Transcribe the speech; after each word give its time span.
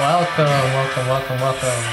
Welcome, 0.00 0.46
welcome, 0.46 1.06
welcome, 1.08 1.40
welcome 1.40 1.84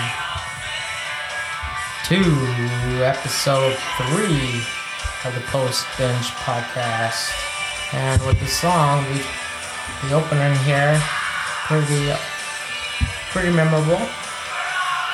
to 2.05 3.03
episode 3.03 3.75
three 3.97 4.61
of 5.25 5.35
the 5.35 5.41
Post 5.47 5.85
Binge 5.97 6.27
podcast. 6.39 7.33
And 7.93 8.25
with 8.25 8.39
the 8.39 8.47
song, 8.47 9.03
we 9.09 9.17
the 10.07 10.15
opening 10.15 10.55
here, 10.63 10.97
pretty, 11.67 12.13
pretty 13.31 13.51
memorable. 13.51 13.99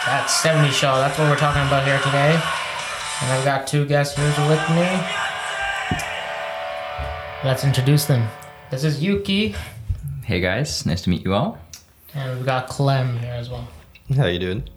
That 0.05 0.27
70 0.29 0.69
show. 0.69 0.95
That's 0.97 1.17
what 1.17 1.31
we're 1.31 1.35
talking 1.35 1.63
about 1.65 1.87
here 1.87 1.97
today. 1.97 2.39
And 3.21 3.31
I've 3.33 3.43
got 3.43 3.65
two 3.65 3.87
guests 3.87 4.15
here 4.15 4.27
with 4.47 4.69
me. 4.69 4.87
Let's 7.43 7.63
introduce 7.63 8.05
them. 8.05 8.29
This 8.69 8.83
is 8.83 9.01
Yuki, 9.01 9.55
Hey 10.25 10.39
guys, 10.39 10.85
nice 10.85 11.01
to 11.01 11.09
meet 11.09 11.25
you 11.25 11.33
all. 11.33 11.57
And 12.15 12.35
we've 12.37 12.45
got 12.45 12.67
Clem 12.67 13.17
here 13.19 13.33
as 13.33 13.49
well. 13.49 13.67
How 14.15 14.25
you 14.25 14.39
doing? 14.39 14.69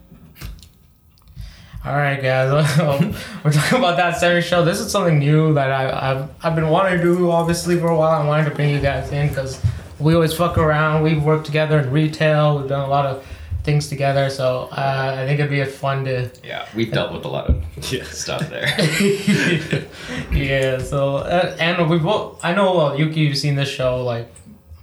All 1.84 1.94
right, 1.94 2.20
guys. 2.20 2.50
We're 3.44 3.52
talking 3.52 3.78
about 3.78 3.96
that 3.96 4.18
series 4.18 4.44
show. 4.44 4.64
This 4.64 4.80
is 4.80 4.90
something 4.90 5.18
new 5.20 5.54
that 5.54 5.70
I, 5.70 6.10
I've 6.10 6.30
I've 6.42 6.54
been 6.56 6.68
wanting 6.68 6.98
to 6.98 7.02
do 7.04 7.30
obviously 7.30 7.78
for 7.78 7.88
a 7.88 7.96
while. 7.96 8.22
I 8.22 8.26
wanted 8.26 8.48
to 8.48 8.54
bring 8.54 8.70
you 8.70 8.80
guys 8.80 9.12
in 9.12 9.28
because 9.28 9.62
we 10.00 10.14
always 10.14 10.32
fuck 10.34 10.58
around. 10.58 11.02
We've 11.04 11.22
worked 11.22 11.46
together 11.46 11.78
in 11.78 11.90
retail. 11.92 12.58
We've 12.58 12.68
done 12.68 12.84
a 12.84 12.88
lot 12.88 13.06
of 13.06 13.24
things 13.62 13.88
together. 13.88 14.30
So 14.30 14.68
uh, 14.72 15.16
I 15.18 15.26
think 15.26 15.38
it'd 15.38 15.50
be 15.50 15.64
fun 15.64 16.04
to 16.06 16.30
Yeah, 16.42 16.66
we've 16.74 16.90
dealt 16.90 17.12
with 17.12 17.24
a 17.24 17.28
lot 17.28 17.46
of 17.48 17.64
stuff 17.84 18.48
there. 18.50 18.66
yeah. 20.32 20.78
So 20.78 21.18
uh, 21.18 21.56
and 21.60 21.88
we 21.88 21.98
both. 21.98 22.44
I 22.44 22.52
know 22.52 22.74
well, 22.76 22.98
Yuki. 22.98 23.20
You've 23.20 23.38
seen 23.38 23.54
this 23.54 23.68
show 23.68 24.02
like 24.02 24.26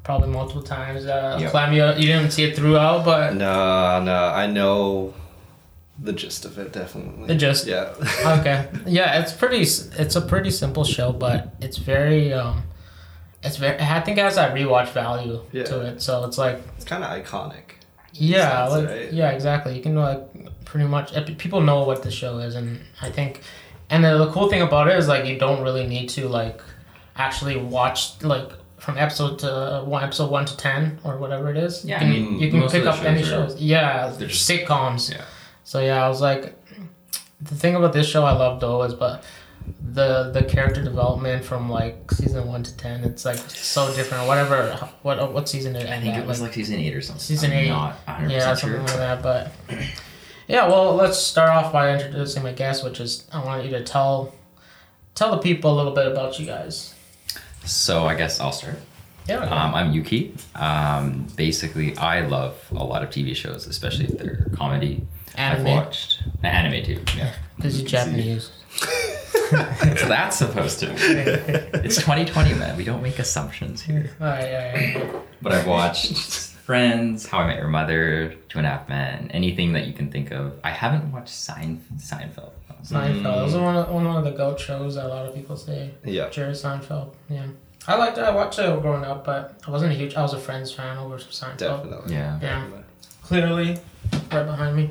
probably 0.04 0.30
multiple 0.30 0.64
times. 0.64 1.06
Uh, 1.06 1.38
Yep. 1.42 1.72
You, 1.74 1.86
you 2.02 2.08
didn't 2.14 2.32
see 2.32 2.44
it 2.44 2.56
throughout, 2.56 3.06
but 3.06 3.34
No, 3.36 4.02
no, 4.04 4.26
I 4.28 4.48
know 4.48 5.14
the 6.00 6.12
gist 6.14 6.44
of 6.46 6.58
it 6.58 6.74
definitely. 6.74 7.28
The 7.28 7.36
gist? 7.36 7.68
Yeah. 7.68 7.94
okay 8.26 8.68
yeah 8.88 9.20
it's 9.22 9.32
pretty 9.32 9.62
it's 9.62 10.16
a 10.16 10.22
pretty 10.22 10.50
simple 10.50 10.84
show 10.84 11.14
but 11.14 11.54
it's 11.62 11.78
very 11.78 12.34
um 12.34 12.64
it's 13.44 13.58
very 13.58 13.80
i 13.80 14.02
think 14.02 14.18
it 14.18 14.22
has 14.22 14.36
that 14.36 14.56
rewatch 14.56 14.90
value 14.90 15.40
Yeah. 15.52 15.64
to 15.66 15.82
it 15.82 16.02
so 16.02 16.26
it's 16.26 16.38
like 16.40 16.60
it's 16.78 16.84
kind 16.86 17.04
of 17.04 17.10
iconic. 17.12 17.76
yeah 18.14 18.68
sense, 18.68 18.72
like 18.82 18.90
right? 18.90 19.14
yeah 19.14 19.30
exactly 19.30 19.76
you 19.78 19.84
can 19.84 19.96
like 19.96 20.66
pretty 20.66 20.88
much 20.88 21.16
uh, 21.16 21.24
people 21.38 21.62
know 21.62 21.84
what 21.84 22.02
the 22.02 22.10
show 22.12 22.40
is 22.40 22.56
and 22.56 22.80
i 23.02 23.10
think 23.12 23.42
and 23.92 24.04
the, 24.04 24.18
the 24.18 24.32
cool 24.32 24.50
thing 24.50 24.64
about 24.64 24.88
it 24.88 24.98
is 24.98 25.08
like 25.08 25.26
you 25.26 25.38
don't 25.38 25.62
really 25.62 25.86
need 25.86 26.10
to 26.10 26.28
like 26.28 26.60
actually 27.16 27.56
watch 27.56 28.22
like 28.24 28.50
from 28.84 28.98
episode 28.98 29.40
to 29.40 29.50
uh, 29.52 29.84
one 29.86 30.04
episode 30.04 30.30
one 30.30 30.46
to 30.46 30.56
ten 30.58 31.00
or 31.04 31.18
whatever 31.18 31.50
it 31.50 31.58
is 31.58 31.86
Yeah, 31.86 31.90
you 31.90 31.96
I 31.96 32.00
can, 32.00 32.10
mean, 32.32 32.40
you 32.40 32.52
can 32.52 32.70
pick 32.70 32.86
up 32.86 33.00
the 33.00 33.10
any 33.10 33.24
shows 33.24 33.56
are- 33.56 33.58
yeah 33.60 34.08
they're 34.18 34.28
just- 34.28 34.50
sitcoms 34.50 35.12
yeah. 35.12 35.24
so 35.64 35.80
yeah, 35.80 36.06
I 36.06 36.10
was 36.10 36.22
like, 36.22 36.54
the 37.42 37.56
thing 37.56 37.76
about 37.76 37.94
this 37.94 38.08
show 38.08 38.24
I 38.26 38.34
love 38.34 38.60
though 38.60 38.84
is, 38.84 38.94
but 38.94 39.24
the 39.94 40.30
the 40.32 40.44
character 40.44 40.84
development 40.84 41.46
from 41.46 41.70
like 41.70 42.12
season 42.12 42.46
one 42.48 42.64
to 42.64 42.76
ten, 42.76 43.04
it's 43.06 43.24
like 43.24 43.38
so 43.38 43.94
different. 43.96 44.28
Whatever, 44.28 44.74
what 45.04 45.32
what 45.34 45.48
season 45.48 45.76
it 45.78 45.88
I 45.88 46.00
think 46.02 46.06
ended? 46.16 46.24
it 46.24 46.28
was 46.28 46.42
like 46.42 46.54
season 46.54 46.80
eight 46.80 46.94
or 46.94 47.00
something. 47.02 47.22
Season 47.24 47.52
I'm 47.52 47.58
eight. 47.58 47.70
Not 47.70 48.06
100% 48.06 48.30
yeah, 48.30 48.40
sure. 48.48 48.56
something 48.56 48.80
like 48.82 48.98
that. 48.98 49.24
But 49.24 49.52
yeah, 50.50 50.68
well, 50.68 50.96
let's 50.96 51.18
start 51.18 51.50
off 51.50 51.72
by 51.72 51.94
introducing 51.94 52.44
my 52.44 52.52
guest, 52.52 52.84
which 52.84 53.00
is 53.00 53.26
I 53.32 53.42
want 53.46 53.64
you 53.64 53.72
to 53.72 53.84
tell 53.86 54.34
tell 55.16 55.32
the 55.32 55.38
people 55.38 55.74
a 55.74 55.76
little 55.78 55.94
bit 55.94 56.08
about 56.12 56.38
you 56.40 56.46
guys. 56.46 56.94
So 57.66 58.06
I 58.06 58.16
guess 58.16 58.40
I'll 58.40 58.52
start. 58.52 58.78
Yeah. 59.28 59.40
Um, 59.40 59.74
I'm 59.74 59.92
Yuki. 59.94 60.36
Um, 60.56 61.28
basically, 61.36 61.96
I 61.98 62.22
love 62.22 62.58
a 62.72 62.84
lot 62.84 63.04
of 63.04 63.10
TV 63.10 63.36
shows, 63.36 63.68
especially 63.68 64.06
if 64.06 64.18
they're 64.18 64.48
comedy. 64.56 65.06
Anime. 65.36 65.66
I've 65.68 65.74
watched 65.74 66.24
anime 66.44 66.84
too. 66.84 67.02
Yeah. 67.18 67.34
because 67.56 67.80
you're 67.80 67.88
Japanese. 67.88 68.52
so 68.78 70.08
that's 70.08 70.38
supposed 70.38 70.80
to. 70.80 70.92
It's 71.84 71.96
2020, 71.96 72.54
man. 72.56 72.76
We 72.78 72.84
don't 72.84 73.02
make 73.02 73.18
assumptions 73.20 73.82
here. 73.82 74.12
All 74.20 74.28
right, 74.28 74.54
all 74.54 75.02
right. 75.02 75.16
But 75.42 75.54
I've 75.54 75.68
watched 75.68 76.53
Friends, 76.66 77.26
How 77.26 77.40
I 77.40 77.48
Met 77.48 77.58
Your 77.58 77.68
Mother, 77.68 78.36
Two 78.48 78.58
and 78.60 78.66
a 78.66 78.70
Half 78.70 78.88
Men, 78.88 79.30
anything 79.34 79.74
that 79.74 79.86
you 79.86 79.92
can 79.92 80.10
think 80.10 80.32
of. 80.32 80.54
I 80.64 80.70
haven't 80.72 81.12
watched 81.12 81.34
Sein- 81.34 81.84
Seinfeld. 81.98 82.52
Seinfeld. 82.84 83.24
Those 83.24 83.56
are 83.56 83.62
one 83.62 83.76
of, 83.76 83.90
one 83.90 84.06
of 84.06 84.24
the 84.24 84.32
goat 84.32 84.60
shows 84.60 84.96
that 84.96 85.06
a 85.06 85.08
lot 85.10 85.26
of 85.26 85.36
people 85.36 85.58
say. 85.58 85.92
Yeah. 86.06 86.30
Jerry 86.30 86.54
Seinfeld. 86.54 87.14
Yeah. 87.30 87.48
I 87.86 87.96
liked 87.98 88.18
it. 88.18 88.22
I 88.24 88.32
watched 88.34 88.60
it 88.60 88.82
growing 88.82 89.04
up, 89.04 89.26
but 89.26 89.60
I 89.68 89.72
wasn't 89.72 89.92
a 89.92 89.96
huge. 89.96 90.16
I 90.16 90.22
was 90.22 90.34
a 90.34 90.40
Friends 90.40 90.72
fan 90.72 90.98
over 90.98 91.18
Seinfeld. 91.18 91.58
Definitely. 91.58 92.14
Yeah. 92.16 92.40
Yeah. 92.42 92.66
Clearly, 93.24 93.78
right 94.32 94.46
behind 94.46 94.76
me. 94.78 94.90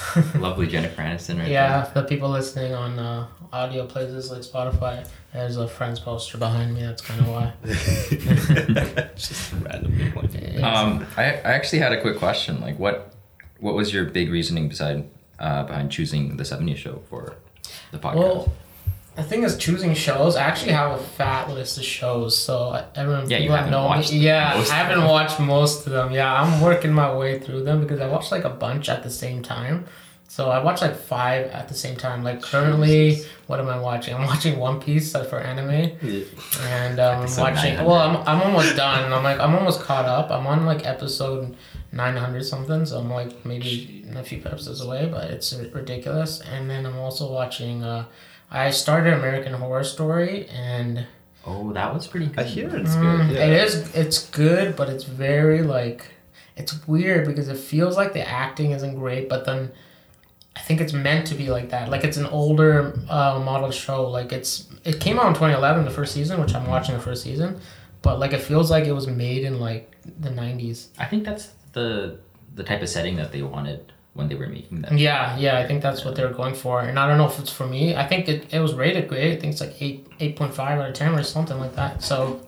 Lovely 0.38 0.66
Jennifer 0.66 1.02
Aniston 1.02 1.38
right 1.38 1.48
Yeah, 1.48 1.90
the 1.94 2.02
people 2.02 2.28
listening 2.28 2.74
on 2.74 2.98
uh, 2.98 3.26
audio 3.52 3.86
places 3.86 4.30
like 4.30 4.40
Spotify, 4.40 5.06
there's 5.32 5.56
a 5.56 5.68
Friends 5.68 6.00
poster 6.00 6.38
behind 6.38 6.74
me. 6.74 6.82
That's 6.82 7.02
kind 7.02 7.20
of 7.20 7.28
why. 7.28 7.52
Just 9.16 9.52
randomly 9.52 10.10
pointing. 10.10 10.62
Um, 10.62 11.06
I, 11.16 11.24
I 11.24 11.52
actually 11.52 11.80
had 11.80 11.92
a 11.92 12.00
quick 12.00 12.18
question. 12.18 12.60
Like, 12.60 12.78
what 12.78 13.14
what 13.58 13.74
was 13.74 13.92
your 13.92 14.04
big 14.04 14.30
reasoning 14.30 14.68
beside 14.68 15.08
uh, 15.38 15.64
behind 15.64 15.90
choosing 15.90 16.36
the 16.36 16.44
70s 16.44 16.76
show 16.76 17.02
for 17.08 17.36
the 17.92 17.98
podcast? 17.98 18.16
Well, 18.16 18.52
the 19.14 19.22
thing 19.22 19.42
is, 19.42 19.56
choosing 19.58 19.94
shows. 19.94 20.36
I 20.36 20.42
actually 20.42 20.72
have 20.72 20.92
a 20.92 21.02
fat 21.02 21.50
list 21.50 21.76
of 21.78 21.84
shows, 21.84 22.36
so 22.36 22.70
I- 22.70 22.84
everyone 22.94 23.28
Yeah, 23.28 23.38
you 23.38 23.50
haven't 23.50 23.70
know 23.70 23.84
watched 23.84 24.12
me. 24.12 24.18
Yeah, 24.20 24.54
I 24.54 24.74
haven't 24.74 25.04
watched 25.04 25.38
most 25.40 25.86
of 25.86 25.92
them. 25.92 26.12
Yeah, 26.12 26.32
I'm 26.42 26.60
working 26.60 26.92
my 26.92 27.12
way 27.14 27.38
through 27.38 27.64
them 27.64 27.80
because 27.80 28.00
I 28.00 28.06
watched 28.08 28.32
like 28.32 28.44
a 28.44 28.50
bunch 28.50 28.88
at 28.88 29.02
the 29.02 29.10
same 29.10 29.42
time. 29.42 29.86
So 30.28 30.48
I 30.50 30.62
watched 30.64 30.80
like 30.80 30.96
five 30.96 31.48
at 31.50 31.68
the 31.68 31.74
same 31.74 31.94
time. 31.96 32.24
Like 32.24 32.40
currently, 32.40 33.18
what 33.48 33.60
am 33.60 33.68
I 33.68 33.78
watching? 33.78 34.14
I'm 34.14 34.24
watching 34.32 34.58
One 34.58 34.80
Piece 34.80 35.14
uh, 35.14 35.24
for 35.24 35.38
anime, 35.38 35.90
Yeah. 36.00 36.24
and 36.68 36.98
um, 36.98 37.26
I'm 37.26 37.36
watching. 37.36 37.74
Well, 37.84 38.00
I'm 38.06 38.16
I'm 38.26 38.40
almost 38.46 38.74
done. 38.76 39.12
I'm 39.12 39.22
like 39.22 39.38
I'm 39.40 39.54
almost 39.54 39.80
caught 39.82 40.06
up. 40.06 40.30
I'm 40.30 40.46
on 40.46 40.64
like 40.64 40.86
episode. 40.86 41.54
900 41.94 42.42
something 42.42 42.86
so 42.86 42.98
i'm 42.98 43.10
like 43.10 43.44
maybe 43.44 44.02
a 44.16 44.22
few 44.24 44.38
episodes 44.46 44.80
away 44.80 45.06
but 45.12 45.24
it's 45.30 45.52
ridiculous 45.74 46.40
and 46.40 46.70
then 46.70 46.86
i'm 46.86 46.96
also 46.96 47.30
watching 47.30 47.84
uh 47.84 48.02
I 48.52 48.70
started 48.70 49.14
American 49.14 49.54
Horror 49.54 49.82
Story, 49.82 50.46
and 50.48 51.06
oh, 51.46 51.72
that 51.72 51.92
was 51.94 52.06
pretty 52.06 52.26
good. 52.26 52.38
I 52.38 52.42
hear 52.42 52.68
it's 52.76 52.94
mm, 52.94 53.00
good. 53.00 53.34
Yeah. 53.34 53.46
it 53.46 53.64
is 53.64 53.94
it's 53.94 54.28
good, 54.28 54.76
but 54.76 54.90
it's 54.90 55.04
very 55.04 55.62
like 55.62 56.12
it's 56.54 56.86
weird 56.86 57.26
because 57.26 57.48
it 57.48 57.56
feels 57.56 57.96
like 57.96 58.12
the 58.12 58.28
acting 58.28 58.72
isn't 58.72 58.96
great, 58.96 59.30
but 59.30 59.46
then 59.46 59.72
I 60.54 60.60
think 60.60 60.82
it's 60.82 60.92
meant 60.92 61.26
to 61.28 61.34
be 61.34 61.48
like 61.48 61.70
that. 61.70 61.88
Like 61.88 62.04
it's 62.04 62.18
an 62.18 62.26
older 62.26 62.94
uh, 63.08 63.40
model 63.42 63.70
show. 63.70 64.08
Like 64.10 64.32
it's 64.32 64.68
it 64.84 65.00
came 65.00 65.18
out 65.18 65.28
in 65.28 65.32
2011, 65.32 65.86
the 65.86 65.90
first 65.90 66.12
season, 66.12 66.38
which 66.38 66.54
I'm 66.54 66.66
watching 66.66 66.94
the 66.94 67.00
first 67.00 67.22
season, 67.22 67.58
but 68.02 68.20
like 68.20 68.34
it 68.34 68.42
feels 68.42 68.70
like 68.70 68.84
it 68.84 68.92
was 68.92 69.06
made 69.06 69.44
in 69.44 69.60
like 69.60 69.90
the 70.20 70.28
90s. 70.28 70.88
I 70.98 71.06
think 71.06 71.24
that's 71.24 71.52
the 71.72 72.18
the 72.54 72.62
type 72.62 72.82
of 72.82 72.90
setting 72.90 73.16
that 73.16 73.32
they 73.32 73.40
wanted 73.40 73.94
when 74.14 74.28
they 74.28 74.34
were 74.34 74.46
making 74.48 74.82
that. 74.82 74.92
Yeah, 74.98 75.36
yeah, 75.38 75.58
I 75.58 75.66
think 75.66 75.82
that's 75.82 76.04
what 76.04 76.14
they 76.16 76.22
were 76.24 76.32
going 76.34 76.54
for, 76.54 76.80
and 76.80 76.98
I 76.98 77.08
don't 77.08 77.18
know 77.18 77.26
if 77.26 77.38
it's 77.38 77.52
for 77.52 77.66
me. 77.66 77.96
I 77.96 78.06
think 78.06 78.28
it, 78.28 78.52
it 78.52 78.60
was 78.60 78.74
rated 78.74 79.08
great. 79.08 79.32
I 79.36 79.40
think 79.40 79.52
it's 79.52 79.60
like 79.60 79.80
eight 79.80 80.06
eight 80.20 80.36
point 80.36 80.52
five 80.54 80.78
out 80.78 80.88
of 80.88 80.94
ten 80.94 81.14
or 81.14 81.22
something 81.22 81.58
like 81.58 81.74
that. 81.76 82.02
So, 82.02 82.40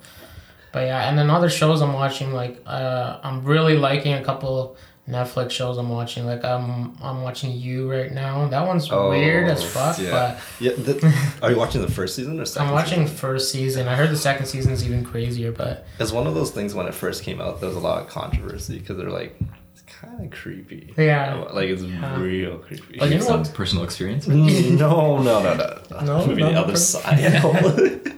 but 0.73 0.81
yeah, 0.87 1.09
and 1.09 1.19
then 1.19 1.31
other 1.31 1.49
shows 1.51 1.81
I'm 1.81 1.93
watching, 1.95 2.33
like 2.33 2.61
uh, 2.67 3.19
I'm 3.23 3.45
really 3.45 3.77
liking 3.77 4.13
a 4.15 4.23
couple 4.25 4.77
Netflix 5.09 5.51
shows 5.53 5.77
I'm 5.79 5.89
watching. 5.91 6.25
Like 6.27 6.45
I'm 6.45 6.97
I'm 7.03 7.23
watching 7.23 7.53
You 7.53 7.91
right 7.91 8.11
now. 8.13 8.47
That 8.49 8.67
one's 8.67 8.91
Oh, 8.91 9.11
weird 9.11 9.49
as 9.49 9.63
fuck, 9.63 9.99
yeah. 9.99 10.39
Yeah. 10.61 10.73
The, 10.73 11.15
are 11.43 11.51
you 11.51 11.57
watching 11.59 11.81
the 11.83 11.91
first 11.91 12.15
season 12.17 12.35
or 12.37 12.39
but 12.41 12.49
second? 12.49 12.69
I'm 12.69 12.73
watching 12.75 13.03
Season? 13.05 13.17
first 13.17 13.53
season. 13.53 13.89
I 13.89 13.97
heard 13.97 14.11
the 14.11 14.17
second 14.17 14.47
season's 14.47 14.85
even 14.85 15.05
crazier, 15.05 15.53
but 15.53 15.87
It's 15.99 16.11
one 16.13 16.27
of 16.27 16.35
those 16.35 16.51
things 16.51 16.75
when 16.75 16.87
it 16.87 16.95
first 16.95 17.23
came 17.23 17.41
out. 17.41 17.61
There 17.61 17.69
was 17.69 17.77
a 17.77 17.81
lot 17.81 18.03
of 18.03 18.09
controversy 18.09 18.79
because 18.79 18.97
they're 18.97 19.11
like, 19.11 19.37
it's 19.41 19.51
kind 19.87 20.25
of 20.25 20.31
creepy. 20.31 20.93
Yeah. 20.97 21.35
Like 21.53 21.69
it's 21.69 21.83
Yeah. 21.83 22.19
real 22.21 22.59
creepy. 22.59 22.99
But 22.99 23.11
you 23.11 23.19
know 23.19 23.25
Some 23.25 23.41
what? 23.43 23.55
personal 23.55 23.85
experience. 23.85 24.27
Mm, 24.27 24.79
no, 24.85 25.23
no, 25.23 25.43
no, 25.43 25.55
no. 25.55 26.01
No, 26.05 26.27
Maybe 26.27 26.43
no, 26.43 26.51
the 26.53 26.59
other 26.61 26.73
per- 26.73 26.79
side. 26.79 28.01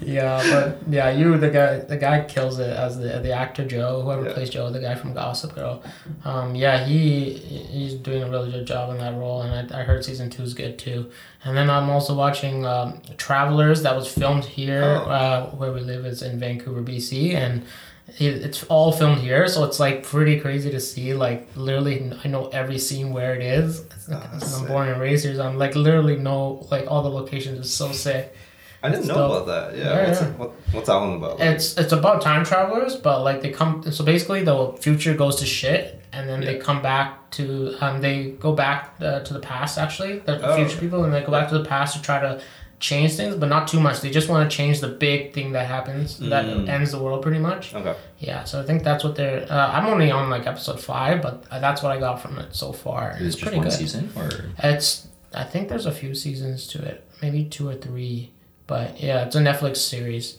Yeah, 0.00 0.40
but 0.50 0.78
yeah, 0.88 1.10
you 1.10 1.36
the 1.38 1.50
guy 1.50 1.78
the 1.80 1.96
guy 1.96 2.24
kills 2.24 2.58
it 2.60 2.70
as 2.70 2.98
the 2.98 3.18
the 3.20 3.32
actor 3.32 3.64
Joe, 3.66 4.02
whoever 4.02 4.24
Yeah. 4.26 4.34
plays 4.34 4.50
Joe, 4.50 4.70
the 4.70 4.78
guy 4.80 4.94
from 4.94 5.12
Gossip 5.14 5.54
Girl. 5.54 5.82
Um, 6.24 6.54
yeah, 6.54 6.84
he 6.84 7.32
he's 7.34 7.94
doing 7.94 8.22
a 8.22 8.30
really 8.30 8.52
good 8.52 8.66
job 8.66 8.90
in 8.90 8.98
that 8.98 9.14
role, 9.14 9.42
and 9.42 9.72
I, 9.72 9.80
I 9.80 9.82
heard 9.82 10.04
season 10.04 10.30
two 10.30 10.42
is 10.42 10.54
good 10.54 10.78
too. 10.78 11.10
And 11.44 11.56
then 11.56 11.68
I'm 11.70 11.90
also 11.90 12.14
watching 12.14 12.64
um, 12.64 13.00
Travelers 13.16 13.82
that 13.82 13.96
was 13.96 14.06
filmed 14.12 14.44
here, 14.44 14.84
Oh. 14.84 15.10
uh, 15.10 15.46
where 15.50 15.72
we 15.72 15.80
live 15.80 16.06
is 16.06 16.22
in 16.22 16.38
Vancouver, 16.38 16.82
BC, 16.82 17.34
and 17.34 17.62
it, 17.62 17.66
it's 18.08 18.62
all 18.64 18.92
filmed 18.92 19.18
here, 19.20 19.48
so 19.48 19.64
it's 19.64 19.80
like 19.80 20.02
pretty 20.04 20.38
crazy 20.40 20.70
to 20.70 20.80
see. 20.80 21.12
Like 21.14 21.48
literally, 21.56 22.12
I 22.24 22.28
know 22.28 22.46
every 22.48 22.78
scene 22.78 23.12
where 23.12 23.34
it 23.34 23.42
is. 23.42 23.84
Oh, 24.10 24.40
I'm 24.60 24.66
born 24.66 24.88
and 24.88 25.00
raised 25.00 25.24
here, 25.24 25.34
so 25.34 25.42
I'm 25.46 25.58
like 25.58 25.74
literally 25.74 26.16
know 26.16 26.66
like 26.70 26.84
all 26.88 27.02
the 27.02 27.10
locations. 27.10 27.58
It's 27.58 27.70
so 27.70 27.90
sick. 27.92 28.34
I 28.82 28.88
didn't 28.90 29.00
It's 29.00 29.08
know 29.08 29.14
dope. 29.14 29.42
about 29.42 29.46
that. 29.72 29.76
Yeah. 29.78 29.84
Yeah, 29.84 30.06
what's, 30.08 30.20
yeah. 30.20 30.30
What, 30.32 30.50
what's 30.72 30.86
that 30.86 30.96
one 30.96 31.14
about? 31.14 31.40
It's 31.40 31.76
it's 31.76 31.92
about 31.92 32.22
time 32.22 32.44
travelers, 32.44 32.94
but 32.96 33.22
like 33.24 33.40
they 33.42 33.50
come. 33.50 33.82
So 33.90 34.04
basically, 34.04 34.44
the 34.44 34.72
future 34.80 35.14
goes 35.14 35.36
to 35.36 35.46
shit, 35.46 36.00
and 36.12 36.28
then 36.28 36.40
they 36.42 36.58
come 36.58 36.82
back 36.82 37.30
to. 37.32 37.76
Um, 37.80 38.00
they 38.00 38.30
go 38.38 38.52
back 38.52 38.94
uh, 39.00 39.20
to 39.20 39.32
the 39.34 39.40
past. 39.40 39.78
Actually, 39.78 40.20
the 40.20 40.40
Oh. 40.46 40.54
future 40.56 40.78
people, 40.78 41.02
and 41.04 41.12
they 41.12 41.22
go 41.22 41.32
back 41.32 41.48
to 41.48 41.58
the 41.58 41.64
past 41.64 41.96
to 41.96 42.02
try 42.02 42.20
to 42.20 42.40
change 42.78 43.14
things, 43.14 43.34
but 43.36 43.48
not 43.48 43.66
too 43.68 43.80
much. 43.80 44.00
They 44.00 44.10
just 44.10 44.28
want 44.28 44.50
to 44.50 44.56
change 44.56 44.80
the 44.80 44.88
big 44.88 45.32
thing 45.32 45.52
that 45.52 45.66
happens 45.66 46.18
that 46.18 46.44
Mm. 46.44 46.68
ends 46.68 46.90
the 46.92 46.98
world, 46.98 47.22
pretty 47.22 47.38
much. 47.38 47.74
okay. 47.74 47.94
Yeah. 48.18 48.44
So 48.44 48.60
I 48.60 48.64
think 48.64 48.82
that's 48.84 49.02
what 49.04 49.14
they're. 49.16 49.46
Uh, 49.50 49.70
I'm 49.72 49.86
only 49.86 50.10
on 50.10 50.28
like 50.30 50.46
episode 50.46 50.78
five, 50.80 51.22
but 51.22 51.44
that's 51.50 51.82
what 51.82 51.92
I 51.92 51.98
got 51.98 52.20
from 52.20 52.38
it 52.38 52.54
so 52.54 52.72
far. 52.72 53.16
Is 53.18 53.26
It's 53.28 53.34
just 53.36 53.42
pretty 53.42 53.56
one 53.58 53.68
good. 53.68 53.72
season 53.76 54.10
or? 54.16 54.28
It's. 54.62 55.08
I 55.34 55.44
think 55.44 55.68
there's 55.68 55.86
a 55.86 55.92
few 55.92 56.14
seasons 56.14 56.66
to 56.68 56.82
it, 56.82 57.04
maybe 57.22 57.44
two 57.44 57.68
or 57.68 57.74
three. 57.74 58.30
But 58.66 59.00
yeah, 59.00 59.24
it's 59.24 59.36
a 59.36 59.40
Netflix 59.40 59.76
series, 59.76 60.38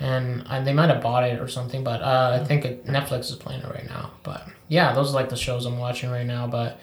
and 0.00 0.44
uh, 0.48 0.60
they 0.62 0.72
might 0.72 0.90
have 0.90 1.02
bought 1.02 1.24
it 1.24 1.40
or 1.40 1.48
something. 1.48 1.82
But 1.82 2.02
uh, 2.02 2.38
I 2.40 2.44
think 2.44 2.64
it, 2.64 2.86
Netflix 2.86 3.30
is 3.30 3.36
playing 3.36 3.62
it 3.62 3.68
right 3.68 3.88
now. 3.88 4.10
But 4.22 4.46
yeah, 4.68 4.92
those 4.92 5.10
are 5.10 5.14
like 5.14 5.28
the 5.28 5.36
shows 5.36 5.66
I'm 5.66 5.78
watching 5.78 6.10
right 6.10 6.26
now. 6.26 6.46
But 6.46 6.78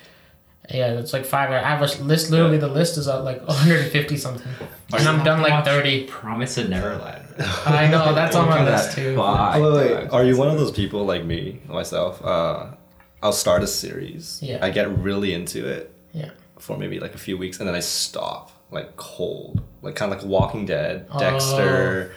yeah, 0.73 0.99
it's 0.99 1.13
like 1.13 1.25
five. 1.25 1.51
I 1.51 1.59
have 1.59 1.81
a 1.81 2.03
list. 2.03 2.29
Literally, 2.31 2.57
the 2.57 2.67
list 2.67 2.97
is 2.97 3.07
at 3.07 3.23
like 3.23 3.41
150 3.47 4.17
something, 4.17 4.47
and 4.93 5.07
I'm 5.07 5.23
done 5.23 5.41
like 5.41 5.63
30. 5.65 6.05
Promise 6.07 6.57
of 6.57 6.69
Neverland. 6.69 7.25
I 7.65 7.87
know 7.87 8.13
that's 8.13 8.35
on 8.35 8.49
my 8.49 8.63
list 8.63 8.95
that 8.95 9.01
too. 9.01 9.15
vibe. 9.15 9.55
Oh, 9.55 9.75
wait, 9.77 9.95
wait. 9.95 10.09
Are 10.11 10.23
you 10.23 10.37
one 10.37 10.49
of 10.49 10.57
those 10.57 10.71
people 10.71 11.05
like 11.05 11.23
me, 11.25 11.61
myself? 11.67 12.23
Uh, 12.23 12.67
I'll 13.23 13.31
start 13.33 13.63
a 13.63 13.67
series. 13.67 14.39
Yeah. 14.41 14.59
I 14.61 14.69
get 14.69 14.89
really 14.97 15.33
into 15.33 15.67
it. 15.67 15.93
Yeah. 16.13 16.31
For 16.59 16.77
maybe 16.77 16.99
like 16.99 17.15
a 17.15 17.19
few 17.19 17.37
weeks, 17.37 17.59
and 17.59 17.67
then 17.67 17.75
I 17.75 17.79
stop, 17.79 18.51
like 18.69 18.95
cold, 18.97 19.61
like 19.81 19.95
kind 19.95 20.11
of 20.13 20.19
like 20.19 20.27
Walking 20.27 20.65
Dead, 20.65 21.07
Oh. 21.11 21.19
Dexter. 21.19 22.07
Like 22.09 22.11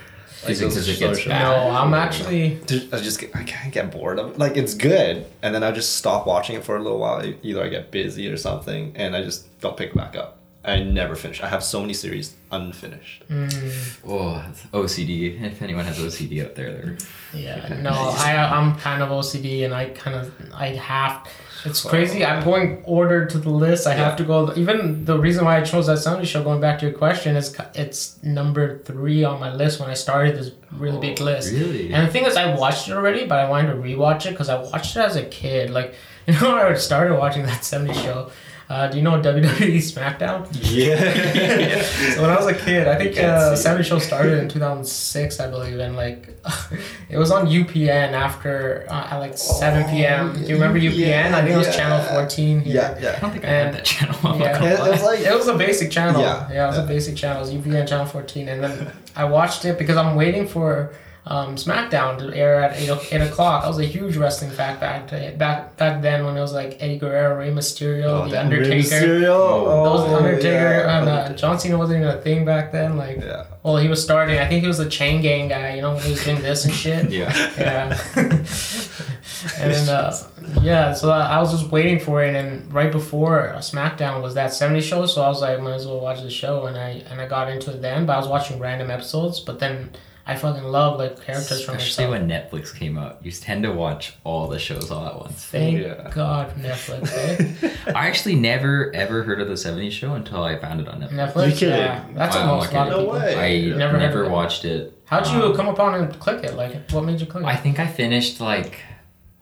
Is 0.48 0.60
it 0.60 0.64
those 0.64 0.74
'cause 0.74 0.88
it 0.88 0.96
shows- 0.96 1.16
gets 1.16 1.26
No, 1.26 1.32
bad? 1.32 1.70
I'm 1.70 1.94
actually. 1.94 2.58
I 2.92 2.98
just 2.98 3.20
get, 3.20 3.30
I 3.34 3.42
can't 3.44 3.72
get 3.72 3.90
bored 3.90 4.18
of 4.18 4.30
it. 4.32 4.38
Like 4.38 4.56
it's 4.56 4.74
good, 4.74 5.24
and 5.42 5.54
then 5.54 5.62
I 5.62 5.70
just 5.70 5.96
stop 5.96 6.26
watching 6.26 6.56
it 6.56 6.64
for 6.64 6.76
a 6.76 6.82
little 6.82 6.98
while. 6.98 7.22
Either 7.42 7.62
I 7.62 7.68
get 7.68 7.90
busy 7.90 8.28
or 8.28 8.36
something, 8.36 8.92
and 8.96 9.16
I 9.16 9.22
just 9.22 9.58
don't 9.60 9.76
pick 9.76 9.90
it 9.90 9.96
back 9.96 10.16
up. 10.16 10.38
I 10.64 10.82
never 10.82 11.14
finish. 11.14 11.42
I 11.42 11.48
have 11.48 11.62
so 11.62 11.80
many 11.80 11.92
series 11.92 12.34
unfinished. 12.50 13.24
Mm, 13.28 13.98
Oh, 14.06 14.42
OCD. 14.72 15.40
If 15.42 15.60
anyone 15.60 15.84
has 15.84 15.98
OCD 15.98 16.42
out 16.44 16.54
there, 16.54 16.72
they're 16.72 16.96
yeah. 17.34 17.80
No, 17.82 17.90
I 17.92 18.36
I'm 18.36 18.76
kind 18.78 19.02
of 19.02 19.10
OCD, 19.10 19.64
and 19.64 19.74
I 19.74 19.90
kind 19.90 20.16
of 20.16 20.32
I 20.54 20.68
have. 20.68 21.28
It's 21.66 21.82
crazy. 21.82 22.24
I'm 22.24 22.44
going 22.44 22.82
ordered 22.84 23.30
to 23.30 23.38
the 23.38 23.48
list. 23.50 23.86
I 23.86 23.94
have 23.94 24.16
to 24.16 24.24
go. 24.24 24.52
Even 24.54 25.04
the 25.04 25.18
reason 25.18 25.44
why 25.46 25.58
I 25.58 25.62
chose 25.62 25.86
that 25.86 25.98
Sunday 25.98 26.24
show, 26.26 26.42
going 26.42 26.60
back 26.60 26.78
to 26.80 26.86
your 26.88 26.94
question, 26.96 27.36
is 27.36 27.56
it's 27.74 28.22
number 28.22 28.78
three 28.80 29.24
on 29.24 29.40
my 29.40 29.52
list 29.54 29.80
when 29.80 29.88
I 29.90 29.94
started 29.94 30.36
this 30.36 30.50
really 30.72 31.00
big 31.00 31.20
list. 31.20 31.52
really. 31.52 31.92
And 31.92 32.06
the 32.06 32.12
thing 32.12 32.24
is, 32.24 32.36
I 32.36 32.54
watched 32.54 32.88
it 32.88 32.92
already, 32.92 33.26
but 33.26 33.38
I 33.38 33.48
wanted 33.48 33.68
to 33.72 33.76
rewatch 33.76 34.26
it 34.26 34.30
because 34.30 34.48
I 34.50 34.60
watched 34.60 34.96
it 34.96 35.00
as 35.00 35.16
a 35.16 35.24
kid. 35.24 35.70
Like, 35.70 35.94
you 36.26 36.34
know, 36.34 36.54
when 36.54 36.66
I 36.66 36.74
started 36.74 37.16
watching 37.18 37.42
that 37.44 37.62
70s 37.62 38.02
show. 38.02 38.30
Uh, 38.68 38.88
do 38.88 38.96
you 38.96 39.02
know 39.02 39.20
WWE 39.20 39.76
SmackDown? 39.76 40.48
Yeah. 40.62 41.82
So 42.14 42.22
when 42.22 42.30
I 42.30 42.36
was 42.36 42.46
a 42.46 42.54
kid, 42.54 42.88
I 42.88 42.96
think 42.96 43.14
can't 43.14 43.26
uh, 43.30 43.54
see 43.54 43.68
it. 43.68 43.74
70s 43.78 43.84
show 43.84 43.98
started 43.98 44.38
in 44.38 44.48
2006, 44.48 45.38
I 45.40 45.50
believe, 45.50 45.78
and 45.78 45.96
like 45.96 46.28
it 47.10 47.18
was 47.18 47.30
on 47.30 47.46
UPN 47.46 48.12
after 48.12 48.86
uh, 48.88 49.08
at 49.10 49.18
like 49.18 49.36
7 49.36 49.84
p.m. 49.90 50.32
Do 50.32 50.40
you 50.48 50.54
remember 50.54 50.78
UPN? 50.78 51.32
I 51.34 51.42
think 51.42 51.54
it 51.54 51.58
was 51.58 51.66
yeah. 51.66 51.72
channel 51.74 52.02
14. 52.14 52.60
Here. 52.60 52.98
yeah, 53.00 53.14
I 53.16 53.20
don't 53.20 53.30
think 53.32 53.44
I 53.44 53.48
And- 53.48 53.66
had 53.66 53.74
that 53.74 53.84
channel. 53.84 54.16
I'm 54.24 54.40
Yeah. 54.40 54.64
It, 54.64 54.72
it 54.86 54.90
was 54.90 55.02
like 55.02 55.20
It 55.20 55.34
was 55.34 55.48
a 55.48 55.56
basic 55.58 55.90
channel. 55.90 56.22
Yeah, 56.22 56.50
Yeah, 56.50 56.64
it 56.64 56.66
was 56.68 56.76
yeah. 56.78 56.84
a 56.84 56.86
basic 56.86 57.16
channel. 57.16 57.42
It 57.46 57.54
was 57.54 57.64
UPN 57.66 57.86
channel 57.86 58.06
14. 58.06 58.48
And 58.48 58.64
then 58.64 58.92
I 59.14 59.24
watched 59.24 59.64
it 59.66 59.78
because 59.78 59.96
I'm 59.98 60.16
waiting 60.16 60.48
for 60.48 60.94
um, 61.26 61.56
SmackDown 61.56 62.18
to 62.18 62.36
air 62.36 62.60
at 62.62 62.76
8, 62.78 62.90
o- 62.90 63.00
8 63.10 63.20
o'clock. 63.22 63.64
I 63.64 63.68
was 63.68 63.78
a 63.78 63.84
huge 63.86 64.16
wrestling 64.18 64.50
fan 64.50 64.78
back, 64.78 65.08
to, 65.08 65.34
back, 65.38 65.74
back 65.78 66.02
then 66.02 66.24
when 66.26 66.36
it 66.36 66.40
was 66.40 66.52
like 66.52 66.76
Eddie 66.80 66.98
Guerrero, 66.98 67.38
Rey 67.38 67.50
Mysterio, 67.50 68.04
Oh, 68.04 68.28
The 68.28 68.38
Undertaker. 68.40 68.70
Rey 68.70 68.80
Mysterio. 68.82 69.84
Those 69.84 70.00
Oh, 70.10 70.16
Undertaker 70.16 70.48
yeah. 70.86 70.98
and 71.00 71.08
uh, 71.08 71.32
John 71.34 71.58
Cena 71.58 71.78
wasn't 71.78 72.02
even 72.02 72.14
a 72.14 72.20
thing 72.20 72.44
back 72.44 72.72
then. 72.72 72.98
Like, 72.98 73.20
Yeah. 73.22 73.44
well, 73.62 73.78
he 73.78 73.88
was 73.88 74.02
starting. 74.02 74.38
I 74.38 74.46
think 74.46 74.60
he 74.62 74.68
was 74.68 74.76
the 74.76 74.88
chain 74.90 75.22
gang 75.22 75.48
guy. 75.48 75.76
You 75.76 75.80
know, 75.82 75.96
he 75.96 76.10
was 76.10 76.22
doing 76.24 76.42
this 76.42 76.66
and 76.66 76.74
shit. 76.74 77.10
Yeah. 77.10 77.32
Yeah. 77.56 77.98
and 78.16 79.72
then, 79.72 79.88
uh, 79.88 80.16
yeah, 80.62 80.92
so 80.92 81.10
I 81.10 81.26
I 81.36 81.38
was 81.40 81.52
just 81.52 81.70
waiting 81.70 81.98
for 81.98 82.22
it, 82.22 82.34
and 82.34 82.72
right 82.72 82.90
before 82.92 83.52
SmackDown 83.58 84.22
was 84.22 84.34
that 84.34 84.52
70 84.52 84.80
show, 84.80 85.06
so 85.06 85.22
I 85.22 85.28
was 85.28 85.40
like, 85.40 85.60
might 85.60 85.74
as 85.74 85.86
well 85.86 86.00
watch 86.00 86.20
the 86.22 86.30
show, 86.30 86.66
and 86.66 86.76
I 86.76 87.02
and 87.10 87.20
I 87.20 87.26
got 87.26 87.50
into 87.50 87.70
it 87.70 87.80
then, 87.82 88.06
but 88.06 88.14
I 88.14 88.18
was 88.18 88.28
watching 88.28 88.58
random 88.58 88.90
episodes, 88.90 89.40
but 89.40 89.58
then 89.58 89.90
I 90.26 90.36
fucking 90.36 90.62
love 90.64 90.98
like 90.98 91.22
characters 91.22 91.62
from 91.64 91.76
Especially 91.76 92.06
when 92.06 92.26
Netflix 92.28 92.74
came 92.74 92.96
out, 92.96 93.18
you 93.22 93.30
tend 93.30 93.62
to 93.64 93.72
watch 93.72 94.14
all 94.24 94.48
the 94.48 94.58
shows 94.58 94.90
all 94.90 95.06
at 95.06 95.16
once. 95.20 95.44
Thank 95.44 95.80
Yeah. 95.80 96.10
God 96.14 96.54
Netflix, 96.56 97.12
eh? 97.12 97.70
I 97.94 98.06
actually 98.08 98.36
never 98.36 98.90
ever 98.94 99.22
heard 99.24 99.40
of 99.42 99.48
the 99.48 99.54
'70s 99.54 99.90
show 99.92 100.14
until 100.14 100.42
I 100.42 100.58
found 100.58 100.80
it 100.80 100.88
on 100.88 101.00
Netflix. 101.02 101.32
Netflix, 101.32 101.46
You 101.50 101.56
kidding? 101.56 101.76
yeah, 101.78 102.04
that's 102.14 102.36
I'm 102.36 102.48
almost 102.48 102.72
a 102.72 102.74
lot 102.74 102.88
not 102.88 102.92
of 102.94 102.98
people. 103.00 103.12
No 103.14 103.18
way. 103.20 103.34
I 103.72 103.76
Never 103.76 103.98
never, 103.98 104.16
heard 104.16 104.26
of 104.26 104.32
it. 104.32 104.34
watched 104.34 104.64
it. 104.64 104.98
How'd 105.06 105.26
you 105.26 105.42
Um, 105.44 105.54
come 105.56 105.68
upon 105.68 105.94
and 105.94 106.18
click 106.18 106.42
it? 106.42 106.54
Like, 106.54 106.90
what 106.90 107.04
made 107.04 107.20
you 107.20 107.26
click 107.26 107.44
it? 107.44 107.46
I 107.46 107.56
think 107.56 107.78
I 107.78 107.86
finished 107.86 108.40
like, 108.40 108.80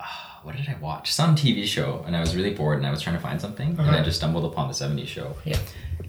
uh, 0.00 0.05
what 0.43 0.56
did 0.56 0.69
I 0.69 0.75
watch? 0.81 1.12
Some 1.12 1.37
TV 1.37 1.64
show, 1.64 2.02
and 2.08 2.17
I 2.17 2.20
was 2.20 2.35
really 2.35 2.52
bored, 2.55 2.78
and 2.78 2.87
I 2.88 2.90
was 2.90 3.00
trying 3.00 3.14
to 3.14 3.23
find 3.23 3.40
something, 3.40 3.69
and 3.78 3.81
I 3.82 3.85
Uh-huh. 3.94 4.02
just 4.05 4.17
stumbled 4.19 4.44
upon 4.52 4.67
the 4.67 4.75
'70s 4.75 5.06
show. 5.06 5.37
Yeah. 5.44 5.58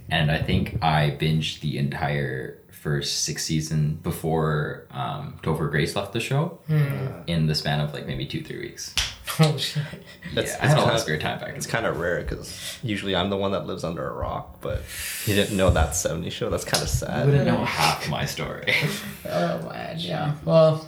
And 0.10 0.32
I 0.32 0.40
think 0.40 0.80
I 0.84 1.16
binged 1.20 1.60
the 1.60 1.78
entire 1.78 2.58
first 2.84 3.24
six 3.24 3.46
season 3.46 3.98
before 4.04 4.86
um, 4.92 5.40
Topher 5.42 5.72
Grace 5.72 5.96
left 5.96 6.12
the 6.14 6.20
show 6.20 6.60
Hmm. 6.68 7.08
in 7.28 7.48
the 7.48 7.56
span 7.56 7.80
of 7.80 7.94
like 7.94 8.06
maybe 8.06 8.26
two 8.26 8.42
three 8.44 8.60
weeks. 8.60 8.94
Oh 9.40 9.58
shit. 9.58 9.82
It's- 9.88 10.36
yeah, 10.36 10.42
it's 10.42 10.56
I 10.62 10.68
had 10.68 10.78
a 10.78 10.82
lot 10.82 10.88
kinda- 10.90 11.00
spare 11.02 11.18
time 11.18 11.40
back. 11.40 11.56
It's 11.56 11.66
kind 11.66 11.86
of 11.88 11.98
rare 12.00 12.22
because 12.22 12.78
usually 12.84 13.16
I'm 13.16 13.30
the 13.32 13.38
one 13.38 13.52
that 13.54 13.66
lives 13.66 13.84
under 13.84 14.08
a 14.08 14.14
rock, 14.14 14.60
but 14.62 14.84
you 15.26 15.34
didn't 15.34 15.56
know 15.58 15.72
that 15.72 15.96
70 15.96 16.30
show. 16.30 16.50
That's 16.52 16.66
kind 16.66 16.84
of 16.84 16.90
sad. 16.90 17.26
You 17.26 17.32
didn't 17.32 17.48
know 17.48 17.64
half 17.66 18.08
my 18.10 18.26
story. 18.26 18.74
Oh 19.26 19.70
man, 19.72 19.96
yeah. 19.98 20.36
Well, 20.46 20.88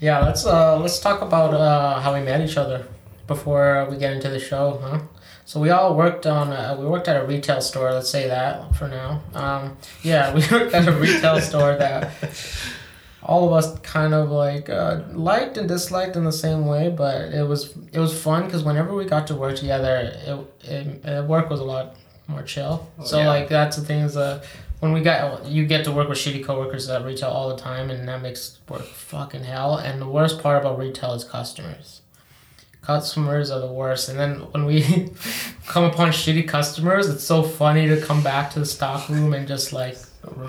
yeah. 0.00 0.24
Let's 0.24 0.44
uh 0.46 0.78
let's 0.80 0.98
talk 0.98 1.20
about 1.20 1.52
uh 1.54 2.00
how 2.00 2.14
we 2.14 2.20
met 2.20 2.40
each 2.40 2.56
other 2.56 2.86
before 3.26 3.86
we 3.90 3.96
get 3.96 4.12
into 4.12 4.28
the 4.28 4.40
show, 4.40 4.78
huh? 4.82 5.00
So 5.46 5.60
we 5.60 5.70
all 5.70 5.94
worked 5.94 6.26
on 6.26 6.52
uh, 6.52 6.76
we 6.78 6.86
worked 6.86 7.08
at 7.08 7.22
a 7.22 7.26
retail 7.26 7.60
store. 7.60 7.92
Let's 7.92 8.10
say 8.10 8.28
that 8.28 8.74
for 8.76 8.88
now. 8.88 9.22
Um, 9.34 9.76
yeah, 10.02 10.32
we 10.34 10.40
worked 10.50 10.74
at 10.74 10.88
a 10.88 10.92
retail 10.92 11.40
store 11.40 11.76
that 11.76 12.12
all 13.22 13.46
of 13.46 13.52
us 13.52 13.78
kind 13.80 14.14
of 14.14 14.30
like 14.30 14.68
uh, 14.70 15.02
liked 15.12 15.56
and 15.56 15.68
disliked 15.68 16.16
in 16.16 16.24
the 16.24 16.32
same 16.32 16.66
way, 16.66 16.88
but 16.88 17.32
it 17.32 17.46
was 17.46 17.74
it 17.92 17.98
was 17.98 18.18
fun 18.18 18.46
because 18.46 18.64
whenever 18.64 18.94
we 18.94 19.04
got 19.04 19.26
to 19.26 19.34
work 19.34 19.56
together, 19.56 20.12
it, 20.26 20.68
it, 20.68 21.04
it 21.04 21.24
work 21.26 21.50
was 21.50 21.60
a 21.60 21.64
lot 21.64 21.96
more 22.26 22.42
chill. 22.42 22.88
so 23.04 23.18
yeah. 23.18 23.28
like 23.28 23.48
that's 23.48 23.76
the 23.76 23.84
thing 23.84 24.00
is 24.00 24.16
uh, 24.16 24.42
when 24.80 24.92
we 24.92 25.00
got 25.02 25.44
you 25.46 25.66
get 25.66 25.84
to 25.84 25.92
work 25.92 26.08
with 26.08 26.18
shitty 26.18 26.44
coworkers 26.44 26.88
at 26.88 27.04
retail 27.04 27.30
all 27.30 27.48
the 27.48 27.56
time, 27.56 27.90
and 27.90 28.08
that 28.08 28.22
makes 28.22 28.60
work 28.68 28.82
fucking 28.82 29.44
hell. 29.44 29.76
And 29.76 30.00
the 30.00 30.08
worst 30.08 30.42
part 30.42 30.60
about 30.60 30.78
retail 30.78 31.12
is 31.12 31.24
customers. 31.24 32.00
Customers 32.84 33.50
are 33.50 33.60
the 33.60 33.72
worst, 33.72 34.08
and 34.08 34.18
then 34.18 34.40
when 34.52 34.66
we 34.66 34.82
come 35.66 35.84
upon 35.84 36.10
shitty 36.10 36.46
customers, 36.46 37.08
it's 37.08 37.24
so 37.24 37.42
funny 37.42 37.88
to 37.88 38.00
come 38.00 38.22
back 38.22 38.50
to 38.52 38.58
the 38.58 38.66
stock 38.66 39.08
room 39.08 39.32
and 39.32 39.48
just 39.48 39.72
like 39.72 39.96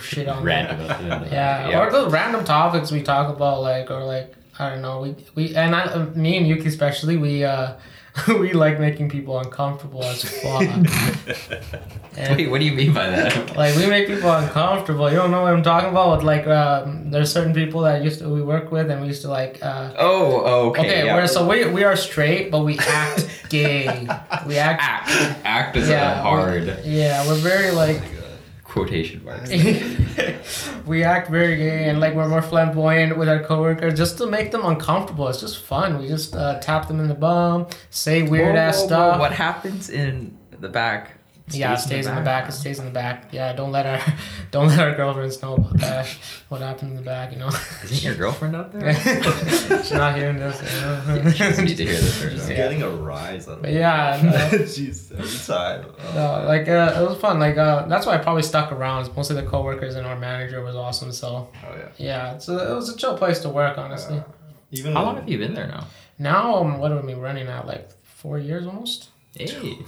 shit 0.01 0.27
on 0.27 0.37
them. 0.37 0.45
Random. 0.45 1.31
Yeah, 1.31 1.79
or 1.81 1.91
the 1.91 2.09
random 2.09 2.43
topics 2.43 2.91
we 2.91 3.01
talk 3.01 3.33
about, 3.33 3.61
like 3.61 3.89
or 3.89 4.03
like 4.03 4.33
I 4.59 4.69
don't 4.69 4.81
know, 4.81 5.01
we 5.01 5.15
we 5.35 5.55
and 5.55 5.75
I, 5.75 6.03
me 6.15 6.37
and 6.37 6.47
Yuki 6.47 6.67
especially, 6.67 7.17
we 7.17 7.43
uh 7.43 7.73
we 8.27 8.53
like 8.53 8.79
making 8.79 9.09
people 9.09 9.37
uncomfortable 9.39 10.03
as 10.03 10.23
fuck. 10.23 10.61
Wait, 12.37 12.49
what 12.49 12.59
do 12.59 12.65
you 12.65 12.71
mean 12.73 12.93
by 12.93 13.09
that? 13.09 13.57
like 13.57 13.75
we 13.75 13.87
make 13.87 14.07
people 14.07 14.31
uncomfortable. 14.31 15.09
You 15.09 15.17
don't 15.17 15.31
know 15.31 15.41
what 15.41 15.53
I'm 15.53 15.63
talking 15.63 15.89
about. 15.89 16.17
With 16.17 16.23
like 16.25 16.47
um, 16.47 17.11
there's 17.11 17.31
certain 17.31 17.53
people 17.53 17.81
that 17.81 18.03
used 18.03 18.19
to 18.19 18.29
we 18.29 18.41
work 18.41 18.71
with, 18.71 18.89
and 18.89 19.01
we 19.01 19.07
used 19.07 19.21
to 19.23 19.29
like. 19.29 19.59
Uh, 19.61 19.91
Oh, 19.97 20.69
okay. 20.69 20.81
okay, 20.81 21.05
yeah. 21.05 21.15
we're, 21.15 21.27
so 21.27 21.45
we 21.47 21.65
we 21.67 21.83
are 21.83 21.95
straight, 21.97 22.51
but 22.51 22.59
we 22.61 22.77
act 22.79 23.27
gay. 23.49 24.07
We 24.47 24.57
act. 24.57 24.81
act. 24.81 25.09
Act 25.43 25.75
is 25.75 25.89
Yeah, 25.89 26.19
a 26.19 26.21
hard 26.21 26.79
Yeah, 26.85 27.27
we're 27.27 27.35
very 27.35 27.71
like 27.71 28.01
quotation 28.75 29.23
marks. 29.23 29.49
we 30.85 31.01
act 31.01 31.29
very 31.29 31.55
gay 31.55 31.87
and 31.87 32.01
like 32.01 32.13
we're 32.13 32.27
more 32.27 32.41
flamboyant 32.41 33.17
with 33.17 33.29
our 33.29 33.41
coworkers 33.41 33.97
just 33.97 34.17
to 34.17 34.27
make 34.27 34.51
them 34.51 34.65
uncomfortable. 34.65 35.29
It's 35.29 35.39
just 35.39 35.63
fun. 35.63 35.97
We 35.97 36.09
just 36.09 36.35
uh, 36.35 36.59
tap 36.59 36.89
them 36.89 36.99
in 36.99 37.07
the 37.07 37.15
bum, 37.15 37.67
say 37.89 38.23
weird 38.23 38.57
ass 38.57 38.75
Whoa, 38.75 38.81
whoa, 38.81 38.87
whoa, 38.87 38.87
stuff. 38.87 39.19
What 39.19 39.31
happens 39.31 39.89
in 39.89 40.37
the 40.59 40.67
back 40.67 41.14
yeah, 41.49 41.73
it 41.73 41.77
stays 41.79 42.07
in 42.07 42.15
the 42.15 42.21
back. 42.21 42.49
It 42.49 42.53
stays 42.53 42.79
in 42.79 42.85
the 42.85 42.91
back. 42.91 43.29
Yeah, 43.31 43.53
don't 43.53 43.71
let 43.71 43.85
our 43.85 44.01
don't 44.51 44.67
let 44.67 44.79
our 44.79 44.95
girlfriends 44.95 45.41
know 45.41 45.55
about 45.55 45.77
that. 45.77 46.07
What 46.49 46.61
happened 46.61 46.91
in 46.91 46.95
the 46.97 47.03
back, 47.03 47.31
you 47.33 47.37
know? 47.39 47.49
Isn't 47.83 48.03
your 48.03 48.15
girlfriend 48.15 48.55
out 48.55 48.71
there? 48.71 48.93
She's 49.83 49.91
not 49.91 50.15
hearing 50.15 50.37
this. 50.37 50.59
You 50.61 51.31
she 51.31 51.37
doesn't 51.37 51.57
know? 51.65 51.69
need 51.69 51.77
to 51.77 51.83
hear 51.85 51.93
this. 52.01 52.21
Just 52.21 52.49
Or 52.49 52.51
Yeah. 52.51 52.57
getting 52.57 52.81
a 52.83 52.89
rise 52.89 53.47
out 53.47 53.57
of 53.57 53.61
But 53.61 53.71
it. 53.71 53.75
yeah, 53.75 54.19
no. 54.23 54.31
Jeez, 54.59 55.11
every 55.11 55.39
time. 55.55 55.85
Oh, 55.99 56.13
No, 56.41 56.47
like 56.47 56.67
uh, 56.67 56.99
it 57.01 57.09
was 57.09 57.17
fun. 57.19 57.39
Like 57.39 57.57
uh, 57.57 57.85
that's 57.87 58.05
why 58.07 58.15
I 58.15 58.17
probably 58.17 58.43
stuck 58.43 58.71
around. 58.71 59.15
Most 59.15 59.29
of 59.29 59.35
the 59.35 59.43
coworkers 59.43 59.95
and 59.95 60.07
our 60.07 60.17
manager 60.17 60.63
was 60.63 60.75
awesome. 60.75 61.11
So 61.11 61.49
oh 61.53 61.75
yeah. 61.77 61.89
yeah, 61.97 62.37
so 62.39 62.57
it 62.57 62.73
was 62.75 62.89
a 62.89 62.97
chill 62.97 63.17
place 63.17 63.39
to 63.41 63.49
work. 63.49 63.77
Honestly. 63.77 64.21
Even 64.71 64.93
How 64.93 65.03
long 65.03 65.15
have 65.17 65.29
you 65.29 65.37
been 65.37 65.53
there 65.53 65.67
now? 65.67 65.85
Now, 66.17 66.55
um, 66.55 66.79
what 66.79 66.91
are 66.91 66.99
we 67.01 67.13
running 67.13 67.47
at? 67.47 67.67
Like 67.67 67.89
four 68.03 68.39
years 68.39 68.65
almost. 68.65 69.09
Hey, 69.37 69.45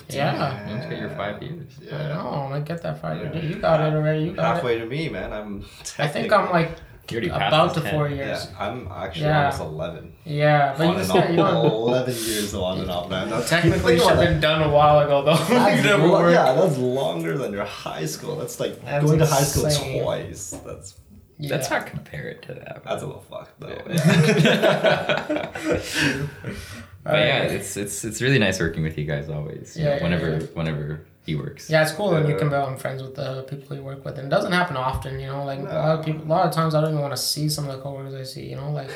Yeah. 0.10 0.66
you 0.68 0.72
almost 0.74 0.90
got 0.90 1.00
your 1.00 1.10
five 1.12 1.42
years. 1.42 1.72
I 1.82 1.96
Yeah. 1.96 2.08
know. 2.10 2.50
I 2.52 2.60
get 2.60 2.82
that 2.84 3.00
Friday. 3.00 3.32
Yeah. 3.34 3.42
You 3.42 3.56
got 3.56 3.80
it 3.80 3.94
already. 3.94 4.24
You 4.26 4.32
got 4.34 4.42
it. 4.52 4.56
Halfway 4.56 4.80
to 4.80 4.86
me, 4.86 5.08
man. 5.10 5.32
I'm. 5.32 5.66
I 5.98 6.08
think 6.08 6.34
I'm 6.34 6.50
like 6.52 6.72
You 7.10 7.16
already 7.20 7.30
passed 7.30 7.48
about 7.48 7.74
to 7.76 7.80
10. 7.82 7.94
four 7.94 8.10
Yeah, 8.10 8.16
years. 8.26 8.48
I'm 8.60 8.90
actually 8.94 9.28
Yeah. 9.28 9.46
almost 9.46 9.62
eleven. 9.62 10.14
Yeah, 10.26 10.76
but 10.78 10.88
on 10.88 10.96
you 10.98 11.00
and 11.22 11.30
you 11.30 11.36
don't. 11.38 11.66
Eleven 11.66 12.14
years 12.16 12.54
on 12.54 12.80
and 12.82 12.92
off, 12.92 13.10
man. 13.10 13.30
That's, 13.30 13.50
Technically, 13.50 13.96
think 13.98 14.10
should 14.10 14.18
have 14.20 14.28
been 14.28 14.42
done 14.42 14.62
a 14.64 14.70
while 14.70 15.00
ago, 15.00 15.22
though. 15.24 15.36
That's 15.56 15.86
lo- 15.86 16.28
yeah, 16.28 16.52
that's 16.54 16.78
longer 16.78 17.38
than 17.38 17.54
your 17.54 17.64
high 17.64 18.06
school. 18.06 18.36
That's 18.36 18.60
like 18.60 18.84
That's 18.84 19.06
going 19.06 19.20
to 19.20 19.26
high 19.26 19.44
school 19.44 20.02
twice. 20.04 20.50
That's 20.66 20.96
Yeah. 21.40 21.52
Let's 21.56 21.70
not 21.70 21.86
compare 21.86 22.28
it 22.28 22.42
to 22.48 22.54
that. 22.56 22.82
that's 22.84 23.04
a 23.04 23.06
little 23.06 23.22
fucked 23.22 23.58
though. 23.62 23.82
Yeah. 23.88 25.48
But 27.04 27.20
yeah, 27.20 27.42
it's 27.44 27.78
it's 27.78 28.04
it's 28.04 28.22
really 28.22 28.40
nice 28.40 28.60
working 28.60 28.84
with 28.84 28.98
you 28.98 29.06
guys 29.06 29.30
always. 29.30 29.78
Yeah, 29.78 29.96
yeah, 29.98 30.04
whenever 30.04 30.30
yeah. 30.38 30.46
whenever 30.54 31.06
he 31.26 31.36
works. 31.36 31.70
Yeah, 31.70 31.84
it's 31.84 31.92
cool 31.92 32.12
when 32.12 32.26
you 32.26 32.34
Yeah. 32.34 32.40
can 32.40 32.50
become 32.50 32.78
friends 32.78 33.02
with 33.02 33.16
the 33.16 33.44
people 33.44 33.76
you 33.76 33.84
work 33.84 34.04
with, 34.06 34.18
and 34.18 34.28
it 34.28 34.30
doesn't 34.30 34.52
happen 34.52 34.76
often. 34.78 35.20
You 35.20 35.28
know, 35.28 35.44
like 35.44 35.60
a 35.60 35.64
lot 35.64 36.00
of 36.00 36.06
people, 36.06 36.24
a 36.26 36.28
lot 36.28 36.46
of 36.48 36.54
times 36.54 36.76
I 36.76 36.82
don't 36.82 36.92
even 36.92 37.02
want 37.02 37.14
to 37.16 37.22
see 37.22 37.50
some 37.50 37.68
of 37.70 37.76
the 37.76 37.82
coworkers 37.82 38.14
I 38.14 38.24
see. 38.24 38.50
You 38.50 38.56
know, 38.58 38.72
like, 38.72 38.90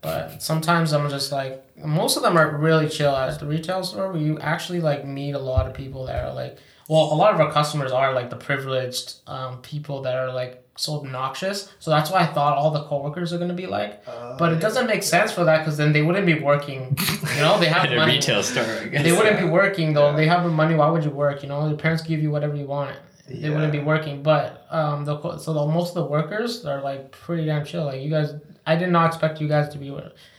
but 0.00 0.42
sometimes 0.42 0.92
I'm 0.92 1.08
just 1.10 1.30
like, 1.32 1.64
most 1.84 2.16
of 2.16 2.22
them 2.22 2.36
are 2.36 2.56
really 2.56 2.88
chill 2.88 3.14
at 3.14 3.38
the 3.38 3.46
retail 3.46 3.82
store. 3.84 4.12
Where 4.12 4.20
you 4.20 4.38
actually 4.40 4.80
like 4.80 5.06
meet 5.06 5.32
a 5.32 5.38
lot 5.38 5.66
of 5.68 5.74
people 5.74 6.06
that 6.06 6.24
are 6.24 6.32
like, 6.32 6.58
well, 6.88 7.12
a 7.12 7.14
lot 7.14 7.32
of 7.34 7.40
our 7.40 7.50
customers 7.52 7.92
are 7.92 8.12
like 8.12 8.30
the 8.30 8.36
privileged 8.36 9.14
um, 9.26 9.58
people 9.62 10.02
that 10.02 10.16
are 10.16 10.32
like 10.32 10.61
so 10.76 11.00
obnoxious. 11.00 11.72
So 11.78 11.90
that's 11.90 12.10
why 12.10 12.20
I 12.20 12.26
thought 12.26 12.56
all 12.56 12.70
the 12.70 12.84
coworkers 12.84 13.32
are 13.32 13.38
gonna 13.38 13.52
be 13.54 13.66
like. 13.66 14.04
But 14.38 14.52
it 14.52 14.60
doesn't 14.60 14.86
make 14.86 15.02
sense 15.02 15.30
for 15.30 15.44
that 15.44 15.58
because 15.58 15.76
then 15.76 15.92
they 15.92 16.02
wouldn't 16.02 16.26
be 16.26 16.40
working. 16.40 16.96
You 17.34 17.40
know, 17.40 17.58
they 17.60 17.66
have 17.66 17.84
At 17.86 17.92
a 17.92 17.96
money. 17.96 18.14
retail 18.14 18.42
store, 18.42 18.64
I 18.64 18.88
guess. 18.88 19.02
They 19.04 19.12
wouldn't 19.12 19.38
be 19.38 19.44
working 19.46 19.92
though. 19.92 20.10
Yeah. 20.10 20.16
They 20.16 20.26
have 20.26 20.44
the 20.44 20.50
money. 20.50 20.74
Why 20.74 20.88
would 20.88 21.04
you 21.04 21.10
work? 21.10 21.42
You 21.42 21.48
know, 21.48 21.66
your 21.68 21.76
parents 21.76 22.02
give 22.02 22.20
you 22.22 22.30
whatever 22.30 22.56
you 22.56 22.66
want. 22.66 22.96
They 23.28 23.50
wouldn't 23.50 23.72
be 23.72 23.78
working. 23.80 24.22
But 24.22 24.66
um, 24.70 25.04
the 25.04 25.38
so 25.38 25.52
the, 25.52 25.66
most 25.66 25.90
of 25.90 25.94
the 25.94 26.04
workers 26.04 26.64
are 26.66 26.80
like 26.82 27.12
pretty 27.12 27.44
damn 27.46 27.64
chill. 27.64 27.84
Like 27.84 28.00
you 28.02 28.10
guys, 28.10 28.34
I 28.66 28.76
did 28.76 28.90
not 28.90 29.06
expect 29.06 29.40
you 29.40 29.48
guys 29.48 29.68
to 29.70 29.78
be. 29.78 29.90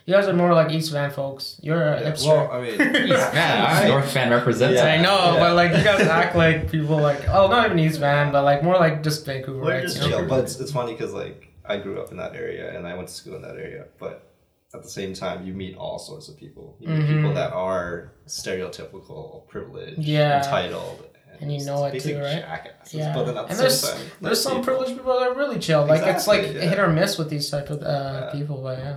You 0.05 0.13
guys 0.13 0.27
are 0.27 0.33
more 0.33 0.53
like 0.53 0.71
East 0.71 0.91
Van 0.91 1.11
folks. 1.11 1.57
You're 1.61 1.81
a 1.81 2.01
Yeah, 2.01 2.11
hipster. 2.11 2.27
well, 2.27 2.51
I 2.51 2.61
mean, 2.61 2.77
Yeah, 3.07 3.85
North 3.87 4.11
Van 4.13 4.29
represents. 4.31 4.75
Yeah. 4.81 4.85
I 4.93 4.97
know, 5.01 5.33
yeah. 5.33 5.39
but 5.39 5.55
like 5.55 5.71
you 5.77 5.83
guys 5.83 6.01
act 6.01 6.35
like 6.35 6.69
people 6.69 6.97
like 6.97 7.27
oh 7.29 7.47
not 7.47 7.65
even 7.67 7.79
East 7.79 7.99
Van, 7.99 8.31
but 8.31 8.43
like 8.43 8.63
more 8.63 8.75
like 8.75 9.01
just 9.01 9.25
Vancouver. 9.25 9.61
we're 9.61 9.71
right? 9.71 9.83
just 9.83 10.01
you 10.01 10.09
know? 10.09 10.19
chill. 10.19 10.27
But 10.27 10.43
it's, 10.43 10.59
it's 10.59 10.71
funny 10.73 10.91
because 10.93 11.13
like 11.13 11.47
I 11.65 11.77
grew 11.77 12.01
up 12.01 12.11
in 12.11 12.17
that 12.17 12.35
area 12.35 12.75
and 12.77 12.85
I 12.85 12.95
went 12.95 13.07
to 13.07 13.13
school 13.13 13.35
in 13.35 13.41
that 13.43 13.55
area, 13.55 13.85
but 13.97 14.29
at 14.75 14.83
the 14.83 14.89
same 14.89 15.13
time 15.13 15.45
you 15.47 15.53
meet 15.53 15.77
all 15.77 15.97
sorts 15.99 16.27
of 16.27 16.35
people. 16.35 16.75
You 16.81 16.89
meet 16.89 17.05
Mhm. 17.05 17.15
people 17.15 17.33
that 17.35 17.53
are 17.53 18.11
stereotypical, 18.27 19.47
privileged, 19.47 19.99
Yeah. 19.99 20.37
entitled. 20.43 21.05
And 21.39 21.51
you 21.51 21.57
just 21.57 21.67
know 21.67 21.83
it 21.85 21.93
basic 21.93 22.15
too, 22.15 22.21
right? 22.21 22.39
jackasses. 22.41 22.93
Yeah, 22.93 23.13
But 23.13 23.25
then 23.25 23.37
at 23.37 23.47
the 23.47 23.49
and 23.49 23.57
same 23.57 23.59
there's 23.67 23.81
time, 23.81 23.99
there's 24.21 24.31
nice 24.37 24.41
some 24.41 24.51
people. 24.57 24.63
privileged 24.65 24.97
people 24.97 25.19
that 25.19 25.27
are 25.29 25.33
really 25.33 25.59
chill. 25.59 25.85
Like 25.85 26.03
it's 26.03 26.27
like 26.27 26.43
yeah. 26.43 26.61
hit 26.69 26.79
or 26.79 26.87
miss 26.89 27.17
with 27.17 27.29
these 27.29 27.49
type 27.49 27.69
of 27.69 27.81
uh, 27.81 27.85
Yeah. 27.85 28.31
people. 28.39 28.57
But 28.61 28.77
yeah. 28.79 28.95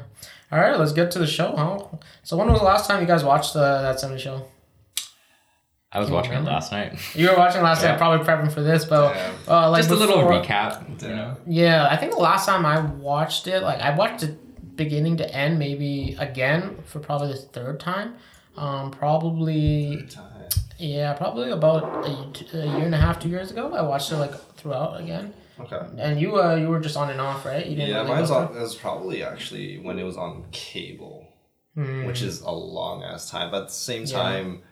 All 0.53 0.61
right, 0.61 0.79
let's 0.79 0.93
get 0.93 1.11
to 1.13 1.19
the 1.19 1.27
show, 1.27 1.55
huh? 1.57 1.97
So 2.23 2.37
when 2.37 2.49
was 2.49 2.61
the 2.61 2.65
last 2.65 2.89
time 2.89 3.01
you 3.01 3.07
guys 3.07 3.25
watched 3.25 3.53
the 3.55 3.61
that 3.61 3.99
Sunday 4.01 4.19
show? 4.19 4.47
I 5.93 5.99
was 5.99 6.09
Can 6.09 6.15
watching 6.15 6.33
it 6.35 6.41
last 6.45 6.73
night. 6.73 6.99
You 7.15 7.29
were 7.31 7.37
watching 7.37 7.63
last 7.63 7.83
Yeah. 7.83 7.91
night, 7.93 7.99
probably 7.99 8.25
prepping 8.27 8.53
for 8.53 8.61
this, 8.61 8.85
but 8.85 9.13
Damn. 9.15 9.35
uh, 9.49 9.71
like 9.71 9.81
Just 9.81 9.91
a 9.91 9.95
little 9.97 10.23
recap, 10.25 11.03
you 11.03 11.09
know. 11.09 11.37
Yeah, 11.47 11.89
I 11.91 11.97
think 11.97 12.13
the 12.13 12.19
last 12.21 12.47
time 12.47 12.67
I 12.67 12.81
watched 12.81 13.47
it, 13.47 13.63
like 13.63 13.81
I 13.81 13.95
watched 13.97 14.23
it 14.23 14.77
beginning 14.77 15.17
to 15.19 15.35
end, 15.35 15.59
maybe 15.59 16.17
again 16.19 16.77
for 16.85 17.01
probably 17.01 17.29
the 17.33 17.39
third 17.39 17.81
time. 17.81 18.15
Um, 18.57 18.91
probably 18.91 20.07
Time. 20.11 20.25
yeah, 20.79 21.13
probably 21.15 21.51
about 21.51 22.05
a, 22.07 22.09
a 22.59 22.67
year 22.67 22.85
and 22.87 22.95
a 22.95 22.99
half, 22.99 23.19
two 23.21 23.29
years 23.29 23.51
ago. 23.51 23.73
I 23.75 23.83
watched 23.83 24.13
it 24.13 24.17
like 24.17 24.35
throughout 24.57 25.01
again. 25.01 25.33
Okay. 25.59 25.81
And 25.99 26.21
you 26.21 26.39
uh 26.41 26.55
you 26.57 26.69
were 26.69 26.81
just 26.81 26.97
on 26.97 27.11
and 27.11 27.21
off, 27.21 27.45
right? 27.47 27.65
You 27.67 27.77
Yeah, 27.77 27.97
really 27.99 28.09
mine's 28.09 28.29
go 28.31 28.37
on. 28.37 28.57
It 28.57 28.61
was 28.61 28.75
probably 28.75 29.23
actually 29.25 29.79
when 29.79 29.99
it 29.99 30.05
was 30.05 30.17
on 30.17 30.45
cable, 30.53 31.27
Hmm. 31.75 32.05
which 32.07 32.23
is 32.23 32.41
a 32.43 32.51
long 32.51 33.03
ass 33.03 33.31
time. 33.31 33.51
But 33.51 33.63
at 33.63 33.69
the 33.69 33.75
same 33.75 34.05
Yeah. 34.05 34.17
time, 34.19 34.63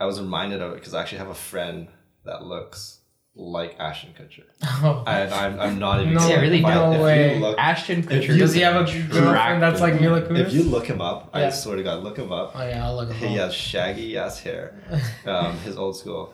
I 0.00 0.06
was 0.06 0.20
reminded 0.20 0.62
of 0.62 0.72
it 0.72 0.76
because 0.76 0.94
I 0.94 1.00
actually 1.02 1.18
have 1.18 1.28
a 1.28 1.34
friend 1.34 1.88
that 2.24 2.42
looks 2.44 3.00
like 3.38 3.76
Ashton 3.78 4.14
Kutcher. 4.18 4.44
Oh. 4.82 5.04
And 5.06 5.32
I'm, 5.34 5.60
I'm 5.60 5.78
not 5.78 6.00
even. 6.00 6.14
No, 6.14 6.20
kidding. 6.20 6.40
really? 6.40 6.64
I- 6.64 6.74
no 6.74 6.92
if 6.92 7.00
way. 7.02 7.38
look- 7.38 7.58
Ashton 7.58 8.02
Kutcher. 8.02 8.28
you- 8.28 8.38
Does 8.38 8.54
he 8.54 8.62
have 8.62 8.76
a 8.76 8.84
girlfriend 9.10 9.62
that's 9.62 9.80
like 9.82 10.00
Mila 10.00 10.22
Kunis? 10.22 10.46
if 10.46 10.52
you 10.54 10.62
look 10.62 10.86
him 10.86 11.02
up, 11.02 11.30
Yeah. 11.34 11.46
I 11.46 11.50
swear 11.50 11.76
to 11.76 11.82
God, 11.82 12.02
look 12.02 12.16
him 12.18 12.32
up. 12.32 12.52
Oh 12.54 12.66
yeah, 12.66 12.86
I'll 12.86 12.96
look 12.96 13.08
him 13.10 13.16
He 13.16 13.26
up. 13.26 13.30
He 13.32 13.36
has 13.36 13.54
shaggy 13.54 14.16
ass 14.16 14.40
hair. 14.40 14.74
Um, 15.26 15.58
his 15.58 15.76
old 15.76 15.96
school. 15.98 16.32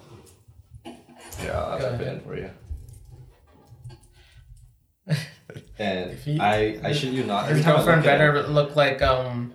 Yeah, 1.42 1.60
I'll 1.60 1.78
type 1.78 2.00
it 2.00 2.06
in 2.08 2.20
for 2.20 2.36
you. 2.36 2.50
And 5.82 6.10
If 6.12 6.24
he- 6.24 6.40
I, 6.40 6.78
I 6.84 6.92
should 6.92 7.12
you 7.12 7.24
not. 7.24 7.42
His 7.48 7.50
every 7.50 7.62
time 7.62 7.72
I 7.72 7.76
girlfriend 7.76 8.02
look 8.02 8.10
at 8.12 8.18
better 8.18 8.42
look 8.48 8.76
like 8.76 9.02
um 9.02 9.52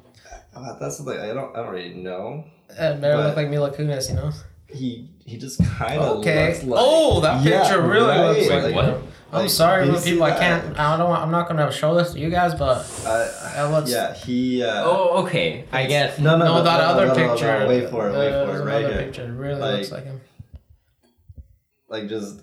Uh, 0.55 0.77
that's 0.79 0.97
the 0.97 1.03
thing. 1.11 1.19
I 1.19 1.33
don't. 1.33 1.55
I 1.55 1.59
don't 1.63 1.73
really 1.73 1.93
know. 1.93 2.43
uh, 2.77 2.93
better 2.97 3.17
look 3.23 3.35
like 3.35 3.49
Mila 3.49 3.71
Kunis, 3.71 4.09
you 4.09 4.15
know. 4.15 4.31
He 4.69 5.09
he 5.25 5.37
just 5.37 5.63
kind 5.77 5.99
of 6.01 6.17
Okay. 6.19 6.47
looks 6.49 6.63
like. 6.63 6.79
oh, 6.83 7.21
that 7.21 7.43
Yeah, 7.45 7.61
picture 7.61 7.81
really 7.81 8.07
right, 8.09 8.27
looks 8.27 8.49
Wait, 8.49 8.63
like. 8.63 8.75
what? 8.75 8.85
him. 8.85 9.03
I'm 9.31 9.41
Like, 9.41 9.49
sorry, 9.49 9.83
did 9.85 9.89
you 9.89 9.93
but 9.99 10.03
people, 10.05 10.23
I 10.23 10.31
can't. 10.39 10.79
I 10.79 10.95
don't. 10.97 11.11
I'm 11.11 11.31
not 11.31 11.47
gonna 11.49 11.69
show 11.71 11.93
this 11.95 12.13
to 12.13 12.19
you 12.19 12.29
guys, 12.29 12.53
but 12.55 12.77
Uh, 13.05 13.27
That 13.55 13.71
looks- 13.71 13.91
yeah, 13.91 14.13
he. 14.13 14.63
Uh, 14.63 14.83
Oh, 14.85 15.23
okay. 15.23 15.65
I 15.71 15.85
get. 15.85 16.17
no, 16.19 16.37
no, 16.37 16.45
no, 16.45 16.55
no, 16.57 16.63
that 16.63 16.77
no, 16.79 16.83
other 16.85 17.07
no, 17.07 17.13
no, 17.13 17.19
no, 17.19 17.29
picture. 17.33 17.65
wait 17.67 17.89
for 17.89 18.09
it. 18.09 18.13
Wait 18.17 18.31
uh, 18.33 18.45
for 18.45 18.57
it. 18.61 18.63
Right 18.65 18.77
another 18.85 18.93
here. 18.95 19.03
picture. 19.03 19.27
Really 19.31 19.59
Like- 19.61 19.73
looks 19.79 19.91
like 19.91 20.05
him. 20.05 20.21
Like 21.89 22.07
just 22.09 22.41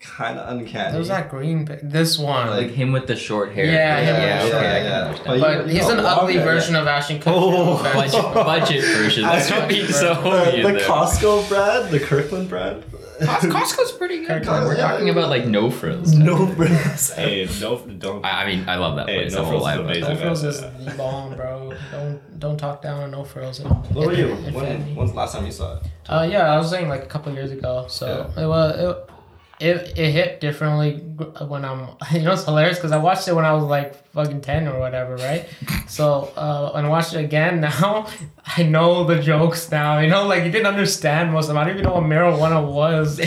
kind 0.00 0.38
of 0.38 0.56
uncanny. 0.56 0.92
There's 0.92 1.08
that 1.08 1.28
green. 1.30 1.66
Pic- 1.66 1.80
this 1.82 2.18
one. 2.18 2.50
Like 2.50 2.70
him 2.70 2.92
with 2.92 3.06
the 3.06 3.16
short 3.16 3.52
hair. 3.52 3.64
Yeah, 3.64 3.98
him 4.00 4.06
with 4.14 4.16
the 4.22 4.26
yeah, 4.26 4.40
short 4.40 4.54
okay, 4.54 4.66
I 4.66 4.70
hair. 4.70 5.14
can 5.14 5.16
Yeah. 5.16 5.22
But 5.26 5.40
but 5.64 5.70
he's 5.70 5.88
an 5.88 5.98
ugly 6.00 6.34
longer, 6.36 6.50
version 6.52 6.76
of 6.76 6.86
Ashton 6.86 7.18
Kutcher. 7.18 7.24
Oh. 7.34 7.50
no 7.50 7.72
offense. 7.74 8.12
budget, 8.14 8.34
budget 8.34 8.84
version. 8.84 9.22
That's 9.24 9.50
what 9.50 9.68
being 9.68 9.86
so 9.88 10.14
the, 10.14 10.72
the. 10.72 10.78
Costco 10.80 11.48
brand, 11.48 11.90
the 11.90 12.00
Kirkland 12.00 12.48
brand. 12.48 12.84
Cos- 13.20 13.46
Costco's 13.46 13.90
pretty 13.92 14.18
good. 14.20 14.28
Kirkland, 14.44 14.66
We're 14.66 14.76
yeah. 14.76 14.92
talking 14.92 15.08
about 15.10 15.28
like 15.28 15.44
no 15.46 15.70
frills. 15.72 16.14
no 16.14 16.46
frills. 16.54 17.10
hey, 17.14 17.48
no, 17.60 17.78
don't. 17.78 18.24
I, 18.24 18.44
I 18.44 18.46
mean, 18.46 18.68
I 18.68 18.76
love 18.76 18.94
that 18.94 19.08
Hey, 19.08 19.22
place. 19.22 19.34
No 19.34 19.44
Frills 19.46 19.62
won't 19.62 19.74
is 19.80 19.84
amazing. 19.84 20.02
No 20.14 20.16
frills 20.20 20.44
is 20.44 20.60
the 20.60 20.94
bomb, 20.96 21.34
bro. 21.34 21.72
Don't 21.90 22.38
don't 22.38 22.56
talk 22.56 22.80
down 22.82 23.02
on 23.02 23.10
no 23.10 23.24
frills. 23.24 23.58
What 23.60 23.92
were 24.06 24.12
you? 24.12 24.26
It- 24.28 24.30
it 24.48 24.54
When, 24.54 24.64
offended 24.64 24.96
when's 24.96 25.10
the 25.10 25.16
last 25.16 25.34
time 25.34 25.44
you 25.46 25.50
saw 25.50 25.78
it? 25.78 25.82
Uh, 26.08 26.28
yeah, 26.30 26.52
I 26.52 26.56
was 26.58 26.70
saying 26.70 26.88
like 26.88 27.02
a 27.02 27.06
couple 27.06 27.32
years 27.34 27.50
ago. 27.50 27.86
So 27.88 28.32
it 28.36 28.46
was 28.46 28.78
it, 28.78 29.10
it, 29.60 29.98
it 29.98 30.12
hit 30.12 30.40
differently 30.40 30.94
when 31.46 31.64
I'm. 31.64 31.88
You 32.12 32.22
know, 32.22 32.32
it's 32.32 32.44
hilarious 32.44 32.78
because 32.78 32.92
I 32.92 32.96
watched 32.96 33.28
it 33.28 33.34
when 33.34 33.44
I 33.44 33.52
was 33.52 33.64
like 33.64 33.94
fucking 34.12 34.40
ten 34.40 34.66
or 34.66 34.78
whatever, 34.78 35.16
right? 35.16 35.48
So 35.88 36.30
uh, 36.36 36.72
when 36.72 36.84
I 36.84 36.88
watched 36.88 37.14
it 37.14 37.24
again 37.24 37.60
now, 37.62 38.06
I 38.56 38.62
know 38.62 39.04
the 39.04 39.20
jokes 39.22 39.70
now. 39.70 40.00
You 40.00 40.08
know, 40.08 40.26
like 40.26 40.44
you 40.44 40.50
didn't 40.50 40.66
understand 40.66 41.32
most 41.32 41.44
of 41.44 41.48
them. 41.48 41.56
I 41.58 41.64
didn't 41.64 41.78
even 41.80 41.88
know 41.90 41.94
what 41.94 42.04
marijuana 42.04 42.62
was 42.70 43.18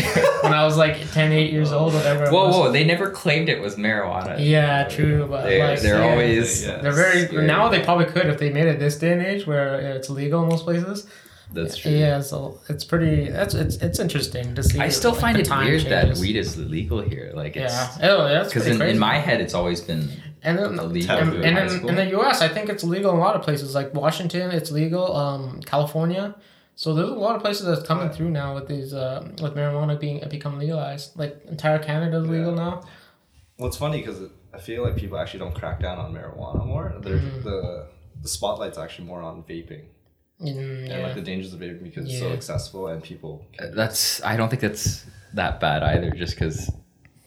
when 0.44 0.54
I 0.54 0.64
was 0.64 0.78
like 0.78 1.10
10, 1.12 1.32
8 1.32 1.52
years 1.52 1.72
old, 1.72 1.94
whatever. 1.96 2.30
Whoa, 2.30 2.50
whoa! 2.52 2.72
They 2.72 2.84
never 2.84 3.10
claimed 3.10 3.50
it 3.50 3.60
was 3.60 3.76
marijuana. 3.78 4.36
Yeah, 4.40 4.84
true, 4.88 5.26
but 5.28 5.46
They're, 5.46 5.68
like 5.72 5.82
they're 5.82 6.04
yeah. 6.04 6.12
always. 6.12 6.64
They're 6.66 6.92
very 6.92 7.26
Scary. 7.26 7.48
now. 7.48 7.68
They 7.70 7.82
probably 7.84 8.06
could 8.06 8.28
if 8.28 8.38
they 8.38 8.52
made 8.52 8.68
it 8.68 8.78
this 8.80 8.98
day 9.00 9.12
and 9.14 9.22
age 9.24 9.48
where 9.48 9.76
it's 9.80 10.10
legal 10.10 10.44
in 10.44 10.50
most 10.50 10.64
places. 10.64 11.08
That's 11.54 11.78
true. 11.78 11.92
Yeah, 11.92 12.22
so 12.22 12.60
it's 12.70 12.84
pretty. 12.86 13.30
That's 13.30 13.54
it's 13.54 13.76
it's 13.78 14.00
interesting 14.00 14.56
to 14.56 14.64
see. 14.64 14.80
I 14.80 14.90
still 14.90 15.12
like, 15.12 15.22
find 15.22 15.38
it 15.38 15.46
time 15.46 15.68
weird 15.68 15.82
changes. 15.84 16.20
that 16.20 16.22
weed 16.26 16.36
is 16.38 16.58
legal 16.58 17.02
here. 17.02 17.32
Like, 17.34 17.56
it's 17.58 17.74
Yeah, 17.74 17.98
oh, 18.04 18.28
yeah, 18.28 18.34
that's 18.34 18.50
because 18.54 18.68
in, 18.68 18.82
in 18.82 18.98
my 19.00 19.18
head 19.18 19.42
it's 19.42 19.54
always 19.54 19.82
been 19.82 20.10
and 20.44 20.58
then 20.58 20.80
illegal. 20.80 21.16
and, 21.18 21.32
Taboo. 21.32 21.44
and 21.44 21.58
in, 21.84 21.90
in 21.90 21.96
the 21.96 22.06
U.S., 22.18 22.42
I 22.42 22.48
think 22.48 22.70
it's 22.70 22.84
legal 22.84 23.12
in 23.12 23.18
a 23.18 23.20
lot 23.20 23.36
of 23.36 23.42
places, 23.44 23.76
like 23.76 23.94
Washington. 23.94 24.52
It's 24.52 24.72
legal. 24.72 25.16
Um, 25.16 25.60
California. 25.62 26.36
So 26.76 26.96
there's 26.96 27.10
a 27.10 27.14
lot 27.14 27.36
of 27.36 27.42
places 27.42 27.66
that's 27.68 27.86
coming 27.86 28.10
through 28.10 28.32
now 28.32 28.56
with 28.56 28.68
these 28.68 28.94
uh, 28.94 29.28
with 29.42 29.54
marijuana 29.56 30.00
being 30.00 30.24
become 30.30 30.58
legalized. 30.58 31.18
Like 31.18 31.44
entire 31.48 31.80
Canada 31.80 32.18
is 32.22 32.28
legal 32.28 32.56
Yeah. 32.56 32.64
now. 32.64 32.82
Well, 33.58 33.68
it's 33.68 33.78
funny 33.78 34.00
because 34.00 34.20
I 34.54 34.58
feel 34.60 34.82
like 34.84 34.96
people 34.96 35.20
actually 35.20 35.42
don't 35.42 35.54
crack 35.54 35.80
down 35.82 36.00
on 36.00 36.14
marijuana 36.14 36.66
more. 36.66 36.94
Mm-hmm. 36.98 37.44
The 37.44 37.88
the 38.22 38.28
spotlight's 38.28 38.78
actually 38.78 39.08
more 39.08 39.22
on 39.22 39.44
vaping. 39.44 39.84
Mm, 40.42 40.90
and 40.92 41.04
like 41.04 41.16
the 41.16 41.22
dangers 41.22 41.54
of 41.54 41.60
vaping 41.60 41.84
because 41.84 42.06
it's 42.10 42.20
so 42.20 42.32
accessible 42.32 42.88
and 42.88 43.04
people. 43.04 43.46
That's 43.74 44.24
I 44.24 44.36
don't 44.38 44.50
think 44.50 44.62
that's 44.62 45.06
that 45.34 45.60
bad 45.60 45.84
either. 45.84 46.12
Just 46.12 46.34
because 46.36 46.72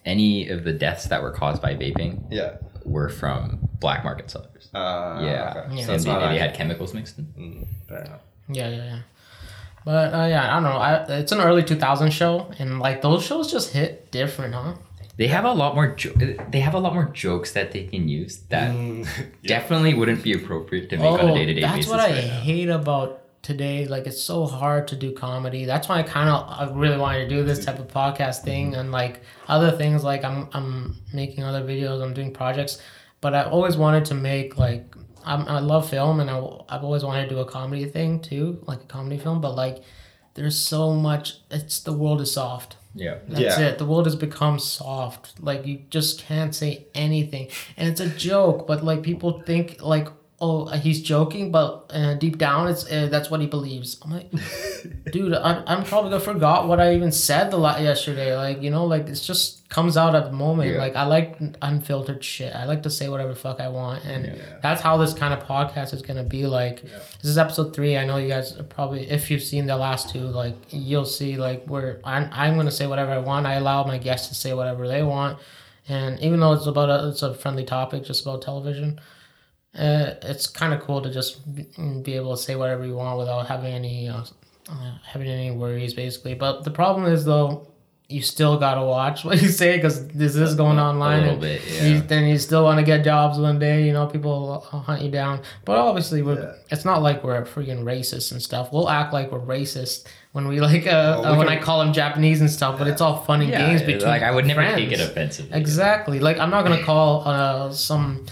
any 0.04 0.48
of 0.48 0.64
the 0.64 0.72
deaths 0.72 1.04
that 1.06 1.22
were 1.22 1.30
caused 1.30 1.62
by 1.62 1.74
vaping 1.74 2.24
Yeah. 2.30 2.56
were 2.84 3.08
from 3.08 3.68
black 3.80 4.04
market 4.04 4.30
sellers. 4.30 4.68
Uh, 4.74 5.20
yeah, 5.22 5.54
okay. 5.56 5.74
Yeah. 5.76 5.80
So 5.82 5.86
So 5.86 5.92
it's 5.94 6.04
they, 6.04 6.10
they 6.10 6.16
actually- 6.16 6.38
had 6.38 6.54
chemicals 6.54 6.92
mixed 6.94 7.18
in. 7.18 7.24
Mm, 7.38 7.66
fair 7.88 8.04
enough. 8.04 8.20
Yeah, 8.48 8.68
yeah, 8.68 8.76
yeah. 8.84 8.98
But 9.84 10.14
uh, 10.14 10.26
yeah, 10.26 10.50
I 10.50 10.54
don't 10.54 10.62
know. 10.64 10.78
I, 10.78 11.04
it's 11.20 11.32
an 11.32 11.40
early 11.40 11.62
2000 11.62 12.10
show, 12.10 12.50
and 12.58 12.80
like 12.80 13.00
those 13.02 13.24
shows 13.24 13.50
just 13.52 13.72
hit 13.72 14.10
different, 14.10 14.54
huh? 14.54 14.74
They 15.16 15.28
have 15.28 15.44
a 15.44 15.52
lot 15.52 15.74
more. 15.76 15.94
Jo- 15.94 16.12
they 16.50 16.60
have 16.60 16.74
a 16.74 16.78
lot 16.80 16.92
more 16.94 17.06
jokes 17.12 17.52
that 17.52 17.70
they 17.72 17.84
can 17.84 18.08
use 18.08 18.38
that 18.48 18.70
Mm, 18.74 19.06
definitely 19.44 19.94
wouldn't 19.94 20.22
be 20.24 20.32
appropriate 20.32 20.90
to 20.90 20.96
make 20.96 21.06
on 21.22 21.30
a 21.30 21.34
day 21.34 21.46
to 21.46 21.54
day 21.54 21.60
Oh, 21.60 21.66
that's 21.66 21.76
basis. 21.76 21.90
what 21.90 22.00
I 22.00 22.10
right 22.12 22.24
now. 22.26 22.40
hate 22.40 22.68
about 22.68 23.20
today. 23.42 23.86
Like 23.86 24.06
it's 24.06 24.20
so 24.22 24.46
hard 24.46 24.88
to 24.88 24.96
do 24.96 25.12
comedy. 25.12 25.66
That's 25.66 25.88
why 25.88 25.98
I 26.00 26.02
kind 26.02 26.28
of 26.28 26.46
I 26.48 26.72
really 26.74 26.96
wanted 26.98 27.28
to 27.28 27.28
do 27.28 27.44
this 27.44 27.64
type 27.64 27.78
of 27.78 27.88
podcast 27.88 28.42
thing 28.42 28.74
and 28.74 28.90
like 28.90 29.20
other 29.46 29.70
things. 29.70 30.02
Like 30.02 30.24
I'm 30.24 30.48
I'm 30.52 30.96
making 31.12 31.44
other 31.44 31.62
videos. 31.62 32.02
I'm 32.02 32.14
doing 32.14 32.32
projects, 32.32 32.80
but 33.20 33.34
I 33.34 33.44
always 33.44 33.76
wanted 33.76 34.04
to 34.06 34.14
make 34.14 34.58
like 34.58 34.96
I'm, 35.26 35.42
I 35.48 35.60
love 35.60 35.88
film 35.88 36.20
and 36.20 36.28
I, 36.28 36.36
I've 36.68 36.84
always 36.84 37.02
wanted 37.04 37.28
to 37.28 37.34
do 37.36 37.38
a 37.40 37.44
comedy 37.46 37.84
thing 37.86 38.20
too, 38.20 38.62
like 38.66 38.80
a 38.82 38.86
comedy 38.86 39.18
film. 39.18 39.40
But 39.40 39.54
like 39.54 39.82
there's 40.34 40.58
so 40.58 40.92
much. 40.92 41.34
It's 41.52 41.80
the 41.80 41.92
world 41.92 42.20
is 42.20 42.32
soft. 42.32 42.76
Yeah. 42.94 43.16
That's 43.28 43.58
Yeah. 43.58 43.66
it. 43.68 43.78
The 43.78 43.86
world 43.86 44.06
has 44.06 44.16
become 44.16 44.58
soft. 44.58 45.34
Like 45.40 45.66
you 45.66 45.80
just 45.90 46.20
can't 46.20 46.54
say 46.54 46.86
anything, 46.94 47.48
and 47.76 47.88
it's 47.88 48.00
a 48.00 48.08
joke. 48.08 48.66
But 48.66 48.84
like 48.84 49.02
people 49.02 49.42
think 49.44 49.82
like, 49.82 50.08
oh, 50.44 50.66
he's 50.86 51.00
joking, 51.02 51.50
but 51.50 51.90
uh, 51.98 52.14
deep 52.14 52.36
down, 52.38 52.68
it's 52.68 52.84
uh, 52.90 53.08
that's 53.10 53.30
what 53.30 53.40
he 53.40 53.46
believes. 53.46 53.98
I'm 54.02 54.10
like, 54.12 54.30
dude, 55.12 55.32
I'm, 55.34 55.62
I'm 55.66 55.84
probably 55.84 56.10
gonna 56.10 56.20
forgot 56.32 56.68
what 56.68 56.80
I 56.80 56.94
even 56.94 57.12
said 57.12 57.50
the 57.50 57.56
la- 57.56 57.78
yesterday. 57.78 58.36
Like 58.36 58.62
you 58.62 58.70
know, 58.70 58.84
like 58.84 59.08
it's 59.08 59.26
just 59.26 59.68
comes 59.68 59.96
out 59.96 60.14
at 60.14 60.24
the 60.26 60.32
moment. 60.32 60.70
Yeah. 60.72 60.78
Like 60.78 60.94
I 60.96 61.04
like 61.04 61.38
unfiltered 61.62 62.22
shit. 62.22 62.54
I 62.54 62.64
like 62.66 62.82
to 62.84 62.90
say 62.90 63.08
whatever 63.08 63.30
the 63.30 63.40
fuck 63.46 63.58
I 63.60 63.68
want, 63.68 64.04
and 64.04 64.26
Yeah. 64.26 64.34
that's 64.62 64.80
how 64.82 64.96
this 64.98 65.14
kind 65.14 65.32
of 65.34 65.40
podcast 65.46 65.94
is 65.94 66.02
gonna 66.02 66.24
be. 66.36 66.46
Like 66.46 66.82
this 66.82 67.24
is 67.32 67.38
episode 67.38 67.74
three. 67.74 67.96
I 67.96 68.04
know 68.04 68.18
you 68.18 68.28
guys 68.28 68.56
are 68.58 68.64
probably, 68.64 69.10
if 69.10 69.30
you've 69.30 69.42
seen 69.42 69.66
the 69.66 69.76
last 69.76 70.10
two, 70.10 70.20
like 70.42 70.56
you'll 70.70 71.06
see 71.06 71.36
like 71.36 71.64
where 71.66 72.00
I'm, 72.04 72.28
I'm 72.32 72.56
gonna 72.56 72.70
say 72.80 72.86
whatever 72.86 73.12
I 73.12 73.18
want. 73.18 73.46
I 73.46 73.54
allow 73.54 73.84
my 73.84 73.98
guests 73.98 74.28
to 74.28 74.34
say 74.34 74.52
whatever 74.52 74.86
they 74.88 75.02
want, 75.02 75.38
and 75.88 76.20
even 76.20 76.40
though 76.40 76.52
it's 76.52 76.66
about 76.66 76.90
a, 76.90 77.08
it's 77.08 77.22
a 77.22 77.34
friendly 77.34 77.64
topic, 77.64 78.04
just 78.04 78.22
about 78.22 78.42
television. 78.42 79.00
Uh, 79.78 80.14
it's 80.22 80.46
kind 80.46 80.72
of 80.72 80.80
cool 80.80 81.00
to 81.02 81.10
just 81.10 81.52
be, 81.54 81.66
be 82.02 82.14
able 82.14 82.36
to 82.36 82.42
say 82.42 82.54
whatever 82.56 82.86
you 82.86 82.94
want 82.94 83.18
without 83.18 83.46
having 83.46 83.72
any 83.72 84.08
uh, 84.08 84.22
uh, 84.68 84.92
having 85.04 85.28
any 85.28 85.50
worries, 85.50 85.94
basically. 85.94 86.34
But 86.34 86.62
the 86.64 86.70
problem 86.70 87.06
is 87.12 87.24
though, 87.24 87.66
you 88.08 88.22
still 88.22 88.56
gotta 88.58 88.82
watch 88.84 89.24
what 89.24 89.42
you 89.42 89.48
say 89.48 89.76
because 89.76 90.06
this 90.08 90.36
is 90.36 90.54
going 90.54 90.78
online. 90.78 91.20
little 91.22 91.32
and 91.32 91.40
bit, 91.40 91.62
you- 91.82 91.94
yeah. 91.94 92.00
then 92.06 92.24
you 92.28 92.38
still 92.38 92.62
want 92.62 92.78
to 92.78 92.84
get 92.84 93.02
jobs 93.02 93.36
one 93.38 93.58
day. 93.58 93.84
You 93.86 93.92
know, 93.92 94.06
people 94.06 94.30
will 94.42 94.60
hunt 94.60 95.02
you 95.02 95.10
down. 95.10 95.40
But 95.64 95.78
obviously, 95.78 96.22
we're, 96.22 96.40
Yeah. 96.40 96.52
it's 96.70 96.84
not 96.84 97.02
like 97.02 97.24
we're 97.24 97.42
freaking 97.44 97.82
racist 97.82 98.30
and 98.30 98.40
stuff. 98.40 98.72
We'll 98.72 98.88
act 98.88 99.12
like 99.12 99.32
we're 99.32 99.40
racist 99.40 100.06
when 100.32 100.46
we 100.46 100.60
like 100.60 100.86
uh, 100.86 101.18
Well, 101.20 101.22
we 101.22 101.26
uh, 101.30 101.38
when 101.38 101.48
can- 101.48 101.58
I 101.58 101.60
call 101.60 101.80
them 101.80 101.92
Japanese 101.92 102.40
and 102.40 102.50
stuff. 102.50 102.78
But 102.78 102.86
it's 102.86 103.00
all 103.00 103.16
fun 103.24 103.40
and 103.40 103.50
Yeah, 103.50 103.66
games 103.66 103.82
between 103.82 104.06
like 104.08 104.22
I 104.22 104.30
would 104.30 104.46
never 104.46 104.60
friends. 104.62 104.76
take 104.76 104.92
it 104.92 105.00
offensively. 105.00 105.58
Exactly. 105.58 106.20
Like 106.20 106.38
I'm 106.38 106.50
not 106.50 106.62
gonna 106.64 106.82
call 106.84 107.26
uh, 107.26 107.72
some 107.72 108.26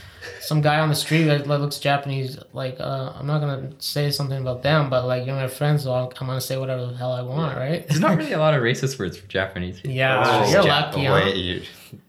some 0.53 0.61
guy 0.61 0.79
on 0.85 0.89
the 0.95 1.01
street 1.05 1.25
that 1.31 1.45
that 1.51 1.59
looks 1.65 1.79
Japanese. 1.79 2.33
Like 2.53 2.77
uh, 2.79 3.13
I'm 3.17 3.27
not 3.27 3.39
gonna 3.41 3.71
say 3.79 4.11
something 4.11 4.39
about 4.45 4.63
them, 4.63 4.91
but 4.91 5.01
like 5.07 5.25
you're 5.27 5.35
my 5.45 5.49
friends, 5.49 5.79
so 5.85 5.89
I'm, 5.95 6.09
I'm 6.21 6.27
gonna 6.27 6.41
say 6.51 6.57
whatever 6.63 6.85
the 6.91 6.97
hell 7.03 7.13
I 7.21 7.23
want, 7.23 7.57
right? 7.57 7.81
There's 7.89 8.01
not 8.07 8.17
really 8.19 8.33
a 8.33 8.39
lot 8.47 8.53
of 8.55 8.61
racist 8.71 8.99
words 8.99 9.17
for 9.17 9.27
Japanese 9.29 9.77
people. 9.77 9.93
Yeah, 9.93 10.21
It's 10.21 10.29
just 10.29 10.53
you're 10.53 10.63
Jap- 10.73 10.87
lucky, 10.93 11.05
huh? 11.07 11.15
Wait, 11.15 11.37
you, 11.37 11.63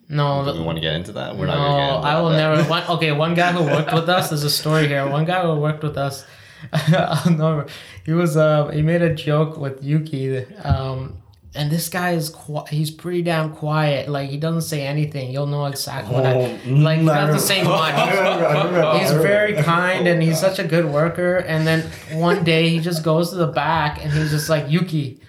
No, 0.09 0.25
do 0.45 0.59
we 0.59 0.65
want 0.67 0.75
to 0.77 0.81
get 0.87 0.93
into 0.99 1.13
that? 1.13 1.29
We're 1.37 1.47
no, 1.47 1.53
not 1.55 1.63
gonna 1.67 1.77
get 1.87 1.95
into 1.95 2.07
I 2.09 2.21
will 2.21 2.29
that. 2.31 2.37
never. 2.57 2.69
One, 2.75 2.83
okay, 2.97 3.11
one 3.13 3.33
guy 3.33 3.51
who 3.53 3.63
worked 3.63 3.93
with 3.93 4.09
us. 4.09 4.29
There's 4.29 4.43
a 4.43 4.49
story 4.61 4.87
here. 4.87 5.03
One 5.09 5.25
guy 5.25 5.41
who 5.47 5.55
worked 5.67 5.83
with 5.83 5.97
us. 5.97 6.25
no, 7.29 7.65
he 8.05 8.11
was 8.13 8.37
uh 8.37 8.67
he 8.77 8.81
made 8.81 9.01
a 9.01 9.13
joke 9.13 9.57
with 9.57 9.83
Yuki. 9.83 10.45
Um, 10.71 11.17
and 11.55 11.69
this 11.71 11.87
guy 11.89 12.11
is 12.11 12.29
qui- 12.29 12.63
he's 12.69 12.89
pretty 12.91 13.21
damn 13.21 13.53
quiet. 13.55 14.09
Like 14.09 14.29
he 14.29 14.37
doesn't 14.37 14.61
say 14.63 14.85
anything. 14.85 15.31
You'll 15.31 15.45
know 15.47 15.65
exactly 15.65 16.13
what 16.15 16.25
I 16.25 16.33
Oh, 16.33 16.59
like. 16.69 17.01
Not 17.01 17.31
the 17.31 17.39
same 17.39 17.65
one. 17.69 17.93
I 17.93 18.09
remember, 18.15 18.45
I 18.45 18.57
remember, 18.57 18.83
I 18.83 18.97
He's 18.99 19.11
very 19.11 19.53
kind 19.61 20.07
and 20.07 20.21
he's 20.23 20.39
such 20.39 20.59
a 20.59 20.63
good 20.63 20.85
worker. 20.85 21.37
And 21.37 21.65
then 21.67 21.81
one 22.13 22.43
day 22.43 22.69
he 22.69 22.79
just 22.79 23.03
goes 23.03 23.29
to 23.29 23.35
the 23.35 23.47
back 23.47 24.03
and 24.03 24.11
he's 24.11 24.31
just 24.31 24.49
like 24.49 24.69
Yuki, 24.69 25.19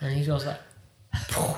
and 0.00 0.12
he 0.14 0.24
goes 0.24 0.46
like. 0.46 0.60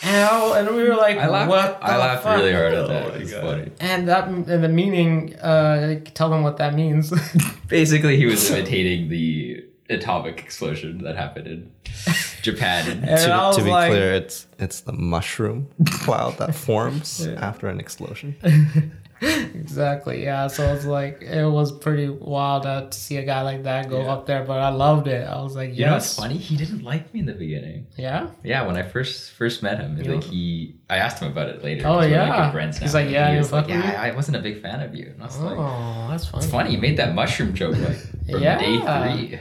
And, 0.00 0.16
I- 0.16 0.60
and 0.60 0.76
we 0.76 0.84
were 0.88 0.94
like, 0.94 1.18
I 1.18 1.28
laughed. 1.28 1.50
"What?" 1.50 1.78
I 1.82 1.96
laughed 1.98 2.22
fuck? 2.22 2.36
really 2.36 2.52
hard 2.52 2.72
Oh 2.72 2.82
at 2.82 2.88
that. 2.88 3.08
my 3.08 3.14
It's 3.20 3.32
funny. 3.32 3.70
And 3.80 4.08
that 4.08 4.28
and 4.28 4.46
the 4.46 4.68
meaning, 4.68 5.34
uh, 5.40 6.00
tell 6.14 6.30
them 6.30 6.42
what 6.44 6.56
that 6.58 6.74
means. 6.74 7.12
Basically, 7.68 8.16
he 8.16 8.24
was 8.24 8.48
imitating 8.50 9.08
the 9.08 9.64
atomic 9.90 10.38
explosion 10.40 10.98
that 11.04 11.16
happened 11.16 11.46
in 11.46 11.72
Japan. 12.42 12.88
And 13.04 13.10
I 13.10 13.16
To, 13.24 13.30
was 13.30 13.56
to 13.58 13.64
be 13.64 13.70
like- 13.70 13.90
clear, 13.90 14.12
it's 14.14 14.46
it's 14.58 14.80
the 14.82 14.92
mushroom 14.92 15.68
cloud 15.86 16.38
that 16.38 16.54
forms 16.54 17.26
after 17.26 17.68
an 17.68 17.80
explosion. 17.80 18.36
exactly, 19.20 20.22
yeah. 20.22 20.46
So 20.46 20.72
it's 20.74 20.84
like 20.84 21.22
it 21.22 21.44
was 21.48 21.72
pretty 21.72 22.08
wild 22.08 22.66
uh, 22.66 22.86
to 22.88 22.98
see 22.98 23.16
a 23.16 23.24
guy 23.24 23.42
like 23.42 23.64
that 23.64 23.88
go 23.90 24.02
Yeah. 24.02 24.12
up 24.12 24.26
there, 24.26 24.44
but 24.44 24.60
I 24.60 24.68
loved 24.68 25.08
it. 25.08 25.26
I 25.28 25.40
was 25.42 25.56
like, 25.56 25.76
You 25.76 25.86
know 25.86 25.94
what's 25.94 26.14
funny? 26.16 26.36
He 26.36 26.56
didn't 26.56 26.82
like 26.82 27.12
me 27.12 27.20
in 27.20 27.26
the 27.26 27.32
beginning. 27.34 27.86
yeah. 27.96 28.30
Yeah, 28.44 28.66
when 28.66 28.76
I 28.76 28.82
first 28.82 29.32
first 29.32 29.62
met 29.62 29.78
him, 29.80 29.96
You- 29.98 30.14
like 30.14 30.24
he, 30.24 30.76
I 30.88 30.98
asked 30.98 31.20
him 31.22 31.30
about 31.32 31.48
it 31.48 31.64
later. 31.64 31.86
Oh, 31.86 31.94
'cause 31.94 32.04
we're, 32.06 32.10
yeah. 32.12 32.44
good 32.46 32.52
friends 32.52 32.78
now. 32.80 32.84
He's 32.86 32.94
like, 32.94 33.10
yeah, 33.10 33.32
he 33.32 33.38
was 33.38 33.52
like, 33.52 33.64
fuck 33.66 33.70
yeah. 33.74 34.00
I 34.00 34.12
wasn't 34.14 34.36
a 34.36 34.40
big 34.40 34.62
fan 34.62 34.80
of 34.80 34.94
you. 34.94 35.06
And 35.14 35.22
I 35.22 35.26
was 35.26 35.38
like, 35.38 35.58
Oh, 35.58 36.06
that's 36.10 36.26
funny. 36.26 36.42
it's 36.44 36.52
funny. 36.52 36.70
He 36.70 36.76
made 36.76 36.96
that 36.98 37.14
mushroom 37.14 37.54
joke 37.54 37.76
like 37.76 37.96
from 38.30 38.42
Yeah. 38.42 38.58
day 38.58 38.78
three. 38.78 39.40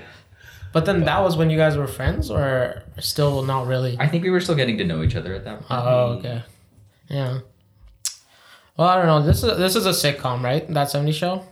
But 0.78 0.86
then 0.86 1.06
that 1.06 1.24
was 1.24 1.36
when 1.36 1.50
you 1.50 1.58
guys 1.58 1.76
were 1.76 1.88
friends, 1.88 2.30
or 2.30 2.84
still 3.00 3.42
not 3.42 3.66
really? 3.66 3.98
I 4.00 4.08
think 4.08 4.24
we 4.24 4.30
were 4.30 4.40
still 4.40 4.54
getting 4.54 4.78
to 4.78 4.84
know 4.84 5.02
each 5.02 5.16
other 5.16 5.34
at 5.34 5.44
that 5.44 5.62
point. 5.62 5.82
Oh, 5.84 6.20
okay. 6.20 6.44
Yeah. 7.10 7.40
Well, 8.78 8.88
I 8.88 8.98
don't 8.98 9.08
know. 9.08 9.24
This 9.24 9.42
is 9.42 9.58
this 9.58 9.76
is 9.76 9.88
a 9.88 9.90
sitcom, 9.90 10.44
right? 10.44 10.72
That 10.72 10.92
70 10.92 11.14
show. 11.14 11.44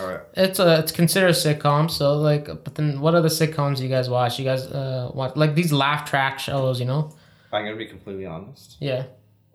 All 0.00 0.06
right. 0.06 0.20
It's 0.32 0.58
a 0.58 0.78
it's 0.78 0.90
considered 0.90 1.28
a 1.28 1.34
sitcom. 1.34 1.90
So 1.90 2.14
like, 2.14 2.46
but 2.46 2.74
then 2.76 3.02
what 3.02 3.14
other 3.14 3.28
sitcoms 3.28 3.78
you 3.78 3.90
guys 3.90 4.08
watch? 4.08 4.38
You 4.38 4.46
guys 4.46 4.64
uh 4.64 5.10
watch 5.12 5.36
like 5.36 5.54
these 5.54 5.70
laugh 5.70 6.08
track 6.08 6.38
shows, 6.38 6.80
you 6.80 6.86
know? 6.86 7.12
If 7.48 7.52
I'm 7.52 7.66
gonna 7.66 7.76
be 7.76 7.84
completely 7.84 8.24
honest. 8.24 8.78
Yeah. 8.80 9.04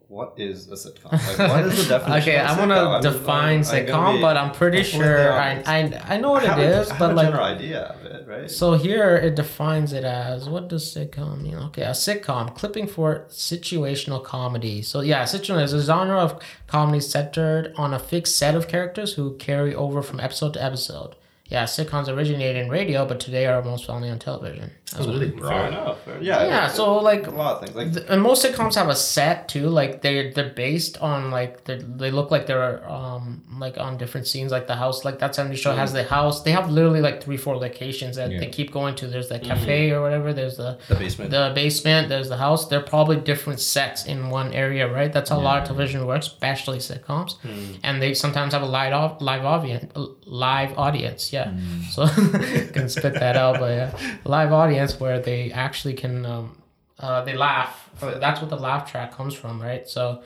What 0.10 0.36
is 0.38 0.70
a 0.72 0.76
sitcom? 0.76 1.12
Like, 1.12 1.38
what 1.52 1.66
is 1.66 1.84
the 1.84 1.90
definition? 2.00 2.22
Okay, 2.22 2.38
of 2.40 2.48
I'm 2.48 2.56
sitcom? 2.56 2.60
gonna 2.70 2.90
I'm- 2.92 3.02
define 3.02 3.60
sitcom, 3.60 4.16
be 4.16 4.22
but 4.22 4.38
I'm 4.38 4.52
pretty 4.54 4.82
sure 4.84 5.34
I. 5.34 5.62
I 5.66 6.02
I 6.14 6.18
know 6.18 6.32
what 6.32 6.44
it 6.46 6.50
a- 6.50 6.80
is, 6.80 6.90
I 6.90 6.94
have 6.94 7.00
but 7.00 7.12
a 7.12 7.14
like 7.14 7.28
general 7.28 7.44
idea 7.46 7.82
of 7.82 8.06
it, 8.06 8.26
right? 8.26 8.50
So 8.50 8.74
here 8.76 9.18
it 9.18 9.36
defines 9.36 9.92
it 9.92 10.06
as 10.06 10.48
what 10.48 10.70
does 10.70 10.86
sitcom 10.96 11.42
mean? 11.42 11.56
Okay, 11.56 11.82
a 11.82 11.90
sitcom 11.92 12.56
clipping 12.56 12.88
for 12.88 13.26
situational 13.30 14.24
comedy. 14.24 14.82
So 14.82 15.02
yeah, 15.02 15.24
sitcom 15.24 15.62
is 15.62 15.74
a 15.74 15.82
genre 15.82 16.20
of 16.20 16.40
comedy 16.68 17.02
centered 17.02 17.74
on 17.78 17.94
a 17.94 18.00
fixed 18.00 18.38
set 18.38 18.56
of 18.56 18.68
characters 18.70 19.14
who 19.16 19.36
carry 19.38 19.76
over 19.76 20.02
from 20.02 20.20
episode 20.22 20.54
to 20.54 20.64
episode. 20.64 21.16
Yeah, 21.50 21.64
sitcoms 21.64 22.10
originated 22.10 22.58
in 22.64 22.70
radio, 22.70 23.06
but 23.06 23.22
today 23.22 23.46
are 23.46 23.62
most 23.64 23.90
only 23.90 24.10
on 24.10 24.20
television. 24.20 24.72
That's 24.94 25.06
really 25.06 25.32
Fair 25.32 25.40
broad. 25.40 25.68
enough. 25.68 26.02
fair- 26.06 26.22
Yeah. 26.22 26.46
Yeah, 26.46 26.68
it- 26.68 26.76
so 26.76 26.98
like 27.00 27.28
a 27.28 27.32
lot 27.32 27.56
of 27.56 27.60
things 27.62 27.76
like 27.76 27.94
Th- 27.94 28.06
and 28.08 28.22
most 28.22 28.44
sitcoms 28.46 28.76
have 28.76 28.88
a 28.88 28.96
set 28.96 29.50
too. 29.50 29.68
Like 29.68 30.02
they're 30.02 30.32
they're 30.32 30.54
based 30.54 30.98
on 31.00 31.30
like 31.30 31.66
they 31.66 31.78
they 31.78 32.10
look 32.10 32.32
like 32.32 32.46
they're 32.48 32.90
um 32.90 33.44
like 33.60 33.78
on 33.78 33.98
different 33.98 34.28
scenes 34.28 34.50
like 34.52 34.68
the 34.68 34.76
house 34.78 35.04
like 35.04 35.20
that 35.20 35.36
70 35.36 35.58
show 35.58 35.76
has 35.76 35.92
the 35.92 36.04
house. 36.06 36.44
They 36.44 36.52
have 36.52 36.72
literally 36.72 37.02
like 37.02 37.22
three 37.22 37.36
four 37.36 37.58
locations 37.58 38.16
that 38.16 38.32
Yeah. 38.32 38.40
they 38.40 38.48
keep 38.48 38.72
going 38.72 38.96
to. 38.96 39.08
There's 39.08 39.28
the 39.28 39.40
mm-hmm. 39.40 39.50
cafe 39.50 39.92
or 39.92 40.02
whatever. 40.02 40.32
There's 40.32 40.56
the 40.56 40.78
the 40.88 40.96
basement. 40.96 41.32
the 41.32 41.52
basement. 41.54 42.08
There's 42.08 42.30
the 42.30 42.38
house. 42.38 42.70
They're 42.70 42.80
probably 42.96 43.18
different 43.18 43.60
sets 43.60 44.06
in 44.06 44.30
one 44.30 44.54
area 44.54 44.88
right? 44.90 45.12
That's 45.12 45.30
how 45.32 45.40
a 45.40 45.42
lot 45.50 45.62
of 45.62 45.68
television 45.68 46.06
works 46.08 46.28
especially 46.28 46.78
sitcoms. 46.80 47.38
Mm. 47.42 47.80
And 47.84 48.02
they 48.02 48.14
sometimes 48.14 48.54
have 48.54 48.62
a 48.62 48.66
live 48.66 48.94
off 48.94 49.22
live 49.22 49.44
audience 49.44 49.92
live 50.26 50.78
audience. 50.78 51.34
Yeah. 51.34 51.48
Mm. 51.48 51.84
So 51.96 52.08
can 52.74 52.88
spit 52.88 53.16
that 53.16 53.36
out 53.36 53.60
but 53.60 53.72
yeah. 53.82 54.18
Live 54.24 54.54
audience 54.54 54.77
where 55.00 55.20
they 55.20 55.52
actually 55.52 55.94
can 55.94 56.26
um 56.26 56.62
uh, 57.00 57.24
they 57.24 57.36
laugh 57.36 57.90
that's 58.00 58.42
what 58.42 58.50
the 58.50 58.56
laugh 58.58 58.90
track 58.92 59.12
comes 59.12 59.34
from 59.34 59.62
right 59.62 59.88
so 59.88 60.22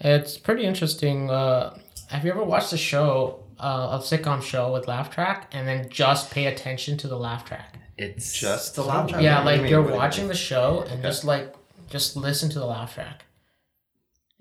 it's 0.00 0.38
pretty 0.38 0.64
interesting 0.64 1.30
uh 1.30 1.76
have 2.08 2.24
you 2.24 2.30
ever 2.30 2.44
watched 2.44 2.72
a 2.72 2.76
show 2.78 3.40
uh, 3.60 3.88
a 3.92 3.98
sitcom 3.98 4.42
show 4.42 4.72
with 4.72 4.88
laugh 4.88 5.08
track 5.10 5.48
and 5.52 5.66
then 5.68 5.88
just 5.88 6.30
pay 6.30 6.46
attention 6.46 6.96
to 6.98 7.06
the 7.08 7.16
laugh 7.16 7.44
track 7.44 7.78
It's 7.96 8.32
Just 8.46 8.74
the 8.74 8.82
laugh 8.82 9.08
track? 9.08 9.22
yeah, 9.22 9.44
What 9.44 9.50
do 9.50 9.56
you 9.56 9.62
like 9.62 9.70
you're 9.70 9.80
What 9.82 9.88
do 9.88 9.92
you 9.94 9.98
watching 10.00 10.28
the 10.28 10.34
show 10.34 10.80
and 10.90 10.92
Okay. 10.98 11.02
just 11.02 11.24
like 11.24 11.54
just 11.88 12.16
listen 12.16 12.48
to 12.50 12.58
the 12.58 12.66
laugh 12.66 12.94
track. 12.94 13.24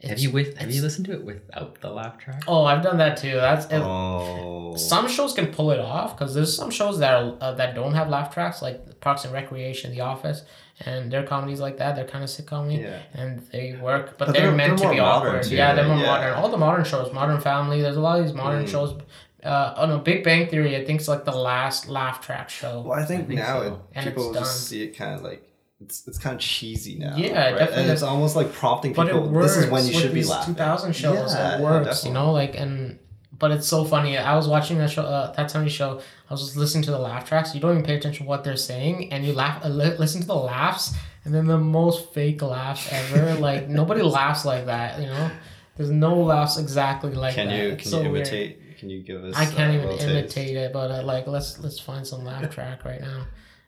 Have 0.03 0.19
you 0.19 0.31
with 0.31 0.57
have 0.57 0.69
you 0.69 0.81
listened 0.81 1.05
to 1.05 1.13
it 1.13 1.23
without 1.23 1.79
the 1.81 1.89
laugh 1.89 2.17
track? 2.17 2.43
Oh, 2.47 2.65
I've 2.65 2.83
done 2.83 2.97
that 2.97 3.15
too. 3.17 3.35
That's 3.35 3.65
it, 3.67 3.81
Oh. 3.81 4.75
Some 4.75 5.07
shows 5.07 5.33
can 5.33 5.47
pull 5.47 5.71
it 5.71 5.79
off 5.79 6.17
because 6.17 6.33
there's 6.33 6.53
some 6.55 6.69
shows 6.71 6.99
that 6.99 7.13
are, 7.13 7.37
uh, 7.39 7.51
that 7.53 7.73
don't 7.75 7.93
have 7.93 8.09
laugh 8.09 8.33
tracks 8.33 8.61
like 8.61 8.99
Parks 8.99 9.23
and 9.23 9.33
Recreation, 9.33 9.91
The 9.91 10.01
Office, 10.01 10.43
and 10.85 11.11
their 11.11 11.23
comedies 11.23 11.59
like 11.61 11.77
that. 11.77 11.95
They're 11.95 12.05
kind 12.07 12.23
of 12.23 12.29
sitcom 12.29 12.77
Yeah. 12.77 12.99
and 13.13 13.39
they 13.51 13.77
work, 13.81 14.17
but, 14.17 14.27
But 14.27 14.33
they're, 14.33 14.47
they're- 14.47 14.51
meant 14.55 14.77
they're 14.79 14.89
to 14.89 14.95
be 14.95 14.99
more 14.99 15.07
modern 15.09 15.27
awkward. 15.35 15.43
too, 15.43 15.55
yeah, 15.55 15.73
they're 15.73 15.87
more 15.87 15.97
yeah. 15.97 16.05
modern. 16.07 16.33
All 16.33 16.49
the 16.49 16.57
modern 16.57 16.83
shows, 16.85 17.13
Modern 17.13 17.39
Family. 17.39 17.81
There's 17.81 17.95
a 17.95 18.01
lot 18.01 18.19
of 18.19 18.25
these 18.25 18.33
modern 18.35 18.65
Mm. 18.65 18.69
shows. 18.69 18.95
Uh, 19.43 19.73
oh 19.77 19.85
no, 19.85 19.99
Big 19.99 20.23
Bang 20.23 20.47
Theory. 20.47 20.75
I 20.75 20.83
think 20.85 20.99
it's 21.01 21.07
like 21.09 21.25
the 21.25 21.35
last 21.35 21.87
laugh 21.89 22.19
track 22.21 22.49
show. 22.49 22.81
Well, 22.81 22.97
I 22.99 23.05
think, 23.05 23.27
think 23.27 23.39
now 23.39 23.61
so. 23.61 23.67
it, 23.67 23.73
And 23.95 24.05
people 24.05 24.33
just 24.33 24.67
see 24.67 24.83
it 24.83 24.97
kind 24.97 25.15
of 25.15 25.21
like 25.21 25.49
it's 25.83 26.07
it's 26.07 26.17
kind 26.17 26.33
of 26.35 26.39
cheesy 26.41 26.95
now. 26.97 27.15
Yeah, 27.15 27.27
right? 27.27 27.57
definitely. 27.57 27.83
And 27.83 27.91
it's 27.91 28.01
almost 28.03 28.35
like 28.35 28.51
prompting 28.53 28.93
people. 28.93 29.29
works. 29.29 29.55
this 29.55 29.65
is 29.65 29.71
when 29.71 29.85
you 29.85 29.93
should 29.93 30.13
be 30.13 30.23
laughing. 30.23 30.55
2000 30.55 30.93
shows. 30.93 31.33
Yeah, 31.33 31.55
it 31.55 31.59
yeah, 31.59 31.63
works, 31.63 32.05
you 32.05 32.11
know, 32.11 32.31
like 32.31 32.55
and. 32.57 32.99
But 33.39 33.51
it's 33.51 33.67
so 33.67 33.83
funny. 33.83 34.17
I 34.17 34.35
was 34.37 34.47
watching 34.47 34.77
that 34.77 34.89
show, 34.91 35.01
uh, 35.01 35.33
that 35.33 35.49
Tony 35.49 35.67
show. 35.67 35.99
I 36.29 36.33
was 36.33 36.41
just 36.41 36.55
listening 36.55 36.83
to 36.85 36.91
the 36.91 36.99
laugh 36.99 37.27
tracks. 37.27 37.53
You 37.53 37.59
don't 37.59 37.71
even 37.71 37.83
pay 37.83 37.97
attention 37.97 38.25
to 38.25 38.29
what 38.29 38.43
they're 38.45 38.55
saying, 38.55 39.11
and 39.11 39.25
you 39.25 39.33
laugh. 39.33 39.65
Uh, 39.65 39.69
li- 39.69 39.97
listen 39.97 40.21
to 40.21 40.27
the 40.27 40.35
laughs, 40.35 40.93
and 41.25 41.33
then 41.33 41.47
the 41.47 41.57
most 41.57 42.13
fake 42.13 42.41
laughs 42.41 42.87
ever. 42.91 43.33
like 43.39 43.67
nobody 43.67 44.01
laughs 44.01 44.45
like 44.45 44.67
that. 44.67 45.01
You 45.01 45.07
know, 45.07 45.31
there's 45.75 45.89
no 45.89 46.15
laughs 46.21 46.57
exactly 46.57 47.13
like 47.15 47.33
Can 47.35 47.47
that. 47.47 47.57
you 47.57 47.69
It's 47.69 47.81
can 47.83 47.91
so 47.91 48.01
you 48.03 48.11
weird. 48.11 48.27
imitate? 48.27 48.77
Can 48.77 48.89
you 48.89 49.01
give 49.01 49.23
us? 49.25 49.35
I 49.35 49.45
can't 49.45 49.71
uh, 49.71 49.75
even 49.77 49.89
little 49.89 49.97
taste? 49.97 50.09
imitate 50.37 50.55
it, 50.55 50.71
but 50.71 50.91
uh, 50.91 51.03
like 51.03 51.27
let's 51.27 51.59
let's 51.59 51.79
find 51.79 52.05
some 52.07 52.23
laugh 52.23 52.49
track 52.53 52.85
right 52.85 53.01
now. 53.01 53.25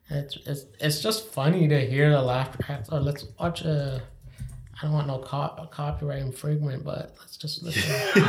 It's 0.09 0.37
it's 0.45 0.65
it's 0.79 1.01
just 1.01 1.27
funny 1.29 1.67
to 1.67 1.79
hear 1.79 2.11
the 2.11 2.21
laugh 2.21 2.57
track. 2.57 2.85
Or 2.91 2.99
let's 2.99 3.25
watch 3.39 3.61
a. 3.61 4.01
I 4.77 4.83
don't 4.83 4.93
want 4.93 5.07
no 5.07 5.19
cop, 5.19 5.71
copyright 5.71 6.21
infringement, 6.21 6.83
but 6.83 7.15
let's 7.19 7.37
just 7.37 7.63
listen. 7.63 7.91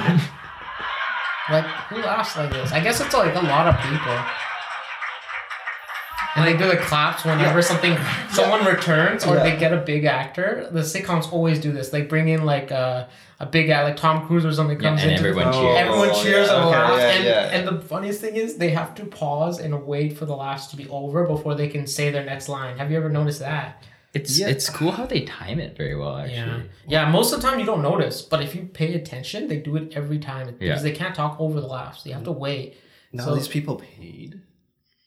like 1.50 1.64
who 1.88 1.96
laughs 1.96 2.36
like 2.36 2.50
this? 2.50 2.72
I 2.72 2.80
guess 2.80 3.00
it's 3.00 3.12
like 3.12 3.34
a 3.34 3.40
lot 3.40 3.66
of 3.66 3.76
people. 3.80 4.24
And 6.36 6.46
they 6.46 6.56
do 6.56 6.70
the 6.70 6.76
claps 6.76 7.24
whenever 7.24 7.62
something 7.62 7.96
someone 8.30 8.64
returns 8.66 9.24
or 9.24 9.36
they 9.36 9.56
get 9.56 9.72
a 9.72 9.78
big 9.78 10.04
actor. 10.04 10.68
The 10.70 10.80
sitcoms 10.80 11.32
always 11.32 11.58
do 11.58 11.72
this. 11.72 11.88
They 11.88 12.02
bring 12.02 12.28
in 12.28 12.44
like 12.44 12.70
a, 12.70 13.08
a 13.38 13.46
big 13.46 13.66
guy, 13.68 13.82
like 13.84 13.96
Tom 13.96 14.26
Cruise 14.26 14.44
or 14.44 14.52
something 14.52 14.80
Yeah, 14.80 14.88
comes 14.90 15.02
in 15.02 15.10
and 15.10 15.18
into 15.18 15.22
the- 15.24 15.28
everyone 15.40 15.54
Oh, 15.54 15.60
cheers. 15.62 15.78
Everyone 15.78 16.08
Oh, 16.10 16.22
cheers 16.22 16.48
yeah, 16.48 16.54
and 16.56 16.64
okay, 16.64 16.78
laughs, 16.78 17.02
yeah, 17.02 17.10
and, 17.10 17.24
yeah. 17.24 17.58
and 17.58 17.68
the 17.68 17.80
funniest 17.84 18.20
thing 18.20 18.36
is 18.36 18.56
they 18.56 18.70
have 18.70 18.94
to 18.96 19.04
pause 19.04 19.58
and 19.60 19.86
wait 19.86 20.16
for 20.16 20.24
the 20.24 20.34
laughs 20.36 20.66
to 20.68 20.76
be 20.76 20.88
over 20.88 21.24
before 21.26 21.54
they 21.54 21.68
can 21.68 21.86
say 21.86 22.10
their 22.10 22.24
next 22.24 22.48
line. 22.48 22.78
Have 22.78 22.90
you 22.90 22.96
ever 22.96 23.10
noticed 23.10 23.40
that? 23.40 23.82
It's 24.14 24.38
Yeah. 24.38 24.48
it's 24.48 24.70
cool 24.70 24.92
how 24.92 25.04
they 25.04 25.20
time 25.22 25.60
it 25.60 25.76
very 25.76 25.94
well. 25.94 26.16
Actually, 26.16 26.36
Yeah, 26.88 27.04
yeah. 27.04 27.10
Most 27.10 27.34
of 27.34 27.42
the 27.42 27.46
time 27.48 27.60
you 27.60 27.66
don't 27.66 27.82
notice, 27.82 28.22
but 28.22 28.40
if 28.42 28.54
you 28.54 28.62
pay 28.72 28.94
attention, 28.94 29.48
they 29.48 29.58
do 29.58 29.76
it 29.76 29.92
every 29.94 30.18
time 30.18 30.46
because 30.46 30.66
Yeah. 30.66 30.78
they 30.78 30.92
can't 30.92 31.14
talk 31.14 31.36
over 31.38 31.60
the 31.60 31.66
laughs. 31.66 32.02
They 32.04 32.12
have 32.12 32.24
to 32.24 32.32
wait. 32.32 32.78
No, 33.12 33.24
So- 33.24 33.34
these 33.34 33.48
people 33.48 33.76
paid. 33.76 34.40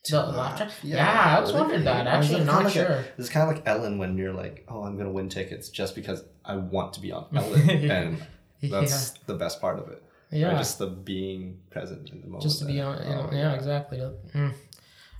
The 0.05 0.21
to 0.21 0.25
laugh 0.29 0.57
track? 0.57 0.71
Yeah, 0.81 0.95
Yeah, 0.95 1.37
I 1.37 1.41
was 1.41 1.51
wondering 1.53 1.83
that. 1.83 2.05
paid? 2.05 2.09
I 2.11 2.17
was 2.17 2.27
Actually, 2.29 2.45
not 2.45 2.63
like 2.63 2.73
sure. 2.73 3.05
it's 3.17 3.29
kind 3.29 3.49
of 3.49 3.55
like 3.55 3.67
Ellen 3.67 3.97
when 3.97 4.17
you're 4.17 4.33
like, 4.33 4.65
oh, 4.69 4.83
I'm 4.83 4.97
gonna 4.97 5.11
win 5.11 5.29
tickets 5.29 5.69
just 5.69 5.93
because 5.95 6.23
I 6.45 6.55
want 6.55 6.93
to 6.93 7.01
be 7.01 7.11
on 7.11 7.25
Ellen, 7.35 7.69
and 7.69 8.21
that's 8.61 9.11
the 9.25 9.33
best 9.35 9.59
part 9.61 9.79
of 9.79 9.87
it. 9.89 10.01
right? 10.31 10.39
Yeah, 10.39 10.57
just 10.57 10.79
the 10.79 10.87
being 10.87 11.59
present 11.69 12.09
in 12.09 12.21
the 12.21 12.27
moment. 12.27 12.43
just 12.43 12.59
to 12.59 12.65
be 12.65 12.79
on. 12.79 12.97
Oh, 13.03 13.29
yeah, 13.33 13.53
exactly. 13.53 13.97
Mm. 13.99 14.53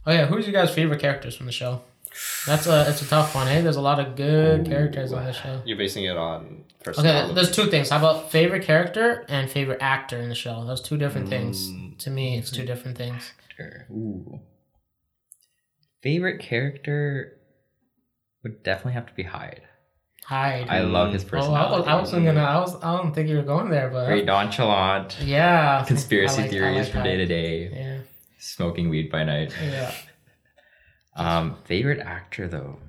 Oh 0.06 0.12
yeah, 0.12 0.26
who's 0.28 0.46
your 0.48 0.54
guys' 0.54 0.74
favorite 0.74 1.02
characters 1.02 1.36
from 1.36 1.46
the 1.46 1.52
show? 1.52 1.82
That's 2.48 2.66
a 2.66 2.90
it's 2.90 3.02
a 3.02 3.06
tough 3.06 3.36
one. 3.36 3.48
Hey, 3.48 3.62
there's 3.62 3.76
a 3.76 3.82
lot 3.82 4.00
of 4.00 4.16
good 4.16 4.66
characters 4.66 5.14
on 5.14 5.26
the 5.26 5.34
show. 5.34 5.62
You're 5.66 5.78
basing 5.78 6.06
it 6.06 6.18
on 6.18 6.64
Okay, 6.88 7.32
there's 7.34 7.52
two 7.52 7.66
things. 7.66 7.90
How 7.90 7.98
about 7.98 8.32
favorite 8.32 8.64
character 8.64 9.26
and 9.28 9.50
favorite 9.50 9.80
actor 9.82 10.18
in 10.18 10.30
the 10.30 10.36
show? 10.36 10.64
Those 10.66 10.82
two 10.82 10.98
different 10.98 11.28
things. 11.30 11.70
Mm. 11.70 11.98
To 12.00 12.10
me, 12.10 12.38
it's 12.38 12.50
two 12.50 12.66
different 12.66 12.98
things. 12.98 13.32
Ooh. 13.92 14.40
Favorite 16.02 16.40
character 16.40 17.34
would 18.44 18.64
definitely 18.64 18.94
have 18.94 19.08
to 19.08 19.14
be 19.14 19.24
Hyde. 19.24 19.62
Hyde. 20.26 20.70
I 20.70 20.82
love 20.82 21.12
his 21.12 21.24
oh, 21.24 21.28
I 21.28 21.30
personality. 21.30 21.78
was, 21.80 21.88
I 21.88 21.96
wasn't 21.96 22.26
gonna. 22.26 22.42
I 22.44 22.60
was. 22.60 22.76
I 22.84 22.98
don't 22.98 23.14
think 23.14 23.30
you 23.30 23.38
were 23.38 23.42
going 23.44 23.70
there, 23.70 23.90
but 23.90 24.06
Very 24.06 24.24
nonchalant. 24.24 25.18
yeah. 25.24 25.84
Conspiracy 25.86 26.42
like- 26.44 26.52
theories 26.52 26.84
like 26.86 26.92
from 26.92 27.04
day 27.04 27.18
to 27.18 27.26
day. 27.26 27.72
Yeah, 27.74 27.98
Smoking 28.38 28.90
weed 28.90 29.12
by 29.12 29.24
night. 29.24 29.54
yeah. 29.62 29.92
Um, 31.16 31.58
favorite 31.66 32.00
actor 32.00 32.48
though. 32.48 32.80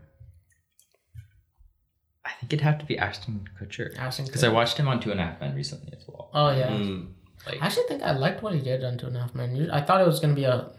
I 2.25 2.31
think 2.38 2.53
it'd 2.53 2.61
have 2.62 2.79
to 2.79 2.85
be 2.85 2.96
Ashton 2.96 3.49
Kutcher 3.61 3.96
Ashton 3.99 4.27
because 4.27 4.44
I 4.44 4.49
watched 4.51 4.77
him 4.77 4.87
on 4.87 5.01
Two 5.01 5.11
and 5.11 5.18
a 5.18 5.25
Half 5.25 5.40
Men 5.40 5.57
recently 5.57 5.92
as 5.96 6.05
well. 6.07 6.31
Oh 6.33 6.51
yeah. 6.51 6.68
Mm. 6.68 7.09
Like, 7.46 7.61
I 7.61 7.66
actually 7.66 7.85
think 7.88 8.03
I 8.03 8.12
liked 8.12 8.40
what 8.42 8.55
he 8.55 8.61
did 8.61 8.85
on 8.85 8.99
Two 8.99 9.07
and 9.09 9.16
a 9.16 9.20
Half 9.20 9.35
Men. 9.35 9.68
I 9.73 9.81
thought 9.81 10.01
it 10.01 10.07
was 10.07 10.20
gonna 10.20 10.35
be 10.35 10.44
a. 10.44 10.70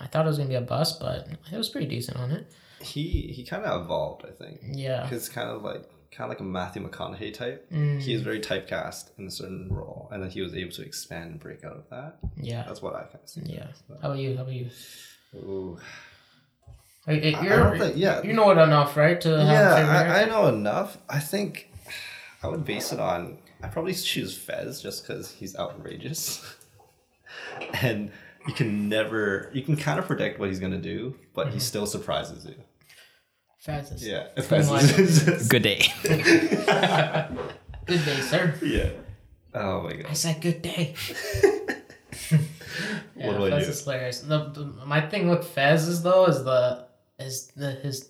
I 0.00 0.06
thought 0.06 0.24
it 0.24 0.28
was 0.28 0.38
gonna 0.38 0.48
be 0.48 0.54
a 0.56 0.60
bust, 0.60 1.00
but 1.00 1.28
it 1.52 1.56
was 1.56 1.68
pretty 1.68 1.86
decent 1.86 2.18
on 2.18 2.30
it. 2.32 2.46
He 2.80 3.32
he 3.34 3.44
kind 3.44 3.64
of 3.64 3.82
evolved, 3.84 4.24
I 4.26 4.32
think. 4.32 4.60
Yeah. 4.72 5.06
He's 5.08 5.28
kind 5.28 5.48
of 5.48 5.62
like 5.62 5.84
kind 6.10 6.24
of 6.24 6.28
like 6.30 6.40
a 6.40 6.44
Matthew 6.44 6.86
McConaughey 6.86 7.32
type. 7.34 7.68
Mm, 7.72 8.00
He 8.00 8.12
is 8.14 8.22
very 8.22 8.40
typecast 8.40 9.10
in 9.18 9.26
a 9.26 9.30
certain 9.30 9.68
role, 9.70 10.08
and 10.12 10.22
then 10.22 10.30
he 10.30 10.42
was 10.42 10.54
able 10.54 10.70
to 10.72 10.82
expand 10.82 11.30
and 11.32 11.40
break 11.40 11.64
out 11.64 11.76
of 11.76 11.88
that. 11.90 12.18
yeah. 12.36 12.64
That's 12.66 12.82
what 12.82 12.94
I 12.94 13.00
kind 13.04 13.18
of 13.22 13.28
see. 13.28 13.40
Yeah. 13.46 13.66
How 14.02 14.08
about 14.10 14.18
you? 14.18 14.36
How 14.36 14.42
about 14.42 14.54
you? 14.54 14.70
Ooh. 15.36 15.78
Like, 17.06 17.22
it- 17.22 17.34
I- 17.34 17.38
I 17.38 17.42
You're, 17.44 17.56
don't 17.64 17.78
think- 17.78 17.96
yeah. 17.96 18.22
You 18.22 18.32
know 18.32 18.50
it 18.50 18.58
enough, 18.58 18.96
right? 18.96 19.20
To 19.22 19.28
have 19.28 19.48
Yeah, 19.48 20.12
I, 20.14 20.22
I 20.22 20.24
know 20.26 20.46
enough. 20.46 20.98
I 21.08 21.18
think 21.20 21.70
I 22.42 22.48
would 22.48 22.64
base 22.64 22.92
it 22.92 23.00
on. 23.00 23.38
I 23.62 23.68
probably 23.68 23.94
choose 23.94 24.36
Fez 24.36 24.80
just 24.82 25.06
because 25.06 25.30
he's 25.32 25.56
outrageous, 25.56 26.44
and 27.82 28.10
you 28.46 28.54
can 28.54 28.88
never. 28.88 29.50
You 29.52 29.62
can 29.62 29.76
kind 29.76 29.98
of 29.98 30.06
predict 30.06 30.38
what 30.38 30.48
he's 30.48 30.60
gonna 30.60 30.78
do, 30.80 31.14
but 31.34 31.46
Mm-hmm. 31.46 31.54
he 31.54 31.60
still 31.60 31.86
surprises 31.86 32.44
you. 32.44 32.54
Fastest. 33.58 34.04
Yeah, 34.04 34.26
Pretty 34.36 35.48
good 35.48 35.62
day. 35.62 35.80
Good 37.86 38.04
day, 38.04 38.20
sir. 38.20 38.54
yeah. 38.62 38.90
Oh 39.54 39.82
my 39.82 39.92
god. 39.92 40.00
I 40.00 40.08
god. 40.08 40.16
said 40.16 40.40
good 40.42 40.62
day. 40.62 40.94
yeah, 42.30 42.38
What 43.26 43.36
about 43.36 43.50
Fez 43.50 43.66
you? 43.66 43.72
is 43.72 43.80
hilarious. 43.84 44.20
The, 44.20 44.38
the, 44.50 44.64
my 44.86 45.00
thing 45.00 45.28
with 45.28 45.46
Fez 45.46 45.86
is 45.88 46.02
though 46.02 46.26
is 46.26 46.44
the 46.44 46.86
is 47.18 47.48
the 47.56 47.72
his 47.72 48.08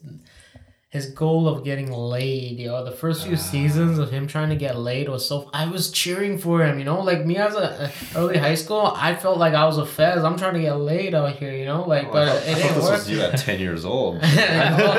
his 0.94 1.06
goal 1.06 1.48
of 1.48 1.64
getting 1.64 1.90
laid. 1.90 2.58
You 2.60 2.68
know, 2.68 2.84
the 2.84 2.92
first 2.92 3.24
few 3.26 3.34
ah. 3.34 3.36
seasons 3.52 3.98
of 3.98 4.12
him 4.12 4.28
trying 4.28 4.48
to 4.50 4.56
get 4.56 4.78
laid 4.78 5.08
was 5.08 5.26
so. 5.28 5.50
I 5.52 5.66
was 5.66 5.90
cheering 5.90 6.38
for 6.38 6.64
him. 6.64 6.78
You 6.78 6.84
know, 6.84 7.00
like 7.02 7.26
me 7.26 7.36
as 7.36 7.54
a, 7.56 7.90
early 8.14 8.38
high 8.38 8.54
school, 8.54 8.92
I 8.94 9.16
felt 9.16 9.38
like 9.38 9.54
I 9.54 9.64
was 9.64 9.76
a 9.76 9.84
Fez. 9.84 10.22
I'm 10.22 10.38
trying 10.38 10.54
to 10.54 10.60
get 10.60 10.74
laid 10.74 11.12
out 11.14 11.34
here. 11.36 11.52
You 11.52 11.64
know, 11.66 11.82
like 11.82 12.06
Oh, 12.06 12.10
I 12.10 12.12
but 12.12 12.28
thought, 12.28 12.36
it 12.36 12.48
I 12.48 12.54
thought 12.54 12.62
didn't 12.62 12.74
this 12.76 12.84
work. 12.84 12.92
was 12.92 13.10
you 13.10 13.20
at 13.22 13.38
ten 13.48 13.58
years 13.58 13.84
old. 13.84 14.14
well, 14.22 14.30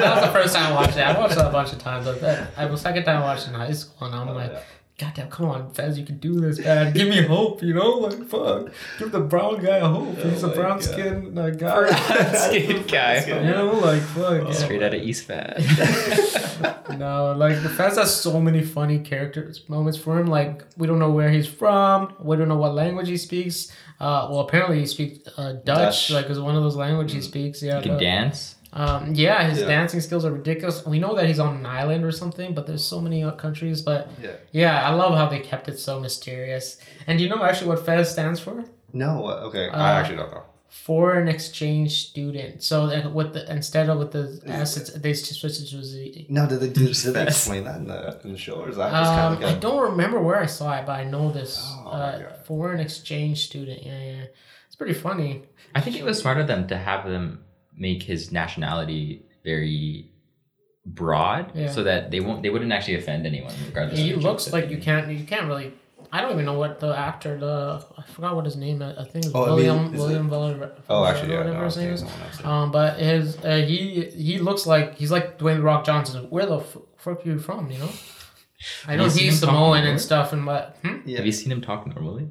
that 0.02 0.16
was 0.18 0.26
the 0.26 0.34
first 0.34 0.54
time 0.56 0.74
I 0.74 0.76
watched 0.76 0.98
it. 0.98 1.02
I 1.02 1.18
watched 1.18 1.38
it 1.38 1.46
a 1.46 1.50
bunch 1.50 1.72
of 1.72 1.80
times. 1.80 2.06
But 2.06 2.20
that, 2.22 2.50
I 2.58 2.66
was 2.66 2.82
second 2.82 3.06
time 3.06 3.22
I 3.24 3.26
watched 3.26 3.46
it 3.48 3.52
in 3.52 3.56
high 3.56 3.72
school, 3.72 4.08
and 4.08 4.16
I'm 4.16 4.28
Oh, 4.28 4.34
like, 4.34 4.52
yeah. 4.52 4.60
Goddamn, 4.98 5.30
come 5.30 5.50
on, 5.50 5.74
Fez, 5.74 5.98
you 6.00 6.06
can 6.06 6.18
do 6.18 6.40
this, 6.40 6.60
man. 6.60 6.94
Give 6.94 7.08
me 7.08 7.22
hope, 7.24 7.62
you 7.62 7.74
know? 7.74 7.92
Like, 8.00 8.24
fuck. 8.26 8.72
Give 8.98 9.12
the 9.12 9.20
brown 9.20 9.64
guy 9.64 9.78
a 9.78 9.88
hope. 9.88 10.18
He's 10.18 10.44
a 10.44 10.48
Oh 10.48 10.50
my 10.50 10.56
brown 10.56 10.82
skin 10.82 11.38
uh, 11.38 11.50
guy. 11.50 12.34
Skate 12.48 12.88
guy. 12.88 13.26
you 13.26 13.52
know, 13.52 13.74
like, 13.74 14.02
fuck. 14.02 14.54
Straight 14.54 14.82
out 14.84 14.94
of 14.94 15.02
East 15.02 15.26
Van. 15.28 15.56
No, 16.98 17.34
like, 17.34 17.62
the 17.62 17.68
Fez 17.70 17.98
has 17.98 18.16
so 18.22 18.40
many 18.40 18.62
funny 18.64 19.00
characters 19.00 19.68
moments 19.68 19.98
for 19.98 20.18
him. 20.18 20.28
Like, 20.28 20.64
we 20.78 20.88
don't 20.88 21.00
know 21.00 21.12
where 21.12 21.30
he's 21.30 21.48
from. 21.48 22.14
We 22.20 22.38
don't 22.38 22.48
know 22.48 22.56
what 22.58 22.74
language 22.74 23.10
he 23.10 23.18
speaks. 23.18 23.72
Uh, 24.00 24.28
well, 24.30 24.40
apparently 24.42 24.80
he 24.80 24.86
speaks 24.86 25.28
uh, 25.38 25.54
Dutch, 25.54 25.66
Dutch. 25.66 26.12
like, 26.12 26.30
is 26.30 26.40
one 26.40 26.56
of 26.56 26.64
those 26.64 26.76
languages 26.78 27.14
he 27.14 27.22
speaks. 27.22 27.62
Yeah, 27.62 27.82
He 27.82 27.90
can 27.90 28.00
dance. 28.00 28.55
Um, 28.76 29.14
yeah, 29.16 29.48
his 29.50 29.60
Yeah. 29.62 29.68
dancing 29.68 30.02
skills 30.02 30.26
are 30.26 30.32
ridiculous. 30.32 30.86
We 30.86 31.00
know 31.00 31.16
that 31.16 31.26
he's 31.28 31.40
on 31.40 31.56
an 31.58 31.66
island 31.66 32.04
or 32.04 32.12
something, 32.12 32.54
but 32.54 32.68
there's 32.68 32.84
so 32.84 33.00
many 33.00 33.24
uh, 33.24 33.32
countries. 33.32 33.82
But 33.82 34.10
Yeah. 34.22 34.32
yeah, 34.52 34.88
I 34.90 34.94
love 34.94 35.16
how 35.16 35.28
they 35.30 35.40
kept 35.40 35.70
it 35.70 35.80
so 35.80 36.00
mysterious. 36.00 36.78
And 37.08 37.18
do 37.18 37.24
you 37.24 37.30
know 37.30 37.42
actually 37.44 37.70
what 37.70 37.86
FEZ 37.86 38.12
stands 38.12 38.40
for? 38.40 38.66
No. 38.92 39.28
Okay. 39.48 39.70
Uh, 39.70 39.78
I 39.78 39.92
actually 40.00 40.18
don't 40.18 40.32
know. 40.32 40.44
Foreign 40.68 41.30
exchange 41.30 42.06
student. 42.10 42.62
So 42.62 42.84
uh, 42.88 43.10
with 43.10 43.32
the 43.34 43.50
instead 43.50 43.88
of 43.88 43.98
with 43.98 44.12
the 44.12 44.42
assets, 44.46 44.92
they 44.92 45.14
just 45.14 45.34
switched 45.40 45.62
it 45.62 45.68
to 45.70 45.78
a 45.78 45.84
Z. 45.86 46.26
No, 46.28 46.46
did 46.48 46.60
they 46.60 46.68
do? 46.70 46.88
Did 46.94 47.14
they 47.14 47.24
explain 47.24 47.64
that 47.64 47.78
in 47.78 47.88
the 47.88 48.20
in 48.26 48.34
the 48.34 48.38
show, 48.38 48.56
or 48.56 48.68
is 48.70 48.76
that 48.76 48.92
just 48.92 49.12
kind 49.14 49.22
Um, 49.22 49.34
of 49.38 49.42
I 49.42 49.46
like 49.46 49.58
a? 49.58 49.60
don't 49.62 49.82
remember 49.92 50.20
where 50.22 50.36
I 50.38 50.48
saw 50.48 50.76
it, 50.78 50.86
but 50.86 51.00
I 51.00 51.06
know 51.06 51.32
this 51.32 51.58
Oh, 51.64 51.88
uh, 51.92 52.34
foreign 52.44 52.82
exchange 52.82 53.46
student. 53.46 53.84
Yeah, 53.86 53.98
yeah, 54.12 54.24
it's 54.68 54.76
pretty 54.76 54.94
funny. 54.94 55.44
I 55.74 55.80
think 55.80 55.96
it 55.96 56.04
was 56.04 56.20
smarter 56.20 56.42
of 56.42 56.48
them 56.48 56.68
to 56.68 56.76
have 56.78 57.06
them 57.10 57.45
make 57.78 58.04
his 58.04 58.32
nationality 58.32 59.26
very 59.44 60.10
broad, 60.86 61.52
Yeah. 61.56 61.72
so 61.72 61.84
that 61.84 62.12
they 62.12 62.20
won't 62.20 62.44
they 62.44 62.50
wouldn't 62.50 62.72
actually 62.72 62.96
offend 62.96 63.26
anyone 63.26 63.54
regardless. 63.66 64.00
He 64.00 64.12
of 64.14 64.24
looks 64.24 64.52
like 64.54 64.70
you 64.70 64.78
can't 64.78 65.12
you 65.12 65.26
can't 65.26 65.48
really. 65.48 65.74
I 66.12 66.22
don't 66.22 66.32
even 66.34 66.46
know 66.46 66.54
what 66.58 66.80
the 66.80 66.96
actor 66.96 67.38
the 67.38 67.84
I 67.98 68.04
forgot 68.04 68.36
what 68.36 68.46
his 68.46 68.56
name 68.56 68.82
is. 68.82 68.98
I 68.98 69.04
think 69.04 69.26
it's 69.26 69.34
Oh, 69.36 69.44
I 69.44 69.48
mean, 69.48 69.56
William 69.56 69.94
is 69.94 70.00
William 70.00 70.30
Val- 70.30 70.72
Oh, 70.90 71.04
actually, 71.06 71.32
yeah. 71.34 71.38
whatever 71.40 71.58
No, 71.60 71.66
his 71.66 71.78
name 71.78 71.90
is. 71.92 72.04
Um, 72.44 72.72
but 72.72 73.00
his 73.00 73.38
uh, 73.44 73.58
he 73.68 74.06
he 74.12 74.38
looks 74.38 74.66
like 74.66 74.96
he's 74.96 75.12
like 75.12 75.38
Dwayne 75.40 75.64
Rock 75.64 75.84
Johnson. 75.86 76.26
Where 76.30 76.46
the 76.46 76.60
f- 76.60 76.78
fuck 76.98 77.26
you 77.26 77.40
from? 77.40 77.72
You 77.72 77.80
know. 77.80 77.90
I 78.88 78.96
know 78.96 79.04
he's 79.06 79.18
him 79.18 79.34
Samoan 79.34 79.84
and 79.86 80.00
stuff, 80.00 80.32
and 80.34 80.46
but 80.46 80.78
hmm? 80.84 81.00
Yeah. 81.06 81.18
Have 81.18 81.26
you 81.26 81.32
seen 81.32 81.52
him 81.52 81.62
talk 81.62 81.86
normally? 81.88 82.30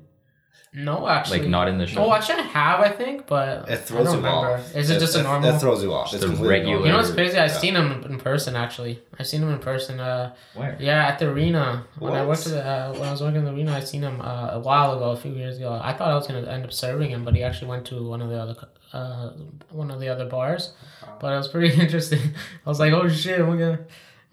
No, 0.76 1.06
actually. 1.06 1.38
Like 1.40 1.48
not 1.48 1.68
in 1.68 1.78
the 1.78 1.86
show. 1.86 2.04
Oh, 2.04 2.12
actually, 2.12 2.40
I 2.40 2.46
have, 2.46 2.80
I 2.80 2.88
think, 2.88 3.28
but 3.28 3.68
It 3.70 3.76
throws 3.78 4.08
I 4.08 4.12
don't 4.12 4.22
you 4.22 4.26
remember. 4.26 4.54
off. 4.54 4.74
Is 4.76 4.90
it, 4.90 4.98
just 4.98 5.14
a 5.14 5.22
normal? 5.22 5.54
It, 5.54 5.60
throws 5.60 5.82
you 5.84 5.92
off. 5.92 6.10
Just 6.10 6.24
It's 6.24 6.32
a 6.32 6.42
regular- 6.44 6.64
normal. 6.64 6.86
you 6.86 6.92
know 6.92 6.98
what's 6.98 7.12
crazy? 7.12 7.38
I've 7.38 7.50
Yeah. 7.50 7.58
seen 7.58 7.76
him 7.76 8.02
in 8.08 8.18
person. 8.18 8.56
Actually, 8.56 9.00
I've 9.16 9.26
seen 9.28 9.42
him 9.44 9.50
in 9.50 9.60
person. 9.60 10.00
Uh, 10.00 10.32
Where? 10.54 10.76
yeah, 10.80 11.06
at 11.06 11.20
the 11.20 11.28
arena. 11.28 11.84
When 12.00 12.12
I 12.14 12.26
worked 12.26 12.46
at 12.48 12.52
the, 12.54 12.66
uh, 12.66 12.92
when 12.92 13.02
I 13.08 13.12
was 13.12 13.20
working 13.22 13.36
in 13.36 13.44
the 13.44 13.52
arena, 13.52 13.72
I 13.72 13.80
seen 13.80 14.02
him 14.02 14.20
uh, 14.20 14.48
a 14.52 14.58
while 14.58 14.94
ago, 14.96 15.10
a 15.12 15.16
few 15.16 15.30
years 15.32 15.58
ago. 15.58 15.78
I 15.80 15.92
thought 15.92 16.10
I 16.10 16.14
was 16.16 16.26
gonna 16.26 16.44
end 16.50 16.64
up 16.64 16.72
serving 16.72 17.10
him, 17.10 17.24
but 17.24 17.36
he 17.36 17.44
actually 17.44 17.68
went 17.68 17.84
to 17.86 18.02
one 18.06 18.20
of 18.20 18.28
the 18.30 18.40
other 18.42 18.56
uh, 18.92 19.30
one 19.70 19.90
of 19.92 20.00
the 20.00 20.08
other 20.08 20.24
bars. 20.26 20.72
But 21.20 21.32
it 21.34 21.36
was 21.36 21.46
pretty 21.48 21.80
interesting. 21.80 22.20
I 22.66 22.68
was 22.68 22.80
like, 22.80 22.92
oh 22.92 23.08
shit, 23.08 23.38
I'm 23.40 23.46
gonna 23.58 23.78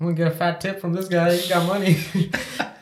I'm 0.02 0.08
gonna 0.08 0.18
get 0.18 0.28
a 0.28 0.36
fat 0.36 0.60
tip 0.60 0.82
from 0.82 0.94
this 0.94 1.08
guy. 1.08 1.36
He 1.36 1.48
got 1.48 1.68
money. 1.68 1.96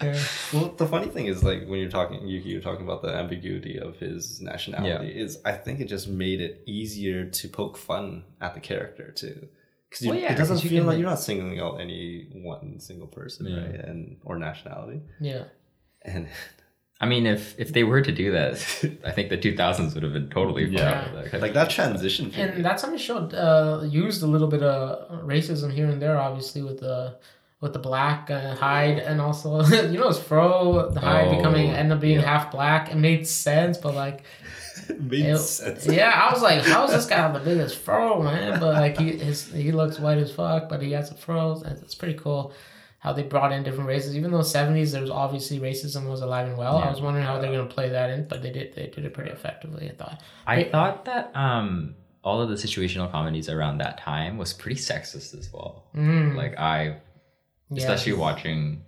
yeah. 0.02 0.18
Well, 0.54 0.74
the 0.78 0.88
funny 0.88 1.08
thing 1.08 1.26
is, 1.26 1.44
like 1.44 1.68
when 1.68 1.80
you're 1.82 1.90
talking, 1.90 2.26
you 2.26 2.40
you're 2.40 2.62
talking 2.62 2.86
about 2.86 3.02
the 3.02 3.10
ambiguity 3.10 3.78
of 3.78 3.98
his 3.98 4.40
nationality. 4.40 5.10
Is 5.20 5.38
I 5.44 5.52
think 5.52 5.82
it 5.82 5.90
just 5.90 6.08
made 6.08 6.40
it 6.40 6.64
easier 6.66 7.26
to 7.26 7.48
poke 7.50 7.78
fun 7.78 8.24
at 8.40 8.54
the 8.54 8.62
character 8.62 9.12
too, 9.12 9.50
because 9.90 10.08
Well, 10.08 10.16
yeah, 10.16 10.32
it 10.32 10.38
doesn't 10.38 10.60
feel 10.60 10.80
can- 10.84 10.88
like 10.88 10.98
you're 10.98 11.10
not 11.10 11.20
singling 11.20 11.60
out 11.60 11.82
any 11.82 12.30
one 12.34 12.80
single 12.80 13.08
person, 13.08 13.48
Yeah. 13.48 13.58
right? 13.66 13.76
And 13.76 14.16
or 14.24 14.40
nationality. 14.40 15.02
yeah. 15.20 15.44
And 16.04 16.30
I 17.02 17.06
mean, 17.06 17.26
if 17.26 17.58
if 17.58 17.72
they 17.72 17.84
were 17.86 18.02
to 18.02 18.12
do 18.12 18.32
that, 18.32 18.54
I 19.06 19.12
think 19.12 19.30
the 19.30 19.38
2000s 19.38 19.94
would 19.94 20.04
have 20.04 20.14
been 20.14 20.30
totally 20.30 20.66
fine. 20.66 20.74
Yeah. 20.74 21.08
that 21.32 21.42
like 21.42 21.54
that 21.54 21.70
transition. 21.70 22.30
period. 22.32 22.56
And 22.56 22.66
that's 22.66 22.84
how 22.84 22.90
the 22.92 22.98
show 22.98 23.18
uh, 23.18 23.84
used 23.86 24.22
a 24.22 24.28
little 24.28 24.48
bit 24.50 24.62
of 24.64 25.10
racism 25.26 25.72
here 25.72 25.88
and 25.88 26.02
there, 26.02 26.18
obviously 26.20 26.62
with 26.62 26.80
the 26.82 27.16
with 27.62 27.74
the 27.74 27.80
black 27.80 28.30
uh, 28.32 28.56
Hyde 28.56 29.00
and 29.00 29.20
also 29.22 29.62
you 29.92 29.98
know 29.98 30.08
his 30.10 30.20
fro 30.20 30.90
the 30.92 31.00
Hyde 31.00 31.28
Oh, 31.28 31.36
becoming 31.38 31.70
end 31.72 31.92
up 31.94 32.00
being 32.02 32.20
yeah. 32.20 32.26
half 32.26 32.52
black. 32.52 32.92
It 32.92 32.96
made 32.98 33.26
sense, 33.28 33.78
but 33.78 33.94
like 33.96 34.24
It 34.90 35.02
made 35.14 35.26
it- 35.26 35.38
sense. 35.40 35.86
yeah, 35.88 36.12
I 36.12 36.34
was 36.34 36.42
like, 36.42 36.64
how 36.64 36.84
is 36.86 36.92
this 36.92 37.06
guy 37.06 37.16
have 37.18 37.34
the 37.34 37.40
biggest 37.40 37.78
fro, 37.78 38.22
man? 38.24 38.60
But 38.60 38.74
like 38.76 38.98
he 38.98 39.12
his 39.18 39.48
he 39.54 39.72
looks 39.72 40.00
white 40.00 40.18
as 40.18 40.32
fuck, 40.34 40.68
but 40.68 40.82
he 40.82 40.92
has 40.94 41.12
a 41.12 41.16
fro. 41.16 41.62
and 41.66 41.82
It's 41.84 41.96
pretty 41.96 42.18
cool. 42.20 42.52
How 43.00 43.14
they 43.14 43.24
brought 43.24 43.54
in 43.54 43.64
different 43.64 43.88
races, 43.88 44.16
even 44.18 44.32
though 44.32 44.42
seventies 44.42 44.92
there 44.92 45.02
was 45.02 45.10
obviously 45.10 45.60
racism 45.60 46.10
was 46.10 46.22
alive 46.22 46.48
and 46.50 46.58
well. 46.58 46.78
I 46.78 46.90
was 46.90 47.00
wondering 47.00 47.26
how 47.26 47.40
they're 47.40 47.52
gonna 47.52 47.66
play 47.66 47.90
that 47.90 48.10
in, 48.10 48.28
but 48.28 48.42
they 48.42 48.52
did. 48.52 48.76
They 48.76 48.88
did 48.88 49.06
it 49.06 49.14
pretty 49.14 49.32
effectively. 49.32 49.90
I 49.90 49.94
thought. 49.96 50.22
I 50.46 50.64
thought 50.66 51.06
that 51.06 51.32
um 51.36 51.96
all 52.24 52.42
of 52.42 52.50
the 52.50 52.56
situational 52.56 53.10
comedies 53.10 53.48
around 53.48 53.78
that 53.78 53.98
time 54.00 54.38
was 54.38 54.52
pretty 54.52 54.80
sexist 54.80 55.38
as 55.40 55.50
well. 55.54 55.86
Mm, 55.96 56.36
Like 56.36 56.60
I, 56.60 56.98
yeah. 57.70 57.78
especially 57.78 58.14
watching 58.14 58.84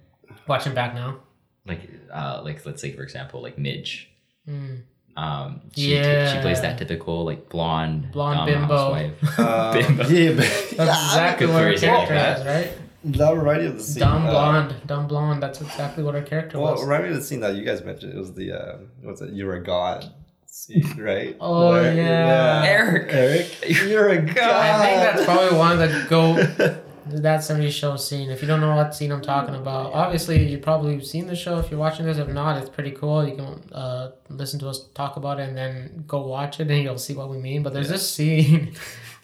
watching 0.48 0.74
back 0.74 0.94
now. 0.94 1.20
like 1.66 1.90
uh 2.14 2.42
like 2.44 2.66
let's 2.66 2.82
say 2.82 2.92
for 2.92 3.04
example 3.04 3.42
like 3.42 3.58
Midge. 3.58 4.10
Mm. 4.48 4.82
Um, 5.16 5.62
she, 5.76 5.90
she 5.92 6.40
plays 6.42 6.62
that 6.62 6.78
typical 6.78 7.26
like 7.26 7.50
blonde 7.50 8.12
Blonde 8.14 8.38
dumb 8.38 8.62
bimbo. 8.62 8.78
housewife. 8.78 9.14
Uh, 9.40 9.74
Bimbo. 9.74 10.04
yeah, 10.08 10.30
but 10.30 10.38
That's 10.38 10.72
yeah, 10.74 10.84
exactly 11.06 11.48
what 11.48 11.54
for 11.58 11.68
her 11.68 11.74
character 11.78 12.16
is, 12.16 12.46
right? 12.48 12.78
That 13.04 13.36
reminded 13.36 13.64
me 13.64 13.70
of 13.72 13.78
the 13.78 13.84
scene. 13.84 14.02
Dumb 14.02 14.26
uh, 14.26 14.32
blonde, 14.32 14.76
dumb 14.86 15.08
blonde. 15.08 15.42
That's 15.42 15.62
exactly 15.62 16.04
what 16.04 16.14
her 16.14 16.22
character 16.22 16.60
was. 16.60 16.66
Well, 16.66 16.74
was. 16.74 16.84
remember 16.84 17.14
the 17.14 17.24
scene 17.24 17.40
that 17.40 17.56
you 17.56 17.64
guys 17.64 17.84
mentioned? 17.84 18.14
It 18.14 18.18
was 18.18 18.34
the 18.34 18.52
uh, 18.52 18.78
what's 19.02 19.22
it? 19.22 19.34
You're 19.34 19.56
a 19.56 19.64
god 19.64 20.14
scene, 20.46 20.96
right? 20.98 21.36
Oh, 21.40 21.80
yeah. 21.80 22.64
Eric. 22.66 23.08
Eric, 23.10 23.58
you're 23.88 24.10
a 24.10 24.22
god. 24.22 24.38
I 24.38 24.86
think 24.86 25.02
that's 25.02 25.26
probably 25.26 25.58
one 25.58 25.72
of 25.72 25.80
the 25.80 26.06
go 26.10 26.78
that 27.08 27.40
70s 27.42 27.72
show 27.72 27.96
scene. 27.98 28.30
If 28.30 28.42
you 28.42 28.48
don't 28.48 28.62
know 28.62 28.76
what 28.76 28.94
scene 28.94 29.12
I'm 29.12 29.22
talking 29.22 29.56
about, 29.56 29.94
obviously 29.94 30.48
you 30.48 30.60
probably 30.60 31.04
seen 31.04 31.28
the 31.28 31.36
show. 31.36 31.58
If 31.58 31.72
you're 31.72 31.80
watching 31.80 32.06
this, 32.06 32.18
if 32.18 32.28
not, 32.28 32.62
it's 32.62 32.70
pretty 32.70 32.92
cool. 32.92 33.28
You 33.28 33.36
can 33.36 33.74
uh, 33.74 34.12
listen 34.30 34.60
to 34.60 34.70
us 34.70 34.88
talk 34.94 35.18
about 35.18 35.40
it 35.40 35.50
and 35.50 35.58
then 35.58 36.04
go 36.08 36.26
watch 36.26 36.60
it, 36.60 36.70
and 36.70 36.84
you'll 36.84 37.00
see 37.00 37.16
what 37.16 37.30
we 37.30 37.38
mean. 37.38 37.64
But 37.64 37.74
there's 37.74 37.90
this 37.90 38.08
scene. 38.10 38.76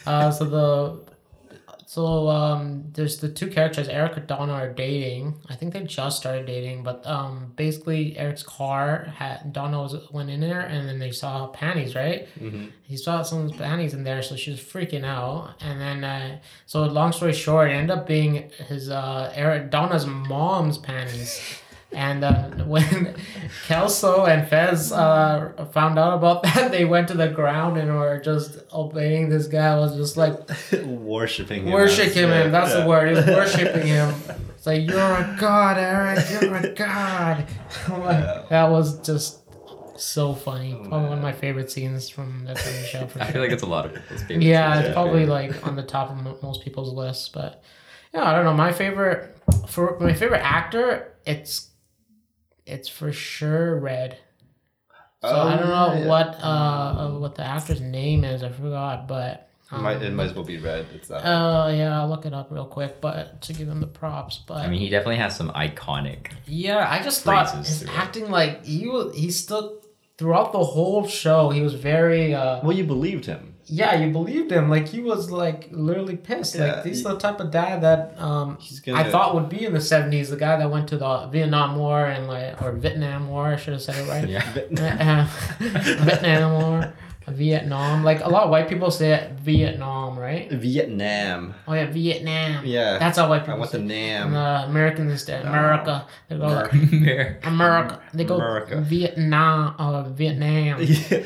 Uh, 0.06 0.32
so 0.32 0.46
the 0.46 1.16
so 1.89 2.28
um, 2.28 2.84
there's 2.95 3.17
the 3.19 3.30
two 3.30 3.47
characters, 3.47 3.88
Eric 3.88 4.17
and 4.17 4.28
Donna, 4.28 4.52
are 4.52 4.73
dating. 4.73 5.36
I 5.50 5.56
think 5.56 5.71
they 5.71 5.84
just 5.84 6.17
started 6.17 6.45
dating, 6.45 6.84
but 6.84 7.08
um, 7.08 7.54
basically 7.56 8.17
Eric's 8.17 8.43
car 8.43 9.13
had 9.15 9.54
Donna 9.54 9.82
was 9.82 9.95
went 10.12 10.30
in 10.30 10.41
there, 10.41 10.60
and 10.62 10.86
then 10.88 11.00
they 11.00 11.12
saw 11.12 11.47
panties, 11.47 11.95
right? 11.95 12.28
Mhm. 12.38 12.71
He 12.84 12.97
saw 12.97 13.21
someone's 13.21 13.56
panties 13.56 13.93
in 13.93 14.04
there, 14.04 14.21
so 14.21 14.36
she 14.36 14.52
was 14.52 14.60
freaking 14.60 15.06
out. 15.06 15.54
And 15.62 15.80
then, 15.80 16.04
uh, 16.04 16.39
so 16.65 16.84
long 16.84 17.13
story 17.13 17.32
short, 17.32 17.69
it 17.69 17.73
ended 17.73 17.97
up 17.97 18.06
being 18.06 18.50
his 18.67 18.89
uh, 18.89 19.32
Eric 19.34 19.71
Donna's 19.71 20.06
mom's 20.06 20.78
panties. 20.78 21.39
And 21.93 22.23
uh, 22.23 22.50
when 22.65 23.15
Kelso 23.65 24.26
and 24.26 24.47
Fez 24.47 24.91
uh, 24.91 25.67
found 25.71 25.97
out 25.97 26.13
about 26.15 26.43
that, 26.56 26.69
they 26.71 26.84
went 26.86 27.08
to 27.08 27.13
the 27.13 27.30
ground 27.30 27.78
and 27.78 27.89
were 27.95 28.19
just 28.19 28.60
obeying 28.73 29.30
this 29.30 29.47
guy. 29.47 29.76
Was 29.78 29.95
just 29.95 30.17
like 30.17 30.34
Worshipping 30.86 31.63
him. 31.65 31.71
worshiping 31.71 32.08
that's 32.08 32.15
him. 32.17 32.32
it. 32.32 32.52
That's 32.52 32.73
Yeah. 32.73 32.82
the 32.82 32.89
word. 32.89 33.10
He 33.10 33.13
was 33.15 33.26
worshiping 33.28 33.88
him. 33.88 34.13
It's 34.50 34.65
like 34.67 34.88
you're 34.88 35.00
a 35.00 35.38
god, 35.39 35.78
Eric. 35.78 36.26
You're 36.41 36.56
a 36.58 36.73
god. 36.73 37.45
Like, 37.89 38.00
Yeah. 38.23 38.43
That 38.50 38.69
was 38.69 39.00
just 39.00 39.39
so 39.97 40.34
funny. 40.36 40.73
Probably 40.76 41.08
one 41.10 41.17
of 41.17 41.23
my 41.23 41.32
favorite 41.34 41.71
scenes 41.71 42.10
from 42.10 42.43
that 42.45 42.58
show. 42.58 43.08
For 43.08 43.21
I 43.21 43.23
sure. 43.26 43.32
feel 43.34 43.41
like 43.41 43.52
it's 43.52 43.63
a 43.63 43.65
lot 43.65 43.86
of 43.86 43.93
people's 43.93 44.21
favorite. 44.23 44.43
Yeah, 44.43 44.73
scenes, 44.73 44.86
it's 44.88 44.93
probably 44.93 45.26
like 45.26 45.65
on 45.65 45.76
the 45.78 45.84
top 45.84 46.12
of 46.12 46.43
most 46.43 46.63
people's 46.63 46.93
lists. 46.93 47.30
But 47.30 47.63
yeah, 48.13 48.26
I 48.26 48.34
don't 48.34 48.43
know. 48.43 48.54
My 48.54 48.73
favorite 48.73 49.38
for 49.69 49.97
my 50.02 50.13
favorite 50.13 50.41
actor, 50.43 51.13
it's 51.26 51.69
it's 52.67 52.89
for 52.89 53.12
sure 53.12 53.80
Red. 53.80 54.17
So 55.23 55.30
I 55.36 55.58
don't 55.58 55.67
know 55.69 55.89
Oh, 55.93 55.97
yeah. 55.99 56.08
what 56.08 56.27
uh 56.41 57.10
what 57.19 57.36
the 57.36 57.43
actor's 57.43 57.82
name 57.82 58.23
is. 58.23 58.43
I 58.43 58.49
forgot, 58.49 59.08
but 59.08 59.49
It 59.71 59.80
might, 59.82 59.95
um, 59.97 60.03
it 60.03 60.13
might 60.13 60.25
as 60.25 60.34
well 60.34 60.43
be 60.45 60.58
red. 60.58 60.86
It's 60.93 61.08
that. 61.08 61.21
Oh 61.25 61.69
yeah, 61.69 61.99
I'll 61.99 62.08
look 62.08 62.25
it 62.25 62.34
up 62.34 62.47
real 62.51 62.65
quick, 62.67 63.01
but 63.01 63.41
to 63.41 63.53
give 63.53 63.67
him 63.67 63.82
the 63.82 63.88
props. 63.88 64.38
But 64.47 64.58
I 64.58 64.67
mean, 64.69 64.80
he 64.80 64.89
definitely 64.89 65.17
has 65.17 65.36
some 65.36 65.49
iconic. 65.51 66.32
yeah, 66.45 66.88
I 66.89 67.01
just 67.03 67.23
thought 67.23 67.49
phrases 67.49 67.67
his 67.67 67.80
through 67.82 67.91
it. 67.93 67.97
acting 67.97 68.30
like 68.32 68.63
he 68.63 68.88
was 68.88 69.15
he 69.15 69.32
still 69.32 69.82
throughout 70.19 70.51
the 70.51 70.63
whole 70.63 71.06
show 71.08 71.49
he 71.49 71.62
was 71.62 71.73
very 71.73 72.34
uh 72.36 72.60
well, 72.63 72.75
you 72.77 72.84
believed 72.84 73.25
him. 73.25 73.56
Yeah 73.69 73.95
you 73.95 74.12
believed 74.12 74.51
him 74.51 74.69
like 74.69 74.88
he 74.88 74.99
was 75.01 75.30
like 75.30 75.67
literally 75.71 76.15
pissed 76.15 76.56
Yeah, 76.56 76.75
like 76.75 76.86
he's 76.86 76.97
he- 76.99 77.03
the 77.03 77.17
type 77.17 77.39
of 77.39 77.51
dad 77.51 77.82
that 77.82 78.15
um 78.19 78.58
He's 78.60 78.80
gonna. 78.80 78.99
I 78.99 79.10
thought 79.12 79.36
would 79.36 79.49
be 79.49 79.65
in 79.65 79.73
the 79.73 79.82
seventies 79.82 80.30
the 80.30 80.38
guy 80.38 80.56
that 80.58 80.69
went 80.71 80.88
to 80.89 80.97
the 80.97 81.27
Vietnam 81.27 81.75
War 81.75 82.06
and 82.06 82.27
like 82.27 82.62
or 82.62 82.71
Vietnam 82.71 83.27
War 83.30 83.47
I 83.47 83.56
should 83.58 83.73
have 83.73 83.82
said 83.82 83.95
it 83.95 84.08
right 84.10 84.27
Yeah. 84.36 85.27
Uh, 85.60 85.60
Vietnam 86.06 86.51
War 86.62 86.93
Vietnam 87.27 88.06
like 88.06 88.21
a 88.23 88.30
lot 88.30 88.43
of 88.45 88.49
white 88.49 88.69
people 88.69 88.89
say 88.89 89.12
it 89.12 89.32
Vietnam 89.34 90.17
right 90.17 90.49
Vietnam. 90.49 91.53
oh 91.67 91.73
yeah 91.73 91.86
Vietnam 91.91 92.65
Yeah. 92.65 92.97
that's 92.99 93.17
how 93.17 93.27
white 93.27 93.41
I 93.41 93.45
people 93.45 93.60
want 93.60 93.71
the 93.71 93.80
say 93.80 93.84
it. 93.84 93.88
Nam. 93.88 94.27
And 94.27 94.36
the 94.36 94.69
Americans 94.69 95.12
instead 95.12 95.45
America 95.45 96.06
they 96.30 96.38
go 96.38 96.47
Mer- 96.47 97.39
America. 97.43 98.01
They 98.13 98.23
go 98.23 98.36
America. 98.36 98.80
Vietnam 98.82 99.75
or 99.77 100.03
Vietnam. 100.10 100.80
Yeah. 101.12 101.23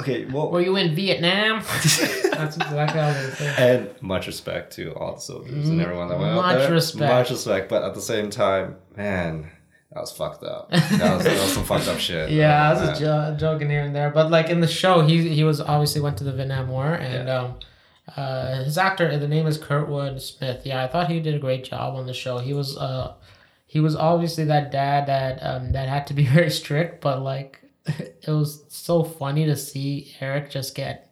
Okay. 0.00 0.24
Well. 0.26 0.50
Were 0.50 0.60
you 0.60 0.76
in 0.76 0.94
Vietnam? 0.94 1.60
That's 1.72 2.56
exactly 2.56 3.00
how 3.00 3.12
they 3.12 3.30
say. 3.30 3.54
And 3.58 4.02
much 4.02 4.26
respect 4.26 4.72
to 4.74 4.92
all 4.94 5.14
the 5.14 5.20
soldiers 5.20 5.68
and 5.68 5.80
everyone 5.80 6.08
that 6.08 6.18
went 6.18 6.32
out 6.32 6.36
Much 6.36 6.58
there. 6.58 6.72
respect. 6.72 7.12
Much 7.12 7.30
respect, 7.30 7.68
but 7.68 7.82
at 7.84 7.94
the 7.94 8.00
same 8.00 8.30
time, 8.30 8.76
man, 8.96 9.50
that 9.92 10.00
was 10.00 10.10
fucked 10.12 10.42
up. 10.42 10.70
That 10.70 10.82
was, 11.16 11.24
that 11.24 11.32
was 11.40 11.52
some 11.52 11.64
fucked 11.72 11.86
up 11.88 11.98
shit. 11.98 12.30
Yeah, 12.30 12.68
I 12.68 12.72
was 12.72 12.80
Man. 12.80 12.88
just 12.88 13.00
jo- 13.00 13.36
joking 13.38 13.70
here 13.70 13.82
and 13.82 13.94
there, 13.94 14.10
but 14.10 14.30
like 14.30 14.48
in 14.50 14.60
the 14.60 14.66
show, 14.66 15.00
he 15.06 15.28
he 15.28 15.44
was 15.44 15.60
obviously 15.60 16.00
went 16.00 16.16
to 16.18 16.24
the 16.24 16.32
Vietnam 16.32 16.68
War, 16.68 16.92
and 16.94 17.28
um, 17.30 17.54
uh, 18.16 18.64
his 18.64 18.76
actor 18.76 19.16
the 19.16 19.28
name 19.28 19.46
is 19.46 19.58
Kurtwood 19.58 20.20
Smith. 20.20 20.62
Yeah, 20.66 20.82
I 20.82 20.88
thought 20.88 21.08
he 21.10 21.20
did 21.20 21.34
a 21.36 21.38
great 21.38 21.64
job 21.64 21.94
on 21.94 22.06
the 22.06 22.14
show. 22.14 22.38
He 22.38 22.52
was 22.52 22.76
uh, 22.76 23.14
he 23.66 23.78
was 23.80 23.94
obviously 23.94 24.44
that 24.44 24.70
dad 24.72 25.06
that 25.06 25.38
um 25.42 25.72
that 25.72 25.88
had 25.88 26.06
to 26.08 26.14
be 26.14 26.24
very 26.36 26.50
strict, 26.50 27.00
but 27.00 27.22
like 27.22 27.60
it 27.98 28.28
was 28.28 28.64
so 28.68 29.04
funny 29.04 29.46
to 29.46 29.56
see 29.56 30.14
Eric 30.20 30.50
just 30.50 30.74
get 30.74 31.10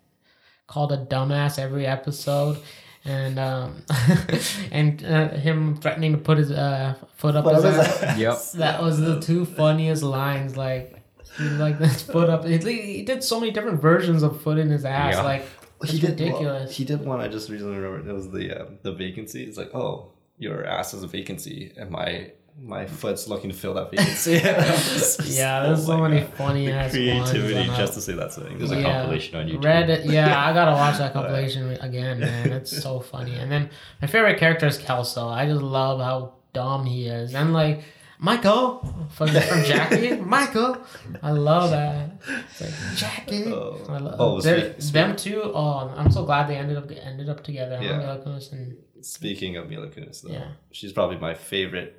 called 0.66 0.92
a 0.92 0.98
dumbass 0.98 1.58
every 1.58 1.86
episode. 1.86 2.58
And 3.04 3.36
um, 3.38 3.82
and 4.70 5.04
uh, 5.04 5.30
him 5.30 5.76
threatening 5.76 6.12
to 6.12 6.18
put 6.18 6.38
his 6.38 6.52
uh, 6.52 6.94
foot 7.16 7.34
up 7.34 7.44
What 7.44 7.56
his 7.56 7.64
was 7.64 7.74
ass. 7.76 8.00
that? 8.00 8.18
Yep. 8.18 8.38
That 8.54 8.80
was 8.80 9.00
the 9.00 9.20
two 9.20 9.44
funniest 9.44 10.04
lines. 10.04 10.56
Like, 10.56 11.02
he 11.36 11.44
like 11.48 11.78
his 11.78 12.00
foot 12.00 12.30
up. 12.30 12.44
He, 12.44 12.58
he 12.58 13.02
did 13.02 13.24
so 13.24 13.40
many 13.40 13.50
different 13.50 13.82
versions 13.82 14.22
of 14.22 14.40
foot 14.40 14.56
in 14.56 14.70
his 14.70 14.84
ass. 14.84 15.14
Yeah. 15.14 15.22
Like, 15.22 15.44
it's 15.82 15.90
he 15.90 15.98
did 15.98 16.10
well, 16.20 16.28
ridiculous. 16.28 16.76
he 16.76 16.84
did 16.84 17.04
one. 17.04 17.20
I 17.20 17.26
just 17.26 17.50
recently 17.50 17.76
remembered. 17.76 18.08
It 18.08 18.12
was 18.12 18.30
the 18.30 18.60
uh, 18.60 18.66
the 18.82 18.92
vacancy. 18.92 19.42
It's 19.44 19.58
like, 19.58 19.74
oh, 19.74 20.12
your 20.38 20.64
ass 20.64 20.94
is 20.94 21.02
a 21.02 21.08
vacancy, 21.08 21.72
and 21.76 21.90
my 21.90 22.30
my 22.60 22.84
mm. 22.84 22.88
foot's 22.90 23.26
looking 23.28 23.50
to 23.50 23.56
fill 23.56 23.74
that 23.74 23.90
vacancy. 23.92 24.32
yeah, 24.32 25.62
there's 25.66 25.86
so 25.86 25.92
Oh 25.94 25.98
my 25.98 26.08
many 26.08 26.22
uh, 26.22 26.26
God. 26.26 26.34
funny 26.36 26.70
ass 26.70 26.90
creativity 26.92 27.54
ones. 27.68 27.76
just 27.78 27.94
to 27.94 28.00
say 28.00 28.12
that 28.14 28.32
thing. 28.32 28.58
There's 28.58 28.70
a 28.70 28.76
Yeah. 28.80 28.92
compilation 29.00 29.36
on 29.36 29.46
YouTube. 29.48 29.64
Red, 29.64 30.04
yeah, 30.04 30.44
I 30.46 30.52
gotta 30.58 30.72
watch 30.72 30.98
that 30.98 31.12
compilation 31.12 31.70
again, 31.80 32.20
man. 32.20 32.52
It's 32.52 32.82
so 32.82 33.00
funny. 33.00 33.34
And 33.34 33.50
then 33.50 33.70
my 34.00 34.06
favorite 34.08 34.38
character 34.38 34.66
is 34.66 34.78
Kelso. 34.78 35.28
I 35.28 35.46
just 35.46 35.62
love 35.62 36.00
how 36.00 36.34
dumb 36.52 36.84
he 36.86 37.06
is, 37.08 37.34
and 37.34 37.52
like 37.52 37.82
Michael 38.18 39.08
from, 39.10 39.28
from 39.28 39.64
Jackie. 39.64 40.14
Michael, 40.16 40.78
I 41.22 41.32
love 41.32 41.70
that. 41.70 42.20
It's 42.50 42.60
like 42.60 42.96
Jackie. 42.96 43.46
Oh. 43.52 43.80
I 43.88 43.98
love 43.98 44.14
Oh, 44.20 44.40
they're- 44.40 44.74
speak- 44.78 44.92
them 44.92 45.16
two. 45.16 45.42
Oh, 45.42 45.92
I'm 45.96 46.12
so 46.12 46.24
glad 46.24 46.48
they 46.48 46.56
ended 46.56 46.76
up 46.76 46.88
ended 46.92 47.28
up 47.28 47.42
together. 47.42 47.78
Yeah. 47.82 47.98
Mila 47.98 48.18
Kunis 48.24 48.52
and 48.52 48.76
Speaking 49.00 49.56
of 49.56 49.68
Mila 49.68 49.88
Kunis, 49.88 50.22
though, 50.22 50.32
Yeah. 50.32 50.48
she's 50.70 50.92
probably 50.92 51.16
my 51.16 51.34
favorite. 51.34 51.98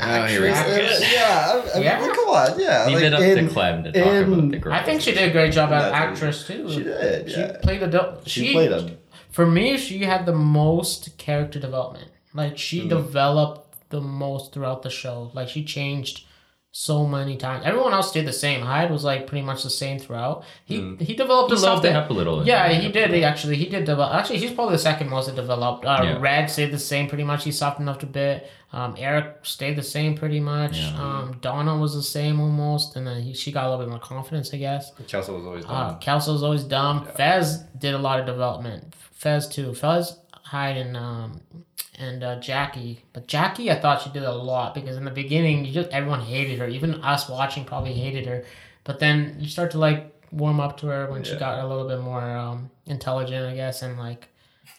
Oh, 0.00 0.26
here 0.26 0.42
we 0.42 0.48
go. 0.48 0.54
actress. 0.54 1.12
Yeah, 1.12 1.62
I, 1.74 1.78
I 1.78 1.80
Yeah? 1.80 2.00
mean, 2.00 2.14
come 2.14 2.28
on, 2.28 2.60
yeah. 2.60 2.86
Leave 2.86 2.94
like, 2.96 3.04
it 3.04 3.14
up 3.14 3.20
in- 3.20 3.46
to 3.46 3.52
Clem 3.52 3.84
to 3.84 3.92
talk 3.92 4.06
in- 4.06 4.32
about 4.32 4.50
the 4.50 4.58
girl. 4.58 4.72
I 4.72 4.82
think 4.84 5.00
she 5.00 5.12
did 5.12 5.28
a 5.28 5.32
great 5.32 5.52
job 5.52 5.72
as 5.72 5.82
That's 5.82 5.94
actress 5.94 6.46
too. 6.46 6.70
She 6.70 6.82
did. 6.82 7.30
She 7.30 7.40
Yeah. 7.40 7.56
played 7.62 7.82
a. 7.82 8.18
She, 8.26 8.46
She, 8.46 8.52
played 8.52 8.72
a. 8.72 8.90
For 9.30 9.46
me, 9.46 9.76
she 9.78 10.00
had 10.00 10.26
the 10.26 10.34
most 10.34 11.16
character 11.18 11.58
development. 11.58 12.08
Like 12.34 12.58
she 12.58 12.82
Mm. 12.82 12.90
developed 12.90 13.90
the 13.90 14.00
most 14.00 14.52
throughout 14.52 14.82
the 14.82 14.90
show. 14.90 15.30
Like 15.34 15.48
she 15.48 15.64
changed 15.64 16.24
so 16.80 17.04
many 17.06 17.36
times. 17.36 17.64
Everyone 17.66 17.92
else 17.92 18.12
did 18.12 18.24
the 18.24 18.32
same. 18.32 18.60
Hyde 18.62 18.90
was 18.92 19.02
like 19.02 19.26
pretty 19.26 19.44
much 19.44 19.64
the 19.64 19.70
same 19.70 19.98
throughout. 19.98 20.44
He 20.64 20.78
Mm. 20.78 21.00
he 21.00 21.14
developed 21.16 21.50
He 21.50 21.56
a 21.56 21.58
little 21.58 21.76
softened 21.76 21.94
bit. 21.94 21.96
up 21.96 22.10
a 22.10 22.12
little. 22.12 22.46
Yeah, 22.46 22.68
he 22.68 22.88
did. 22.92 23.10
He 23.12 23.24
actually 23.24 23.56
he 23.56 23.66
did 23.68 23.84
develop. 23.84 24.14
Actually, 24.14 24.38
he's 24.38 24.52
probably 24.52 24.74
the 24.76 24.78
second 24.90 25.08
most 25.10 25.26
that 25.26 25.34
developed. 25.34 25.84
Uh, 25.84 26.00
Yeah. 26.04 26.18
Red 26.20 26.48
stayed 26.50 26.70
the 26.72 26.78
same 26.78 27.08
pretty 27.08 27.24
much. 27.24 27.42
He 27.42 27.50
softened 27.50 27.88
up 27.88 28.00
a 28.04 28.06
bit. 28.06 28.48
Um, 28.72 28.94
Eric 28.96 29.38
stayed 29.42 29.74
the 29.76 29.82
same 29.82 30.14
pretty 30.14 30.38
much. 30.38 30.78
Yeah. 30.78 31.02
Um, 31.02 31.38
Donna 31.40 31.76
was 31.76 31.94
the 31.94 32.02
same 32.02 32.38
almost, 32.40 32.94
and 32.96 33.06
then 33.08 33.22
he, 33.22 33.34
she 33.34 33.50
got 33.50 33.64
a 33.64 33.70
little 33.70 33.84
bit 33.84 33.90
more 33.90 33.98
confidence, 33.98 34.54
I 34.54 34.58
guess. 34.58 34.92
Kelso 35.08 35.34
was 35.36 35.46
always 35.46 35.64
Uh, 35.64 35.96
dumb. 35.98 36.16
was 36.34 36.42
always 36.44 36.62
dumb. 36.64 37.02
Yeah. 37.06 37.12
Fez 37.12 37.58
did 37.76 37.94
a 37.94 37.98
lot 37.98 38.20
of 38.20 38.26
development. 38.26 38.94
Fez 39.14 39.48
too. 39.48 39.74
Fez, 39.74 40.16
Hyde, 40.44 40.76
and 40.76 40.96
um, 40.96 41.40
and 41.98 42.22
uh, 42.22 42.36
Jackie. 42.40 43.04
But 43.12 43.26
Jackie, 43.26 43.70
I 43.70 43.80
thought 43.80 44.02
she 44.02 44.10
did 44.10 44.22
a 44.22 44.32
lot 44.32 44.74
because 44.74 44.96
in 44.96 45.04
the 45.04 45.10
beginning, 45.10 45.64
you 45.64 45.72
just 45.72 45.90
everyone 45.90 46.20
hated 46.20 46.58
her. 46.58 46.68
Even 46.68 46.94
us 47.02 47.28
watching 47.28 47.64
probably 47.64 47.92
hated 47.92 48.26
her. 48.26 48.44
But 48.84 49.00
then 49.00 49.36
you 49.38 49.48
start 49.48 49.72
to 49.72 49.78
like 49.78 50.14
warm 50.30 50.60
up 50.60 50.78
to 50.78 50.86
her 50.86 51.10
when 51.10 51.24
she 51.24 51.36
got 51.36 51.58
a 51.58 51.66
little 51.66 51.88
bit 51.88 52.00
more 52.00 52.22
um, 52.22 52.70
intelligent, 52.86 53.46
I 53.46 53.54
guess, 53.54 53.82
and 53.82 53.98
like. 53.98 54.28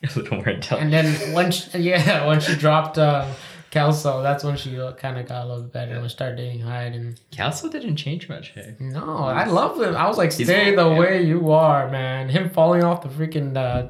a 0.03 0.19
little 0.19 0.37
more 0.37 0.49
intelligent. 0.49 0.93
And 0.93 0.93
then 0.93 1.33
when 1.33 1.51
she, 1.51 1.77
yeah, 1.79 2.25
when 2.25 2.39
she 2.39 2.55
dropped 2.55 2.97
uh, 2.97 3.27
Kelso, 3.69 4.23
that's 4.23 4.43
when 4.43 4.55
she 4.55 4.79
kind 4.97 5.17
of 5.17 5.27
got 5.27 5.45
a 5.45 5.47
little 5.47 5.63
bit 5.63 5.73
better 5.73 5.93
and 5.93 6.01
we 6.01 6.09
started 6.09 6.37
dating 6.37 6.61
Hyde 6.61 6.93
and. 6.93 7.19
Kelso 7.31 7.69
didn't 7.69 7.97
change 7.97 8.29
much. 8.29 8.49
Hey. 8.49 8.75
No, 8.79 9.17
I 9.25 9.45
love 9.45 9.81
him. 9.81 9.95
I 9.95 10.07
was 10.07 10.17
like, 10.17 10.31
stay 10.31 10.73
the 10.73 10.89
yeah. 10.89 10.97
way 10.97 11.23
you 11.23 11.51
are, 11.51 11.89
man. 11.89 12.29
Him 12.29 12.49
falling 12.49 12.83
off 12.83 13.01
the 13.01 13.09
freaking 13.09 13.57
uh, 13.57 13.89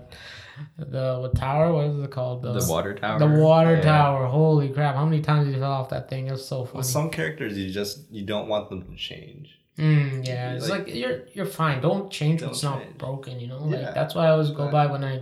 the 0.77 1.17
what 1.21 1.35
tower? 1.35 1.71
What 1.73 1.85
is 1.85 2.03
it 2.03 2.11
called? 2.11 2.41
The 2.43 2.65
water 2.69 2.93
tower. 2.93 3.19
The 3.19 3.27
water 3.27 3.75
Yeah. 3.75 3.81
tower. 3.81 4.25
Holy 4.27 4.69
crap! 4.69 4.95
How 4.95 5.05
many 5.05 5.21
times 5.21 5.45
did 5.47 5.55
he 5.55 5.59
fell 5.59 5.71
off 5.71 5.89
that 5.89 6.09
thing? 6.09 6.27
It 6.27 6.31
was 6.31 6.45
so 6.47 6.65
funny. 6.65 6.77
With 6.77 6.85
some 6.85 7.09
characters, 7.09 7.57
you 7.57 7.71
just 7.71 8.11
you 8.11 8.23
don't 8.25 8.47
want 8.47 8.69
them 8.69 8.81
to 8.83 8.95
change. 8.95 9.57
Mm, 9.77 10.27
yeah, 10.27 10.53
it's 10.55 10.69
Like- 10.69 10.87
like, 10.87 10.95
you're 10.95 11.21
you're 11.33 11.45
fine. 11.45 11.81
Don't 11.81 12.11
change 12.11 12.41
what's 12.43 12.61
Don't 12.61 12.71
not 12.75 12.83
change. 12.83 12.97
broken. 12.97 13.39
You 13.39 13.47
know, 13.47 13.63
like 13.63 13.79
Yeah, 13.81 13.91
that's 13.91 14.13
why 14.15 14.25
I 14.27 14.31
always 14.31 14.49
go 14.49 14.65
exactly. 14.65 14.71
by 14.71 14.85
when 14.87 15.03
I 15.05 15.21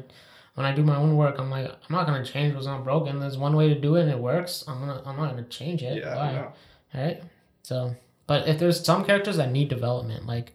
when 0.55 0.65
I 0.65 0.73
do 0.73 0.81
my 0.83 0.95
own 0.95 1.15
work. 1.15 1.35
I'm 1.37 1.51
like, 1.51 1.67
I'm 1.69 1.95
not 1.95 2.07
gonna 2.07 2.25
change 2.25 2.55
what's 2.55 2.65
not 2.65 2.83
broken. 2.83 3.19
There's 3.19 3.37
one 3.37 3.55
way 3.55 3.69
to 3.69 3.79
do 3.79 3.95
it 3.97 4.01
and 4.03 4.11
it 4.11 4.17
works. 4.19 4.63
I'm 4.67 4.79
gonna 4.79 5.01
I'm 5.05 5.15
not 5.15 5.29
gonna 5.29 5.43
change 5.43 5.83
it. 5.83 5.97
Yeah, 6.03 6.15
Why? 6.15 6.47
I 6.95 6.99
right? 7.03 7.23
So, 7.61 7.95
but 8.25 8.47
if 8.47 8.57
there's 8.57 8.83
some 8.83 9.05
characters 9.05 9.37
that 9.37 9.51
need 9.51 9.69
development, 9.69 10.25
like 10.25 10.53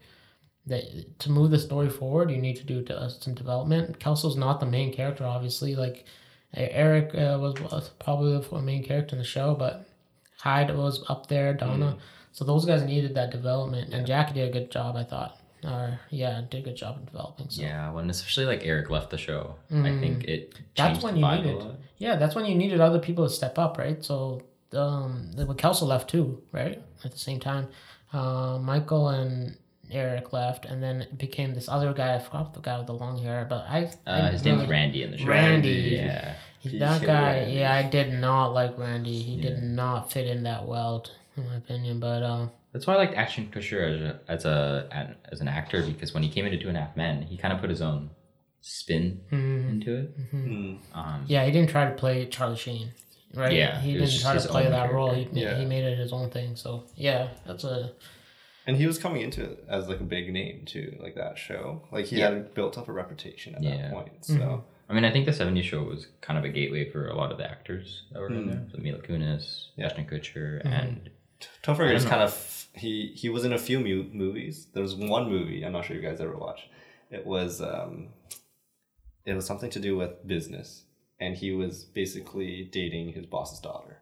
that 0.67 1.19
to 1.21 1.31
move 1.31 1.51
the 1.51 1.59
story 1.59 1.89
forward, 1.89 2.31
you 2.31 2.39
need 2.39 2.57
to 2.57 2.65
do 2.65 2.85
uh, 2.95 3.09
some 3.09 3.35
development. 3.35 3.99
Kelso's 3.99 4.37
not 4.37 4.61
the 4.61 4.67
main 4.67 4.93
character, 4.93 5.25
obviously. 5.25 5.75
Like 5.75 6.05
Eric 6.55 7.15
uh, 7.15 7.39
was, 7.41 7.55
was 7.61 7.89
probably 7.99 8.39
the 8.39 8.63
main 8.63 8.85
character 8.85 9.17
in 9.17 9.19
the 9.21 9.25
show, 9.27 9.55
but 9.55 9.87
Hyde 10.39 10.77
was 10.77 11.05
up 11.09 11.27
there, 11.29 11.55
Donna. 11.55 11.97
So 12.33 12.45
those 12.45 12.65
guys 12.65 12.83
needed 12.83 13.15
that 13.15 13.31
development, 13.31 13.93
and 13.93 14.07
Jackie 14.07 14.35
did 14.35 14.49
a 14.49 14.53
good 14.53 14.71
job, 14.71 14.97
I 14.97 15.05
thought. 15.05 15.39
Or 15.65 16.01
yeah, 16.11 16.41
did 16.51 16.59
a 16.61 16.63
good 16.65 16.77
job 16.77 16.99
in 16.99 17.05
developing. 17.05 17.49
So. 17.51 17.63
Yeah, 17.63 17.91
when 17.93 18.11
especially 18.11 18.47
like 18.47 18.65
Eric 18.65 18.91
left 18.91 19.11
the 19.11 19.19
show, 19.19 19.55
I 19.71 19.75
Mm. 19.75 20.01
think 20.01 20.25
it 20.25 20.55
That's 20.77 20.89
changed 20.95 21.05
when 21.05 21.15
the 21.15 21.21
you 21.21 21.27
vibe 21.27 21.45
need 21.45 21.51
a 21.51 21.57
it. 21.57 21.61
lot. 21.65 21.75
Yeah, 21.99 22.17
that's 22.17 22.35
when 22.35 22.47
you 22.47 22.55
needed 22.57 22.81
other 22.81 22.99
people 22.99 23.25
to 23.29 23.33
step 23.33 23.59
up, 23.59 23.79
right? 23.79 24.05
So, 24.05 24.43
um, 24.73 25.31
when 25.37 25.57
Kelso 25.57 25.87
left 25.87 26.11
too, 26.11 26.43
right? 26.51 26.83
At 27.05 27.13
the 27.13 27.19
same 27.19 27.39
time, 27.39 27.69
uh, 28.13 28.59
Michael 28.61 29.09
and 29.11 29.57
Eric 29.91 30.33
left, 30.33 30.65
and 30.65 30.83
then 30.83 31.03
it 31.03 31.19
became 31.19 31.55
this 31.55 31.69
other 31.69 31.93
guy. 31.93 32.15
I 32.15 32.19
forgot 32.19 32.55
the 32.55 32.61
guy 32.61 32.79
with 32.79 32.87
the 32.87 32.95
long 32.95 33.19
hair, 33.23 33.47
but 33.49 33.67
I. 33.69 33.91
I 34.07 34.11
Uh, 34.11 34.31
his 34.33 34.45
name's 34.45 34.61
really- 34.61 34.71
Randy 34.71 35.03
in 35.03 35.11
the 35.11 35.19
show. 35.19 35.27
Randy. 35.27 35.71
Yeah. 35.97 36.35
He- 36.61 36.69
He 36.71 36.79
that 36.79 37.03
guy, 37.03 37.23
Randy. 37.41 37.53
yeah, 37.55 37.75
I 37.75 37.83
did 37.83 38.13
not 38.13 38.55
like 38.55 38.79
Randy. 38.79 39.21
He 39.21 39.35
Yeah. 39.35 39.51
did 39.51 39.63
not 39.65 40.13
fit 40.13 40.27
in 40.29 40.45
that 40.45 40.67
well, 40.67 41.05
in 41.37 41.47
my 41.49 41.57
opinion. 41.57 41.99
But 42.01 42.23
uh, 42.23 42.47
That's 42.73 42.87
why 42.87 42.95
I 42.95 42.99
liked 42.99 43.15
Ashton 43.15 43.49
Kutcher 43.53 43.83
as 43.93 44.01
a, 44.01 44.21
as 44.29 44.45
a 44.47 44.89
an- 44.93 45.17
as 45.31 45.41
an 45.41 45.49
actor 45.49 45.83
because 45.83 46.15
when 46.15 46.23
he 46.23 46.29
came 46.31 46.47
into 46.47 46.57
Two 46.59 46.69
and 46.69 46.77
a 46.77 46.81
Half 46.81 46.97
Men, 46.97 47.23
he 47.23 47.37
kind 47.37 47.53
of 47.53 47.61
put 47.61 47.69
his 47.69 47.83
own 47.83 48.11
spin 48.61 49.21
mm, 49.31 49.69
into 49.71 49.95
it. 49.97 50.33
Mm. 50.35 50.79
Um, 50.95 51.25
yeah, 51.27 51.45
he 51.45 51.51
didn't 51.51 51.69
try 51.71 51.85
to 51.87 51.91
play 51.97 52.27
Charlie 52.27 52.57
Sheen, 52.57 52.93
right? 53.35 53.53
Yeah, 53.53 53.79
he 53.81 53.95
didn't 53.95 54.21
try 54.21 54.39
to 54.39 54.49
play 54.49 54.67
own 54.67 54.71
that 54.73 54.93
role. 54.93 55.13
He. 55.13 55.29
Yeah. 55.33 55.59
he 55.59 55.65
made 55.67 55.85
it 55.85 55.99
his 55.99 56.13
own 56.13 56.31
thing. 56.31 56.55
So 56.57 56.85
yeah, 56.95 57.29
that's 57.45 57.65
a 57.65 57.91
And 58.67 58.77
he 58.77 58.87
was 58.87 58.97
coming 58.99 59.23
into 59.23 59.43
it 59.43 59.65
as 59.69 59.89
like 59.89 60.01
a 60.01 60.05
big 60.05 60.33
name 60.33 60.65
too, 60.65 60.97
like 61.03 61.15
that 61.17 61.37
show. 61.39 61.83
Like 61.91 62.07
he 62.07 62.19
Yeah. 62.19 62.31
had 62.31 62.55
built 62.55 62.79
up 62.79 62.89
a 62.89 62.93
reputation 62.93 63.55
at 63.57 63.63
Yeah. 63.63 63.77
that 63.77 63.93
point. 63.93 64.25
So 64.25 64.35
Mhm. 64.35 64.63
I 64.89 64.95
mean, 64.95 65.05
I 65.05 65.11
think 65.11 65.27
the 65.27 65.33
'70s 65.33 65.65
show 65.65 65.83
was 65.83 66.07
kind 66.21 66.39
of 66.39 66.45
a 66.45 66.49
gateway 66.49 66.89
for 66.91 67.09
a 67.09 67.15
lot 67.17 67.33
of 67.33 67.39
the 67.39 67.49
actors 67.51 68.05
that 68.13 68.21
were 68.21 68.29
in 68.29 68.45
Mm. 68.45 68.51
there. 68.51 68.67
So 68.73 68.79
Mila 68.79 68.99
Kunis, 69.01 69.69
Yeah. 69.77 69.87
Ashton 69.87 70.07
Kutcher, 70.07 70.63
Mhm. 70.63 70.67
and 70.83 71.11
Topher 71.63 71.89
I 71.91 71.95
is 71.95 72.05
kind 72.05 72.23
of 72.23 72.69
he 72.75 73.09
he 73.15 73.29
was 73.29 73.45
in 73.45 73.53
a 73.53 73.59
few 73.59 73.81
mu- 73.81 74.09
movies. 74.13 74.67
There 74.73 74.83
was 74.83 74.95
one 74.95 75.29
movie 75.29 75.65
I'm 75.65 75.73
not 75.73 75.85
sure 75.85 75.97
you 75.97 76.03
guys 76.03 76.21
ever 76.21 76.37
watched. 76.37 76.69
It 77.11 77.27
was 77.27 77.61
um, 77.61 78.11
it 79.25 79.35
was 79.35 79.47
something 79.47 79.71
to 79.71 79.81
do 79.81 79.97
with 79.97 80.27
business, 80.27 80.85
and 81.21 81.37
he 81.37 81.51
was 81.53 81.85
basically 81.85 82.65
dating 82.73 83.13
his 83.13 83.27
boss's 83.27 83.61
daughter, 83.61 84.02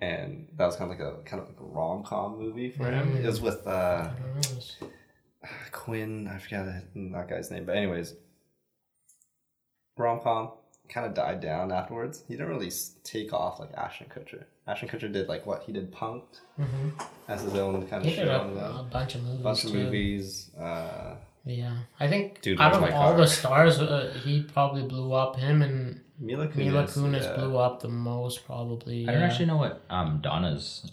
and 0.00 0.48
that 0.56 0.66
was 0.66 0.76
kind 0.76 0.90
of 0.90 0.98
like 0.98 1.06
a 1.06 1.22
kind 1.24 1.42
of 1.42 1.48
like 1.48 1.60
a 1.60 1.64
rom 1.64 2.02
com 2.04 2.38
movie 2.38 2.70
for 2.70 2.90
him. 2.90 3.16
It 3.16 3.26
was 3.26 3.40
with 3.40 3.66
uh, 3.66 3.70
I 3.70 4.20
don't 4.20 4.34
know. 4.34 4.38
It's- 4.40 4.76
Quinn. 5.72 6.28
I 6.28 6.38
forgot 6.38 6.66
that 6.66 7.28
guy's 7.30 7.50
name, 7.50 7.64
but 7.64 7.76
anyways, 7.76 8.14
rom 9.96 10.20
com 10.20 10.50
kind 10.88 11.06
of 11.06 11.14
died 11.14 11.40
down 11.40 11.70
afterwards. 11.72 12.24
He 12.26 12.34
didn't 12.34 12.48
really 12.48 12.72
take 13.04 13.32
off 13.32 13.60
like 13.60 13.72
Ashton 13.74 14.08
Kutcher. 14.08 14.44
Ashton 14.66 14.88
Kutcher 14.88 15.10
did 15.12 15.28
like 15.28 15.46
what 15.46 15.62
he 15.64 15.72
did 15.72 15.92
Punk'd 15.92 16.40
mhm. 16.58 16.92
as 17.28 17.42
his 17.42 17.54
own 17.54 17.86
kind 17.86 18.02
of 18.02 18.08
He 18.08 18.16
did 18.16 18.26
show. 18.26 18.30
a, 18.30 18.80
a 18.80 18.82
bunch 18.90 19.14
of 19.14 19.22
movies 19.22 19.42
bunch 19.42 19.64
of 19.64 19.70
too. 19.72 19.76
movies. 19.84 20.50
Uh, 20.58 21.14
Yeah, 21.44 21.76
I 22.00 22.08
think 22.08 22.40
Dude, 22.42 22.60
out 22.60 22.74
of 22.74 22.82
all 22.82 22.88
Car? 22.90 23.16
the 23.16 23.26
stars, 23.26 23.78
uh, 23.78 24.12
he 24.24 24.42
probably 24.42 24.82
blew 24.82 25.12
up. 25.12 25.36
Him 25.36 25.62
and 25.62 26.00
Mila 26.20 26.48
Kunis. 26.48 26.56
Mila 26.56 26.84
Kunis 26.84 27.22
yeah. 27.22 27.36
blew 27.36 27.56
up 27.58 27.80
the 27.80 27.88
most, 27.88 28.44
probably. 28.46 29.08
I 29.08 29.12
don't 29.12 29.20
yeah. 29.20 29.26
actually 29.28 29.46
know 29.46 29.56
what 29.58 29.82
um, 29.90 30.20
Donna's. 30.22 30.90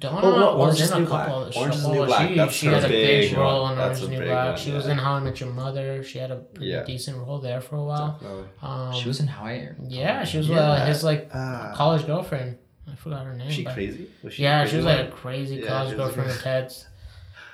Donna 0.00 0.20
Oh, 0.22 0.38
no, 0.38 0.56
was 0.58 0.60
Orange 0.60 0.80
is 0.82 0.90
in 0.90 0.92
a 0.92 0.94
the 0.96 1.00
New 1.00 1.06
couple 1.08 1.34
Black. 1.38 1.48
of 1.48 1.56
Orange 1.56 1.74
is 1.74 1.82
the 1.82 1.88
shows. 1.88 1.96
New 1.96 2.06
Black. 2.06 2.28
She, 2.28 2.34
That's 2.36 2.52
she 2.52 2.66
had 2.66 2.84
a 2.84 2.88
big 2.88 3.30
big 3.30 3.38
role 3.38 3.68
in 3.68 3.78
Orange 3.78 3.92
is 3.96 4.00
the 4.02 4.08
New 4.08 4.18
big 4.18 4.28
Black. 4.28 4.48
one, 4.50 4.58
She 4.58 4.70
was 4.72 4.86
in 4.86 4.98
How 4.98 5.12
I 5.14 5.20
Met 5.20 5.40
Your 5.40 5.48
Mother. 5.50 6.02
She 6.04 6.18
had 6.18 6.30
a 6.30 6.36
pretty 6.36 6.70
Yeah. 6.72 6.84
decent 6.84 7.16
role 7.16 7.38
there 7.38 7.62
for 7.62 7.76
a 7.76 7.84
while. 7.84 8.12
Definitely. 8.20 8.44
Um, 8.60 8.92
She 8.92 9.08
was 9.08 9.20
in 9.20 9.28
Hawaii. 9.28 9.68
yeah, 9.84 10.24
she 10.24 10.36
was 10.38 10.50
uh, 10.50 10.84
his 10.84 11.02
like 11.02 11.30
Ah. 11.32 11.72
college 11.74 12.04
girlfriend. 12.04 12.58
I 12.86 12.96
forgot 12.96 13.24
her 13.24 13.34
name. 13.34 13.46
Was 13.46 13.54
she 13.56 13.64
but- 13.64 13.72
crazy? 13.74 14.10
Was 14.22 14.34
she 14.34 14.42
yeah, 14.42 14.60
crazy 14.60 14.70
she 14.72 14.76
was 14.76 14.84
like- 14.84 14.98
like 14.98 15.08
a 15.08 15.12
crazy 15.12 15.56
Yeah, 15.56 15.68
college 15.68 15.96
girlfriend 15.96 16.28
crazy. 16.28 16.38
of 16.38 16.42
Ted's. 16.44 16.86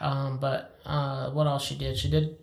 Um, 0.00 0.38
but 0.40 0.76
uh, 0.84 1.30
what 1.30 1.46
else 1.46 1.64
she 1.64 1.76
did? 1.76 1.96
She 1.96 2.10
did, 2.10 2.36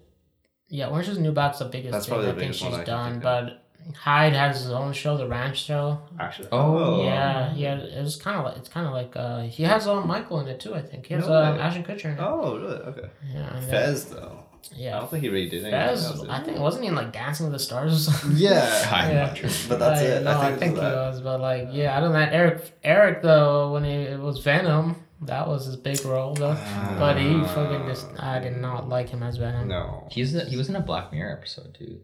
yeah, 0.69 0.87
Orange 0.87 1.09
is 1.09 1.15
the 1.17 1.21
New 1.21 1.33
Black's 1.33 1.59
the 1.59 1.65
biggest 1.65 1.91
That's 1.91 2.05
thing 2.05 2.13
probably 2.13 2.29
I 2.29 2.31
the 2.31 2.39
think 2.39 2.51
biggest 2.53 2.63
one 2.63 2.71
she's 2.71 2.79
I 2.79 2.83
can 2.85 3.19
done. 3.19 3.19
But 3.19 3.60
Hyde 3.95 4.33
has 4.33 4.61
his 4.61 4.71
own 4.71 4.93
show, 4.93 5.17
the 5.17 5.27
Ranch 5.27 5.63
Show. 5.63 5.99
Actually, 6.19 6.47
Oh, 6.51 7.03
yeah, 7.03 7.53
yeah, 7.55 7.75
it 7.77 8.01
was 8.01 8.15
kind 8.15 8.37
of 8.37 8.45
like 8.45 8.57
it's 8.57 8.69
kind 8.69 8.87
of 8.87 8.93
like 8.93 9.13
uh, 9.15 9.41
he 9.43 9.63
has 9.63 9.87
uh, 9.87 10.01
Michael 10.01 10.39
in 10.39 10.47
it 10.47 10.59
too. 10.59 10.73
I 10.75 10.81
think 10.81 11.05
he 11.05 11.13
has 11.15 11.27
No 11.27 11.33
uh, 11.33 11.53
way. 11.53 11.59
Ashton 11.59 11.83
Kutcher 11.83 12.05
in 12.05 12.11
it. 12.11 12.19
Oh, 12.19 12.57
really? 12.57 12.75
Okay. 12.75 13.09
Yeah, 13.33 13.53
and 13.55 13.63
then- 13.63 13.69
Fez 13.69 14.05
though. 14.05 14.39
Yeah. 14.75 14.95
I 14.97 14.99
don't 14.99 15.09
think 15.09 15.23
he 15.23 15.29
really 15.29 15.49
did 15.49 15.63
anything. 15.65 15.71
Fez. 15.71 16.05
else. 16.05 16.25
I 16.29 16.39
think 16.43 16.57
it 16.57 16.61
wasn't 16.61 16.83
he 16.83 16.87
in 16.89 16.95
like 16.95 17.11
Dancing 17.11 17.47
with 17.47 17.53
the 17.53 17.59
Stars 17.59 17.93
or 18.07 18.11
something? 18.11 18.37
Yeah. 18.37 18.89
I'm 18.91 19.11
Yeah. 19.13 19.25
not 19.25 19.37
sure. 19.37 19.49
But 19.67 19.79
that's 19.79 20.01
Like, 20.01 20.09
it. 20.09 20.23
No, 20.23 20.39
I 20.39 20.49
think, 20.55 20.61
it's 20.73 20.81
he 20.81 20.85
that. 20.85 20.95
was, 20.95 21.21
but 21.21 21.41
like, 21.41 21.67
yeah, 21.71 21.97
I 21.97 21.99
don't 21.99 22.13
know. 22.13 22.19
Eric, 22.19 22.71
Eric 22.83 23.21
though, 23.23 23.73
when 23.73 23.83
he 23.83 23.91
it 23.91 24.19
was 24.19 24.39
Venom, 24.43 24.95
that 25.23 25.47
was 25.47 25.65
his 25.65 25.75
big 25.77 26.05
role 26.05 26.35
though. 26.35 26.55
but 26.99 27.17
he 27.17 27.41
fucking 27.43 27.87
just, 27.87 28.07
I 28.19 28.37
did 28.39 28.57
not 28.57 28.87
like 28.87 29.09
him 29.09 29.23
as 29.23 29.37
Venom. 29.37 29.67
No. 29.67 30.07
He's 30.11 30.35
a, 30.35 30.45
he 30.45 30.57
was 30.57 30.69
in 30.69 30.75
a 30.75 30.79
Black 30.81 31.11
Mirror 31.11 31.33
episode 31.37 31.73
too. 31.73 31.99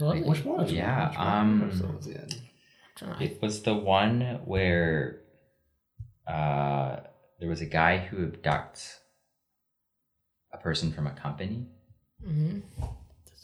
Was 0.00 0.14
he? 0.16 0.22
Which 0.22 0.44
one? 0.44 0.68
Yeah, 0.68 1.08
Which 1.10 1.18
one 1.18 1.26
um, 1.28 1.62
episode 1.64 1.94
was 1.96 2.06
he 2.06 2.12
in? 2.12 2.28
I- 3.02 3.24
It 3.24 3.42
was 3.42 3.62
the 3.62 3.74
one 3.74 4.40
where 4.44 5.20
uh, 6.26 7.00
there 7.40 7.48
was 7.48 7.60
a 7.60 7.66
guy 7.66 7.98
who 7.98 8.26
abducts 8.26 8.98
a 10.52 10.58
person 10.58 10.92
from 10.92 11.06
a 11.06 11.12
company, 11.12 11.66
Mhm. 12.26 12.62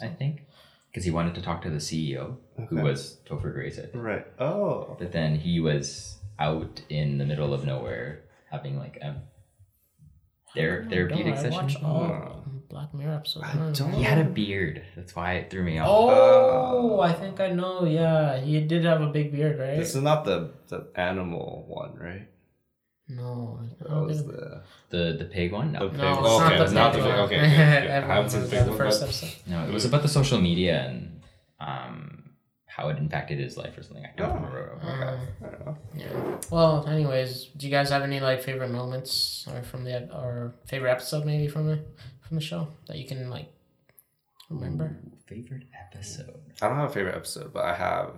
I 0.01 0.09
think, 0.09 0.43
because 0.91 1.05
he 1.05 1.11
wanted 1.11 1.35
to 1.37 1.43
talk 1.43 1.63
to 1.63 1.71
the 1.71 1.79
CEO, 1.81 2.39
who 2.69 2.77
was 2.83 3.21
Topher 3.27 3.53
Grace, 3.53 3.79
I 3.79 3.83
think. 3.83 4.03
Right. 4.05 4.27
Oh. 4.39 4.97
But 4.99 5.13
then 5.13 5.37
he 5.37 5.61
was 5.61 6.19
out 6.39 6.83
in 6.89 7.19
the 7.19 7.25
middle 7.27 7.55
of 7.55 7.65
nowhere 7.65 8.25
having 8.51 8.77
like 8.79 8.97
a 8.97 9.23
ther- 10.55 10.85
Oh, 10.87 10.91
therapeutic 10.91 11.35
no, 11.35 11.41
I 11.41 11.43
session. 11.51 11.85
all 11.85 12.03
Oh. 12.03 12.41
Black 12.71 12.93
Mirror 12.95 13.15
episodes. 13.15 13.47
I 13.47 13.55
don't 13.57 13.77
don't- 13.77 13.93
He 13.93 14.03
had 14.03 14.19
a 14.19 14.25
beard. 14.29 14.83
That's 14.97 15.15
why 15.15 15.35
it 15.35 15.51
threw 15.51 15.63
me 15.63 15.79
off. 15.79 15.87
Oh, 15.89 17.01
I 17.01 17.13
think 17.13 17.39
I 17.41 17.51
know. 17.51 17.85
Yeah, 17.85 18.39
he 18.41 18.61
did 18.61 18.85
have 18.85 19.01
a 19.01 19.07
big 19.09 19.31
beard, 19.33 19.59
right? 19.61 19.77
This 19.79 19.95
is 19.95 20.03
not 20.03 20.25
the 20.25 20.51
the 20.69 20.89
animal 20.97 21.65
one, 21.69 21.97
right? 21.99 22.27
no, 23.07 23.61
I 23.63 23.85
That 23.89 24.01
was 24.07 24.25
the 24.27 24.63
The 24.89 25.17
the 25.19 25.27
pig 25.27 25.53
one? 25.53 25.73
No. 25.73 25.89
The 25.89 25.99
no, 25.99 26.11
it's 26.13 26.19
oh, 26.23 26.39
not 26.41 26.69
the 26.69 26.75
not 26.75 26.93
the 26.95 26.99
pig- 27.01 27.07
okay, 27.07 27.23
okay, 27.23 27.37
okay. 27.37 27.89
I 27.99 28.15
haven't 28.15 28.31
seen 28.31 28.41
the 28.41 28.47
that, 28.47 28.57
pig 28.57 28.65
the 28.65 28.71
one, 28.71 28.79
first 28.79 29.03
episode. 29.03 29.33
No, 29.47 29.65
it 29.69 29.73
was 29.73 29.85
about 29.85 30.03
the 30.03 30.09
social 30.09 30.41
media 30.41 30.87
and 30.89 31.21
um 31.61 32.14
how 32.77 32.89
it 32.89 32.99
impacted 32.99 33.39
his 33.39 33.57
life 33.57 33.79
or 33.79 33.83
something. 33.85 34.05
I 34.05 34.11
don't 34.16 34.31
Oh. 34.31 34.35
remember. 34.35 34.79
Uh, 34.83 35.47
I 35.47 35.51
don't 35.51 35.66
know. 35.66 35.77
Yeah. 35.95 36.39
Well, 36.51 36.87
anyways, 36.89 37.45
do 37.57 37.66
you 37.66 37.70
guys 37.70 37.91
have 37.91 38.03
any 38.03 38.18
like 38.20 38.43
favorite 38.43 38.70
moments 38.70 39.47
or 39.51 39.62
from 39.62 39.85
the 39.85 40.12
or 40.12 40.55
favorite 40.66 40.91
episode 40.91 41.25
maybe 41.25 41.47
from 41.49 41.66
the 41.68 41.79
from 42.22 42.37
the 42.37 42.43
show 42.43 42.68
that 42.89 42.99
you 42.99 43.07
can 43.07 43.31
like 43.31 43.49
remember? 44.51 44.99
Ooh, 45.07 45.12
favorite 45.27 45.66
episode. 45.89 46.41
I 46.61 46.68
don't 46.68 46.77
have 46.77 46.91
a 46.91 46.93
favorite 46.93 47.14
episode, 47.14 47.53
but 47.53 47.64
I 47.64 47.75
have 47.75 48.11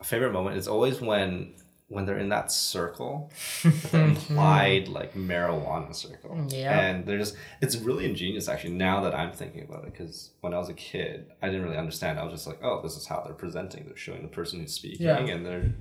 a 0.00 0.04
favorite 0.04 0.32
moment. 0.32 0.56
It's 0.56 0.66
always 0.68 1.00
when 1.00 1.54
when 1.92 2.06
they're 2.06 2.18
in 2.18 2.30
that 2.30 2.50
circle, 2.50 3.30
the 3.62 3.68
hmm. 3.70 3.96
implied 3.96 4.88
like 4.88 5.14
marijuana 5.14 5.94
circle. 5.94 6.46
Yeah. 6.48 6.78
And 6.78 7.06
they're 7.06 7.18
just 7.18 7.36
it's 7.60 7.76
really 7.76 8.06
ingenious 8.06 8.48
actually 8.48 8.74
now 8.74 9.02
that 9.02 9.14
I'm 9.14 9.32
thinking 9.32 9.64
about 9.64 9.84
it 9.84 9.92
because 9.92 10.30
when 10.40 10.54
I 10.54 10.58
was 10.58 10.68
a 10.68 10.74
kid, 10.74 11.26
I 11.42 11.46
didn't 11.48 11.62
really 11.62 11.76
understand. 11.76 12.18
I 12.18 12.24
was 12.24 12.32
just 12.32 12.46
like, 12.46 12.58
oh, 12.62 12.80
this 12.82 12.96
is 12.96 13.06
how 13.06 13.20
they're 13.20 13.34
presenting. 13.34 13.84
They're 13.86 13.96
showing 13.96 14.22
the 14.22 14.28
person 14.28 14.60
who's 14.60 14.72
speaking 14.72 15.06
Yeah. 15.06 15.18
and 15.18 15.44
they're 15.44 15.72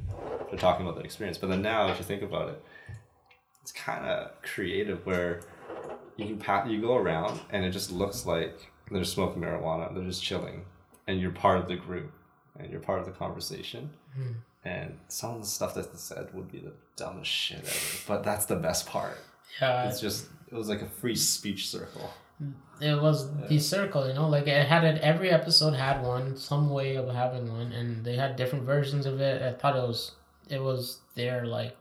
they're 0.49 0.59
talking 0.59 0.85
about 0.85 0.95
their 0.95 1.05
experience. 1.05 1.37
But 1.37 1.49
then 1.49 1.61
now 1.61 1.89
if 1.89 1.97
you 1.97 2.03
think 2.03 2.23
about 2.23 2.49
it, 2.49 2.63
it's 3.61 3.71
kind 3.71 4.05
of 4.05 4.41
creative 4.41 5.05
where 5.05 5.41
you 6.17 6.25
can 6.25 6.37
pat 6.37 6.67
you 6.67 6.81
go 6.81 6.95
around 6.97 7.39
and 7.51 7.63
it 7.63 7.71
just 7.71 7.91
looks 7.91 8.25
like 8.25 8.71
they're 8.91 9.03
smoking 9.03 9.41
marijuana 9.41 9.93
they're 9.93 10.03
just 10.03 10.23
chilling 10.23 10.65
and 11.07 11.21
you're 11.21 11.31
part 11.31 11.57
of 11.57 11.67
the 11.67 11.75
group 11.75 12.11
and 12.59 12.69
you're 12.69 12.81
part 12.81 12.99
of 12.99 13.05
the 13.05 13.11
conversation 13.11 13.89
hmm. 14.15 14.31
And 14.63 14.97
some 15.07 15.35
of 15.35 15.41
the 15.41 15.47
stuff 15.47 15.73
that 15.73 15.91
they 15.91 15.97
said 15.97 16.27
would 16.33 16.51
be 16.51 16.59
the 16.59 16.73
dumbest 16.95 17.31
shit 17.31 17.59
ever 17.59 17.97
but 18.07 18.23
that's 18.23 18.45
the 18.45 18.55
best 18.55 18.85
part 18.87 19.17
Yeah, 19.61 19.87
it's 19.89 19.99
just 19.99 20.27
it 20.51 20.55
was 20.55 20.69
like 20.69 20.81
a 20.81 20.87
free 20.87 21.15
speech 21.15 21.69
circle 21.69 22.13
it 22.79 22.99
was 22.99 23.29
the 23.47 23.59
circle. 23.59 24.07
You 24.07 24.15
know, 24.15 24.27
like 24.27 24.47
it 24.47 24.65
had 24.65 24.83
it. 24.83 24.99
Every 25.03 25.29
episode 25.29 25.75
had 25.75 26.01
one, 26.01 26.35
some 26.35 26.71
way 26.71 26.95
of 26.95 27.07
having 27.13 27.51
one, 27.53 27.71
and 27.71 28.03
they 28.03 28.15
had 28.15 28.35
different 28.35 28.65
versions 28.65 29.05
of 29.05 29.21
it. 29.21 29.43
I 29.43 29.51
thought 29.53 29.75
it 29.75 29.87
was 29.87 30.13
it 30.49 30.59
was 30.59 30.97
their 31.13 31.45
like 31.45 31.77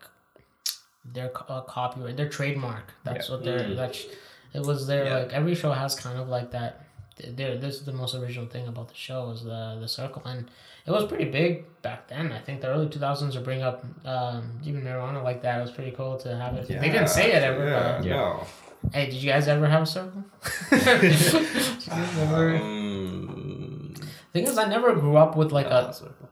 their 1.05 1.31
uh, 1.49 1.62
copyright, 1.62 2.18
their 2.18 2.28
trademark. 2.28 2.93
That's 3.05 3.28
Yeah. 3.31 3.35
what 3.37 3.45
their 3.45 3.61
Mhm. 3.61 3.76
that's 3.76 4.05
it 4.53 4.61
was 4.61 4.87
their 4.87 5.07
Yeah. 5.07 5.16
like 5.20 5.33
every 5.33 5.55
show 5.55 5.72
has 5.72 5.95
kind 5.95 6.18
of 6.18 6.28
like 6.28 6.51
that. 6.51 6.85
There, 7.29 7.57
this 7.59 7.75
is 7.77 7.85
the 7.85 7.93
most 7.93 8.14
original 8.14 8.47
thing 8.47 8.66
about 8.68 8.89
the 8.89 8.95
show 8.95 9.31
is 9.31 9.43
the 9.45 9.77
the 9.81 9.89
circle, 9.89 10.23
and 10.25 10.51
it 10.87 10.91
was 10.91 11.05
pretty 11.07 11.27
big 11.27 11.64
back 11.83 12.09
then. 12.09 12.33
I 12.33 12.39
think 12.41 12.61
the 12.61 12.68
early 12.68 12.89
two 12.89 12.99
thousands 12.99 13.35
to 13.35 13.41
bring 13.41 13.62
up 13.62 13.85
um, 14.07 14.59
even 14.64 14.83
marijuana 14.83 15.23
like 15.23 15.43
that 15.43 15.59
It 15.59 15.62
was 15.62 15.71
pretty 15.71 15.91
cool 15.93 16.16
to 16.18 16.37
have 16.37 16.55
it. 16.57 16.68
they 16.68 16.89
didn't 16.91 17.09
say 17.09 17.33
it 17.33 17.43
ever. 17.43 17.64
yeah, 17.68 17.97
But, 17.99 18.07
Yeah. 18.07 18.14
no. 18.14 18.47
hey, 18.93 19.07
did 19.07 19.14
you 19.23 19.31
guys 19.31 19.47
ever 19.49 19.66
have 19.66 19.83
a 19.83 19.87
circle? 19.87 20.25
Did 20.71 21.03
you 21.03 21.41
guys 21.89 22.61
Um, 22.61 23.95
Thing 24.33 24.45
is, 24.47 24.57
I 24.59 24.66
never 24.68 24.95
grew 24.95 25.16
up 25.16 25.37
with 25.37 25.51
like 25.53 25.66
yeah, 25.66 25.89
a 25.89 25.93
circle. 25.93 26.29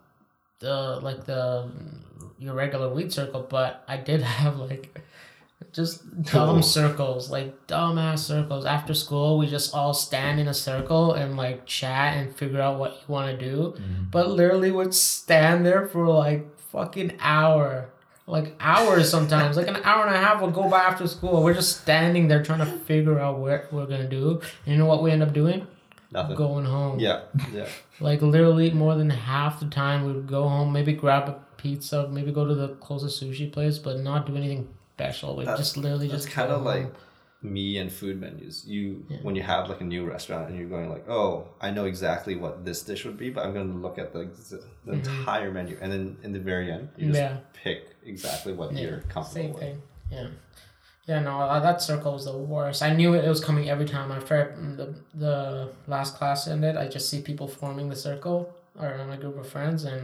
the 0.61 1.01
like 1.03 1.25
the 1.25 1.69
your 2.39 2.55
regular 2.55 2.89
weed 2.89 3.13
circle, 3.13 3.43
but 3.49 3.83
I 3.89 3.97
did 3.97 4.23
have 4.39 4.57
like 4.59 5.01
just 5.73 6.23
dumb 6.33 6.63
circles, 6.63 7.31
like 7.31 7.67
dumbass 7.67 8.21
circles. 8.21 8.65
After 8.65 8.95
school, 8.95 9.39
we 9.39 9.47
just 9.47 9.75
all 9.75 9.95
stand 9.95 10.41
in 10.41 10.49
a 10.49 10.55
circle 10.55 11.13
and 11.15 11.37
like 11.37 11.67
chat 11.67 12.17
and 12.17 12.35
figure 12.35 12.61
out 12.61 12.79
what 12.79 12.93
you 12.93 13.13
want 13.13 13.39
to 13.39 13.45
do. 13.45 13.75
Mm-hmm. 13.77 14.05
But 14.11 14.31
literally, 14.31 14.71
would 14.71 14.95
stand 14.95 15.67
there 15.67 15.87
for 15.87 16.07
like 16.07 16.59
fucking 16.71 17.17
hour. 17.21 17.91
Like 18.27 18.55
hours 18.61 19.11
sometimes, 19.11 19.57
like 19.57 19.69
an 19.69 19.81
hour 19.85 20.07
and 20.07 20.15
a 20.15 20.19
half 20.19 20.43
would 20.43 20.53
go 20.53 20.69
by 20.69 20.81
after 20.81 21.07
school. 21.09 21.43
We're 21.43 21.55
just 21.55 21.81
standing 21.81 22.29
there 22.29 22.43
trying 22.43 22.59
to 22.59 22.67
figure 22.67 23.19
out 23.19 23.39
what 23.39 23.73
we're 23.73 23.87
gonna 23.87 24.09
do. 24.09 24.43
And 24.67 24.73
you 24.75 24.77
know 24.77 24.85
what 24.85 25.03
we 25.03 25.11
end 25.11 25.23
up 25.23 25.33
doing? 25.33 25.67
nothing 26.11 26.37
Going 26.37 26.65
home. 26.65 26.99
yeah 26.99 27.23
yeah 27.53 27.69
Like 28.01 28.23
literally 28.23 28.71
more 28.71 28.95
than 28.95 29.11
half 29.11 29.61
the 29.61 29.67
time 29.67 30.05
we 30.07 30.13
would 30.13 30.27
go 30.27 30.49
home, 30.49 30.73
maybe 30.73 30.93
grab 30.93 31.29
a 31.29 31.33
pizza, 31.57 32.09
maybe 32.09 32.31
go 32.33 32.47
to 32.47 32.55
the 32.55 32.69
closest 32.77 33.23
sushi 33.23 33.53
place, 33.53 33.79
but 33.79 33.99
not 34.01 34.27
do 34.27 34.37
anything 34.37 34.69
special. 34.99 35.37
We 35.37 35.45
That's- 35.45 35.59
just 35.65 35.77
literally 35.77 36.09
just 36.09 36.29
kind 36.29 36.51
of 36.51 36.63
like 36.63 36.93
me 37.41 37.79
and 37.79 37.91
food 37.93 38.21
menus. 38.21 38.67
You 38.67 39.05
Yeah. 39.09 39.19
when 39.23 39.37
you 39.37 39.43
have 39.45 39.69
like 39.69 39.81
a 39.81 39.85
new 39.95 40.05
restaurant 40.05 40.49
and 40.49 40.59
you're 40.59 40.69
going 40.77 40.89
like, 40.91 41.09
oh, 41.09 41.31
I 41.61 41.71
know 41.71 41.85
exactly 41.85 42.35
what 42.35 42.65
this 42.65 42.83
dish 42.83 43.05
would 43.07 43.17
be, 43.17 43.31
but 43.31 43.45
I'm 43.47 43.53
going 43.59 43.71
to 43.73 43.79
look 43.79 43.97
at 43.99 44.13
the 44.13 44.23
the 44.87 44.93
entire 44.95 45.51
menu, 45.53 45.79
and 45.81 45.89
then 45.93 46.17
in 46.25 46.33
the 46.33 46.41
very 46.41 46.67
end, 46.73 46.89
you 46.97 47.09
just 47.09 47.21
Mm-hmm. 47.21 47.37
Yeah. 47.37 47.41
pick 47.65 47.81
exactly 48.05 48.53
what 48.59 48.73
Yeah, 48.73 48.81
you're 48.83 49.01
comfortable 49.15 49.43
same 49.43 49.53
with. 49.53 49.61
thing. 49.63 49.83
Yeah. 50.11 50.29
Yeah, 51.11 51.21
no, 51.21 51.35
uh, 51.41 51.61
that 51.61 51.81
circle 51.81 52.13
was 52.19 52.25
the 52.27 52.37
worst. 52.37 52.83
I 52.83 52.91
knew 52.99 53.15
it, 53.15 53.25
it 53.25 53.29
was 53.37 53.43
coming 53.49 53.71
every 53.71 53.87
time. 53.97 54.11
After 54.19 54.35
I- 54.43 54.77
the 54.81 54.87
the 55.27 55.37
last 55.95 56.11
class 56.19 56.49
ended, 56.49 56.75
I 56.77 56.89
just 56.97 57.09
see 57.11 57.21
people 57.31 57.47
forming 57.61 57.89
the 57.89 57.97
circle 58.09 58.39
around 58.83 59.11
a 59.17 59.17
group 59.23 59.39
of 59.39 59.47
friends, 59.57 59.85
and 59.85 60.03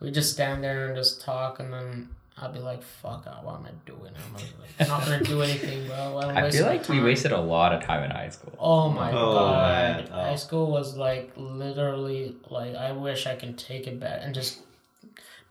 we 0.00 0.10
just 0.10 0.30
stand 0.36 0.62
there 0.62 0.80
and 0.88 0.94
just 1.02 1.12
talk, 1.30 1.52
and 1.60 1.72
then 1.72 1.90
I'll 2.38 2.52
be 2.52 2.58
like, 2.58 2.82
"Fuck, 2.82 3.26
uh, 3.26 3.36
what 3.42 3.54
am 3.56 3.66
I 3.66 3.70
doing? 3.86 4.12
I'm 4.14 4.34
like, 4.34 4.88
not 4.88 5.04
gonna 5.06 5.22
do 5.24 5.40
anything, 5.42 5.86
bro." 5.86 6.18
I'm 6.22 6.36
I 6.36 6.50
feel 6.50 6.64
my 6.66 6.72
like 6.72 6.88
we 6.88 7.02
wasted 7.02 7.32
a 7.32 7.40
lot 7.40 7.72
of 7.72 7.82
time 7.82 8.02
in 8.04 8.10
high 8.10 8.28
school. 8.28 8.52
Oh 8.58 8.90
my 8.90 9.10
Oh, 9.10 9.34
god. 9.34 10.04
man. 10.04 10.08
Oh. 10.12 10.20
High 10.22 10.34
school 10.36 10.70
was 10.70 10.96
like 10.96 11.32
literally 11.36 12.36
like 12.50 12.74
I 12.74 12.92
wish 12.92 13.26
I 13.26 13.36
can 13.36 13.54
take 13.56 13.86
it 13.86 13.98
back 13.98 14.20
and 14.22 14.34
just 14.34 14.60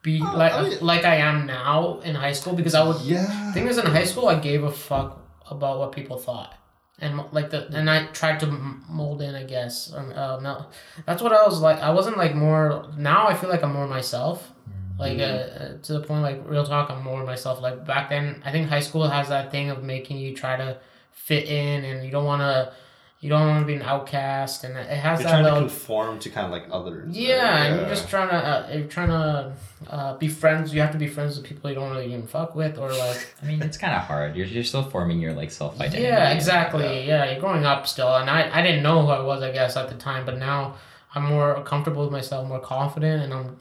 be 0.03 0.21
Oh, 0.21 0.37
like 0.37 0.53
I 0.53 0.61
mean- 0.69 0.77
like 0.81 1.05
I 1.05 1.15
am 1.15 1.47
now 1.47 1.99
in 2.03 2.13
high 2.13 2.33
school 2.33 2.53
because 2.53 2.75
I 2.75 2.83
would 2.87 3.01
Yeah. 3.01 3.51
thing 3.53 3.67
is 3.67 3.77
in 3.79 3.85
high 3.87 4.03
school 4.05 4.27
I 4.27 4.35
gave 4.39 4.63
a 4.63 4.71
fuck 4.71 5.19
about 5.49 5.79
what 5.79 5.91
people 5.91 6.17
thought. 6.17 6.53
And 6.99 7.19
like 7.31 7.49
the 7.49 7.67
and 7.75 7.89
I 7.89 8.05
tried 8.07 8.39
to 8.41 8.47
mold 8.47 9.21
in, 9.23 9.33
I 9.35 9.43
guess. 9.43 9.91
Um, 9.91 10.13
uh, 10.15 10.39
no, 10.39 10.67
that's 11.07 11.21
what 11.21 11.33
I 11.33 11.43
was 11.45 11.59
like. 11.59 11.79
I 11.81 11.89
wasn't 11.89 12.17
like 12.17 12.35
more. 12.35 12.85
Now 12.95 13.27
I 13.27 13.33
feel 13.33 13.49
like 13.49 13.63
I'm 13.63 13.73
more 13.73 13.87
myself. 13.87 14.51
Like 14.97 15.19
uh, 15.19 15.23
uh, 15.23 15.77
to 15.83 15.93
the 15.93 16.01
point, 16.01 16.21
like 16.21 16.41
real 16.47 16.65
talk, 16.65 16.89
I'm 16.89 17.03
more 17.03 17.23
myself. 17.25 17.61
Like 17.61 17.85
back 17.85 18.09
then, 18.09 18.41
I 18.45 18.51
think 18.51 18.69
high 18.69 18.79
school 18.79 19.07
has 19.07 19.29
that 19.29 19.51
thing 19.51 19.69
of 19.69 19.83
making 19.83 20.17
you 20.17 20.33
try 20.35 20.55
to 20.55 20.77
fit 21.11 21.45
in, 21.49 21.83
and 21.83 22.05
you 22.05 22.11
don't 22.11 22.25
want 22.25 22.41
to, 22.41 22.71
you 23.19 23.29
don't 23.29 23.41
want 23.47 23.61
to 23.61 23.65
be 23.65 23.73
an 23.75 23.81
outcast, 23.81 24.63
and 24.63 24.77
it 24.77 24.87
has 24.87 25.19
You're 25.19 25.29
that 25.29 25.41
trying 25.41 25.53
to 25.53 25.59
conform 25.59 26.19
to 26.19 26.29
kind 26.29 26.45
of 26.45 26.51
like 26.51 26.65
others. 26.71 27.07
right? 27.07 27.15
Yeah, 27.15 27.63
and 27.63 27.79
you're 27.81 27.89
just 27.89 28.07
trying 28.09 28.29
to, 28.29 28.35
uh, 28.35 28.69
you're 28.73 28.87
trying 28.87 29.09
to 29.09 29.53
uh, 29.89 30.17
be 30.17 30.27
friends. 30.29 30.73
You 30.73 30.79
have 30.81 30.91
to 30.91 30.97
be 30.97 31.07
friends 31.07 31.35
with 31.35 31.45
people 31.45 31.69
you 31.69 31.75
don't 31.75 31.91
really 31.91 32.07
even 32.07 32.27
fuck 32.27 32.55
with, 32.55 32.77
or 32.77 32.89
like. 32.93 33.33
I 33.43 33.45
mean, 33.45 33.61
it's 33.61 33.77
kind 33.77 33.93
of 33.93 34.01
hard. 34.01 34.35
You're, 34.37 34.47
you're 34.47 34.63
still 34.63 34.83
forming 34.83 35.19
your 35.19 35.33
like 35.33 35.51
self 35.51 35.79
identity. 35.81 36.03
Yeah, 36.03 36.31
exactly. 36.31 37.05
Yeah. 37.05 37.31
you're 37.31 37.39
growing 37.41 37.65
up 37.65 37.85
still, 37.87 38.15
and 38.15 38.29
I, 38.29 38.49
I 38.57 38.61
didn't 38.61 38.83
know 38.83 39.01
who 39.01 39.09
I 39.09 39.19
was, 39.21 39.41
I 39.43 39.51
guess, 39.51 39.75
at 39.75 39.89
the 39.89 39.95
time, 39.95 40.25
but 40.25 40.37
now 40.37 40.75
I'm 41.13 41.25
more 41.25 41.61
comfortable 41.63 42.03
with 42.03 42.11
myself, 42.11 42.47
more 42.47 42.59
confident, 42.59 43.23
and 43.23 43.33
I'm, 43.33 43.57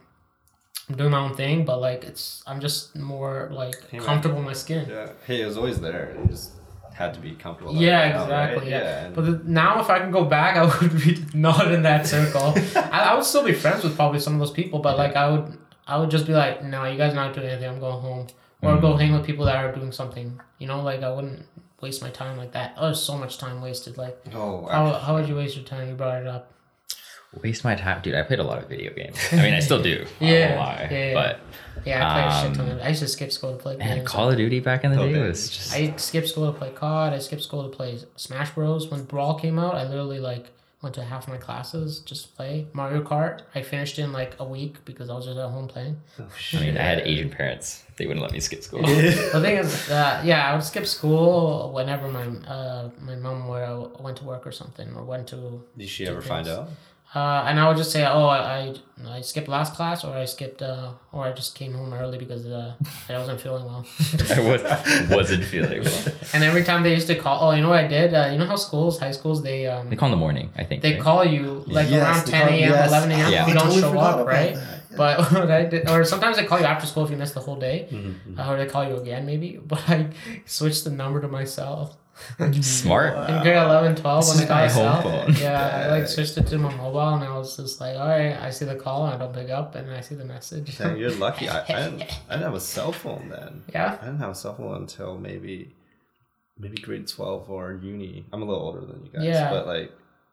I'm 0.89 0.97
doing 0.97 1.11
my 1.11 1.19
own 1.19 1.35
thing. 1.35 1.65
But 1.65 1.81
like, 1.81 2.05
it's 2.05 2.43
I'm 2.47 2.61
just 2.61 2.97
more 2.97 3.49
like 3.53 3.89
Hey, 3.91 3.99
comfortable 3.99 4.39
in 4.39 4.45
my 4.45 4.53
skin. 4.53 4.89
Yeah. 4.89 5.11
Hey, 5.27 5.43
it 5.43 5.47
was 5.47 5.57
always 5.57 5.81
there. 5.81 6.15
You 6.21 6.27
just 6.29 6.53
had 6.95 7.13
to 7.15 7.21
be 7.21 7.33
comfortable. 7.33 7.75
Yeah, 7.75 7.99
letting 7.99 8.11
it 8.11 8.15
out, 8.15 8.31
right? 8.31 8.45
exactly. 8.53 8.71
Yeah, 8.71 9.05
and- 9.05 9.15
but 9.15 9.25
the, 9.25 9.41
now 9.45 9.81
if 9.81 9.91
I 9.91 9.99
can 9.99 10.11
go 10.11 10.25
back, 10.25 10.57
I 10.61 10.65
would 10.65 11.03
be 11.03 11.25
not 11.35 11.73
in 11.73 11.83
that 11.83 12.07
circle. 12.07 12.55
I, 12.77 13.11
I 13.11 13.15
would 13.15 13.25
still 13.25 13.45
be 13.45 13.53
friends 13.53 13.85
with 13.85 13.97
probably 13.97 14.21
some 14.21 14.35
of 14.35 14.41
those 14.41 14.53
people, 14.53 14.79
but 14.79 14.97
like 14.97 15.17
I 15.17 15.31
would, 15.31 15.59
I 15.87 15.99
would 15.99 16.11
just 16.11 16.27
be 16.27 16.33
like, 16.33 16.63
no, 16.65 16.85
you 16.85 16.97
guys 16.97 17.13
are 17.13 17.17
not 17.17 17.35
doing 17.35 17.49
anything. 17.49 17.69
I'm 17.69 17.81
going 17.81 18.01
home, 18.01 18.27
or 18.63 18.79
go 18.79 18.91
mm-hmm. 18.91 19.01
hang 19.01 19.13
with 19.13 19.27
people 19.27 19.45
that 19.47 19.57
are 19.57 19.73
doing 19.73 19.93
something. 19.93 20.41
You 20.59 20.69
know, 20.69 20.83
like 20.83 21.03
I 21.03 21.13
wouldn't 21.13 21.47
waste 21.81 22.01
my 22.01 22.11
time 22.11 22.39
like 22.39 22.53
that. 22.53 22.75
Oh, 22.77 22.87
there's 22.87 23.03
so 23.03 23.19
much 23.19 23.39
time 23.39 23.61
wasted. 23.61 23.99
Like. 23.99 24.17
oh, 24.33 24.67
How, 24.67 24.93
how 24.93 25.15
would 25.15 25.29
you 25.29 25.37
waste 25.37 25.57
your 25.57 25.65
time? 25.65 25.89
You 25.89 25.95
brought 25.95 26.23
it 26.23 26.27
up. 26.27 26.54
Waste 27.43 27.65
my 27.65 27.75
time, 27.75 28.01
dude. 28.03 28.15
I 28.15 28.23
played 28.23 28.39
a 28.39 28.45
lot 28.45 28.63
of 28.63 28.69
video 28.69 28.93
games. 28.95 29.17
I 29.33 29.37
mean, 29.37 29.55
I 29.55 29.61
still 29.61 29.83
do. 29.83 30.07
I 30.21 30.25
Yeah, 30.25 30.47
won't 30.49 30.61
lie. 30.61 30.89
yeah, 30.91 30.99
yeah. 31.09 31.15
But 31.15 31.41
Yeah, 31.85 32.09
I 32.09 32.13
played 32.13 32.27
a 32.27 32.41
shit 32.49 32.57
ton 32.57 32.71
Um, 32.71 32.79
of 32.79 32.85
I 32.85 32.89
used 32.89 33.01
to 33.03 33.09
skip 33.09 33.33
school 33.33 33.53
to 33.53 33.59
play 33.59 33.77
man, 33.77 33.97
games. 33.99 34.09
Call 34.09 34.31
of 34.31 34.37
Duty 34.37 34.61
back 34.61 34.85
in 34.85 34.93
the 34.93 35.01
Oh, 35.01 35.07
day 35.07 35.13
man. 35.15 35.29
was 35.29 35.49
just. 35.51 35.75
I 35.75 35.95
skipped 35.97 36.29
school 36.29 36.51
to 36.53 36.59
play 36.59 36.71
COD. 36.71 37.13
I 37.13 37.19
skipped 37.19 37.43
school 37.43 37.69
to 37.69 37.75
play 37.77 37.99
Smash 38.17 38.51
Bros. 38.51 38.89
When 38.89 39.05
Brawl 39.05 39.35
came 39.39 39.59
out, 39.59 39.75
I 39.75 39.85
literally 39.89 40.21
like 40.21 40.47
went 40.83 40.95
to 40.95 41.03
half 41.03 41.27
my 41.27 41.39
classes 41.39 42.01
just 42.01 42.27
to 42.29 42.33
play 42.37 42.67
Mario 42.75 43.03
Kart. 43.03 43.41
I 43.55 43.63
finished 43.63 43.99
in 43.99 44.13
like 44.13 44.37
a 44.39 44.45
week 44.45 44.85
because 44.85 45.09
I 45.09 45.15
was 45.15 45.25
just 45.25 45.39
at 45.39 45.49
home 45.49 45.67
playing. 45.67 45.97
oh, 46.21 46.27
I 46.53 46.61
mean, 46.61 46.77
I 46.77 46.83
had. 46.83 46.99
Asian 47.01 47.31
parents. 47.31 47.83
They 47.97 48.07
wouldn't 48.07 48.23
let 48.23 48.33
me 48.33 48.41
skip 48.41 48.63
school. 48.63 48.83
The 48.87 49.41
thing 49.41 49.57
is, 49.59 49.89
uh, 49.91 50.21
yeah, 50.25 50.51
I 50.51 50.55
would 50.55 50.65
skip 50.65 50.87
school 50.87 51.73
whenever 51.73 52.09
my 52.09 52.27
uh, 52.27 52.91
my 53.01 53.15
mom 53.17 53.49
were, 53.49 53.89
went 54.01 54.17
to 54.19 54.25
work 54.25 54.47
or 54.47 54.53
something 54.53 54.89
or 54.95 55.05
went 55.05 55.27
to. 55.29 55.63
Did 55.79 55.89
she 55.89 56.07
ever 56.07 56.21
find 56.23 56.47
out? 56.49 56.69
Uh, 57.15 57.45
and 57.47 57.61
I 57.61 57.69
would 57.69 57.77
just 57.77 57.93
say, 57.93 58.05
oh, 58.05 58.27
I, 58.27 58.75
I, 59.07 59.17
I 59.19 59.21
skipped 59.21 59.47
last 59.47 59.75
class, 59.75 60.03
or 60.05 60.13
I 60.17 60.25
skipped, 60.25 60.63
uh, 60.63 60.91
or 61.13 61.25
I 61.27 61.33
just 61.33 61.55
came 61.55 61.73
home 61.73 61.93
early 61.95 62.19
because 62.19 62.45
uh, 62.47 62.75
I 63.09 63.17
wasn't 63.19 63.41
feeling 63.41 63.65
well. 63.67 63.87
I 64.37 64.41
was, 64.41 64.63
wasn't 65.11 65.45
feeling 65.45 65.85
well. 65.85 66.05
and 66.33 66.43
every 66.43 66.65
time 66.65 66.83
they 66.83 66.93
used 66.93 67.07
to 67.07 67.15
call, 67.15 67.37
oh, 67.49 67.53
you 67.55 67.63
know 67.63 67.69
what 67.69 67.85
I 67.85 67.87
did? 67.87 68.13
Uh, 68.15 68.31
you 68.33 68.39
know 68.39 68.47
how 68.47 68.57
schools, 68.57 68.99
high 68.99 69.13
schools, 69.13 69.43
they 69.45 69.67
um, 69.69 69.91
They 69.91 69.97
call 69.97 70.09
in 70.09 70.11
the 70.11 70.17
morning, 70.27 70.51
I 70.57 70.65
think. 70.65 70.83
they 70.83 70.95
right? 70.95 71.01
call 71.03 71.25
you 71.25 71.63
like 71.69 71.89
Yes, 71.89 72.03
around 72.03 72.27
10 72.27 72.49
a.m., 72.49 72.71
yes. 72.71 72.89
11 72.89 73.11
a.m. 73.13 73.33
Yeah. 73.33 73.47
you 73.47 73.55
don't 73.55 73.63
totally 73.65 73.81
show 73.81 73.99
up, 73.99 74.27
right? 74.27 74.55
that. 74.57 74.97
But 74.97 75.19
what 75.33 75.51
I 75.51 75.65
did, 75.67 75.89
or 75.89 76.05
sometimes 76.05 76.37
they 76.37 76.45
call 76.47 76.59
you 76.59 76.67
after 76.67 76.87
school 76.87 77.05
if 77.05 77.11
you 77.11 77.17
missed 77.17 77.35
the 77.35 77.41
whole 77.41 77.57
day, 77.57 77.89
Mhm. 77.93 78.39
uh, 78.39 78.51
or 78.51 78.57
they 78.57 78.67
call 78.67 78.89
you 78.89 78.97
again 78.97 79.25
maybe. 79.27 79.59
But 79.67 79.89
I 79.89 80.09
switched 80.47 80.83
the 80.85 80.91
number 80.91 81.21
to 81.21 81.29
myself. 81.29 81.97
Smart. 82.63 83.29
In 83.31 83.43
grade 83.43 83.57
11, 83.57 83.97
12, 83.97 84.21
This 84.25 84.35
when 84.35 84.45
is 84.45 84.45
I 84.45 84.49
got 84.49 84.55
my 84.55 84.65
a 84.65 84.71
cell, 84.71 84.93
home 84.93 85.03
phone. 85.35 85.43
yeah, 85.43 85.87
I 85.87 85.91
like 85.99 86.07
switched 86.09 86.37
it 86.39 86.47
to 86.49 86.59
my 86.59 86.75
mobile, 86.77 87.09
and 87.15 87.25
I 87.25 87.37
was 87.37 87.57
just 87.57 87.81
like, 87.81 87.97
all 87.97 88.09
right, 88.09 88.37
I 88.41 88.51
see 88.51 88.65
the 88.65 88.77
call, 88.77 89.07
and 89.07 89.15
I 89.15 89.19
don't 89.19 89.35
pick 89.35 89.51
up, 89.51 89.75
and 89.75 89.91
I 89.91 90.01
see 90.01 90.15
the 90.15 90.25
message. 90.25 90.79
Dang, 90.79 90.97
you're 90.97 91.11
lucky. 91.11 91.49
I, 91.49 91.63
I, 91.63 91.67
didn't, 91.67 92.03
I 92.29 92.35
didn't 92.35 92.43
have 92.43 92.55
a 92.55 92.61
cell 92.61 92.93
phone 92.93 93.29
then. 93.31 93.65
yeah, 93.73 93.99
I 94.01 94.05
didn't 94.05 94.21
have 94.21 94.31
a 94.31 94.35
cell 94.35 94.55
phone 94.55 94.77
until 94.77 95.19
maybe 95.19 95.75
maybe 96.59 96.77
grade 96.77 97.09
12 97.09 97.51
or 97.51 97.73
uni. 97.83 98.25
I'm 98.33 98.43
a 98.43 98.45
little 98.45 98.63
older 98.63 98.81
than 98.81 99.05
you 99.05 99.11
guys. 99.13 99.25
Yeah. 99.25 99.51
But 99.51 99.67
like, 99.67 99.91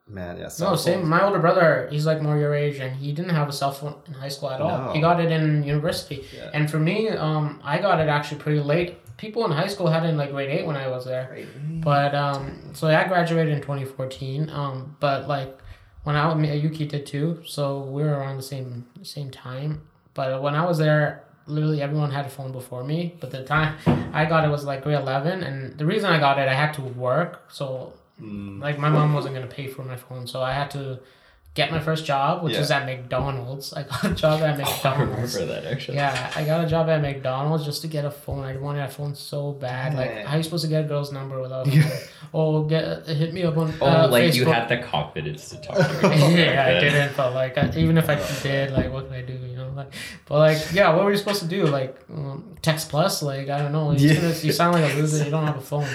man, 0.08 0.38
yeah. 0.38 0.48
Cell 0.48 0.70
no, 0.70 0.76
same. 0.76 1.08
My 1.08 1.24
older 1.24 1.40
brother, 1.40 1.88
he's 1.90 2.06
like 2.06 2.22
more 2.22 2.38
your 2.38 2.54
age, 2.54 2.76
and 2.78 2.94
he 2.94 3.12
didn't 3.12 3.34
have 3.34 3.48
a 3.48 3.52
cell 3.52 3.72
phone 3.72 3.96
in 4.06 4.14
high 4.14 4.28
school 4.28 4.50
at 4.50 4.60
all. 4.60 4.86
No. 4.86 4.92
He 4.92 5.00
got 5.00 5.18
it 5.20 5.32
in 5.32 5.64
university, 5.64 6.24
Yeah. 6.34 6.50
and 6.54 6.70
for 6.70 6.78
me, 6.78 7.08
um, 7.08 7.60
I 7.64 7.78
got 7.78 7.98
it 7.98 8.08
actually 8.08 8.40
pretty 8.40 8.60
late. 8.60 8.98
People 9.22 9.44
in 9.46 9.52
high 9.52 9.68
school 9.68 9.86
had 9.86 10.04
it 10.04 10.08
in 10.08 10.16
like 10.16 10.32
grade 10.32 10.50
eight 10.50 10.66
when 10.66 10.76
I 10.76 10.88
was 10.88 11.04
there. 11.04 11.46
But 11.80 12.12
um, 12.14 12.72
so 12.74 12.88
I 12.88 13.06
graduated 13.06 13.52
in 13.54 13.60
2014. 13.60 14.50
Um, 14.50 14.96
but 15.00 15.28
like 15.28 15.56
when 16.02 16.16
I 16.16 16.54
Yuki 16.54 16.86
did 16.86 17.06
too, 17.06 17.40
so 17.46 17.82
we 17.94 18.02
were 18.02 18.14
around 18.18 18.36
the 18.36 18.42
same 18.42 18.86
same 19.02 19.30
time. 19.30 19.82
But 20.14 20.42
when 20.42 20.54
I 20.54 20.66
was 20.66 20.78
there, 20.78 21.24
literally 21.46 21.80
everyone 21.80 22.10
had 22.10 22.26
a 22.26 22.28
phone 22.28 22.52
before 22.52 22.82
me. 22.84 23.14
But 23.20 23.30
the 23.30 23.44
time 23.44 23.76
I 24.12 24.24
got 24.24 24.44
it 24.44 24.48
was 24.48 24.64
like 24.64 24.82
grade 24.82 24.98
11, 24.98 25.44
and 25.44 25.78
the 25.78 25.86
reason 25.86 26.10
I 26.10 26.18
got 26.18 26.38
it, 26.38 26.48
I 26.48 26.54
had 26.54 26.74
to 26.74 26.82
work. 26.82 27.44
So 27.48 27.94
Mm, 28.20 28.60
like 28.60 28.78
my 28.78 28.88
mom 28.88 29.14
wasn't 29.14 29.34
gonna 29.34 29.46
pay 29.46 29.66
for 29.66 29.84
my 29.84 29.96
phone, 29.96 30.26
so 30.26 30.42
I 30.42 30.52
had 30.52 30.70
to 30.72 31.00
get 31.54 31.70
my 31.70 31.78
first 31.80 32.06
job, 32.06 32.42
which 32.42 32.54
Yeah. 32.54 32.60
was 32.60 32.70
at 32.70 32.86
McDonald's. 32.86 33.72
I 33.74 33.82
got 33.82 34.04
a 34.04 34.14
job 34.14 34.40
at 34.40 34.58
Oh, 34.60 34.62
I 34.62 34.64
McDonald's. 34.64 35.34
remember 35.34 35.54
that 35.60 35.70
actually. 35.70 35.96
Yeah, 35.98 36.32
I 36.34 36.44
got 36.44 36.64
a 36.64 36.68
job 36.68 36.88
at 36.88 37.02
McDonald's 37.02 37.64
just 37.64 37.82
to 37.82 37.88
get 37.88 38.04
a 38.06 38.10
phone. 38.10 38.44
I 38.44 38.56
wanted 38.56 38.82
a 38.84 38.88
phone 38.88 39.14
so 39.14 39.52
bad. 39.52 39.94
Like, 39.94 40.24
how 40.24 40.34
are 40.34 40.36
you 40.38 40.42
supposed 40.42 40.64
to 40.64 40.70
get 40.70 40.84
a 40.86 40.88
girl's 40.88 41.12
number 41.12 41.40
without? 41.42 41.68
a 41.68 41.70
phone? 41.82 41.92
oh, 42.32 42.62
get 42.64 43.06
hit 43.06 43.34
me 43.34 43.42
up 43.42 43.56
on. 43.58 43.74
Oh, 43.80 43.86
uh, 43.86 44.08
like 44.10 44.34
you 44.34 44.46
had 44.46 44.68
the 44.68 44.78
confidence 44.78 45.50
to 45.50 45.56
talk 45.60 45.76
to 45.76 45.82
her. 46.08 46.14
yeah, 46.14 46.64
I 46.76 46.80
didn't. 46.80 47.16
But 47.16 47.34
like, 47.34 47.58
I, 47.58 47.70
even 47.76 47.98
if 47.98 48.08
I 48.08 48.16
did, 48.42 48.72
like, 48.72 48.90
what 48.90 49.06
can 49.08 49.14
I 49.16 49.22
do? 49.22 49.38
You 49.82 49.88
know, 49.88 49.90
like, 49.90 49.92
but 50.26 50.38
like, 50.38 50.72
yeah, 50.72 50.94
what 50.94 51.04
were 51.04 51.10
you 51.10 51.16
supposed 51.18 51.40
to 51.42 51.48
do? 51.48 51.66
Like, 51.66 51.96
um, 52.12 52.56
text 52.62 52.88
plus? 52.90 53.22
Like, 53.22 53.48
I 53.48 53.58
don't 53.58 53.72
know. 53.72 53.92
You're 53.92 54.12
Yeah. 54.14 54.20
gonna- 54.20 54.34
you 54.34 54.52
sound 54.52 54.74
like 54.74 54.92
a 54.92 54.96
loser. 54.96 55.24
You 55.24 55.30
don't 55.30 55.46
have 55.46 55.56
a 55.56 55.60
phone. 55.72 55.86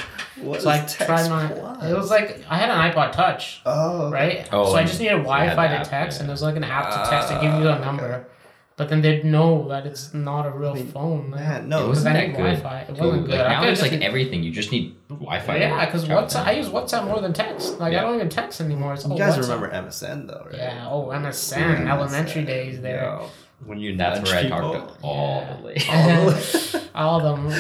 What 0.42 0.62
So 0.62 0.70
I 0.70 0.78
is 0.84 0.94
tried 0.96 1.30
my. 1.30 1.48
plus? 1.48 1.84
It 1.84 1.96
was 1.96 2.10
like 2.12 2.44
I 2.50 2.58
had 2.58 2.70
an 2.70 2.78
iPod 2.92 3.12
Touch 3.12 3.62
Oh, 3.66 4.12
right? 4.12 4.48
Oh, 4.52 4.72
so 4.72 4.76
I 4.76 4.84
just 4.84 5.00
needed 5.00 5.24
Wi-Fi 5.24 5.68
to 5.78 5.84
text, 5.90 6.18
yeah. 6.18 6.22
and 6.22 6.30
there's 6.30 6.42
like 6.44 6.56
an 6.56 6.64
app 6.64 6.92
to 6.92 7.10
text 7.10 7.30
to 7.30 7.36
give 7.36 7.54
you 7.62 7.68
Ah, 7.70 7.78
a 7.78 7.80
number. 7.86 8.28
But 8.76 8.90
then 8.90 9.02
they'd 9.02 9.26
know 9.26 9.68
that 9.70 9.88
it's 9.88 10.14
not 10.14 10.46
a 10.46 10.52
real 10.52 10.76
mean, 10.76 10.86
phone. 10.86 11.32
like, 11.32 11.40
Man, 11.42 11.62
It 11.64 11.68
no. 11.68 11.78
because 11.78 11.90
wasn't 12.06 12.14
that 12.14 12.26
good. 12.28 12.62
Wi-Fi. 12.62 12.80
It 12.82 12.90
wasn't 12.92 13.26
good. 13.26 13.40
Like, 13.40 13.48
now 13.50 13.60
could 13.62 13.70
it's 13.70 13.82
like 13.82 13.90
just- 13.90 14.04
everything. 14.04 14.44
You 14.44 14.52
just 14.52 14.72
need 14.72 14.96
Wi-Fi. 15.10 15.58
yeah, 15.58 15.84
because 15.86 16.06
Travel 16.06 16.26
WhatsApp. 16.28 16.46
I 16.46 16.52
use 16.52 16.70
WhatsApp 16.70 17.06
more 17.08 17.20
than 17.20 17.34
text. 17.34 17.80
Like 17.80 17.96
I 17.96 18.02
don't 18.02 18.14
even 18.14 18.30
text 18.30 18.62
anymore. 18.62 18.94
It's 18.94 19.04
You 19.04 19.14
all 19.14 19.18
guys 19.18 19.36
WhatsApp. 19.36 19.42
remember 19.42 19.70
MSN 19.72 20.28
though, 20.28 20.44
right? 20.46 20.58
Yeah. 20.60 20.88
Oh, 20.92 21.08
MSN. 21.12 21.90
Elementary 21.90 22.44
days 22.44 22.80
there. 22.82 23.18
Yeah. 23.20 23.28
When 23.66 23.80
you 23.80 23.98
That's 23.98 24.20
nudge 24.20 24.30
where 24.30 24.40
I 24.40 24.44
people. 24.44 24.74
talked 24.74 25.00
to 25.02 25.06
all 25.06 25.42
Yeah. 25.42 25.56
the 25.58 25.62
ladies. 25.68 26.76
all 26.96 27.26
of 27.26 27.38
them. 27.38 27.50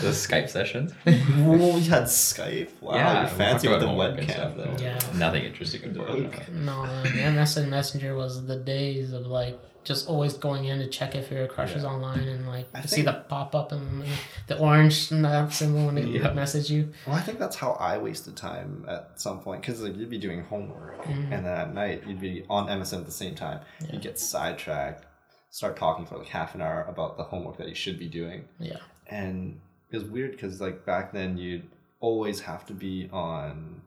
the 0.00 0.12
Skype 0.12 0.48
sessions. 0.48 0.92
Whoa, 1.04 1.74
we 1.74 1.82
had 1.82 2.04
Skype. 2.04 2.70
Wow, 2.80 2.94
yeah, 2.94 3.20
you're 3.22 3.30
fancy 3.30 3.68
with 3.68 3.80
the 3.80 3.86
talked 3.86 3.98
about 3.98 4.16
webcam 4.18 4.30
stuff, 4.30 4.56
though. 4.56 4.64
though. 4.64 4.82
Yeah. 4.82 4.98
Nothing 5.16 5.44
interesting 5.44 5.82
to 5.82 5.92
talk 5.98 6.08
Work. 6.08 6.34
about. 6.36 6.52
No, 6.52 6.82
man, 6.84 7.34
MSN 7.36 7.68
Messenger 7.68 8.14
was 8.14 8.46
the 8.46 8.56
days 8.56 9.12
of 9.12 9.26
like 9.26 9.58
just 9.86 10.08
always 10.08 10.34
going 10.34 10.64
in 10.64 10.78
to 10.80 10.86
check 10.88 11.14
if 11.14 11.30
your 11.30 11.46
crush 11.46 11.74
is 11.74 11.84
Yeah. 11.84 11.90
online 11.90 12.26
and 12.26 12.46
like 12.46 12.66
I 12.74 12.80
see 12.82 12.96
think- 12.96 13.06
the 13.06 13.12
pop 13.28 13.54
up 13.54 13.70
and 13.72 14.04
the 14.48 14.58
orange 14.58 15.10
and 15.12 15.24
that 15.24 15.52
symbol 15.52 15.86
when 15.86 15.94
they 15.94 16.02
Yeah. 16.02 16.32
message 16.34 16.68
you. 16.70 16.92
Well, 17.06 17.14
I 17.16 17.20
think 17.20 17.38
that's 17.38 17.56
how 17.56 17.72
I 17.72 17.96
wasted 17.98 18.36
time 18.36 18.84
at 18.88 19.20
some 19.20 19.40
point 19.40 19.62
because 19.62 19.80
like 19.80 19.96
you'd 19.96 20.10
be 20.10 20.18
doing 20.18 20.42
homework 20.44 21.02
Mhm. 21.04 21.30
and 21.32 21.46
then 21.46 21.56
at 21.64 21.72
night 21.72 22.02
you'd 22.06 22.20
be 22.20 22.44
on 22.50 22.68
MSN 22.68 22.98
at 23.00 23.06
the 23.06 23.12
same 23.12 23.34
time. 23.36 23.60
Yeah. 23.80 23.92
You'd 23.92 24.02
get 24.02 24.18
sidetracked, 24.18 25.06
start 25.50 25.76
talking 25.76 26.04
for 26.04 26.18
like 26.18 26.26
half 26.28 26.54
an 26.56 26.60
hour 26.62 26.82
about 26.88 27.16
the 27.16 27.22
homework 27.22 27.56
that 27.58 27.68
you 27.68 27.74
should 27.76 27.98
be 27.98 28.08
doing, 28.08 28.48
Yeah. 28.58 28.78
and 29.06 29.60
it 29.90 29.96
was 29.96 30.04
weird 30.04 30.32
because 30.32 30.60
like 30.60 30.84
back 30.84 31.12
then 31.12 31.38
you'd 31.38 31.70
always 32.00 32.40
have 32.40 32.66
to 32.66 32.74
be 32.74 33.08
on 33.12 33.82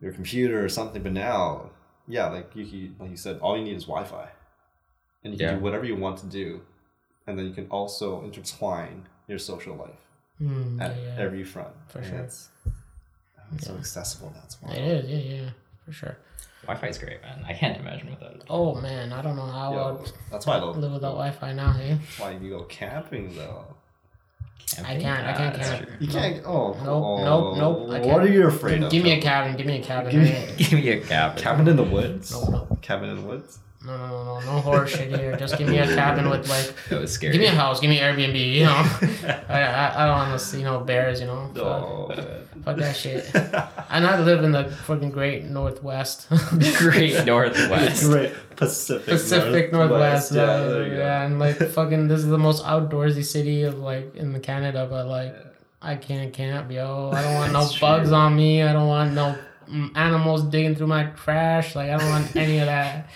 your 0.00 0.12
computer 0.12 0.64
or 0.64 0.68
something, 0.68 1.02
but 1.02 1.12
now, 1.12 1.70
yeah, 2.08 2.26
like 2.28 2.54
you 2.56 2.64
you- 2.64 2.94
like 2.98 3.10
you 3.10 3.16
said, 3.16 3.38
all 3.40 3.56
you 3.56 3.64
need 3.64 3.76
is 3.76 3.84
Wi-Fi, 3.84 4.28
and 5.26 5.32
you 5.34 5.38
can 5.38 5.48
Yeah. 5.48 5.54
do 5.58 5.64
whatever 5.64 5.84
you 5.84 5.96
want 5.96 6.18
to 6.18 6.26
do, 6.26 6.60
and 7.26 7.36
then 7.38 7.46
you 7.46 7.52
can 7.52 7.66
also 7.68 8.22
intertwine 8.22 9.06
your 9.28 9.38
social 9.38 9.74
life 9.76 10.02
Mm, 10.40 10.80
at 10.80 10.96
yeah, 10.96 11.02
yeah. 11.02 11.24
every 11.24 11.44
front. 11.44 11.74
For 11.88 11.98
And 11.98 12.06
sure. 12.08 12.18
It's, 12.20 12.48
it's 13.54 13.66
so 13.66 13.74
accessible. 13.76 14.32
That's 14.34 14.56
why. 14.62 14.72
It 14.74 15.04
is, 15.04 15.10
yeah, 15.10 15.34
yeah, 15.36 15.50
for 15.84 15.92
sure. 15.92 16.16
Wi-Fi 16.62 16.86
is 16.88 16.98
great, 16.98 17.22
man. 17.22 17.44
I 17.46 17.52
can't 17.52 17.78
imagine 17.78 18.10
without 18.10 18.32
it. 18.36 18.42
Oh 18.50 18.74
man, 18.74 19.12
I 19.12 19.22
don't 19.22 19.36
know 19.36 19.46
how 19.46 19.72
Yo, 19.72 19.98
I'd 20.04 20.12
that's 20.32 20.46
why 20.46 20.54
I 20.56 20.60
love 20.60 20.76
live 20.78 20.92
without 20.92 21.12
Wi-Fi 21.12 21.52
now. 21.52 21.72
Hey, 21.72 21.94
That's 21.94 22.18
why 22.18 22.30
you 22.32 22.50
go 22.50 22.62
camping 22.64 23.34
though. 23.36 23.64
I 24.80 24.98
can't- 24.98 25.26
I 25.26 25.32
can't 25.32 25.54
that's 25.56 25.68
camp. 25.70 25.86
true. 25.86 25.96
You 26.00 26.08
can't. 26.08 26.44
Oh, 26.44 26.72
Nope, 26.72 26.86
oh, 26.86 27.24
nope, 27.24 27.56
nope, 27.88 27.90
I 27.90 28.06
What 28.12 28.20
are 28.22 28.28
you 28.28 28.48
afraid 28.48 28.82
of? 28.82 28.90
give 28.90 29.04
me 29.04 29.12
a 29.12 29.22
cabin. 29.22 29.56
Give 29.56 29.66
me 29.66 29.78
a 29.80 29.82
cabin. 29.82 30.10
Give 30.10 30.22
me- 30.22 30.54
Give 30.58 30.72
me 30.72 30.88
a 30.90 31.00
cabin. 31.00 31.42
cabin 31.42 31.68
in 31.68 31.76
the 31.76 31.84
woods. 31.84 32.32
No, 32.32 32.44
no. 32.50 32.78
Cabin 32.82 33.10
in 33.10 33.16
the 33.16 33.22
woods. 33.22 33.60
No, 33.86 33.96
no, 33.96 34.06
no, 34.08 34.24
no, 34.24 34.40
no 34.40 34.60
horror 34.60 34.86
shit 34.86 35.16
here. 35.16 35.36
Just 35.36 35.56
give 35.58 35.68
me 35.68 35.78
a 35.78 35.86
cabin 35.86 36.28
with 36.28 36.48
like, 36.48 36.74
That 36.88 37.00
was 37.02 37.12
scary. 37.12 37.32
give 37.32 37.40
me 37.40 37.46
a 37.46 37.50
house, 37.52 37.78
give 37.80 37.88
me 37.90 37.98
Airbnb. 37.98 38.52
You 38.54 38.64
know, 38.64 38.74
I, 39.48 39.62
I, 39.62 40.02
I 40.02 40.06
don't 40.06 40.16
want 40.28 40.32
to 40.40 40.44
see 40.44 40.62
no 40.62 40.80
bears. 40.80 41.20
You 41.20 41.26
know, 41.26 41.50
Oh, 41.56 42.08
man. 42.08 42.42
Fuck 42.64 42.76
that 42.78 42.96
shit. 42.96 43.30
And 43.88 44.04
I 44.04 44.18
live 44.20 44.42
in 44.42 44.50
the 44.52 44.64
fucking 44.64 45.10
great 45.10 45.44
northwest. 45.44 46.26
Great 46.78 47.24
Northwest. 47.24 48.02
Great 48.04 48.32
Pacific. 48.56 49.06
Pacific 49.06 49.72
Northwest. 49.72 50.32
Yeah, 50.32 50.40
Yeah, 50.44 50.68
there 50.68 50.86
you 50.88 50.96
yeah, 50.98 51.22
and 51.24 51.38
like 51.38 51.56
fucking, 51.58 52.08
this 52.08 52.18
is 52.20 52.26
the 52.26 52.36
most 52.38 52.64
outdoorsy 52.64 53.24
city 53.24 53.62
of 53.62 53.78
like 53.78 54.16
in 54.16 54.32
the 54.32 54.40
Canada, 54.40 54.86
but 54.90 55.06
like 55.06 55.34
I 55.80 55.94
can't 55.94 56.32
camp, 56.32 56.72
yo. 56.72 57.10
I 57.14 57.22
don't 57.22 57.34
want 57.34 57.52
no 57.52 57.60
That's 57.60 57.78
bugs 57.78 58.08
true. 58.08 58.16
on 58.16 58.34
me. 58.34 58.62
I 58.62 58.72
don't 58.72 58.88
want 58.88 59.12
no 59.14 59.38
mm, 59.70 59.96
animals 59.96 60.42
digging 60.44 60.74
through 60.74 60.88
my 60.88 61.04
trash. 61.10 61.76
Like 61.76 61.90
I 61.90 61.96
don't 61.98 62.08
want 62.10 62.34
any 62.34 62.58
of 62.58 62.66
that. 62.66 63.08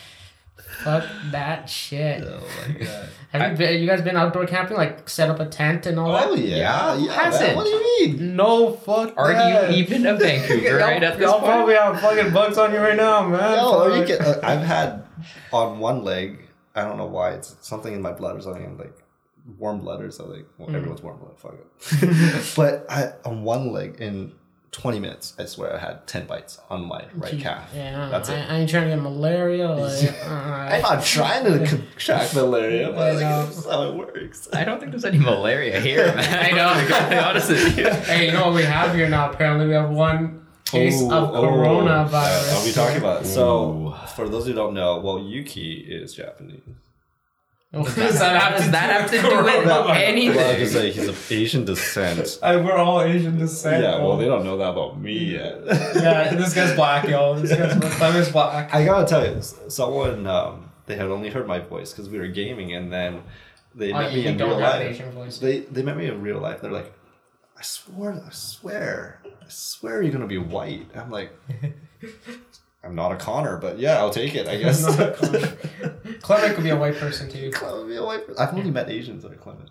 Fuck 0.84 1.04
that 1.30 1.68
shit. 1.68 2.22
Oh 2.24 2.40
my 2.68 2.84
god. 2.84 3.08
Have 3.32 3.52
you, 3.52 3.56
been, 3.58 3.80
you 3.80 3.86
guys 3.86 4.02
been 4.02 4.16
outdoor 4.16 4.46
camping? 4.46 4.76
Like 4.76 5.08
set 5.08 5.30
up 5.30 5.38
a 5.40 5.46
tent 5.46 5.86
and 5.86 5.98
all 5.98 6.10
Oh 6.16 6.34
that? 6.34 6.42
yeah, 6.42 6.96
yeah. 6.96 7.12
hasn't? 7.12 7.46
man. 7.48 7.56
What 7.56 7.64
do 7.64 7.70
you 7.70 8.06
mean? 8.08 8.34
No, 8.36 8.72
fuck 8.72 9.14
Are 9.16 9.32
that. 9.32 9.70
you 9.70 9.76
even 9.84 10.04
a 10.06 10.16
Vancouver 10.16 10.76
right 10.78 11.02
at 11.02 11.18
this 11.18 11.22
Y'all 11.26 11.34
point? 11.40 11.44
probably 11.52 11.74
have 11.74 12.00
fucking 12.00 12.32
bugs 12.32 12.58
on 12.58 12.72
you 12.72 12.78
right 12.78 12.96
now, 12.96 13.28
man. 13.28 13.56
No, 13.56 13.88
Fuck. 13.90 14.08
you 14.08 14.16
can, 14.16 14.24
uh, 14.26 14.40
I've 14.42 14.62
had 14.64 15.04
on 15.52 15.78
one 15.78 16.02
leg. 16.02 16.40
I 16.74 16.82
don't 16.84 16.96
know 16.98 17.06
why. 17.06 17.30
It's 17.32 17.54
something 17.60 17.92
in 17.92 18.00
my 18.02 18.12
blood 18.12 18.36
or 18.36 18.40
something. 18.40 18.64
I'm 18.64 18.78
like 18.78 18.94
warm 19.58 19.80
blood 19.80 20.02
or 20.02 20.10
something. 20.10 20.44
Well, 20.58 20.68
Mm. 20.68 20.74
everyone's 20.76 21.02
warm 21.02 21.18
blood. 21.18 21.38
Fuck 21.38 21.54
it. 21.54 22.52
but 22.56 22.86
I 22.90 23.12
on 23.24 23.42
one 23.44 23.72
leg 23.72 23.96
in 24.00 24.32
20 24.72 25.00
minutes, 25.00 25.34
I 25.36 25.46
swear 25.46 25.74
I 25.74 25.78
had 25.78 26.06
10 26.06 26.26
bites 26.26 26.60
on 26.70 26.86
my 26.86 27.04
right 27.14 27.38
calf. 27.40 27.70
Yeah, 27.74 28.08
That's 28.08 28.28
I, 28.28 28.36
it. 28.36 28.50
I 28.50 28.56
ain't 28.58 28.70
trying 28.70 28.84
to 28.84 28.94
get 28.94 29.02
malaria. 29.02 29.68
Like, 29.80 30.14
uh, 30.24 30.30
I'm 30.30 30.82
not 30.82 31.04
trying 31.04 31.44
to 31.44 31.66
contract 31.66 32.34
malaria, 32.34 32.92
but 32.92 32.98
I 32.98 33.10
like, 33.12 33.20
know. 33.20 33.44
that's 33.46 33.66
how 33.66 33.88
it 33.88 33.94
works. 33.94 34.48
I 34.52 34.64
don't 34.64 34.78
think 34.78 34.92
there's 34.92 35.04
any 35.04 35.18
malaria 35.18 35.80
here, 35.88 36.06
man. 36.14 36.44
I 36.44 36.50
know. 36.50 36.80
to 36.80 37.10
be 37.10 37.16
honest 37.16 37.48
with 37.48 37.78
you. 37.78 37.90
hey, 37.90 38.26
you 38.26 38.32
know 38.32 38.46
what 38.46 38.54
we 38.54 38.62
have 38.62 38.94
here 38.94 39.08
now? 39.08 39.30
Apparently, 39.30 39.66
we 39.66 39.72
have 39.72 39.90
one 39.90 40.46
case 40.64 41.02
Ooh, 41.02 41.12
of 41.12 41.34
oh. 41.34 41.42
coronavirus. 41.42 42.60
Are 42.60 42.64
we 42.64 42.72
talking 42.72 42.98
about? 42.98 43.26
So, 43.26 43.72
Ooh. 43.72 44.06
for 44.14 44.28
those 44.28 44.46
who 44.46 44.52
don't 44.52 44.74
know, 44.74 45.00
well, 45.00 45.18
Yuki 45.18 45.78
is 45.78 46.14
Japanese. 46.14 46.62
What 47.72 47.94
does 47.94 48.18
that 48.18 48.40
have 48.42 48.56
Does 48.56 48.64
to 48.66 48.70
that 48.72 48.90
have 49.00 49.10
to 49.12 49.20
do 49.22 49.44
with 49.44 49.96
anything? 49.96 50.36
Well, 50.36 50.50
I 50.54 50.58
just 50.58 50.72
say 50.72 50.90
he's 50.90 51.06
of 51.06 51.32
Asian 51.32 51.64
descent. 51.64 52.40
I, 52.42 52.56
we're 52.64 52.76
all 52.76 53.00
Asian 53.00 53.38
descent. 53.38 53.84
yeah, 53.84 53.98
well, 53.98 54.16
they 54.16 54.24
don't 54.24 54.44
know 54.44 54.56
that 54.56 54.70
about 54.70 55.00
me 55.00 55.16
yet. 55.36 55.60
yeah, 55.94 56.34
this 56.34 56.52
guy's 56.52 56.74
black, 56.74 57.06
y'all. 57.08 57.34
This 57.36 57.56
guy's 57.56 57.76
my 57.80 57.88
thumb 57.90 58.16
is 58.16 58.28
black. 58.30 58.74
I 58.74 58.84
gotta 58.84 59.06
tell 59.06 59.24
you, 59.24 59.40
someone 59.68 60.26
um, 60.26 60.70
they 60.86 60.96
had 60.96 61.06
only 61.06 61.30
heard 61.30 61.46
my 61.46 61.60
voice 61.60 61.92
because 61.92 62.08
we 62.08 62.18
were 62.18 62.26
gaming, 62.26 62.72
and 62.74 62.92
then 62.92 63.22
they 63.72 63.92
Oh, 63.92 63.98
met 64.00 64.12
me 64.14 64.26
in 64.26 64.36
real 64.36 64.58
life. 64.58 65.38
They 65.38 65.60
they 65.60 65.82
met 65.84 65.96
me 65.96 66.06
in 66.06 66.20
real 66.20 66.40
life. 66.40 66.62
They're 66.62 66.72
like, 66.72 66.92
I 67.56 67.62
swear, 67.62 68.20
I 68.26 68.30
swear, 68.30 69.20
I 69.24 69.46
swear 69.48 70.02
you're 70.02 70.10
gonna 70.12 70.26
be 70.26 70.38
white. 70.38 70.88
I'm 70.96 71.12
like, 71.12 71.30
I'm 72.82 72.94
not 72.94 73.12
a 73.12 73.16
Connor, 73.16 73.58
but 73.58 73.78
yeah, 73.78 73.98
I'll 73.98 74.10
take 74.10 74.34
it. 74.34 74.48
I 74.48 74.56
guess. 74.56 74.82
Not 74.98 75.00
a 75.00 75.12
Connor. 75.12 75.56
Clement 76.22 76.54
could 76.54 76.64
be 76.64 76.70
a 76.70 76.76
white 76.76 76.96
person 76.96 77.30
too. 77.30 77.50
Clement 77.50 77.80
would 77.82 77.88
be 77.90 77.96
a 77.96 78.04
white 78.04 78.26
person. 78.26 78.42
I've 78.42 78.54
only 78.54 78.70
met 78.70 78.88
Asians 78.88 79.22
that 79.22 79.32
are 79.32 79.36
Clement. 79.36 79.68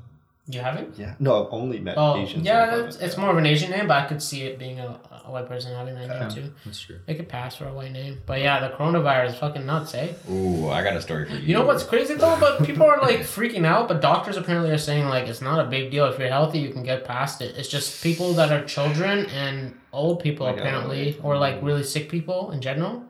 You 0.51 0.61
haven't? 0.61 0.97
Yeah. 0.97 1.13
No, 1.19 1.45
I've 1.45 1.53
only 1.53 1.79
met 1.79 1.95
Oh, 1.95 2.17
Asians. 2.17 2.43
yeah, 2.43 2.75
it's, 2.85 2.95
it's 2.97 3.17
more 3.17 3.29
of 3.29 3.37
an 3.37 3.45
Asian 3.45 3.69
name, 3.69 3.87
but 3.87 4.03
I 4.03 4.07
could 4.07 4.19
see 4.19 4.41
it 4.41 4.57
being 4.57 4.79
a, 4.79 4.99
a 5.25 5.29
white 5.31 5.47
person 5.47 5.75
having 5.75 5.93
that 5.93 6.07
name 6.09 6.29
too. 6.29 6.51
That's 6.65 6.81
true. 6.81 6.97
It 7.05 7.15
could 7.17 7.29
pass 7.29 7.55
for 7.55 7.67
a 7.67 7.73
white 7.73 7.91
name. 7.91 8.19
But 8.25 8.41
yeah, 8.41 8.59
the 8.67 8.73
coronavirus 8.75 9.27
is 9.29 9.35
fucking 9.35 9.65
nuts, 9.67 9.93
eh? 9.93 10.13
Ooh, 10.31 10.69
I 10.69 10.81
got 10.83 10.95
a 10.95 11.01
story 11.03 11.25
for 11.29 11.35
you. 11.35 11.41
You 11.49 11.53
know 11.53 11.65
what's 11.65 11.83
crazy 11.83 12.15
though? 12.15 12.35
But 12.39 12.63
people 12.65 12.87
are 12.87 12.99
like 12.99 13.19
freaking 13.19 13.63
out. 13.63 13.87
But 13.87 14.01
doctors 14.01 14.37
apparently 14.37 14.71
are 14.71 14.79
saying 14.79 15.05
like 15.07 15.27
it's 15.27 15.41
not 15.41 15.63
a 15.63 15.69
big 15.69 15.91
deal 15.91 16.05
if 16.05 16.17
you're 16.17 16.29
healthy, 16.29 16.57
you 16.59 16.69
can 16.73 16.81
get 16.83 17.05
past 17.05 17.41
it. 17.41 17.55
It's 17.55 17.69
just 17.69 18.01
people 18.01 18.33
that 18.33 18.51
are 18.51 18.65
children 18.65 19.27
and 19.27 19.75
old 19.93 20.19
people 20.23 20.47
Like 20.47 20.57
apparently, 20.57 21.09
elderly. 21.09 21.19
or 21.21 21.37
like 21.37 21.61
really 21.61 21.83
sick 21.83 22.09
people 22.09 22.49
in 22.51 22.59
general. 22.61 23.03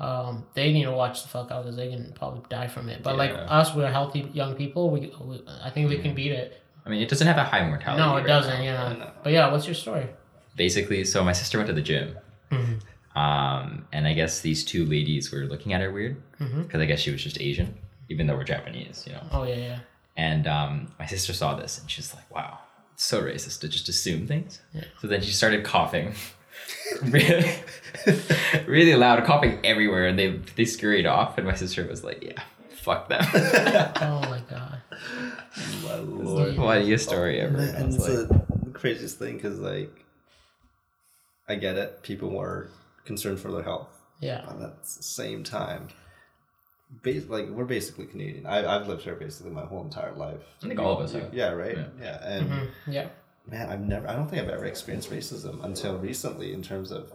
Um, 0.00 0.44
they 0.54 0.72
need 0.72 0.84
to 0.84 0.90
watch 0.90 1.22
the 1.22 1.28
fuck 1.28 1.52
out 1.52 1.62
because 1.62 1.76
they 1.76 1.88
can 1.88 2.12
probably 2.16 2.42
die 2.48 2.66
from 2.66 2.88
it. 2.88 3.04
But 3.04 3.16
like 3.16 3.30
us, 3.36 3.72
we're 3.72 3.88
healthy 3.90 4.28
young 4.32 4.56
people. 4.56 4.90
We, 4.90 5.12
we 5.20 5.44
I 5.62 5.70
think 5.70 5.88
we 5.88 5.98
can 5.98 6.12
beat 6.14 6.32
it. 6.32 6.58
I 6.84 6.90
mean, 6.90 7.00
it 7.02 7.08
doesn't 7.08 7.26
have 7.26 7.38
a 7.38 7.44
high 7.44 7.66
mortality. 7.66 8.02
No, 8.02 8.16
it 8.16 8.20
rate 8.22 8.26
doesn't. 8.26 8.58
now. 8.58 8.62
Yeah. 8.62 8.92
No. 8.98 9.10
But 9.22 9.32
yeah, 9.32 9.50
what's 9.52 9.66
your 9.66 9.74
story? 9.74 10.06
Basically, 10.56 11.04
so 11.04 11.22
my 11.24 11.32
sister 11.32 11.58
went 11.58 11.68
to 11.68 11.74
the 11.74 11.82
gym. 11.82 12.16
Mhm. 12.50 12.80
Um, 13.16 13.86
and 13.92 14.06
I 14.06 14.14
guess 14.14 14.40
these 14.40 14.64
two 14.64 14.84
ladies 14.86 15.30
were 15.30 15.40
looking 15.44 15.72
at 15.74 15.80
her 15.80 15.92
weird 15.92 16.16
because 16.38 16.80
I 16.80 16.86
guess 16.86 17.00
she 17.00 17.10
was 17.10 17.22
just 17.22 17.40
Asian, 17.40 17.74
even 18.08 18.26
though 18.26 18.34
we're 18.36 18.44
Japanese, 18.44 19.04
you 19.06 19.12
know. 19.12 19.22
Oh 19.30 19.42
yeah, 19.44 19.56
yeah. 19.56 19.78
And 20.16 20.46
um, 20.46 20.92
my 20.98 21.06
sister 21.06 21.32
saw 21.32 21.54
this 21.54 21.78
and 21.78 21.90
she's 21.90 22.14
like, 22.14 22.28
wow, 22.34 22.58
it's 22.94 23.04
so 23.04 23.22
racist 23.22 23.60
to 23.60 23.68
just 23.68 23.88
assume 23.88 24.26
things. 24.26 24.60
Yeah. 24.74 24.84
So 25.00 25.06
then 25.08 25.20
she 25.22 25.30
started 25.32 25.62
coughing. 25.64 26.14
really, 27.02 27.50
really 28.66 28.94
loud, 28.94 29.24
coughing 29.24 29.58
everywhere. 29.64 30.06
And 30.06 30.18
they, 30.18 30.38
they 30.56 30.64
scurried 30.64 31.06
off. 31.06 31.38
And 31.38 31.46
my 31.46 31.54
sister 31.54 31.86
was 31.86 32.02
like, 32.04 32.22
yeah, 32.22 32.42
fuck 32.70 33.08
them. 33.08 33.22
Oh 34.00 34.20
my 34.28 34.40
god. 34.50 34.78
My 35.84 35.96
lord. 35.96 36.56
Funniest 36.56 37.08
story 37.08 37.40
ever. 37.40 37.58
And, 37.58 37.68
And 37.68 37.76
I 37.76 37.80
and 37.80 37.86
was 37.94 38.08
it's 38.08 38.30
like, 38.30 38.64
the 38.64 38.70
craziest 38.72 39.18
thing 39.18 39.36
because, 39.36 39.58
like, 39.58 40.04
I 41.48 41.56
get 41.56 41.76
it. 41.76 42.02
People 42.02 42.30
were 42.30 42.68
concerned 43.04 43.40
for 43.40 43.50
their 43.50 43.62
health. 43.62 43.88
Yeah. 44.20 44.42
But 44.46 44.62
at 44.62 44.82
the 44.84 45.02
same 45.02 45.42
time, 45.44 45.88
bas- 47.02 47.26
like 47.28 47.48
we're 47.48 47.64
basically 47.64 48.06
Canadian. 48.06 48.46
I, 48.46 48.64
I've 48.76 48.86
lived 48.88 49.02
here 49.02 49.14
basically 49.16 49.52
my 49.52 49.64
whole 49.66 49.82
entire 49.82 50.12
life. 50.14 50.40
I 50.62 50.68
think 50.68 50.78
all 50.80 50.96
of 50.98 51.04
us 51.04 51.12
have. 51.12 51.34
Yeah, 51.34 51.50
right. 51.50 51.76
Yeah. 51.76 51.86
Yeah, 52.00 52.28
and 52.28 52.50
Mhm. 52.50 52.68
Yeah. 52.86 53.08
man, 53.46 53.68
I've 53.68 53.80
never. 53.80 54.08
I 54.08 54.14
don't 54.14 54.28
think 54.28 54.42
I've 54.42 54.48
ever 54.48 54.64
experienced 54.66 55.10
racism 55.10 55.62
until 55.64 55.98
recently 55.98 56.52
in 56.52 56.62
terms 56.62 56.90
of 56.92 57.12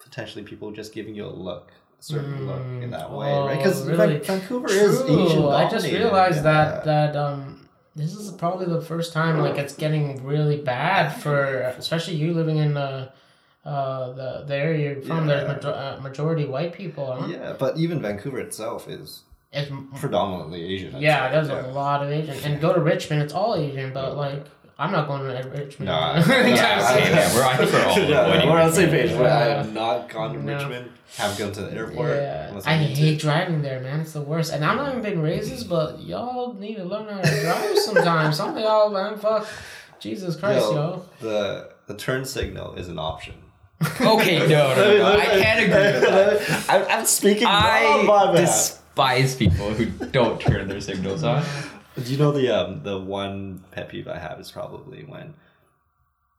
potentially 0.00 0.44
people 0.44 0.70
just 0.72 0.92
giving 0.92 1.14
you 1.14 1.24
a 1.24 1.28
look, 1.30 1.70
certain 2.00 2.46
look 2.46 2.60
in 2.82 2.90
that 2.90 3.10
way, 3.10 3.30
Oh, 3.32 3.46
right? 3.46 3.56
Because 3.56 3.86
really? 3.86 4.18
Vancouver 4.18 4.68
is 4.70 5.00
True. 5.02 5.26
Asian. 5.26 5.44
I 5.46 5.68
just 5.70 5.86
realized 5.86 6.36
yeah. 6.44 6.52
that 6.52 6.84
that 6.84 7.16
um 7.16 7.68
this 7.96 8.14
is 8.14 8.30
probably 8.32 8.66
the 8.66 8.80
first 8.80 9.12
time 9.12 9.38
like 9.40 9.56
it's 9.56 9.74
getting 9.74 10.24
really 10.24 10.60
bad 10.60 11.10
for 11.10 11.60
especially 11.78 12.14
you 12.16 12.32
living 12.34 12.56
in 12.58 12.74
the 12.74 13.10
uh 13.64 14.12
the, 14.12 14.44
the 14.46 14.54
area 14.54 14.94
you're 14.94 15.02
from. 15.02 15.26
There's 15.26 15.46
Yeah. 15.48 15.54
major- 15.54 15.68
uh, 15.74 16.00
majority 16.02 16.44
white 16.44 16.72
people. 16.74 17.06
Huh? 17.18 17.26
Yeah, 17.28 17.54
but 17.58 17.78
even 17.78 18.02
Vancouver 18.02 18.38
itself 18.40 18.88
is 18.88 19.22
It's, 19.52 19.70
predominantly 20.00 20.62
Asian. 20.74 20.94
I'd 20.96 21.00
yeah, 21.02 21.28
say. 21.28 21.32
there's 21.32 21.48
yeah. 21.48 21.70
a 21.70 21.72
lot 21.72 22.02
of 22.02 22.10
Asian. 22.10 22.36
And 22.44 22.60
go 22.60 22.72
to 22.74 22.80
Richmond, 22.80 23.22
it's 23.22 23.32
all 23.32 23.54
Asian. 23.54 23.92
But 23.94 24.16
like, 24.16 24.44
I'm 24.78 24.90
not 24.90 25.06
going 25.06 25.20
to 25.22 25.48
Richmond. 25.50 25.86
Nah, 25.88 26.14
anytime 26.14 26.26
nah, 26.78 26.88
soon. 26.88 26.98
yeah, 26.98 27.34
we're, 27.34 27.44
I 27.44 27.56
think 27.56 27.72
we're 27.72 27.84
all 27.84 27.98
yeah, 28.10 28.46
we're 28.50 28.58
on 28.60 28.70
the 28.70 28.74
same 28.76 28.90
Richmond. 28.90 29.18
page. 29.20 29.26
I 29.26 29.44
have 29.44 29.72
not 29.72 30.08
gone 30.08 30.34
to 30.34 30.42
No. 30.42 30.56
Richmond. 30.56 30.90
Haven't 31.16 31.38
gone 31.38 31.52
to 31.52 31.60
the 31.62 31.72
airport. 31.76 32.10
Yeah, 32.16 32.48
unless 32.48 32.66
I 32.66 32.78
need 32.78 32.94
to. 32.96 33.00
hate 33.00 33.20
driving 33.20 33.62
there, 33.62 33.78
man. 33.80 34.00
It's 34.00 34.14
the 34.14 34.20
worst. 34.22 34.52
And 34.52 34.64
I'm 34.64 34.76
not 34.76 34.90
even 34.90 35.02
being 35.02 35.18
racist, 35.18 35.68
but 35.68 36.00
y'all 36.02 36.54
need 36.54 36.74
to 36.76 36.84
learn 36.84 37.06
how 37.08 37.20
to 37.20 37.40
drive 37.40 37.78
sometimes. 37.88 38.36
Some 38.36 38.56
of 38.56 38.62
y'all, 38.62 38.90
man, 38.90 39.16
fuck. 39.16 39.46
Jesus 40.00 40.34
Christ, 40.34 40.66
Yo, 40.66 40.72
yo. 40.74 41.04
The 41.20 41.70
the 41.86 41.94
turn 41.94 42.24
signal 42.24 42.74
is 42.74 42.88
an 42.88 42.98
option. 42.98 43.34
Okay, 44.00 44.38
no, 44.38 44.74
no, 44.74 44.96
no, 44.98 45.12
I 45.18 45.24
can't 45.24 45.60
agree 45.60 46.00
with 46.00 46.48
that. 46.48 46.64
I'm, 46.70 46.98
I'm 47.00 47.06
speaking 47.06 47.46
I 47.46 47.84
on 47.84 48.06
my 48.06 48.32
behalf. 48.32 48.46
despise 48.48 49.34
people 49.36 49.70
who 49.74 49.84
don't 50.06 50.40
turn 50.40 50.68
their 50.68 50.80
signals 50.80 51.22
on. 51.22 51.44
Do 51.96 52.02
you 52.10 52.18
know 52.18 52.32
the 52.32 52.48
um 52.50 52.82
the 52.82 52.98
one 52.98 53.64
pet 53.70 53.88
peeve 53.88 54.08
I 54.08 54.18
have 54.18 54.40
is 54.40 54.50
probably 54.50 55.04
when 55.04 55.34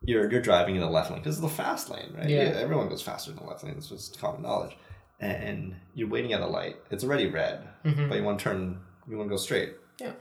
you're 0.03 0.29
you're 0.31 0.41
driving 0.41 0.75
in 0.75 0.81
the 0.81 0.89
left 0.89 1.09
lane 1.11 1.19
because 1.19 1.35
it's 1.37 1.41
the 1.41 1.49
fast 1.63 1.89
lane, 1.89 2.13
right? 2.17 2.29
Yeah. 2.29 2.39
everyone 2.57 2.89
goes 2.89 3.01
faster 3.01 3.31
in 3.31 3.37
the 3.37 3.43
left 3.43 3.63
lane. 3.63 3.75
It's 3.77 3.89
just 3.89 4.19
common 4.19 4.41
knowledge. 4.41 4.75
And 5.19 5.75
you're 5.93 6.09
waiting 6.09 6.33
at 6.33 6.41
a 6.41 6.45
light. 6.47 6.75
It's 6.91 7.03
already 7.03 7.27
red, 7.27 7.67
Mhm. 7.85 8.09
but 8.09 8.17
you 8.17 8.23
want 8.23 8.37
to 8.39 8.43
turn. 8.43 8.81
You 9.07 9.17
want 9.17 9.29
to 9.29 9.33
go 9.33 9.37
straight. 9.37 9.75
Yeah. 9.99 10.11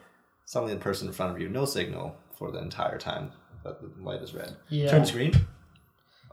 Suddenly, 0.45 0.74
the 0.74 0.80
person 0.80 1.09
in 1.09 1.14
front 1.14 1.35
of 1.35 1.41
you, 1.41 1.49
no 1.49 1.64
signal 1.64 2.16
for 2.39 2.53
the 2.53 2.59
entire 2.61 2.97
time 2.99 3.32
that 3.64 3.80
the 3.80 3.91
light 4.03 4.22
is 4.22 4.35
red. 4.35 4.57
Yeah. 4.68 4.89
Turn 4.91 5.05
screen. 5.05 5.32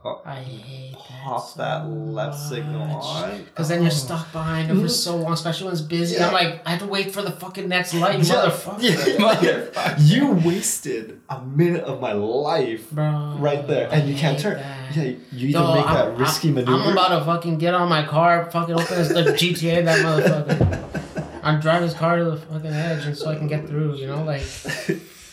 Oh, 0.04 0.20
I 0.24 0.34
hate 0.36 0.92
that. 0.94 1.22
pop 1.22 1.54
that 1.54 1.86
left 1.88 2.36
signal 2.36 2.82
on. 2.82 3.44
Because 3.44 3.68
then 3.68 3.82
you're 3.82 3.90
stuck 3.92 4.32
behind 4.32 4.68
them 4.68 4.78
for 4.78 4.86
mm-hmm. 4.86 4.90
so 4.90 5.16
long, 5.16 5.32
especially 5.32 5.66
when 5.66 5.74
it's 5.74 5.82
busy. 5.82 6.16
Yeah. 6.16 6.26
I'm 6.26 6.32
like, 6.32 6.60
I 6.66 6.70
have 6.70 6.80
to 6.80 6.86
wait 6.88 7.12
for 7.12 7.22
the 7.22 7.30
fucking 7.30 7.68
next 7.68 7.94
light, 7.94 8.18
you 8.18 8.24
Yeah. 8.24 8.50
motherfucker. 8.50 9.42
Yeah. 9.42 9.98
You 10.00 10.32
wasted 10.32 11.20
a 11.28 11.40
minute 11.42 11.84
of 11.84 12.00
my 12.00 12.12
life 12.14 12.90
Bro. 12.90 13.36
right 13.38 13.64
there, 13.68 13.88
and 13.92 14.08
you 14.08 14.16
can't 14.16 14.38
turn. 14.38 14.54
that. 14.54 14.96
Yeah, 14.96 15.02
you 15.30 15.48
either 15.48 15.58
Yo, 15.60 15.74
make 15.74 15.86
that 15.86 16.06
I'm- 16.08 16.16
risky 16.16 16.48
I'm, 16.48 16.54
maneuver. 16.54 16.82
I'm 16.82 16.92
about 16.92 17.18
to 17.18 17.24
fucking 17.24 17.58
get 17.58 17.74
on 17.74 17.88
my 17.88 18.04
car, 18.04 18.50
fucking 18.50 18.74
open 18.74 18.96
this, 18.96 19.08
the 19.08 19.22
GTA, 19.32 19.84
that 19.84 20.04
motherfucker. 20.04 21.32
I'm 21.44 21.60
driving 21.60 21.84
his 21.88 21.94
car 21.94 22.18
to 22.18 22.24
the 22.24 22.36
fucking 22.36 22.66
edge, 22.72 23.06
and 23.06 23.16
so 23.16 23.30
I 23.30 23.36
can 23.36 23.46
get 23.46 23.68
through. 23.68 23.94
You 23.96 24.06
know, 24.08 24.22
like 24.24 24.42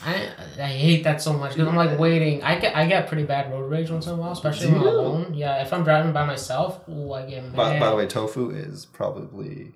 I 0.06 0.30
I 0.58 0.68
hate 0.68 1.04
that 1.04 1.22
so 1.22 1.34
much 1.34 1.54
because 1.54 1.68
I'm 1.68 1.76
like 1.76 2.00
waiting. 2.00 2.42
I 2.44 2.58
get 2.60 2.76
I 2.76 2.86
get 2.86 3.08
pretty 3.08 3.24
bad 3.24 3.52
road 3.52 3.70
rage 3.70 3.90
once 3.90 4.08
in 4.08 4.14
a 4.14 4.16
while, 4.16 4.32
especially 4.32 4.72
when 4.72 4.82
I'm 4.82 4.88
alone. 4.88 5.34
Yeah, 5.34 5.62
if 5.62 5.74
I'm 5.74 5.84
driving 5.84 6.14
by 6.14 6.26
myself, 6.26 6.88
ooh, 6.88 7.14
I 7.14 7.26
get 7.26 7.44
mad. 7.44 7.56
by, 7.56 7.80
by 7.80 7.90
the 7.90 7.96
way, 7.96 8.08
Tofu 8.08 8.50
is 8.52 8.86
probably 8.86 9.74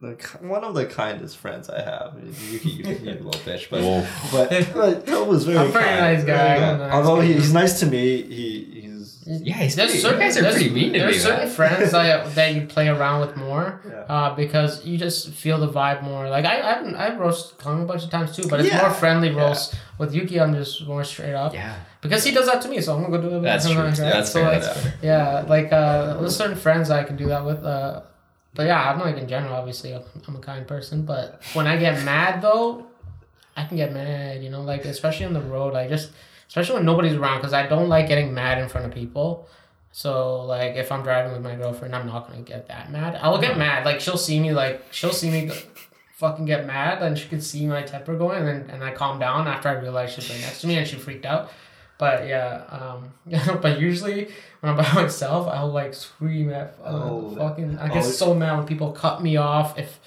the, 0.00 0.12
one 0.40 0.62
of 0.62 0.74
the 0.74 0.84
kindest 0.86 1.38
friends 1.38 1.70
I 1.70 1.82
have. 1.82 2.14
Yuki, 2.50 2.68
you, 2.70 2.84
you 2.84 3.12
little 3.12 3.30
bitch, 3.32 3.70
but 3.70 3.82
Whoa. 3.82 4.06
but, 4.30 4.50
but 4.74 5.06
Tofu's 5.06 5.44
very 5.44 5.58
I'm 5.58 5.68
a 5.68 5.72
pretty 5.72 5.88
kind, 5.88 6.00
nice 6.00 6.24
guy, 6.24 6.36
very 6.36 6.50
I'm 6.50 6.60
kind. 6.60 6.82
a 6.82 6.86
nice 6.86 6.94
Although 6.94 7.20
he, 7.22 7.32
he's 7.34 7.52
nice 7.52 7.80
to 7.80 7.86
me, 7.86 8.22
he 8.22 8.64
he's 8.74 8.75
Yeah, 9.26 9.54
he's 9.56 9.74
There's 9.74 9.90
pretty, 9.90 10.02
certain, 10.02 10.20
you 10.20 10.24
guys 10.26 10.36
are 10.38 10.42
there's, 10.42 10.54
pretty 10.54 10.70
mean 10.70 10.92
to 10.92 10.98
there's 11.00 11.14
me, 11.16 11.18
certain 11.20 11.48
friends 11.50 11.90
that, 11.92 12.34
that 12.36 12.54
you 12.54 12.66
play 12.66 12.88
around 12.88 13.20
with 13.26 13.36
more 13.36 13.80
Yeah. 13.88 13.92
uh, 14.08 14.34
because 14.36 14.84
you 14.86 14.96
just 14.98 15.30
feel 15.30 15.58
the 15.58 15.68
vibe 15.68 16.02
more. 16.02 16.28
Like 16.30 16.44
I 16.44 16.60
I've, 16.62 16.94
I've 16.94 17.18
roasted 17.18 17.58
Kong 17.58 17.82
a 17.82 17.84
bunch 17.86 18.04
of 18.04 18.10
times 18.10 18.36
too, 18.36 18.46
but 18.48 18.60
it's 18.60 18.68
Yeah. 18.68 18.82
more 18.82 18.90
friendly 18.90 19.30
Yeah. 19.30 19.46
roast. 19.48 19.74
With 19.98 20.14
Yuki, 20.14 20.40
I'm 20.40 20.54
just 20.54 20.86
more 20.86 21.02
straight 21.04 21.34
up 21.34 21.54
Yeah, 21.54 21.74
because 22.02 22.22
he 22.22 22.30
does 22.30 22.46
that 22.46 22.60
to 22.62 22.68
me, 22.68 22.80
so 22.80 22.94
I'm 22.94 23.02
gonna 23.02 23.16
go 23.18 23.28
do 23.30 23.36
it. 23.36 23.40
that's 23.42 23.64
true. 23.70 23.82
That's 23.82 24.30
so 24.30 24.44
fair. 24.44 24.60
like, 24.60 24.94
yeah, 25.02 25.44
like 25.48 25.72
uh, 25.72 26.18
there's 26.20 26.36
certain 26.36 26.56
friends 26.56 26.90
I 26.90 27.02
can 27.04 27.16
do 27.16 27.26
that 27.26 27.44
with. 27.44 27.64
Uh, 27.64 28.02
but 28.54 28.66
yeah, 28.66 28.90
I'm 28.90 29.00
like 29.00 29.16
in 29.16 29.26
general, 29.28 29.54
obviously, 29.54 29.94
I'm, 29.94 30.02
I'm 30.28 30.36
a 30.36 30.40
kind 30.40 30.66
person. 30.68 31.02
But 31.04 31.42
when 31.54 31.66
I 31.66 31.76
get 31.78 32.04
mad 32.04 32.42
though, 32.42 32.86
I 33.56 33.64
can 33.64 33.76
get 33.76 33.92
mad. 33.92 34.42
You 34.44 34.50
know, 34.50 34.62
like 34.62 34.84
especially 34.84 35.26
on 35.26 35.32
the 35.32 35.40
road, 35.42 35.74
I 35.74 35.88
just 35.88 36.10
especially 36.48 36.76
when 36.76 36.84
nobody's 36.84 37.14
around 37.14 37.38
because 37.38 37.52
I 37.52 37.66
don't 37.66 37.88
like 37.88 38.08
getting 38.08 38.32
mad 38.34 38.58
in 38.58 38.68
front 38.68 38.86
of 38.86 38.92
people. 38.92 39.48
So 39.92 40.42
like 40.42 40.76
if 40.76 40.92
I'm 40.92 41.02
driving 41.02 41.32
with 41.32 41.42
my 41.42 41.54
girlfriend, 41.56 41.94
I'm 41.96 42.06
not 42.06 42.28
gonna 42.28 42.42
get 42.42 42.68
that 42.68 42.90
mad. 42.92 43.18
I'll 43.22 43.40
get 43.40 43.56
mad. 43.56 43.84
Like 43.84 44.00
she'll 44.00 44.18
see 44.18 44.38
me 44.40 44.52
like 44.52 44.82
she'll 44.90 45.12
see 45.12 45.30
me 45.30 45.50
fucking 46.16 46.44
get 46.46 46.66
mad 46.66 47.02
and 47.02 47.18
she 47.18 47.28
can 47.28 47.40
see 47.40 47.66
my 47.66 47.82
temper 47.82 48.16
going 48.16 48.38
and 48.38 48.46
then 48.48 48.70
and 48.70 48.84
I 48.84 48.92
calm 48.92 49.18
down 49.18 49.46
after 49.46 49.68
I 49.68 49.72
realize 49.72 50.12
she's 50.12 50.28
right 50.30 50.40
next 50.40 50.60
to 50.62 50.66
me 50.66 50.76
and 50.76 50.86
she 50.86 50.96
freaked 50.96 51.26
out. 51.26 51.50
But 51.98 52.26
yeah, 52.26 52.64
um 52.70 53.12
but 53.62 53.80
usually 53.80 54.28
when 54.60 54.70
I'm 54.70 54.76
by 54.76 54.92
myself 55.02 55.48
I'll 55.48 55.70
like 55.72 55.94
scream 55.94 56.50
at 56.52 56.76
uh, 56.84 56.88
Oh, 57.04 57.34
fucking 57.36 57.78
I 57.78 57.88
get 57.88 58.04
it- 58.04 58.12
so 58.12 58.34
mad 58.34 58.56
when 58.58 58.66
people 58.66 58.92
cut 58.92 59.22
me 59.22 59.36
off 59.36 59.78
if 59.78 59.98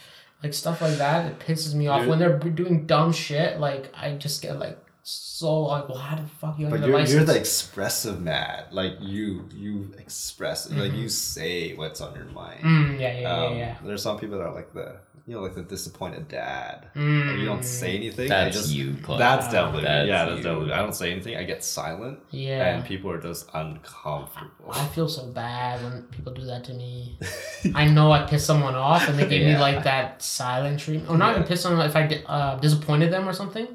like 0.43 0.53
stuff 0.53 0.81
like 0.81 0.97
that 0.97 1.25
it 1.31 1.39
pisses 1.39 1.73
me 1.73 1.87
off 1.87 1.99
You're- 2.01 2.09
when 2.11 2.19
they're 2.19 2.37
doing 2.37 2.85
dumb 2.85 3.11
shit 3.11 3.59
like 3.59 3.91
I 3.95 4.13
just 4.13 4.41
get 4.43 4.59
like 4.59 4.77
so 5.03 5.61
like 5.63 5.87
well 5.89 5.97
how 5.97 6.15
the 6.15 6.27
fuck 6.27 6.59
you 6.59 6.65
have 6.65 6.71
But 6.71 6.81
the 6.81 6.87
you're, 6.87 6.99
you're 7.01 7.23
the 7.23 7.37
expressive 7.37 8.21
mad. 8.21 8.65
Like 8.71 8.93
you 8.99 9.47
you 9.53 9.91
express 9.97 10.69
like 10.69 10.91
Mhm. 10.91 10.97
you 11.01 11.09
say 11.09 11.73
what's 11.75 12.01
on 12.01 12.13
your 12.15 12.25
mind. 12.25 12.61
mm, 12.63 12.99
yeah 12.99 13.13
yeah 13.13 13.19
yeah 13.21 13.43
Um, 13.45 13.57
yeah 13.57 13.75
There's 13.83 14.01
some 14.03 14.17
people 14.19 14.37
that 14.37 14.45
are 14.45 14.53
like 14.53 14.73
the 14.73 14.97
you 15.25 15.35
know 15.35 15.41
like 15.41 15.53
the 15.55 15.61
disappointed 15.63 16.27
dad. 16.27 16.87
mm, 16.95 17.39
You 17.39 17.45
don't 17.45 17.63
say 17.63 17.95
anything. 17.95 18.27
That's 18.29 18.55
just, 18.55 18.71
you, 18.73 18.95
Clive. 19.03 19.19
That's 19.19 19.47
definitely 19.51 19.83
That's 19.83 20.07
yeah. 20.07 20.25
That's 20.25 20.37
you. 20.37 20.43
definitely. 20.43 20.73
I 20.73 20.77
don't 20.79 20.95
say 20.95 21.11
anything. 21.11 21.37
I 21.37 21.43
get 21.43 21.63
silent, 21.63 22.19
yeah 22.31 22.75
and 22.75 22.83
people 22.85 23.09
are 23.11 23.21
just 23.21 23.47
uncomfortable. 23.53 24.71
I 24.71 24.85
feel 24.87 25.07
so 25.07 25.27
bad 25.27 25.81
when 25.83 26.03
people 26.03 26.33
do 26.33 26.45
that 26.45 26.63
to 26.65 26.73
me. 26.73 27.17
I 27.75 27.87
know 27.87 28.11
I 28.11 28.23
pissed 28.23 28.45
someone 28.45 28.75
off 28.75 29.07
and 29.07 29.17
they 29.19 29.27
give 29.27 29.45
me 29.45 29.57
like 29.57 29.83
that 29.83 30.21
silent 30.21 30.79
treatment. 30.79 31.09
Or 31.09 31.17
not 31.17 31.31
even 31.31 31.43
pissed 31.43 31.49
piss 31.49 31.61
someone 31.61 31.85
if 31.89 31.95
I 31.95 32.03
uh, 32.25 32.59
disappointed 32.59 33.11
them 33.11 33.27
or 33.27 33.33
something. 33.33 33.67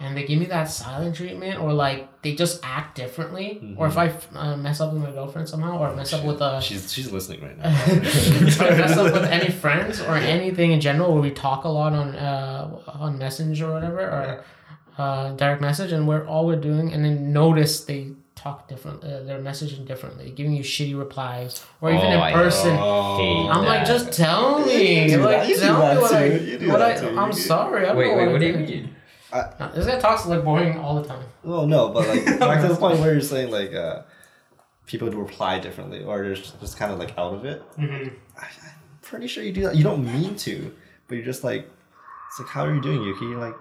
And 0.00 0.16
they 0.16 0.24
give 0.24 0.38
me 0.38 0.46
that 0.46 0.64
silent 0.64 1.14
treatment, 1.16 1.60
or 1.60 1.72
like 1.72 2.22
they 2.22 2.34
just 2.34 2.60
act 2.64 2.96
differently, 2.96 3.74
or 3.76 3.86
if 3.86 3.96
I 3.96 4.12
uh, 4.34 4.56
mess 4.56 4.80
up 4.80 4.92
with 4.92 5.02
my 5.02 5.10
girlfriend 5.10 5.48
somehow, 5.48 5.78
or 5.78 5.94
mess 5.94 6.12
up 6.12 6.24
with 6.24 6.40
a 6.40 6.60
She's 6.60 6.92
she's 6.92 7.12
listening 7.12 7.42
right 7.42 7.56
now. 7.58 7.64
if 7.86 8.60
I 8.60 8.70
mess 8.70 8.96
up 8.96 9.12
with 9.12 9.24
any 9.38 9.50
friends 9.50 10.00
or 10.00 10.16
anything 10.16 10.72
in 10.72 10.80
general 10.80 11.12
where 11.12 11.22
we 11.22 11.30
talk 11.30 11.64
a 11.64 11.68
lot 11.68 11.92
on 11.92 12.14
uh, 12.16 12.80
on 12.86 13.18
Messenger 13.18 13.70
or 13.70 13.74
whatever 13.74 14.00
or 14.00 14.44
uh, 14.98 15.32
direct 15.32 15.60
message 15.60 15.92
and 15.92 16.06
we're 16.06 16.24
all 16.26 16.46
we're 16.46 16.54
doing 16.56 16.92
and 16.92 17.04
then 17.04 17.32
notice 17.32 17.84
they 17.84 18.08
talk 18.36 18.68
different 18.68 19.02
uh, 19.02 19.22
they're 19.24 19.40
messaging 19.40 19.84
differently 19.86 20.30
giving 20.30 20.52
you 20.52 20.62
shitty 20.62 20.96
replies 20.96 21.64
or 21.80 21.90
even 21.90 22.04
Oh, 22.12 22.22
in 22.26 22.32
person 22.32 22.76
I'm 22.76 23.64
like 23.64 23.84
just 23.86 24.12
tell 24.12 24.64
me 24.64 25.10
You 25.10 25.18
like 25.18 25.48
you 25.48 25.56
tell 25.58 25.94
me 25.94 26.00
what 26.00 26.12
I, 26.12 26.28
too. 26.28 26.44
You 26.44 26.58
do 26.58 26.68
what 26.68 26.78
that 26.78 26.98
I 26.98 27.08
too. 27.08 27.18
I'm 27.18 27.32
sorry 27.32 27.84
I 27.84 27.86
don't 27.88 27.96
Wait, 27.96 28.14
wait, 28.16 28.28
I 28.28 28.32
what 28.32 28.40
do 28.40 28.46
you 28.46 28.52
mean? 28.54 28.94
No, 29.58 29.70
this 29.74 29.86
guy 29.86 29.98
talks 29.98 30.26
like 30.26 30.44
boring 30.44 30.78
all 30.78 31.00
the 31.02 31.08
time 31.08 31.22
Well, 31.42 31.66
no, 31.66 31.88
but 31.88 32.06
like 32.08 32.24
back 32.38 32.60
to 32.62 32.68
the 32.68 32.76
point 32.76 33.00
where 33.00 33.12
you're 33.12 33.20
saying 33.20 33.50
like 33.50 33.74
uh, 33.74 34.02
people 34.86 35.10
do 35.10 35.18
reply 35.18 35.58
differently, 35.58 36.04
or 36.04 36.22
they're 36.22 36.34
just, 36.34 36.58
just 36.60 36.76
kind 36.76 36.92
of 36.92 36.98
like 36.98 37.16
out 37.18 37.34
of 37.34 37.44
it. 37.44 37.62
Mm-hmm. 37.76 38.14
I, 38.38 38.42
I'm 38.42 38.74
pretty 39.02 39.26
sure 39.26 39.42
you 39.42 39.52
do 39.52 39.62
that. 39.62 39.76
You 39.76 39.82
don't 39.84 40.04
mean 40.04 40.36
to, 40.36 40.74
but 41.08 41.16
you're 41.16 41.24
just 41.24 41.42
like, 41.44 41.68
it's 42.28 42.38
like, 42.38 42.48
how 42.48 42.64
are 42.64 42.74
you 42.74 42.80
doing, 42.80 43.02
Yuki? 43.02 43.24
You're 43.26 43.38
like, 43.40 43.54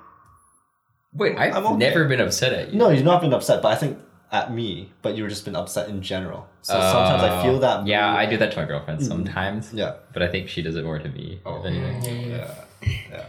Wait, 1.16 1.38
I've 1.38 1.56
I'm 1.56 1.66
okay. 1.68 1.78
never 1.78 2.06
been 2.08 2.20
upset 2.22 2.54
at 2.54 2.72
you. 2.74 2.78
no, 2.80 2.90
you've 2.90 3.04
not 3.06 3.22
been 3.22 3.34
upset, 3.34 3.62
but 3.62 3.72
I 3.72 3.76
think 3.76 4.00
at 4.32 4.52
me, 4.52 4.92
but 5.04 5.16
you've 5.16 5.30
just 5.30 5.46
been 5.46 5.56
upset 5.56 5.88
in 5.90 6.02
general. 6.02 6.48
So 6.64 6.74
sometimes 6.74 7.22
I 7.24 7.44
feel 7.44 7.60
that. 7.60 7.82
Uh, 7.82 7.84
Yeah, 7.86 8.10
mood- 8.12 8.20
I 8.20 8.26
do 8.26 8.38
that 8.38 8.52
to 8.54 8.58
my 8.62 8.66
girlfriend 8.66 9.06
sometimes. 9.06 9.72
Yeah. 9.74 9.94
But 10.12 10.24
I 10.24 10.28
think 10.28 10.50
she 10.50 10.62
does 10.64 10.76
it 10.76 10.84
more 10.84 10.98
to 10.98 11.08
me. 11.10 11.40
Oh, 11.46 11.64
if 11.64 11.74
yeah, 11.74 12.56
yeah. 13.12 13.26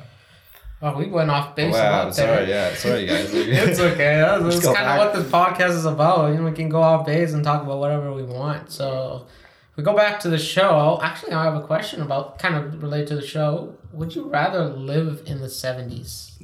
Oh 0.84 0.96
we 0.98 1.06
went 1.06 1.30
off 1.30 1.56
base 1.56 1.74
a 1.74 1.78
Wow, 1.78 2.04
lot 2.04 2.14
there. 2.14 2.36
sorry, 2.36 2.48
yeah, 2.48 2.74
sorry, 2.74 3.06
guys. 3.06 3.32
it's 3.34 3.80
okay. 3.80 4.16
That's, 4.20 4.60
that's 4.60 4.76
kind 4.76 4.86
of 4.88 4.98
what 4.98 5.14
this 5.14 5.30
podcast 5.32 5.70
is 5.70 5.84
about. 5.86 6.30
You 6.30 6.36
know, 6.38 6.44
we 6.44 6.52
can 6.52 6.68
go 6.68 6.82
off 6.82 7.06
base 7.06 7.32
and 7.32 7.42
talk 7.42 7.62
about 7.62 7.78
whatever 7.78 8.12
we 8.12 8.22
want. 8.22 8.70
So, 8.70 9.26
if 9.70 9.76
we 9.76 9.82
go 9.82 9.96
back 9.96 10.20
to 10.20 10.28
the 10.28 10.38
show. 10.38 11.00
Actually, 11.02 11.32
I 11.32 11.44
have 11.44 11.56
a 11.56 11.66
question 11.66 12.02
about 12.02 12.38
kind 12.38 12.54
of 12.56 12.82
related 12.82 13.08
to 13.08 13.16
the 13.16 13.26
show. 13.26 13.74
Would 13.92 14.14
you 14.14 14.28
rather 14.28 14.64
live 14.66 15.22
in 15.26 15.40
the 15.40 15.48
seventies? 15.50 16.36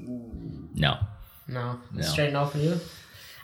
No. 0.74 0.97
No, 1.49 1.80
No. 1.93 2.03
straight 2.03 2.32
no 2.32 2.47
for 2.47 2.59
you. 2.59 2.78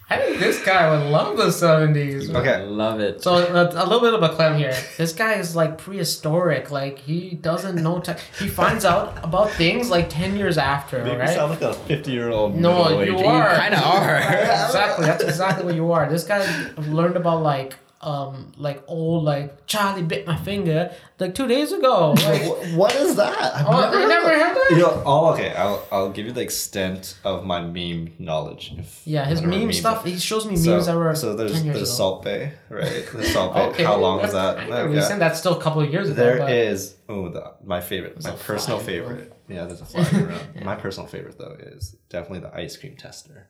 I 0.08 0.18
think 0.18 0.38
this 0.38 0.64
guy 0.64 0.88
would 0.88 1.10
love 1.10 1.36
the 1.36 1.50
seventies. 1.50 2.30
Okay. 2.30 2.52
I 2.52 2.62
love 2.62 3.00
it. 3.00 3.24
So 3.24 3.34
uh, 3.34 3.72
a 3.74 3.84
little 3.84 4.00
bit 4.00 4.14
of 4.14 4.22
a 4.22 4.28
claim 4.28 4.56
here. 4.56 4.76
This 4.96 5.12
guy 5.12 5.34
is 5.34 5.56
like 5.56 5.78
prehistoric. 5.78 6.70
Like 6.70 7.00
he 7.00 7.30
doesn't 7.30 7.82
know. 7.82 7.98
Te- 7.98 8.12
he 8.38 8.46
finds 8.46 8.84
out 8.84 9.18
about 9.24 9.50
things 9.50 9.90
like 9.90 10.08
ten 10.08 10.36
years 10.36 10.58
after. 10.58 11.02
Make 11.02 11.14
me 11.14 11.18
right? 11.24 11.34
sound 11.34 11.50
like 11.50 11.62
a 11.62 11.74
50 11.74 12.12
year 12.12 12.30
old. 12.30 12.54
No, 12.54 13.00
you 13.02 13.18
are. 13.18 13.58
kinda 13.58 13.82
are. 13.82 14.16
exactly. 14.66 15.06
That's 15.06 15.24
exactly 15.24 15.64
what 15.64 15.74
you 15.74 15.90
are. 15.90 16.08
This 16.08 16.22
guy 16.22 16.70
learned 16.76 17.16
about 17.16 17.42
like 17.42 17.74
um 18.02 18.52
like 18.58 18.82
old 18.88 19.24
like 19.24 19.66
Charlie 19.66 20.02
bit 20.02 20.26
my 20.26 20.36
finger 20.36 20.92
like 21.18 21.34
two 21.34 21.46
days 21.48 21.72
ago. 21.72 22.14
Like, 22.26 22.42
what 22.76 22.94
is 22.94 23.16
that? 23.16 23.54
I've 23.54 23.66
oh, 23.66 23.98
you 24.00 24.06
never 24.08 24.28
heard 24.28 24.54
that? 24.54 24.66
You 24.70 24.78
know, 24.78 25.02
oh, 25.06 25.32
okay. 25.32 25.54
I'll, 25.54 25.82
I'll 25.90 26.10
give 26.10 26.26
you 26.26 26.32
the 26.32 26.42
extent 26.42 27.18
of 27.24 27.44
my 27.44 27.60
meme 27.62 28.12
knowledge. 28.18 28.74
If 28.76 29.00
Yeah, 29.06 29.24
his 29.24 29.40
meme 29.40 29.50
meme- 29.60 29.72
stuff. 29.72 30.04
He 30.04 30.18
shows 30.18 30.44
me 30.46 30.56
So, 30.56 30.72
memes 30.72 30.86
that 30.86 30.96
were 30.96 31.14
so 31.14 31.34
there's 31.34 31.52
ten 31.52 31.64
years 31.64 31.76
there's 31.76 31.88
ago. 31.88 31.96
Salt 31.96 32.24
Bae, 32.24 32.52
right? 32.68 33.06
The 33.12 33.24
Salt 33.34 33.54
Bae. 33.54 33.66
Okay, 33.68 33.84
How 33.84 33.96
long 33.96 34.20
was 34.20 34.32
that's 34.32 34.56
that? 34.58 34.66
kinda 34.68 34.76
Okay. 35.00 35.18
That's 35.18 35.38
still 35.38 35.58
a 35.58 35.62
couple 35.62 35.80
of 35.82 35.90
years 35.90 36.10
ago. 36.10 36.16
There 36.22 36.38
but 36.38 36.52
is 36.52 36.96
oh 37.08 37.28
the 37.30 37.54
my 37.64 37.80
favorite, 37.80 38.22
my 38.22 38.32
personal 38.32 38.78
flag, 38.78 38.86
bro. 39.02 39.08
favorite. 39.08 39.32
Yeah, 39.48 39.64
there's 39.64 39.80
a 39.80 39.84
flag 39.86 40.12
around. 40.12 40.64
My 40.64 40.74
personal 40.74 41.06
favorite 41.08 41.38
though 41.38 41.56
is 41.58 41.94
definitely 42.10 42.40
the 42.40 42.54
ice 42.54 42.76
cream 42.76 42.96
tester. 42.96 43.48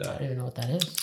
I 0.00 0.02
don't 0.02 0.22
even 0.22 0.38
know 0.38 0.44
what 0.44 0.54
that 0.56 0.70
is. 0.70 0.96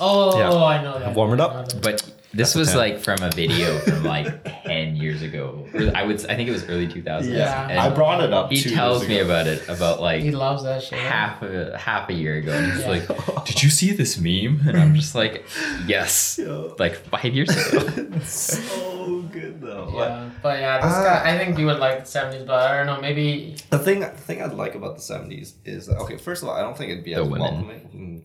Oh, 0.00 0.38
Yeah. 0.38 0.50
I 0.54 0.82
know 0.82 0.98
that. 1.00 1.14
Warm 1.16 1.32
it 1.34 1.40
up. 1.40 1.82
But 1.82 2.08
this 2.34 2.54
was 2.54 2.68
ten. 2.68 2.76
like 2.78 2.98
from 3.00 3.22
a 3.22 3.30
video 3.30 3.78
from 3.80 4.04
like 4.04 4.44
ten 4.64 4.96
years 4.96 5.22
ago. 5.22 5.66
I 5.94 6.02
would 6.04 6.24
I 6.26 6.34
think 6.36 6.48
it 6.48 6.52
was 6.52 6.64
early 6.68 6.88
two 6.88 7.02
thousands. 7.02 7.34
Yeah. 7.36 7.68
And 7.68 7.78
I 7.78 7.94
brought 7.94 8.22
it 8.24 8.32
up. 8.32 8.50
he 8.50 8.60
two 8.60 8.70
tells 8.70 9.02
years 9.02 9.08
me 9.08 9.18
ago. 9.18 9.26
about 9.26 9.46
it 9.46 9.68
about 9.68 10.00
like 10.00 10.22
he 10.22 10.30
loves 10.30 10.62
that 10.64 10.82
shit. 10.82 10.98
half 10.98 11.42
a 11.42 11.76
half 11.78 12.08
a 12.08 12.12
year 12.12 12.36
ago, 12.36 12.52
and 12.52 12.72
he's 12.72 12.80
Yeah. 12.82 12.88
like, 12.88 13.44
"Did 13.46 13.62
you 13.62 13.70
see 13.70 13.92
this 13.92 14.18
meme?" 14.18 14.66
And 14.66 14.76
I'm 14.78 14.94
just 14.94 15.14
like, 15.14 15.44
"Yes." 15.86 16.38
Yo. 16.38 16.74
Like 16.78 16.94
five 16.96 17.34
years 17.34 17.50
ago. 17.50 17.86
It's 18.16 18.28
so 18.58 19.22
good 19.32 19.60
though. 19.60 19.84
Like, 19.92 20.08
Yeah, 20.08 20.30
but 20.42 20.58
yeah, 20.60 20.80
this 20.80 20.96
Uh, 20.96 21.04
guy. 21.04 21.34
I 21.34 21.38
think 21.38 21.58
you 21.58 21.66
would 21.66 21.78
like 21.78 22.00
the 22.00 22.06
seventies, 22.06 22.44
but 22.46 22.60
I 22.70 22.76
don't 22.78 22.86
know. 22.86 23.00
Maybe 23.00 23.56
The 23.70 23.78
thing, 23.78 24.00
the 24.00 24.08
thing 24.08 24.40
I'd 24.42 24.52
like 24.54 24.74
about 24.74 24.96
the 24.96 25.02
seventies 25.02 25.54
is 25.64 25.86
that 25.86 25.98
okay. 25.98 26.16
First 26.16 26.42
of 26.42 26.48
all, 26.48 26.54
I 26.54 26.62
don't 26.62 26.76
think 26.76 26.90
it'd 26.92 27.04
be 27.04 27.14
The 27.14 27.22
as 27.22 27.28
women. 27.28 27.40
welcoming. 27.40 27.80
Mm, 27.94 28.22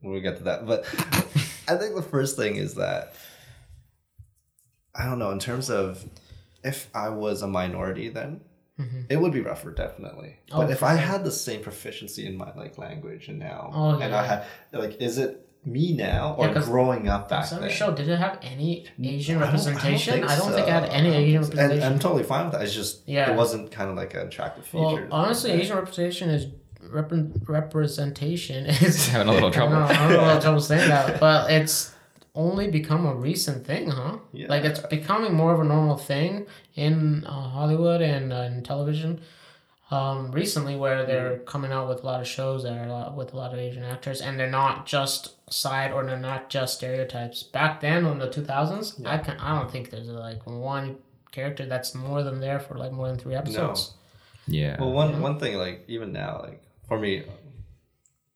We'll 0.00 0.20
get 0.20 0.36
to 0.38 0.44
that, 0.44 0.64
but 0.66 0.84
I 1.68 1.76
think 1.76 1.96
the 1.96 2.02
first 2.08 2.36
thing 2.36 2.54
is 2.56 2.74
that 2.74 3.14
I 4.98 5.04
don't 5.06 5.18
know 5.18 5.30
in 5.30 5.38
terms 5.38 5.70
of 5.70 6.04
if 6.64 6.90
I 6.94 7.08
was 7.10 7.40
a 7.42 7.46
minority, 7.46 8.08
then 8.08 8.40
Mhm. 8.80 9.06
it 9.08 9.16
would 9.20 9.32
be 9.32 9.40
rougher, 9.40 9.70
definitely. 9.70 10.36
Oh, 10.52 10.58
But 10.62 10.70
if 10.70 10.80
for 10.80 10.86
I 10.86 10.90
sure. 10.96 10.98
had 11.06 11.24
the 11.24 11.30
same 11.32 11.62
proficiency 11.62 12.26
in 12.26 12.36
my 12.36 12.52
like 12.54 12.78
language 12.78 13.28
and 13.28 13.38
now, 13.38 13.70
Oh, 13.74 13.98
and 13.98 14.14
I 14.14 14.24
had 14.26 14.44
like, 14.72 15.00
is 15.00 15.18
it 15.18 15.44
me 15.64 15.92
now 15.92 16.34
or 16.38 16.46
Yeah, 16.46 16.54
'cause 16.54 16.66
growing 16.66 17.08
up 17.08 17.28
back 17.28 17.44
Some 17.44 17.60
then? 17.60 17.70
show 17.70 17.92
did 17.92 18.08
it 18.08 18.16
have 18.18 18.38
any 18.42 18.86
Asian 19.02 19.36
I 19.42 19.50
don't- 19.50 19.54
I 19.54 19.56
don't 19.56 19.60
think 19.64 19.76
I 19.84 20.36
don't, 20.36 20.52
think 20.52 20.66
it 20.66 20.66
so. 20.66 20.72
had 20.72 20.84
any 20.90 21.08
Asian 21.14 21.36
And 21.42 21.52
representation. 21.52 21.92
I'm 21.92 21.98
totally 21.98 22.22
fine 22.22 22.44
with 22.44 22.52
that. 22.52 22.62
It's 22.62 22.74
just 22.74 23.02
Yeah. 23.08 23.30
it 23.30 23.36
wasn't 23.36 23.70
kind 23.72 23.90
of 23.90 23.96
like 23.96 24.14
an 24.14 24.26
attractive 24.28 24.64
feature. 24.64 24.82
well, 24.84 25.06
honestly, 25.10 25.50
Asian 25.50 25.76
representation 25.76 26.30
is 26.30 26.46
rep- 26.90 27.12
representation 27.46 28.66
is 28.66 29.08
Having 29.08 29.28
a 29.28 29.32
little 29.32 29.50
trouble. 29.58 29.76
I 29.76 29.88
don't, 29.88 29.88
know, 29.88 29.94
I 29.94 30.08
don't 30.08 30.12
know 30.26 30.34
what 30.34 30.42
trouble 30.42 30.60
saying 30.60 30.88
that, 30.88 31.18
but 31.20 31.50
it's 31.50 31.92
only 32.46 32.66
become 32.70 33.04
a 33.04 33.14
recent 33.14 33.66
thing, 33.66 33.90
huh? 33.90 34.18
Yeah. 34.32 34.46
Like 34.48 34.64
it's 34.64 34.80
becoming 34.80 35.34
more 35.34 35.52
of 35.52 35.60
a 35.60 35.64
normal 35.64 35.96
thing 35.96 36.46
in 36.74 37.24
uh, 37.26 37.48
Hollywood 37.56 38.00
and 38.00 38.32
uh, 38.32 38.48
in 38.50 38.62
television. 38.62 39.20
Um, 39.90 40.32
recently, 40.32 40.76
where 40.76 41.06
they're 41.06 41.38
coming 41.52 41.72
out 41.72 41.88
with 41.88 42.02
a 42.02 42.06
lot 42.06 42.20
of 42.20 42.26
shows 42.28 42.62
that 42.64 42.74
are 42.76 42.84
a 42.84 42.92
lot, 42.92 43.16
with 43.16 43.32
a 43.32 43.36
lot 43.36 43.54
of 43.54 43.58
Asian 43.58 43.84
actors, 43.84 44.20
and 44.20 44.38
they're 44.38 44.50
not 44.50 44.84
just 44.84 45.20
side 45.50 45.92
or 45.92 46.04
they're 46.04 46.18
not 46.32 46.50
just 46.50 46.76
stereotypes. 46.76 47.42
Back 47.42 47.80
then, 47.80 48.04
in 48.04 48.18
the 48.18 48.28
two 48.28 48.44
thousands, 48.44 49.00
I 49.06 49.16
can 49.16 49.38
I 49.38 49.58
don't 49.58 49.70
think 49.70 49.88
there's 49.90 50.08
like 50.08 50.46
one 50.46 50.96
character 51.32 51.64
that's 51.64 51.94
more 51.94 52.22
than 52.22 52.38
there 52.40 52.60
for 52.60 52.74
like 52.76 52.92
more 52.92 53.08
than 53.08 53.18
three 53.18 53.34
episodes. 53.34 53.94
yeah. 54.46 54.76
Well, 54.78 54.92
one 54.92 55.10
Yeah. 55.12 55.20
one 55.28 55.38
thing 55.40 55.56
like 55.56 55.84
even 55.88 56.12
now, 56.12 56.32
like 56.46 56.60
for 56.86 56.98
me, 56.98 57.24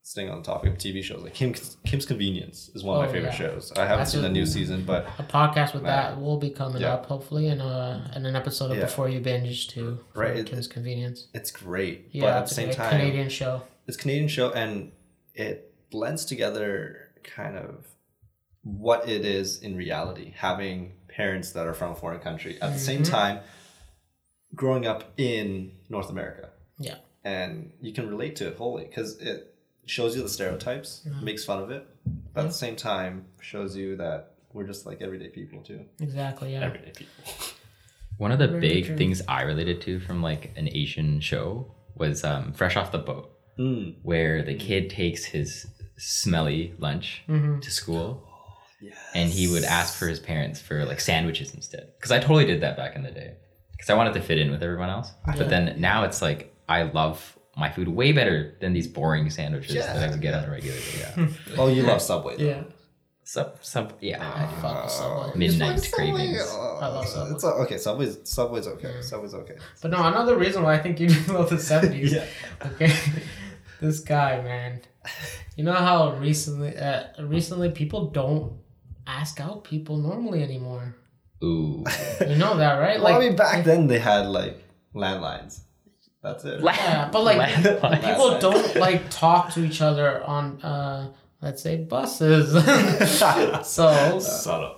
staying 0.05 0.29
on 0.31 0.39
the 0.39 0.45
topic 0.45 0.73
of 0.73 0.79
TV 0.79 1.03
shows, 1.03 1.23
like 1.23 1.35
Kim 1.35 1.55
Kim's 1.87 2.07
Convenience 2.07 2.71
is 2.75 2.83
one 2.83 2.97
of 2.97 3.03
Oh, 3.03 3.07
my 3.07 3.13
favorite 3.13 3.31
yeah. 3.31 3.37
shows. 3.39 3.73
I 3.77 3.83
haven't 3.83 3.99
That's 3.99 4.11
seen 4.13 4.21
a- 4.21 4.25
the 4.25 4.29
new 4.31 4.47
season, 4.47 4.85
but 4.85 5.07
A 5.19 5.23
podcast 5.23 5.75
with 5.75 5.83
Man. 5.85 6.15
that 6.15 6.21
will 6.21 6.39
be 6.39 6.51
coming 6.51 6.83
Yeah. 6.83 6.95
up 6.95 7.07
hopefully 7.07 7.47
in 7.47 7.61
a 7.61 8.11
in 8.17 8.27
an 8.27 8.35
episode 8.37 8.71
of 8.73 8.77
Yeah. 8.79 8.85
Before 8.85 9.09
You 9.09 9.21
Binge 9.21 9.69
too. 9.69 10.01
Right, 10.15 10.37
it- 10.37 10.47
Kim's 10.47 10.67
Convenience. 10.67 11.29
it's 11.35 11.51
great. 11.51 12.09
Yeah, 12.13 12.23
but 12.23 12.31
at 12.37 12.49
the 12.49 12.55
same 12.55 12.71
a 12.71 12.75
time, 12.75 12.91
Canadian 12.91 13.29
show. 13.29 13.63
it's 13.87 13.97
a 13.97 14.01
Canadian 14.01 14.29
show, 14.29 14.51
and 14.53 14.93
it 15.35 15.73
blends 15.91 16.25
together 16.25 17.09
kind 17.23 17.57
of 17.57 17.87
what 18.65 19.09
it 19.09 19.25
is 19.25 19.59
in 19.61 19.77
reality, 19.77 20.33
having 20.37 20.95
parents 21.09 21.53
that 21.53 21.67
are 21.67 21.75
from 21.75 21.93
a 21.93 21.95
foreign 21.95 22.21
country 22.21 22.61
at 22.61 22.73
the 22.73 22.79
same 22.79 23.03
Mhm. 23.03 23.11
time 23.11 23.41
growing 24.55 24.87
up 24.87 25.13
in 25.17 25.73
North 25.89 26.11
America. 26.11 26.51
Yeah. 26.79 26.97
and 27.25 27.71
you 27.81 27.93
can 27.93 28.09
relate 28.09 28.35
to 28.35 28.49
it 28.49 28.57
wholly 28.57 28.85
because 28.85 29.17
it 29.19 29.52
shows 29.87 30.16
you 30.16 30.22
the 30.22 30.28
stereotypes, 30.28 31.03
Yeah. 31.05 31.12
makes 31.20 31.45
fun 31.45 31.62
of 31.62 31.70
it, 31.70 31.87
but 32.35 32.43
at 32.45 32.49
the 32.49 32.55
same 32.55 32.76
time 32.76 33.26
shows 33.41 33.76
you 33.76 33.97
that 33.97 34.35
we're 34.53 34.66
just 34.66 34.87
like 34.87 35.01
everyday 35.03 35.28
people 35.28 35.61
too. 35.62 35.85
Exactly. 36.01 36.53
Yeah. 36.53 36.61
Everyday 36.64 36.93
people. 36.93 37.14
One 38.18 38.30
of 38.30 38.39
the 38.39 38.49
Very 38.49 38.61
big 38.61 38.87
true. 38.87 38.97
things 38.97 39.22
I 39.26 39.43
related 39.43 39.80
to 39.83 39.99
from 40.01 40.22
like 40.22 40.53
an 40.57 40.68
Asian 40.72 41.20
show 41.20 41.74
was 41.97 42.22
um, 42.24 42.53
Fresh 42.53 42.76
Off 42.76 42.93
the 42.93 42.99
Boat, 42.99 43.30
Mm. 43.59 43.97
where 44.03 44.43
the 44.43 44.55
kid 44.55 44.89
takes 44.89 45.24
his 45.26 45.66
smelly 45.99 46.74
lunch 46.78 47.22
Mm-hmm. 47.28 47.61
to 47.61 47.70
school 47.70 48.26
Yes. 48.80 48.97
and 49.14 49.30
he 49.30 49.47
would 49.47 49.62
ask 49.64 49.99
for 49.99 50.07
his 50.09 50.18
parents 50.18 50.59
for 50.61 50.85
like 50.85 51.01
sandwiches 51.01 51.55
instead. 51.55 51.89
Because 51.99 52.11
I 52.12 52.18
totally 52.18 52.47
did 52.47 52.61
that 52.62 52.76
back 52.76 52.97
in 52.97 53.03
the 53.03 53.11
day. 53.11 53.35
Because 53.72 53.91
I 53.91 53.95
wanted 53.95 54.14
to 54.14 54.20
fit 54.22 54.39
in 54.39 54.51
with 54.51 54.62
everyone 54.62 54.89
else. 54.91 55.12
Yeah. 55.26 55.35
But 55.37 55.49
then 55.51 55.80
now 55.80 56.05
it's 56.05 56.22
like 56.22 56.55
I 56.68 56.83
love 56.85 57.37
my 57.57 57.71
food 57.71 57.89
way 57.89 58.13
better 58.13 58.55
than 58.61 58.73
these 58.73 58.87
boring 58.89 59.29
sandwiches 59.31 59.75
that 59.75 59.97
I 59.97 60.01
Yeah. 60.07 60.11
would 60.11 60.21
get 60.21 60.35
on 60.35 60.45
a 60.45 60.51
regular 60.51 60.77
day. 60.79 61.29
Oh, 61.59 61.69
you 61.69 61.83
love 61.83 62.01
Subway. 62.01 62.37
Though. 62.37 62.45
Yeah. 62.45 62.63
Sub, 63.25 63.59
sub, 63.63 63.93
yeah. 64.01 64.19
I 64.21 64.47
do. 64.53 64.61
Fuck 64.61 64.83
with 64.85 64.93
Subway. 64.93 65.33
Midnight 65.39 65.71
like 65.77 65.79
Subway. 65.85 66.11
cravings. 66.13 66.41
Oh, 66.51 66.79
I 66.83 66.87
love 66.89 67.07
Subway. 67.07 67.35
It's 67.35 67.45
o- 67.45 67.63
okay. 67.63 67.79
Subway's 67.79 68.19
Subway's 68.25 68.67
okay. 68.67 68.93
Yeah. 68.97 69.01
Subway's 69.03 69.35
okay. 69.35 69.55
But 69.81 69.91
no, 69.93 69.99
another 70.07 70.37
reason 70.37 70.63
why 70.63 70.75
I 70.75 70.79
think 70.79 70.99
you 70.99 71.09
love 71.33 71.49
the 71.51 71.59
seventies. 71.73 72.13
Yeah. 72.13 72.25
Okay. 72.67 72.93
this 73.81 74.01
guy, 74.01 74.41
man. 74.43 74.81
You 75.57 75.65
know 75.65 75.73
how 75.75 76.17
recently, 76.17 76.77
uh, 76.77 77.05
recently 77.23 77.71
people 77.71 78.11
don't 78.11 78.55
ask 79.07 79.41
out 79.41 79.65
people 79.65 79.99
normally 79.99 80.43
anymore. 80.43 80.97
Ooh. 81.45 81.85
You 82.21 82.37
know 82.37 82.57
that, 82.57 82.75
right? 82.79 83.01
Well, 83.01 83.15
I 83.15 83.19
mean, 83.19 83.37
back 83.37 83.65
then 83.65 83.87
they 83.87 83.99
had 83.99 84.27
like 84.27 84.63
landlines. 84.95 85.61
That's 86.23 86.45
it. 86.45 86.61
Yeah, 86.62 87.09
but 87.12 87.25
like 87.25 87.55
people 88.03 88.39
don't 88.39 88.77
like 88.77 89.11
talk 89.11 89.53
to 89.55 89.64
each 89.64 89.81
other 89.83 90.23
on 90.25 90.62
uh 90.62 91.12
let's 91.41 91.61
say 91.61 91.77
buses. 91.79 92.53
so 93.66 94.18
Subtle, 94.20 94.20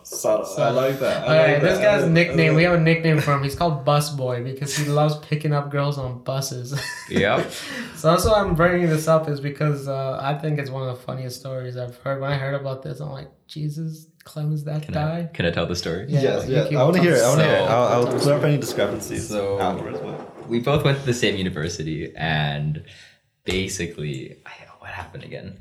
subtle. 0.03 0.63
I 0.63 0.71
like 0.71 0.99
that. 1.01 1.23
I 1.23 1.27
All 1.27 1.37
right, 1.37 1.53
like 1.55 1.63
this 1.63 1.79
that. 1.79 2.01
guy's 2.01 2.09
nickname. 2.09 2.55
We 2.55 2.63
have 2.63 2.75
a 2.75 2.81
nickname 2.81 3.21
for 3.21 3.35
him. 3.35 3.43
He's 3.43 3.55
called 3.55 3.85
Bus 3.85 4.09
Boy 4.11 4.43
because 4.43 4.75
he 4.77 4.87
loves 4.87 5.17
picking 5.19 5.53
up 5.53 5.71
girls 5.71 5.99
on 5.99 6.23
buses. 6.23 6.75
Yep. 7.11 7.51
so 7.97 8.11
that's 8.13 8.25
why 8.25 8.41
I'm 8.41 8.55
bringing 8.55 8.89
this 8.89 9.09
up 9.09 9.29
is 9.29 9.39
because 9.39 9.89
uh, 9.89 10.19
I 10.23 10.39
think 10.39 10.59
it's 10.59 10.71
one 10.71 10.89
of 10.89 10.97
the 10.97 11.03
funniest 11.03 11.39
stories 11.39 11.77
I've 11.77 11.99
heard. 11.99 12.19
When 12.23 12.33
I 12.33 12.39
heard 12.39 12.55
about 12.55 12.83
this, 12.83 13.01
I'm 13.01 13.11
like, 13.11 13.29
Jesus, 13.47 14.07
Clemens, 14.25 14.65
that 14.65 14.85
Can 14.85 14.97
I 14.97 15.23
guy. 15.25 15.31
can 15.35 15.45
I 15.45 15.51
tell 15.51 15.67
the 15.67 15.77
story? 15.77 16.07
Yeah, 16.09 16.23
Yes, 16.23 16.49
you 16.49 16.55
yes. 16.55 16.73
I 16.73 16.83
want 16.83 16.97
to 16.97 17.03
hear 17.03 17.13
it. 17.15 17.23
I 17.23 17.29
want 17.29 17.41
to 17.41 17.47
hear 17.47 17.57
it. 17.57 17.61
I'll, 17.61 18.07
I'll 18.07 18.19
clear 18.19 18.37
up 18.37 18.43
any 18.45 18.57
discrepancies 18.57 19.29
So- 19.29 19.61
afterwards. 19.61 19.99
But 20.01 20.34
we 20.49 20.61
both 20.61 20.85
went 20.85 20.99
to 21.01 21.05
the 21.07 21.15
same 21.15 21.37
university 21.37 22.13
and 22.17 22.85
basically 23.45 24.37
I, 24.47 24.51
what 24.79 24.91
happened 24.91 25.25
again? 25.25 25.59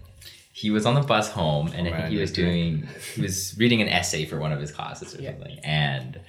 He 0.52 0.70
was 0.72 0.86
on 0.86 0.94
the 0.96 1.02
bus 1.02 1.30
home 1.30 1.68
and 1.76 1.88
I 1.88 1.92
think 2.02 2.10
he 2.10 2.18
was 2.20 2.32
doing 2.32 2.88
he 3.16 3.22
was 3.22 3.56
reading 3.60 3.82
an 3.82 3.90
essay 3.90 4.26
for 4.26 4.40
one 4.40 4.52
of 4.52 4.60
his 4.60 4.72
classes 4.72 5.16
or 5.16 5.22
Yeah. 5.22 5.32
something 5.32 5.60
and 5.64 6.20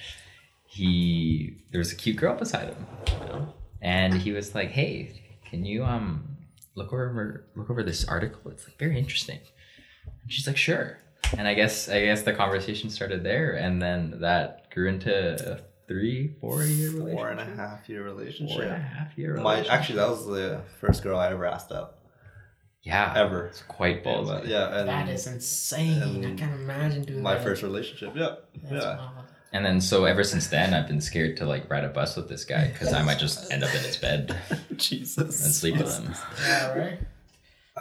he 0.66 1.56
there 1.70 1.78
was 1.78 1.92
a 1.92 1.96
cute 1.96 2.16
girl 2.16 2.34
beside 2.34 2.68
him. 2.68 2.86
You 3.20 3.26
know? 3.26 3.54
and 3.82 4.14
he 4.14 4.32
was 4.32 4.54
like 4.54 4.70
hey 4.70 5.20
can 5.50 5.64
you 5.64 5.84
um 5.84 6.36
look 6.74 6.92
over 6.92 7.44
look 7.54 7.70
over 7.70 7.82
this 7.82 8.04
article? 8.06 8.50
It's 8.50 8.66
like 8.66 8.78
very 8.78 8.98
interesting. 8.98 9.38
And 10.22 10.32
she's 10.32 10.46
like 10.46 10.56
sure. 10.56 10.98
And 11.38 11.46
i 11.48 11.54
guess 11.54 11.88
i 11.88 12.04
guess 12.04 12.22
the 12.22 12.32
conversation 12.32 12.90
started 12.90 13.22
there 13.22 13.52
and 13.52 13.80
then 13.80 14.20
that 14.20 14.70
grew 14.70 14.88
into 14.88 15.62
three 15.88 16.34
four 16.40 16.62
year 16.64 16.88
relationship 16.90 17.16
four 17.16 17.28
and 17.30 17.40
a 17.40 17.44
half 17.44 17.88
year 17.88 18.02
relationship. 18.04 18.56
four 18.56 18.64
and 18.64 18.72
a 18.74 18.78
half 18.78 19.16
year 19.18 19.34
My 19.36 19.52
relationship. 19.54 19.72
actually, 19.72 19.96
that 19.96 20.08
was 20.08 20.26
the 20.26 20.60
first 20.80 21.02
girl 21.02 21.18
I 21.18 21.30
ever 21.30 21.44
asked 21.46 21.72
out 21.72 21.96
yeah 22.82 23.12
ever. 23.16 23.46
it's 23.46 23.62
quite 23.62 24.04
bold. 24.04 24.26
ballsy 24.28 24.40
but- 24.42 24.46
yeah, 24.46 24.78
and 24.80 24.88
That 24.88 25.08
is 25.08 25.26
insane. 25.26 26.02
I 26.24 26.34
can't 26.34 26.52
imagine 26.54 27.02
doing 27.04 27.18
that. 27.18 27.22
my 27.22 27.34
that. 27.34 27.42
first 27.44 27.62
relationship. 27.62 28.14
Yep. 28.14 28.48
That's 28.70 28.84
yeah. 28.84 28.96
wild. 28.98 29.10
and 29.52 29.64
then 29.64 29.80
so 29.80 30.04
ever 30.04 30.24
since 30.24 30.48
then 30.48 30.74
i've 30.74 30.88
been 30.88 31.00
scared 31.00 31.36
to 31.38 31.46
like 31.46 31.70
ride 31.70 31.84
a 31.84 31.88
bus 31.88 32.16
with 32.16 32.28
this 32.28 32.44
guy 32.44 32.68
because 32.68 32.92
i 32.92 33.02
might 33.02 33.18
just 33.18 33.50
end 33.52 33.62
up 33.62 33.72
in 33.74 33.82
his 33.82 33.96
bed 33.96 34.36
Jesus. 34.76 35.16
and 35.44 35.54
sleep 35.54 35.76
with 35.78 35.96
him 35.98 36.12
Yeah, 36.42 36.74
right? 36.78 36.98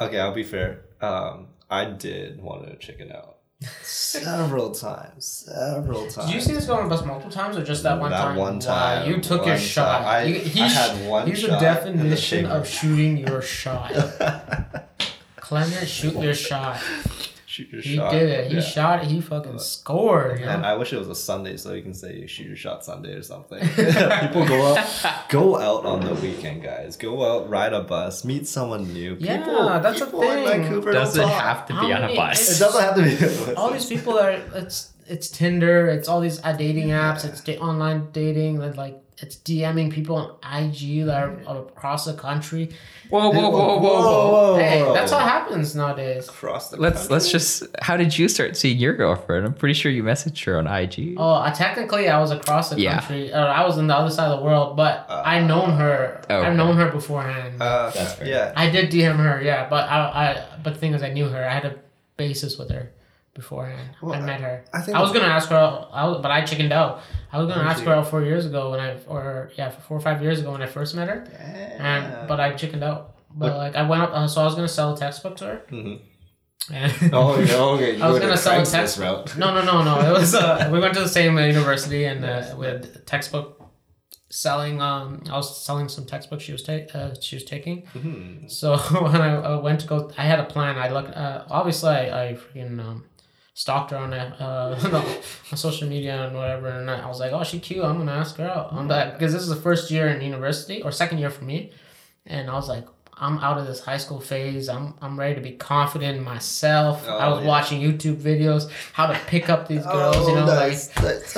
Okay, 0.01 0.19
I'll 0.19 0.33
be 0.33 0.43
fair. 0.43 0.85
Um, 1.01 1.47
I 1.69 1.85
did 1.85 2.41
want 2.41 2.65
to 2.67 2.75
chicken 2.77 3.11
out 3.11 3.37
several 3.83 4.71
times. 4.71 5.45
Several 5.47 6.07
times. 6.09 6.27
Did 6.27 6.35
you 6.35 6.41
see 6.41 6.53
this 6.53 6.65
go 6.65 6.75
on 6.75 6.87
the 6.87 6.95
bus 6.95 7.05
multiple 7.05 7.31
times 7.31 7.57
or 7.57 7.63
just 7.63 7.83
that 7.83 7.99
one 7.99 8.11
That 8.11 8.21
time? 8.21 8.35
one 8.37 8.55
Wow, 8.55 8.59
time, 8.59 9.09
you 9.09 9.19
took 9.19 9.45
your 9.45 9.55
time. 9.55 9.63
shot. 9.65 10.01
I- 10.03 10.23
You- 10.23 10.63
I 10.63 10.67
had 10.67 11.07
one 11.07 11.27
He's 11.27 11.39
shot 11.39 11.49
in 11.49 11.53
the 11.55 11.59
definition 11.61 12.45
of 12.45 12.67
shooting 12.67 13.17
your 13.17 13.41
shot. 13.41 13.91
Clement, 15.37 15.87
shoot 15.87 16.15
your 16.15 16.33
shot. 16.33 16.79
Shoot 17.53 17.69
your 17.71 17.81
He 17.81 17.95
shot? 17.97 18.11
did 18.11 18.29
it. 18.29 18.47
He 18.47 18.55
Yeah. 18.55 18.61
shot 18.61 19.03
it. 19.03 19.09
He 19.11 19.21
fucking 19.21 19.59
scored. 19.59 20.39
You 20.39 20.45
And 20.47 20.61
know? 20.63 20.67
I 20.69 20.73
wish 20.75 20.91
it 20.91 20.97
was 20.97 21.07
a 21.07 21.15
Sunday 21.15 21.55
so 21.57 21.73
you 21.73 21.83
can 21.83 21.93
say 21.93 22.25
shoot 22.27 22.47
your 22.47 22.55
shot 22.55 22.83
Sunday 22.83 23.13
or 23.13 23.21
something. 23.21 23.59
People 24.23 24.45
go 24.45 24.75
out, 24.75 25.29
go 25.29 25.57
out 25.59 25.85
on 25.85 25.99
the 26.03 26.15
weekend, 26.15 26.63
guys. 26.63 26.97
Go 26.97 27.13
out, 27.29 27.49
ride 27.49 27.73
a 27.73 27.81
bus, 27.81 28.25
meet 28.25 28.47
someone 28.47 28.91
new. 28.91 29.15
Yeah, 29.19 29.37
people, 29.37 29.65
that's 29.85 30.01
a 30.01 30.05
people 30.05 30.21
in 30.23 30.29
thing. 30.29 30.61
Vancouver 30.63 30.91
don't 30.91 31.01
doesn't 31.03 31.23
talk. 31.23 31.41
have 31.43 31.65
to 31.67 31.73
How 31.73 31.87
be 31.87 31.93
on 31.93 32.03
a 32.03 32.15
bus 32.15 32.55
It 32.55 32.59
doesn't 32.63 32.81
have 32.81 32.95
to 32.95 33.45
be. 33.47 33.53
all 33.55 33.71
these 33.71 33.85
people 33.85 34.17
are 34.17 34.31
it's 34.55 34.89
it's 35.05 35.27
Tinder, 35.29 35.87
it's 35.87 36.07
all 36.07 36.21
these 36.21 36.39
uh, 36.45 36.53
dating 36.53 36.87
apps, 36.89 37.25
it's 37.25 37.41
da- 37.41 37.59
online 37.59 38.07
dating, 38.13 38.59
like 38.75 39.02
it's 39.23 39.35
DMing 39.37 39.89
people 39.97 40.15
on 40.21 40.27
IG 40.61 41.05
that 41.07 41.17
are 41.23 41.57
across 41.65 42.01
the 42.05 42.13
country. 42.27 42.69
whoa 43.09 43.29
whoa 43.29 43.49
whoa 43.49 43.77
whoa 43.79 44.01
whoa 44.33 44.57
Hey, 44.57 44.79
that's 44.97 45.11
what 45.11 45.21
happens 45.35 45.75
nowadays. 45.75 46.27
Across 46.29 46.63
the 46.71 46.77
let's 46.77 46.99
country. 47.07 47.13
let's 47.13 47.31
just 47.31 47.63
how 47.87 47.95
did 48.01 48.11
you 48.19 48.27
start 48.35 48.51
seeing 48.61 48.77
your 48.85 48.93
girlfriend 49.01 49.45
i'm 49.47 49.53
pretty 49.53 49.73
sure 49.81 49.91
you 49.97 50.03
messaged 50.03 50.43
her 50.45 50.55
on 50.61 50.65
ig 50.81 50.95
Oh, 51.17 51.35
I, 51.47 51.51
technically, 51.65 52.03
I 52.15 52.17
was 52.19 52.31
across 52.39 52.65
the 52.71 52.79
Yeah. 52.79 52.99
country. 52.99 53.31
Uh, 53.31 53.45
I 53.59 53.61
was 53.67 53.77
on 53.77 53.87
the 53.87 53.95
other 54.01 54.09
side 54.17 54.29
of 54.31 54.39
the 54.39 54.45
world, 54.45 54.69
but 54.83 54.93
Uh, 55.09 55.21
I 55.33 55.35
known 55.51 55.69
her. 55.83 55.97
Oh, 56.29 56.41
I've 56.43 56.55
known 56.61 56.75
her 56.81 56.89
beforehand. 56.99 57.61
Uh, 57.61 57.89
That's 57.95 58.13
fair. 58.15 58.27
Yeah. 58.27 58.53
I 58.63 58.65
did 58.75 58.85
DM 58.93 59.17
her, 59.27 59.35
yeah, 59.49 59.61
but 59.73 59.83
I, 59.95 59.97
I, 60.23 60.27
but 60.63 60.71
the 60.75 60.79
thing 60.81 60.93
is, 60.97 61.01
I 61.09 61.11
knew 61.17 61.27
her. 61.35 61.41
I 61.51 61.53
had 61.59 61.65
a 61.71 61.75
basis 62.17 62.57
with 62.59 62.69
her 62.77 62.85
beforehand. 63.33 63.89
Well, 64.01 64.13
I 64.13 64.21
met 64.21 64.41
her. 64.41 64.63
I 64.73 64.77
I, 64.91 65.01
was 65.01 65.11
gonna 65.11 65.25
ask 65.25 65.49
her, 65.49 65.55
out, 65.55 65.89
I 65.91 66.07
was, 66.07 66.19
but 66.21 66.31
I 66.31 66.43
chickened 66.45 66.71
out. 66.71 67.01
I 67.31 67.39
was 67.39 67.47
gonna 67.53 67.67
ask 67.67 67.79
you? 67.81 67.87
her 67.89 67.95
out 67.95 68.07
four 68.07 68.23
years 68.23 68.45
ago 68.45 68.71
when 68.71 68.79
I, 68.79 68.97
or 69.07 69.51
yeah, 69.55 69.69
four 69.69 69.97
or 69.97 70.01
five 70.01 70.21
years 70.21 70.39
ago 70.39 70.51
when 70.51 70.61
I 70.61 70.67
first 70.67 70.95
met 70.95 71.07
her, 71.07 71.23
and 71.79 72.27
but 72.27 72.39
I 72.39 72.53
chickened 72.53 72.83
out. 72.83 73.15
But 73.35 73.51
What- 73.53 73.57
like 73.57 73.75
I 73.75 73.83
went 73.83 74.03
up, 74.03 74.11
uh, 74.13 74.27
so 74.27 74.41
I 74.41 74.45
was 74.45 74.55
gonna 74.55 74.67
sell 74.67 74.93
a 74.93 74.97
textbook 74.97 75.35
to 75.37 75.45
her. 75.45 75.61
Mhm. 75.71 75.99
And 76.71 77.13
Oh, 77.13 77.31
okay. 77.33 77.95
You 77.97 78.03
I 78.03 78.09
was 78.09 78.19
gonna 78.19 78.37
sell 78.37 78.61
a 78.61 78.65
textbook. 78.65 79.35
No, 79.37 79.53
no, 79.53 79.63
no, 79.65 79.83
no. 79.83 79.95
It 80.09 80.13
was 80.19 80.33
uh, 80.35 80.69
we 80.73 80.79
went 80.79 80.93
to 80.93 81.01
the 81.01 81.09
same 81.09 81.37
university 81.37 82.05
and 82.05 82.23
uh, 82.23 82.55
we 82.57 82.67
had 82.67 83.05
textbook 83.07 83.59
selling. 84.29 84.81
Um, 84.81 85.23
I 85.29 85.35
was 85.35 85.63
selling 85.65 85.89
some 85.89 86.05
textbooks 86.05 86.43
she 86.43 86.51
was 86.53 86.63
ta- 86.63 86.87
uh, 86.93 87.15
she 87.19 87.35
was 87.35 87.43
taking. 87.43 87.87
Mhm. 87.95 88.49
So 88.49 88.77
when 89.01 89.21
I 89.21 89.35
uh, 89.35 89.59
went 89.61 89.81
to 89.81 89.87
go, 89.87 90.11
I 90.17 90.23
had 90.25 90.39
a 90.39 90.45
plan. 90.45 90.77
I 90.77 90.89
looked. 90.89 91.11
Uh, 91.15 91.43
obviously, 91.49 91.89
I, 91.89 92.29
I 92.29 92.33
freaking 92.35 92.79
um, 92.79 93.05
stalked 93.53 93.91
her 93.91 93.97
on 93.97 94.13
uh, 94.13 95.03
on 95.51 95.57
social 95.57 95.87
media 95.87 96.25
and 96.27 96.35
whatever, 96.35 96.67
and 96.69 96.89
I 96.89 97.07
was 97.07 97.19
like, 97.19 97.31
"Oh, 97.31 97.43
she 97.43 97.59
cute. 97.59 97.83
I'm 97.83 97.97
gonna 97.97 98.11
ask 98.11 98.35
her 98.37 98.45
out." 98.47 98.73
I'm 98.73 98.87
like, 98.87 99.13
because 99.13 99.33
this 99.33 99.41
is 99.43 99.49
the 99.49 99.55
first 99.55 99.91
year 99.91 100.07
in 100.07 100.21
university 100.21 100.81
or 100.81 100.91
second 100.91 101.19
year 101.19 101.29
for 101.29 101.43
me, 101.43 101.71
and 102.25 102.49
I 102.49 102.53
was 102.53 102.69
like. 102.69 102.85
I'm 103.15 103.37
out 103.39 103.59
of 103.59 103.67
this 103.67 103.79
high 103.79 103.97
school 103.97 104.19
phase. 104.19 104.67
I'm 104.67 104.95
I'm 104.99 105.17
ready 105.19 105.35
to 105.35 105.39
be 105.41 105.51
confident 105.51 106.17
in 106.17 106.23
myself. 106.23 107.07
I 107.07 107.27
Oh, 107.27 107.35
was 107.35 107.41
yeah. 107.41 107.47
watching 107.47 107.79
YouTube 107.79 108.15
videos 108.15 108.71
how 108.91 109.05
to 109.05 109.13
pick 109.27 109.49
up 109.51 109.67
these 109.67 109.83
girls. 109.85 110.15
Oh, 110.17 110.29
you 110.29 110.35
know, 110.35 110.45
nice, 110.47 110.89
like. 110.97 111.21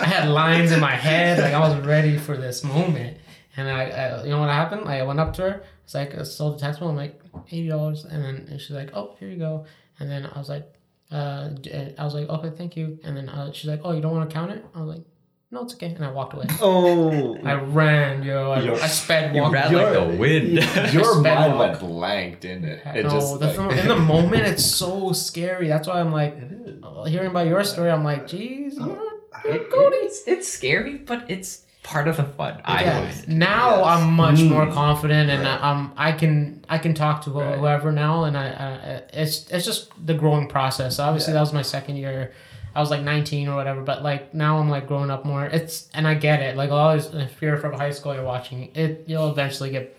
I 0.00 0.04
had 0.06 0.30
lines 0.30 0.72
in 0.72 0.80
my 0.80 0.96
head. 0.96 1.38
Like 1.40 1.52
I 1.52 1.58
was 1.60 1.76
ready 1.86 2.16
for 2.16 2.38
this 2.38 2.64
moment. 2.64 3.18
And 3.58 3.68
I, 3.68 3.82
I 3.90 4.24
you 4.24 4.30
know 4.30 4.40
what 4.40 4.48
happened? 4.48 4.86
Like 4.86 5.00
I 5.00 5.02
went 5.02 5.20
up 5.20 5.34
to 5.34 5.42
her. 5.42 5.62
It's 5.84 5.94
like 5.94 6.14
I 6.18 6.22
sold 6.22 6.54
the 6.56 6.60
textbook. 6.62 6.88
I'm 6.88 6.96
like 6.96 7.20
eighty 7.48 7.68
dollars, 7.68 8.06
and 8.06 8.24
then 8.24 8.46
and 8.50 8.58
she's 8.58 8.70
like, 8.74 8.92
"Oh, 8.94 9.14
here 9.20 9.28
you 9.28 9.36
go." 9.36 9.66
And 10.00 10.10
then 10.10 10.24
I 10.24 10.38
was 10.38 10.48
like, 10.48 10.72
uh, 11.12 11.48
d- 11.48 11.94
I 11.98 12.04
was 12.04 12.14
like, 12.14 12.28
"Okay, 12.28 12.50
thank 12.56 12.76
you." 12.76 12.98
And 13.04 13.16
then 13.16 13.28
uh, 13.28 13.52
she's 13.52 13.68
like, 13.70 13.80
"Oh, 13.84 13.92
you 13.92 14.00
don't 14.00 14.12
want 14.12 14.28
to 14.28 14.34
count 14.34 14.50
it?" 14.50 14.64
I 14.74 14.80
was 14.80 14.88
like, 14.96 15.04
"No, 15.50 15.62
it's 15.64 15.74
okay." 15.74 15.86
And 15.94 16.04
I 16.04 16.10
walked 16.10 16.34
away. 16.34 16.46
oh. 16.60 17.36
I 17.44 17.54
ran, 17.54 18.22
yo. 18.22 18.50
I, 18.52 18.60
You're- 18.62 18.80
I 18.80 18.86
sped 18.86 19.34
You 19.34 19.46
ran 19.48 19.72
like 19.72 19.92
the 19.92 20.16
wind. 20.18 20.48
Your 20.92 21.20
mind 21.20 21.54
walk. 21.58 21.58
went 21.58 21.80
blank, 21.80 22.40
didn't 22.40 22.64
it? 22.64 22.80
It 22.96 23.02
no, 23.04 23.10
just 23.10 23.38
the 23.40 23.46
like- 23.48 23.70
th- 23.70 23.82
in 23.82 23.88
the 23.88 23.96
moment 23.98 24.42
it's 24.46 24.64
so 24.64 25.12
scary. 25.12 25.68
That's 25.68 25.86
why 25.88 26.00
I'm 26.00 26.12
like, 26.12 26.36
uh, 26.82 27.04
hearing 27.04 27.30
about 27.30 27.46
your 27.46 27.62
story, 27.64 27.90
I'm 27.90 28.04
like, 28.04 28.26
"Geez, 28.26 28.76
you're, 28.78 28.98
you're 29.44 29.64
Cody." 29.64 29.96
it's, 30.08 30.22
it's 30.26 30.48
scary 30.48 30.96
but 30.98 31.30
it's 31.30 31.64
part 31.82 32.06
of 32.06 32.16
the 32.16 32.22
fun 32.24 32.60
i 32.64 32.82
yeah. 32.84 33.12
Now 33.26 33.76
Yes. 33.78 33.86
I'm 33.86 34.12
much 34.12 34.38
Mm. 34.40 34.48
more 34.50 34.66
confident, 34.70 35.30
and 35.30 35.42
Right. 35.42 35.62
um, 35.62 35.92
I 35.96 36.12
can 36.12 36.64
I 36.68 36.78
can 36.78 36.94
talk 36.94 37.22
to 37.24 37.30
Right. 37.30 37.58
whoever 37.58 37.90
now, 37.92 38.24
and 38.24 38.36
I, 38.36 38.46
I 38.46 39.02
it's 39.12 39.48
it's 39.50 39.64
just 39.66 39.90
the 40.06 40.14
growing 40.14 40.46
process. 40.48 40.98
Obviously, 40.98 41.32
Yeah. 41.32 41.38
that 41.38 41.40
was 41.48 41.52
my 41.52 41.62
second 41.62 41.96
year. 41.96 42.32
I 42.74 42.80
was 42.80 42.90
like 42.90 43.02
19 43.02 43.48
or 43.48 43.56
whatever, 43.56 43.82
but 43.82 44.02
like 44.02 44.32
now 44.32 44.58
I'm 44.58 44.70
like 44.70 44.86
growing 44.86 45.10
up 45.10 45.24
more. 45.24 45.44
It's 45.44 45.88
and 45.92 46.06
I 46.08 46.14
get 46.14 46.40
it. 46.40 46.56
Like 46.56 46.70
always, 46.70 47.06
if 47.06 47.42
you're 47.42 47.58
from 47.58 47.72
high 47.74 47.90
school, 47.90 48.14
you're 48.14 48.24
watching 48.24 48.70
it. 48.74 49.04
You'll 49.06 49.30
eventually 49.30 49.70
get 49.70 49.96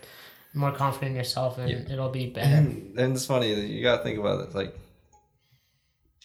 more 0.55 0.71
confident 0.71 1.11
in 1.11 1.15
yourself, 1.17 1.57
and 1.57 1.69
Yeah. 1.69 1.93
it'll 1.93 2.09
be 2.09 2.27
better. 2.37 2.55
and, 2.55 2.97
and 2.97 3.13
it's 3.15 3.25
funny 3.25 3.53
you 3.53 3.83
gotta 3.83 4.01
think 4.03 4.17
about 4.19 4.39
it 4.47 4.55
like 4.55 4.73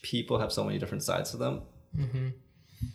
people 0.02 0.38
have 0.38 0.52
so 0.52 0.62
many 0.64 0.78
different 0.78 1.02
sides 1.02 1.30
to 1.32 1.36
them 1.36 1.62
hmm 1.96 2.28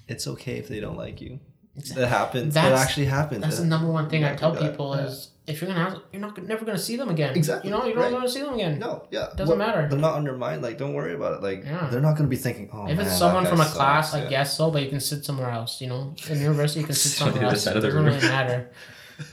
it's 0.07 0.27
okay 0.27 0.57
if 0.57 0.67
they 0.69 0.79
don't 0.79 0.95
like 0.97 1.19
you 1.19 1.39
It 1.75 2.07
happens 2.07 2.53
that 2.53 2.71
actually 2.73 3.07
happens 3.07 3.41
That's 3.41 3.57
the 3.59 3.65
number 3.65 3.91
one 3.91 4.07
thing 4.09 4.23
I 4.23 4.35
tell 4.35 4.55
people 4.55 4.95
yeah. 4.95 5.05
is 5.05 5.29
if 5.47 5.59
you're 5.59 5.67
gonna 5.69 5.89
have, 5.89 5.99
you're 6.11 6.21
not 6.21 6.37
never 6.43 6.63
gonna 6.65 6.77
see 6.77 6.95
them 6.97 7.09
again. 7.09 7.35
Exactly, 7.35 7.69
You 7.71 7.75
know, 7.75 7.83
you're 7.85 7.95
not 7.95 8.03
right. 8.03 8.11
gonna 8.11 8.29
see 8.29 8.41
them 8.41 8.53
again. 8.53 8.77
no 8.79 9.07
yeah 9.09 9.29
Doesn't 9.35 9.57
matter. 9.57 9.87
they're 9.89 9.97
not 9.99 10.13
on 10.13 10.23
your 10.23 10.37
mind 10.37 10.61
like 10.61 10.77
don't 10.77 10.93
worry 10.93 11.15
about 11.15 11.33
it 11.33 11.41
like 11.41 11.65
Yeah. 11.65 11.87
they're 11.91 11.99
not 11.99 12.15
gonna 12.15 12.29
be 12.29 12.35
thinking 12.37 12.69
oh 12.71 12.85
If 12.87 12.97
man, 12.97 13.07
it's 13.07 13.17
someone 13.17 13.45
from 13.47 13.59
a 13.59 13.63
sucks. 13.63 13.75
class, 13.75 14.13
I 14.13 14.29
guess 14.29 14.55
so, 14.55 14.69
but 14.69 14.83
you 14.83 14.89
can 14.89 14.99
sit 14.99 15.25
somewhere 15.25 15.49
else. 15.49 15.81
You 15.81 15.87
know, 15.87 16.13
in 16.29 16.39
university 16.39 16.81
you 16.81 16.85
can 16.85 16.95
sit 16.95 17.09
Sit 17.17 17.21
on 17.23 17.27
the 17.29 17.33
somewhere 17.33 17.49
else. 17.51 17.65
It 17.65 17.73
doesn't 17.73 18.03
really 18.05 18.21
matter. 18.21 18.69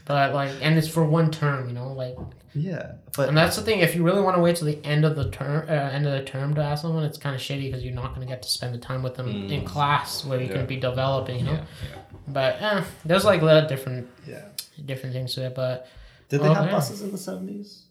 But 0.04 0.34
like, 0.34 0.50
and 0.62 0.76
it's 0.78 0.88
for 0.88 1.04
one 1.04 1.30
term. 1.30 1.68
You 1.68 1.74
know, 1.74 1.92
like, 1.92 2.16
yeah 2.54 2.92
but 3.16 3.28
and 3.28 3.36
that's 3.36 3.56
the 3.56 3.62
thing. 3.62 3.80
If 3.80 3.94
you 3.94 4.02
really 4.02 4.20
want 4.20 4.36
to 4.36 4.42
wait 4.42 4.56
till 4.56 4.66
the 4.66 4.78
end 4.84 5.04
of 5.04 5.14
the 5.16 5.30
term, 5.30 5.66
uh, 5.68 5.72
end 5.72 6.06
of 6.06 6.12
the 6.12 6.22
term 6.24 6.54
to 6.54 6.62
ask 6.62 6.82
someone, 6.82 7.04
it's 7.04 7.16
kind 7.18 7.34
of 7.34 7.40
shitty 7.40 7.66
because 7.70 7.82
you're 7.84 7.94
not 7.94 8.14
going 8.14 8.26
to 8.26 8.32
get 8.32 8.42
to 8.42 8.48
spend 8.48 8.74
the 8.74 8.78
time 8.78 9.02
with 9.02 9.14
them 9.14 9.28
in 9.28 9.62
Mm. 9.62 9.66
class 9.66 10.24
where 10.24 10.40
you 10.40 10.46
Yeah. 10.48 10.52
can 10.54 10.66
be 10.66 10.76
developing. 10.76 11.38
You 11.40 11.44
know, 11.46 11.52
yeah, 11.52 12.09
but 12.32 12.60
eh, 12.60 12.84
there's 13.04 13.24
like 13.24 13.42
a 13.42 13.44
little 13.44 13.68
different 13.68 14.08
yeah 14.26 14.44
different 14.84 15.14
things 15.14 15.34
to 15.34 15.46
it. 15.46 15.54
But 15.54 15.86
did 16.28 16.40
they 16.42 16.48
Oh, 16.48 16.54
have 16.54 16.66
yeah. 16.66 16.72
buses 16.72 17.02
in 17.02 17.10
the 17.12 17.18
70s 17.18 17.82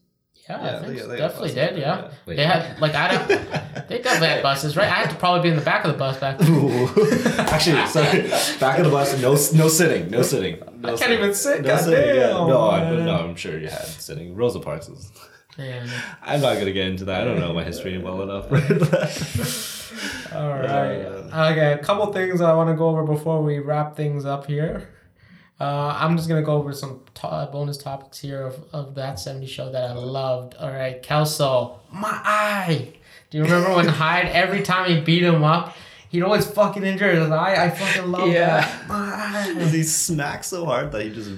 Yeah, 0.50 0.64
Yeah, 0.66 0.78
I 0.78 0.80
think 0.86 1.00
they- 1.00 1.08
they 1.08 1.18
definitely 1.18 1.54
did. 1.54 1.78
Yeah, 1.78 1.96
yeah. 2.06 2.12
Wait. 2.26 2.36
they 2.38 2.46
had 2.46 2.80
like 2.82 2.96
I 2.96 3.08
don't. 3.14 3.28
they 3.90 4.00
definitely 4.02 4.30
had 4.30 4.42
buses, 4.44 4.76
right? 4.76 4.88
I 4.88 4.96
had 5.02 5.10
to 5.12 5.16
probably 5.18 5.42
be 5.44 5.50
in 5.50 5.56
the 5.56 5.66
back 5.66 5.86
of 5.86 5.92
the 5.92 5.98
bus 5.98 6.18
back. 6.20 6.38
then. 6.40 6.50
Actually, 7.40 7.86
sorry. 7.88 8.28
Back 8.60 8.80
of 8.80 8.86
the 8.86 8.92
bus, 8.92 9.14
no, 9.22 9.32
no 9.62 9.68
sitting, 9.70 10.10
no 10.10 10.22
sitting. 10.24 10.60
No 10.80 10.94
I 10.94 10.98
can't 10.98 11.12
even 11.12 11.34
sit, 11.34 11.62
No 11.64 11.78
sitting. 11.78 12.16
Yeah. 12.16 12.30
goddamn, 12.30 12.48
No, 12.48 12.70
I, 12.72 13.06
no, 13.06 13.16
I'm 13.28 13.36
sure 13.36 13.60
you 13.60 13.68
had 13.68 13.86
sitting. 13.86 14.34
Rosa 14.36 14.60
Parks 14.60 14.88
is. 14.90 15.12
Yeah. 15.60 15.86
I'm 16.24 16.41
not 16.41 16.57
gonna 16.57 16.72
get 16.72 16.88
into 16.88 17.05
that. 17.05 17.22
I 17.22 17.26
don't 17.26 17.39
know 17.39 17.53
my 17.53 17.64
history 17.64 17.97
well 17.97 18.22
enough. 18.22 18.45
All 20.34 20.49
right. 20.49 21.01
Uh, 21.05 21.49
okay, 21.51 21.74
a 21.74 21.78
couple 21.80 22.12
things 22.14 22.39
I 22.41 22.53
want 22.53 22.70
to 22.70 22.76
go 22.76 22.88
over 22.89 23.03
before 23.03 23.41
we 23.43 23.60
wrap 23.60 23.95
things 23.95 24.26
up 24.26 24.45
here. 24.45 24.89
Uh, 25.60 25.97
I'm 25.99 26.16
just 26.16 26.30
gonna 26.30 26.41
go 26.43 26.53
over 26.53 26.72
some 26.72 27.01
to- 27.16 27.49
bonus 27.51 27.78
topics 27.78 28.20
here 28.20 28.43
of, 28.43 28.64
of 28.72 28.95
that 28.95 29.20
70 29.20 29.45
show 29.47 29.70
that 29.72 29.89
I 29.91 29.93
loved. 29.93 30.55
All 30.55 30.70
right, 30.72 31.01
Kelso, 31.03 31.80
my 31.91 32.10
eye. 32.24 32.93
Do 33.30 33.38
you 33.39 33.43
remember 33.43 33.76
when 33.76 33.88
Hyde 34.01 34.28
every 34.28 34.62
time 34.64 34.89
he 34.89 35.01
beat 35.01 35.22
him 35.24 35.43
up, 35.43 35.76
he'd 36.10 36.24
always 36.24 36.47
fucking 36.49 36.84
injure 36.84 37.12
his 37.12 37.30
eye? 37.30 37.66
I 37.66 37.70
fucking 37.72 38.10
love 38.10 38.30
Yeah. 38.30 38.62
that. 38.62 38.88
My 38.88 38.95
eye. 38.95 39.53
he 39.72 39.84
smack 39.84 40.43
so 40.45 40.66
hard 40.66 40.91
that 40.93 41.03
he 41.03 41.10
just 41.10 41.32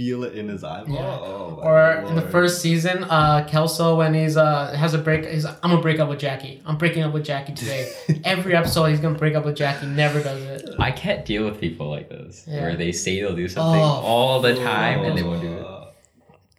feel 0.00 0.24
it 0.24 0.34
in 0.34 0.48
his 0.48 0.64
eyeball? 0.64 0.94
Yeah. 0.94 1.18
Oh, 1.20 1.58
my 1.62 1.68
Or 1.68 1.92
in 2.08 2.14
the 2.14 2.22
first 2.22 2.62
season, 2.62 3.04
uh, 3.04 3.44
Kelso 3.46 3.96
when 3.96 4.14
he's 4.14 4.36
uh 4.36 4.72
has 4.74 4.94
a 4.94 4.98
break, 4.98 5.26
he's 5.26 5.44
I'm 5.44 5.54
gonna 5.62 5.80
break 5.82 5.98
up 5.98 6.08
with 6.08 6.18
Jackie. 6.18 6.62
I'm 6.64 6.78
breaking 6.78 7.02
up 7.02 7.12
with 7.12 7.24
Jackie 7.24 7.52
today. 7.52 7.92
Every 8.24 8.56
episode, 8.56 8.86
he's 8.86 9.00
gonna 9.00 9.18
break 9.18 9.34
up 9.34 9.44
with 9.44 9.56
Jackie. 9.56 9.86
Never 9.86 10.22
does 10.22 10.42
it. 10.42 10.70
I 10.78 10.90
can't 10.90 11.24
deal 11.26 11.44
with 11.44 11.60
people 11.60 11.90
like 11.90 12.08
this, 12.08 12.44
Yeah. 12.48 12.62
where 12.62 12.76
they 12.76 12.92
say 12.92 13.20
they'll 13.20 13.36
do 13.36 13.46
something 13.48 13.80
Oh, 13.80 13.84
all 13.84 14.40
the 14.40 14.54
time 14.54 15.04
and 15.04 15.18
they 15.18 15.22
won't 15.22 15.42
do 15.42 15.52
it. 15.52 15.62
Uh, 15.66 15.76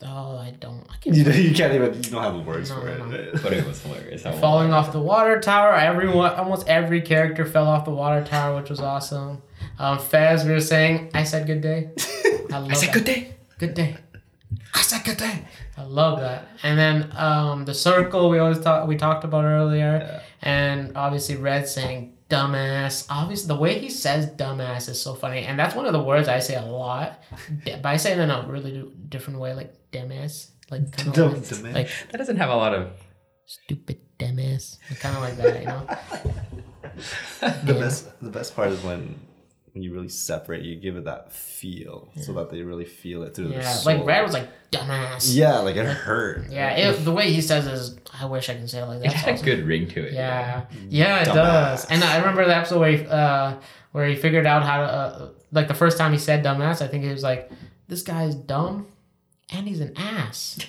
Oh, 0.04 0.36
I 0.38 0.50
don't. 0.60 0.84
I 0.89 0.96
can't. 1.00 1.16
You, 1.16 1.24
don't- 1.24 1.38
you 1.38 1.54
can't 1.54 1.74
even. 1.76 1.94
You 2.04 2.10
don't 2.10 2.24
have 2.24 2.34
the 2.34 2.39
words 2.39 2.70
No, 2.72 2.80
for 2.82 2.88
no, 2.88 3.12
it. 3.16 3.39
But 3.44 3.54
it 3.54 3.68
was 3.68 3.82
hilarious. 3.84 4.26
I 4.26 4.32
falling 4.32 4.74
off 4.74 4.92
the 4.92 5.00
water 5.00 5.39
tower. 5.39 5.74
Everyone, 5.76 6.32
almost 6.34 6.68
every 6.68 7.02
character 7.02 7.46
fell 7.46 7.68
off 7.68 7.86
the 7.86 7.92
water 7.92 8.24
tower, 8.24 8.60
which 8.60 8.70
was 8.72 8.80
awesome. 8.80 9.44
Um, 9.84 9.98
Fez, 10.00 10.46
we 10.46 10.52
were 10.52 10.60
saying, 10.62 11.10
I 11.14 11.24
said 11.24 11.48
good 11.48 11.62
day. 11.62 11.90
I 12.54 12.58
love 12.60 12.70
I 12.72 12.74
said 12.74 12.90
that. 12.90 12.94
good 12.94 13.06
day. 13.06 13.36
Good 13.58 13.74
day. 13.74 13.98
I 14.76 14.82
said 14.82 15.04
good 15.04 15.18
day. 15.18 15.46
I 15.78 15.84
love 15.84 16.20
that. 16.20 16.48
And 16.64 16.78
then 16.78 16.96
um, 17.18 17.66
the 17.66 17.74
circle 17.74 18.30
we 18.30 18.38
always 18.38 18.60
talk 18.60 18.88
we 18.88 18.96
talked 18.98 19.24
about 19.24 19.44
earlier, 19.46 19.94
Yeah. 20.06 20.22
and 20.44 20.96
obviously 20.96 21.36
Red 21.38 21.68
saying 21.68 22.14
dumbass. 22.30 23.08
Obviously, 23.10 23.48
the 23.48 23.56
way 23.60 23.80
he 23.80 23.90
says 23.90 24.28
dumbass 24.42 24.88
is 24.90 25.02
so 25.02 25.16
funny, 25.16 25.42
and 25.48 25.58
that's 25.58 25.74
one 25.76 25.86
of 25.88 25.94
the 25.94 26.04
words 26.04 26.28
I 26.28 26.40
say 26.40 26.56
a 26.56 26.62
lot. 26.66 27.20
But 27.66 27.86
I 27.86 27.98
say 27.98 28.12
it 28.14 28.20
in 28.20 28.30
a 28.30 28.46
really 28.48 28.86
different 29.10 29.40
way, 29.40 29.54
like 29.54 29.74
dumbass, 29.92 30.52
like 30.70 30.92
kind 30.96 31.08
of 31.10 31.14
Dumb- 31.16 31.34
like, 31.34 31.42
dumbass. 31.44 31.74
like 31.74 31.90
That 32.12 32.18
doesn't 32.20 32.38
have 32.38 32.50
a 32.50 32.56
lot 32.56 32.74
of. 32.76 32.92
stupid 33.46 33.98
dumbass, 34.20 34.78
kind 35.00 35.16
of 35.18 35.22
like 35.24 35.38
that, 35.38 35.60
you 35.62 35.68
know. 35.68 35.84
The 37.66 37.74
Yeah. 37.74 37.80
best. 37.80 38.20
The 38.22 38.30
best 38.30 38.56
part 38.56 38.70
is 38.70 38.84
when. 38.84 39.20
When 39.74 39.84
you 39.84 39.94
really 39.94 40.10
separate, 40.10 40.64
you 40.64 40.76
give 40.76 40.98
it 40.98 41.06
that 41.06 41.32
feel, 41.32 42.10
so 42.22 42.34
that 42.34 42.50
they 42.50 42.62
really 42.62 42.84
feel 42.84 43.24
it 43.24 43.34
through 43.34 43.48
their 43.50 43.62
Yeah, 43.62 43.72
soul. 43.72 43.96
like 43.98 44.06
Red 44.06 44.22
was 44.22 44.34
like 44.34 44.50
dumbass. 44.70 45.34
Yeah, 45.34 45.60
like 45.60 45.78
it 45.78 45.86
hurt. 45.86 46.50
Yeah, 46.50 46.72
it, 46.72 47.06
the 47.06 47.12
way 47.14 47.32
he 47.32 47.40
says 47.40 47.68
is, 47.68 47.98
I 48.20 48.26
wish 48.26 48.50
I 48.50 48.56
can 48.56 48.68
say 48.68 48.82
it 48.82 48.86
like 48.86 49.00
that. 49.00 49.06
It 49.08 49.14
had 49.14 49.40
a 49.40 49.44
good 49.44 49.66
ring 49.66 49.88
to 49.88 50.06
it. 50.08 50.12
Yeah, 50.14 50.66
yeah, 50.90 51.22
it 51.22 51.28
Dumbass. 51.30 51.34
does. 51.34 51.86
And 51.86 52.04
I 52.04 52.18
remember 52.18 52.46
the 52.46 52.56
episode 52.58 52.80
where 52.82 52.92
he, 52.98 53.06
uh, 53.06 53.56
where 53.94 54.06
he 54.08 54.16
figured 54.16 54.46
out 54.46 54.64
how 54.64 54.78
to, 54.78 54.84
uh, 54.84 55.30
like 55.54 55.70
the 55.70 55.74
first 55.74 55.98
time 55.98 56.12
he 56.12 56.18
said 56.18 56.44
dumbass, 56.44 56.82
I 56.82 56.88
think 56.88 57.06
he 57.06 57.10
was 57.10 57.24
like, 57.24 57.50
"This 57.88 58.02
guy's 58.04 58.36
dumb, 58.36 58.88
and 59.54 59.68
he's 59.70 59.80
an 59.80 59.94
ass." 59.96 60.60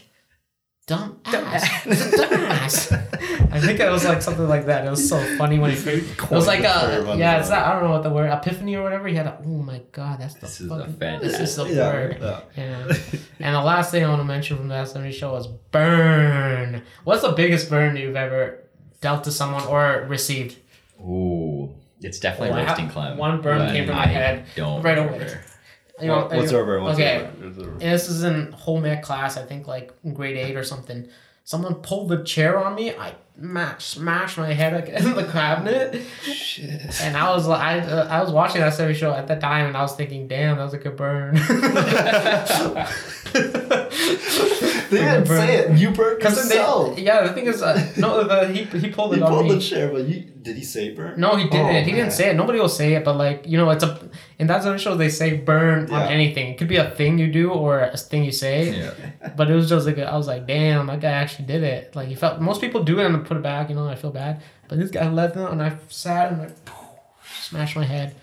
Dumb 0.86 1.20
ass. 1.26 1.84
He's 1.84 2.12
a 2.12 2.16
dumbass. 2.18 2.92
I 3.52 3.60
think 3.60 3.78
it 3.78 3.88
was 3.88 4.04
like 4.04 4.20
something 4.20 4.48
like 4.48 4.66
that. 4.66 4.84
It 4.84 4.90
was 4.90 5.08
so 5.08 5.16
funny 5.38 5.58
when 5.60 5.70
he. 5.70 5.76
It 5.86 6.30
was 6.30 6.48
like 6.48 6.60
a 6.60 7.14
yeah. 7.16 7.38
It's 7.38 7.50
not. 7.50 7.64
I 7.66 7.72
don't 7.74 7.84
know 7.84 7.90
what 7.92 8.02
the 8.02 8.10
word 8.10 8.30
epiphany 8.32 8.74
or 8.74 8.82
whatever. 8.82 9.06
He 9.06 9.14
had 9.14 9.26
a. 9.26 9.38
Oh 9.44 9.48
my 9.48 9.80
god, 9.92 10.18
that's 10.20 10.34
the 10.34 10.40
This 10.40 10.60
is 10.60 10.66
a 10.66 10.78
fucking. 10.78 10.94
fantastic- 10.94 11.38
This 11.38 11.50
is 11.50 11.56
the 11.56 11.64
Yeah, 11.66 11.92
word. 11.92 12.18
yeah. 12.20 12.40
Yeah. 12.56 12.96
And 13.38 13.54
the 13.54 13.60
last 13.60 13.92
thing 13.92 14.04
I 14.04 14.08
want 14.08 14.20
to 14.20 14.24
mention 14.24 14.56
from 14.56 14.68
that 14.68 14.88
70 14.88 15.12
show 15.12 15.32
was 15.32 15.46
burn. 15.46 16.82
What's 17.04 17.22
the 17.22 17.32
biggest 17.32 17.70
burn 17.70 17.96
you've 17.96 18.16
ever 18.16 18.58
dealt 19.00 19.22
to 19.24 19.30
someone 19.30 19.64
or 19.66 20.04
received? 20.08 20.56
Ooh, 21.00 21.70
it's 22.00 22.18
definitely 22.18 22.60
I 22.60 22.64
roasting 22.66 22.86
have- 22.86 22.94
Clem. 22.94 23.18
one 23.18 23.40
burn 23.40 23.70
came 23.72 23.86
from 23.86 23.96
my 23.96 24.02
I 24.02 24.06
head 24.06 24.44
Don't 24.56 24.82
right 24.82 24.98
away. 24.98 25.38
You 26.02 26.08
know, 26.08 26.16
What- 26.22 26.32
what's 26.34 26.52
over? 26.52 26.80
What's 26.80 26.98
okay. 26.98 27.16
over? 27.20 27.46
What's 27.46 27.58
over? 27.58 27.70
And 27.72 27.80
this 27.80 28.08
is 28.08 28.22
in 28.24 28.52
home 28.52 28.84
ec 28.84 29.02
class, 29.02 29.36
I 29.36 29.42
think 29.44 29.66
like 29.66 29.92
grade 30.12 30.36
eight 30.36 30.56
or 30.56 30.64
something. 30.64 31.08
Someone 31.44 31.76
pulled 31.76 32.08
the 32.08 32.22
chair 32.22 32.58
on 32.58 32.74
me. 32.76 32.90
I 32.94 33.14
match, 33.36 33.84
smashed 33.84 34.36
my 34.38 34.52
head 34.52 34.74
against 34.88 35.14
the 35.16 35.24
cabinet, 35.24 36.00
Shit. 36.22 37.00
and 37.02 37.16
I 37.16 37.30
was 37.34 37.46
like, 37.48 37.60
I, 37.60 37.80
uh, 37.80 38.06
I 38.08 38.20
was 38.22 38.30
watching 38.30 38.60
that 38.60 38.74
70 38.74 38.94
show 38.98 39.12
at 39.12 39.26
that 39.28 39.40
time, 39.40 39.66
and 39.66 39.76
I 39.76 39.82
was 39.82 39.94
thinking, 39.94 40.28
damn, 40.28 40.58
that 40.58 40.64
was 40.64 40.74
a 40.74 40.78
good 40.78 40.96
burn. 40.96 41.34
They 44.92 44.98
didn't 45.04 45.26
say 45.26 45.56
it. 45.56 45.78
You 45.78 45.90
Because 45.90 46.36
yourself. 46.36 46.98
yeah, 46.98 47.26
the 47.26 47.32
thing 47.32 47.46
is, 47.46 47.62
uh, 47.62 47.92
no, 47.98 48.24
the, 48.24 48.48
he 48.52 48.64
he 48.78 48.88
pulled 48.90 49.14
it 49.14 49.22
on 49.22 49.30
pulled 49.32 49.46
me. 49.46 49.54
the 49.54 49.60
chair, 49.60 49.90
but 49.92 50.04
you 50.08 50.20
did 50.20 50.56
he 50.56 50.64
say 50.64 50.90
burn? 50.94 51.18
No, 51.20 51.36
he 51.36 51.44
didn't. 51.48 51.66
Oh, 51.76 51.80
he 51.88 51.92
didn't 51.92 52.12
say 52.12 52.30
it. 52.30 52.36
Nobody 52.36 52.58
will 52.60 52.68
say 52.68 52.94
it, 52.94 53.04
but 53.04 53.16
like 53.16 53.44
you 53.46 53.56
know, 53.58 53.68
it's 53.70 53.84
a 53.84 54.08
in 54.38 54.46
that 54.48 54.62
zone 54.62 54.78
show 54.78 54.96
they 54.96 55.08
say 55.08 55.36
burn 55.36 55.88
Yeah. 55.88 56.00
on 56.02 56.08
anything. 56.12 56.46
It 56.52 56.58
could 56.58 56.68
be 56.68 56.76
a 56.76 56.90
thing 56.90 57.18
you 57.18 57.30
do 57.32 57.50
or 57.50 57.80
a 57.80 57.96
thing 57.96 58.24
you 58.24 58.32
say. 58.32 58.56
Yeah. 58.78 59.30
But 59.36 59.50
it 59.50 59.54
was 59.54 59.68
just 59.68 59.86
like 59.86 59.98
I 59.98 60.16
was 60.16 60.26
like, 60.26 60.46
damn, 60.46 60.86
that 60.88 61.00
guy 61.00 61.10
actually 61.12 61.46
did 61.46 61.62
it. 61.62 61.94
Like 61.96 62.08
he 62.08 62.14
felt 62.14 62.40
most 62.40 62.60
people 62.60 62.82
do 62.84 62.98
it 63.00 63.06
and 63.06 63.24
put 63.24 63.36
it 63.36 63.42
back. 63.42 63.68
You 63.70 63.76
know, 63.76 63.88
I 63.88 63.94
feel 63.94 64.10
bad, 64.12 64.42
but 64.68 64.78
this 64.78 64.90
guy 64.90 65.08
left 65.08 65.36
it 65.36 65.48
and 65.50 65.62
I 65.62 65.76
sat 65.88 66.32
and 66.32 66.40
like 66.42 66.56
smashed 67.42 67.76
my 67.76 67.84
head. 67.84 68.14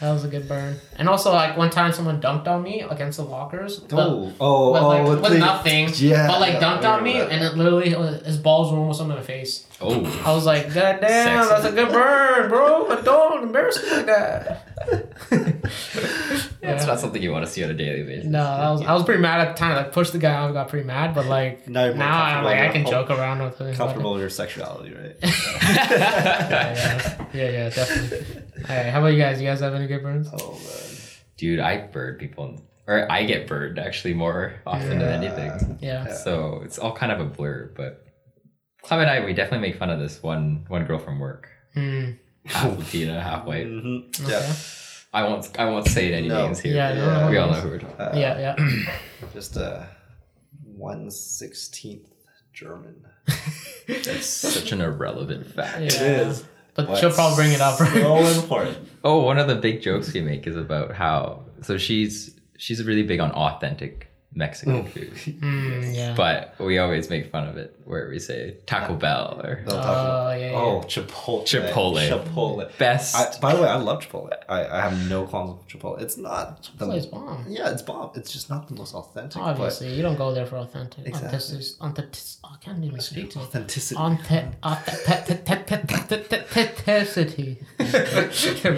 That 0.00 0.12
was 0.12 0.24
a 0.24 0.28
good 0.28 0.46
burn. 0.46 0.76
And 0.98 1.08
also 1.08 1.32
like 1.32 1.56
one 1.56 1.70
time 1.70 1.90
someone 1.90 2.20
dunked 2.20 2.46
on 2.46 2.62
me 2.62 2.82
against 2.82 3.16
the 3.16 3.24
lockers. 3.24 3.78
but- 3.80 3.98
Oh, 3.98 4.30
oh, 4.40 4.74
oh, 4.76 4.88
like 4.88 5.06
with 5.08 5.22
with 5.22 5.38
nothing, 5.38 5.88
Yeah, 5.94 6.26
but 6.26 6.38
like 6.40 6.54
yeah, 6.54 6.60
dunked 6.60 6.84
on 6.84 7.02
me, 7.02 7.18
and 7.18 7.42
it 7.42 7.56
literally 7.56 7.94
uh, 7.94 8.18
his 8.24 8.36
balls 8.36 8.70
were 8.70 8.78
almost 8.78 9.00
on 9.00 9.08
my 9.08 9.22
face. 9.22 9.66
Oh. 9.80 10.04
I 10.24 10.32
was 10.34 10.44
like, 10.44 10.72
God 10.74 10.98
damn, 11.00 11.44
Sexy. 11.48 11.48
that's 11.48 11.64
a 11.64 11.72
good 11.72 11.88
burn, 11.92 12.48
bro. 12.50 12.86
But 12.88 13.04
don't 13.06 13.42
embarrass 13.44 13.82
me 13.82 13.90
like 13.96 14.06
that. 14.06 14.62
Yeah. 16.62 16.84
not 16.84 16.98
something 16.98 17.22
you 17.22 17.30
want 17.30 17.44
to 17.46 17.50
see 17.50 17.62
on 17.62 17.70
a 17.70 17.74
daily 17.74 18.02
basis. 18.02 18.26
No, 18.26 18.42
I 18.42 18.70
was 18.72 18.82
I 18.82 18.92
was 18.92 19.04
pretty 19.04 19.20
mad 19.22 19.40
at 19.40 19.54
the 19.54 19.58
time. 19.58 19.76
Like 19.76 19.92
pushed 19.92 20.12
the 20.12 20.18
guy 20.18 20.32
out, 20.34 20.52
got 20.52 20.68
pretty 20.68 20.84
mad. 20.86 21.14
But 21.14 21.26
like 21.26 21.68
Now 21.68 21.92
now, 21.92 22.22
I'm 22.22 22.44
like 22.44 22.58
I 22.58 22.68
can 22.68 22.82
comfortable- 22.84 22.90
joke 23.06 23.10
around 23.18 23.42
with 23.42 23.58
him. 23.60 23.74
comfortable 23.76 24.14
in 24.14 24.20
your 24.20 24.30
sexuality, 24.30 24.92
right? 24.94 25.16
Yeah, 25.22 26.74
yeah, 26.74 27.26
yeah, 27.32 27.50
yeah, 27.50 27.68
definitely. 27.70 28.42
All 28.68 28.74
right, 28.76 28.86
how 28.86 28.98
about 29.00 29.08
you 29.08 29.18
guys? 29.18 29.40
You 29.40 29.46
guys 29.46 29.60
have 29.60 29.74
any 29.74 29.86
good 29.86 30.02
burns? 30.02 30.28
oh 30.32 30.52
man. 30.52 30.96
Dude, 31.36 31.60
I 31.60 31.86
bird 31.88 32.18
people, 32.18 32.60
or 32.86 33.10
I 33.12 33.24
get 33.24 33.46
burned 33.46 33.78
actually 33.78 34.14
more 34.14 34.54
often 34.66 34.98
than 34.98 35.22
anything. 35.24 35.78
Yeah. 35.82 36.12
So 36.14 36.62
it's 36.64 36.78
all 36.78 36.94
kind 36.96 37.12
of 37.12 37.20
a 37.20 37.24
blur. 37.26 37.72
But 37.76 38.04
Clem 38.82 39.00
and 39.00 39.10
I, 39.10 39.24
we 39.24 39.34
definitely 39.34 39.68
make 39.68 39.78
fun 39.78 39.90
of 39.90 39.98
this 39.98 40.22
one 40.22 40.64
one 40.68 40.84
girl 40.84 40.98
from 40.98 41.18
work, 41.18 41.48
Hmm. 41.74 42.12
half 42.46 42.78
Latina, 42.78 43.20
half 43.22 43.44
white. 43.44 43.66
hmm 43.66 43.98
Okay. 44.20 44.30
Yeah. 44.30 44.54
I 45.12 45.24
won't 45.24 45.48
I 45.58 45.64
won't 45.66 45.88
say 45.88 46.12
any 46.12 46.28
No. 46.28 46.46
names 46.46 46.60
here. 46.60 46.74
Yeah, 46.74 46.94
no, 46.94 47.20
no, 47.24 47.30
we 47.30 47.36
all 47.38 47.50
know 47.50 47.60
who 47.60 47.68
we're 47.68 47.78
talking. 47.78 48.00
Uh, 48.00 48.12
Yeah, 48.14 48.54
yeah. 48.56 48.92
Just 49.34 49.56
uh, 49.56 49.82
one 50.64 51.10
sixteenth 51.10 52.06
German. 52.52 53.02
That's 53.86 54.26
such 54.26 54.72
an 54.72 54.80
irrelevant 54.80 55.46
fact. 55.46 55.80
Yeah. 55.80 56.02
is. 56.28 56.44
But 56.76 56.96
she'll 56.98 57.10
probably 57.10 57.36
bring 57.36 57.52
it 57.52 57.60
up. 57.60 57.80
Right? 57.80 57.92
So 57.92 58.18
important. 58.18 58.78
Oh, 59.02 59.22
one 59.22 59.38
of 59.38 59.48
the 59.48 59.54
big 59.54 59.82
jokes 59.82 60.12
we 60.12 60.20
make 60.20 60.46
is 60.46 60.56
about 60.56 60.92
how 60.94 61.44
so 61.62 61.78
she's 61.78 62.38
she's 62.58 62.84
really 62.84 63.02
big 63.02 63.20
on 63.20 63.32
authentic 63.32 64.08
Mexican 64.36 64.84
food. 64.86 65.12
Mm, 65.46 65.94
yeah. 65.94 66.14
But 66.16 66.54
we 66.58 66.78
always 66.78 67.08
make 67.10 67.30
fun 67.30 67.48
of 67.48 67.56
it 67.56 67.74
where 67.84 68.08
we 68.08 68.18
say 68.18 68.56
Taco 68.66 68.94
Bell 68.94 69.40
or 69.42 69.62
They'll 69.66 69.76
talk 69.76 69.86
Oh, 69.86 69.90
about- 69.90 70.40
yeah, 70.40 70.50
yeah. 70.50 70.56
Oh, 70.56 70.80
Chipotle. 70.86 71.44
Chipotle. 71.46 72.08
Chipotle. 72.08 72.78
best. 72.78 73.16
I, 73.16 73.38
by 73.40 73.54
the 73.54 73.62
way, 73.62 73.68
I 73.68 73.76
love 73.76 74.02
Chipotle. 74.02 74.30
I, 74.48 74.66
I 74.66 74.80
have 74.82 75.08
no 75.08 75.24
qualms 75.24 75.58
with 75.58 75.68
Chipotle. 75.68 76.00
It's 76.00 76.16
not 76.16 76.62
the 76.62 76.68
Chipotle's 76.84 77.06
bomb. 77.06 77.44
Yeah, 77.48 77.70
it's 77.70 77.82
bomb. 77.82 78.10
It's 78.14 78.32
just 78.32 78.50
not 78.50 78.68
the 78.68 78.74
most 78.74 78.94
authentic. 78.94 79.40
Obviously, 79.40 79.94
you 79.94 80.02
don't 80.02 80.16
go 80.16 80.32
there 80.34 80.46
for 80.46 80.56
authentic. 80.56 81.06
Exactly. 81.06 81.38
Authentic. 81.38 81.80
authentic 81.80 82.18
oh, 82.44 82.50
I 82.54 82.56
can't 82.64 82.84
even 82.84 83.00
speak 83.00 83.30
to 83.30 83.38
authenticity. 83.40 83.96
Authenticity. 83.98 84.56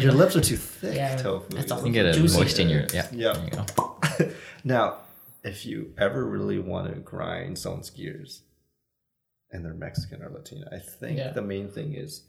Your 0.02 0.12
lips 0.12 0.36
are 0.36 0.40
too 0.40 0.56
thick, 0.56 0.94
Yeah, 0.96 1.16
tofu. 1.16 1.56
it's 1.56 1.70
you 1.70 1.76
can 1.82 1.92
get 1.92 2.16
a 2.16 2.20
moist 2.20 2.58
in 2.58 2.68
your 2.68 2.84
yeah. 2.92 3.06
Yeah. 3.12 3.32
There 3.32 3.44
you 3.44 3.50
go. 3.50 4.30
now, 4.64 4.96
if 5.44 5.64
you 5.66 5.94
ever 5.98 6.24
really 6.24 6.58
want 6.58 6.92
to 6.92 7.00
grind 7.00 7.58
someone's 7.58 7.90
gears, 7.90 8.42
and 9.50 9.64
they're 9.64 9.74
Mexican 9.74 10.22
or 10.22 10.30
Latina, 10.30 10.68
I 10.72 10.78
think 10.78 11.18
Yeah. 11.18 11.32
the 11.32 11.42
main 11.42 11.68
thing 11.68 11.94
is, 11.94 12.22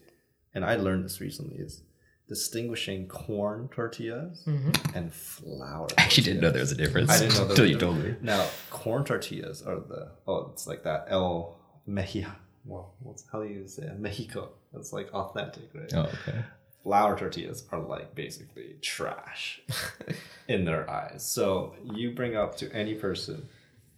and 0.53 0.63
I 0.63 0.75
learned 0.75 1.05
this 1.05 1.19
recently, 1.19 1.57
is 1.57 1.83
distinguishing 2.27 3.07
corn 3.07 3.67
tortillas 3.69 4.43
Mhm. 4.45 4.95
and 4.95 5.11
flour. 5.13 5.87
I 5.97 6.03
actually 6.03 6.25
didn't 6.25 6.41
know 6.41 6.51
there 6.51 6.61
was 6.61 6.71
a 6.71 6.75
difference 6.75 7.09
I 7.09 7.19
didn't 7.19 7.35
know 7.35 7.49
until 7.49 7.65
you 7.69 7.77
told 7.79 7.97
me. 7.97 8.15
Now, 8.21 8.47
corn 8.69 9.03
tortillas 9.03 9.61
are 9.63 9.79
the 9.79 10.11
oh, 10.27 10.49
it's 10.53 10.67
like 10.67 10.83
that 10.83 11.05
El 11.09 11.59
Mejia. 11.87 12.35
Well, 12.65 12.93
what's 12.99 13.25
how 13.31 13.41
do 13.41 13.49
you 13.49 13.67
say 13.67 13.83
it? 13.87 13.99
Mexico? 13.99 14.51
It's 14.73 14.93
like 14.93 15.11
authentic, 15.13 15.73
right? 15.73 15.91
Oh, 15.95 16.01
okay. 16.27 16.43
Flour 16.83 17.17
tortillas 17.17 17.65
are 17.71 17.79
like 17.79 18.15
basically 18.15 18.75
trash 18.81 19.61
in 20.47 20.65
their 20.65 20.89
eyes. 20.89 21.25
So 21.27 21.75
you 21.93 22.11
bring 22.11 22.35
up 22.35 22.55
to 22.57 22.71
any 22.73 22.95
person 22.95 23.47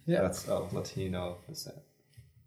Yeah. 0.06 0.22
that's 0.22 0.48
of 0.48 0.72
Latino 0.72 1.38
descent, 1.48 1.76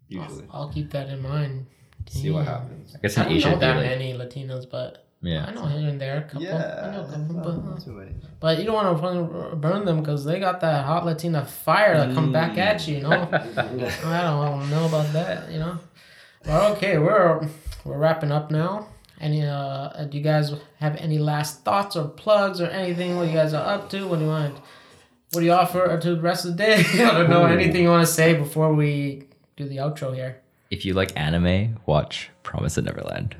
usually. 0.08 0.44
I'll 0.52 0.68
keep 0.72 0.90
that 0.90 1.08
in 1.08 1.22
mind. 1.22 1.66
See 2.08 2.30
what 2.30 2.44
happens. 2.46 2.94
I 2.94 2.98
guess 3.00 3.18
I 3.18 3.24
don't 3.24 3.32
Asia, 3.32 3.46
know 3.46 3.50
it'd 3.52 3.62
that 3.62 3.76
like, 3.76 3.86
many 3.86 4.12
Latinos, 4.12 4.70
but 4.70 5.06
yeah. 5.22 5.46
I 5.46 5.52
know 5.54 5.64
here 5.66 5.88
and 5.88 6.00
there 6.00 6.18
a 6.18 6.22
couple. 6.22 6.46
I 6.46 6.50
know 6.50 6.58
Yeah, 6.58 7.00
a 7.00 7.10
couple, 7.10 7.34
but, 7.42 7.64
not 7.64 7.82
too 7.82 7.92
many. 7.92 8.12
but 8.38 8.58
you 8.58 8.64
don't 8.64 8.74
want 8.74 8.96
to 8.96 9.02
fucking 9.02 9.60
burn 9.60 9.84
them 9.84 10.00
because 10.00 10.24
they 10.24 10.38
got 10.38 10.60
that 10.60 10.84
hot 10.84 11.04
Latina 11.04 11.44
fire 11.44 11.96
that 11.96 12.14
come 12.14 12.30
back 12.30 12.52
mm. 12.52 12.58
at 12.58 12.86
you. 12.86 12.96
You 12.98 13.02
know, 13.02 13.10
I 13.32 14.22
don't 14.22 14.38
want 14.38 14.64
to 14.64 14.70
know 14.70 14.86
about 14.86 15.12
that. 15.14 15.50
You 15.50 15.58
know. 15.58 15.78
Well, 16.46 16.72
okay, 16.74 16.98
we're 16.98 17.48
we're 17.84 17.98
wrapping 17.98 18.30
up 18.30 18.50
now. 18.52 18.88
Any 19.20 19.42
uh, 19.44 20.04
do 20.04 20.18
you 20.18 20.22
guys 20.22 20.52
have 20.78 20.96
any 20.96 21.18
last 21.18 21.64
thoughts 21.64 21.96
or 21.96 22.08
plugs 22.08 22.60
or 22.60 22.66
anything? 22.66 23.16
What 23.16 23.28
you 23.28 23.32
guys 23.34 23.54
are 23.54 23.64
up 23.66 23.88
to? 23.90 24.06
What 24.06 24.18
do 24.18 24.24
you 24.24 24.30
want? 24.30 24.56
What 25.32 25.40
do 25.40 25.46
you 25.46 25.52
offer 25.52 25.98
to 25.98 26.14
the 26.14 26.20
rest 26.20 26.44
of 26.44 26.56
the 26.56 26.56
day? 26.58 26.74
I 26.94 27.12
don't 27.12 27.30
know. 27.30 27.44
Anything 27.46 27.82
you 27.82 27.88
want 27.88 28.06
to 28.06 28.12
say 28.12 28.34
before 28.34 28.74
we 28.74 29.24
do 29.56 29.68
the 29.68 29.78
outro 29.78 30.14
here? 30.14 30.42
If 30.70 30.84
you 30.84 30.94
like 30.94 31.12
anime, 31.16 31.78
watch 31.86 32.30
Promise 32.42 32.76
of 32.78 32.84
Neverland. 32.84 33.36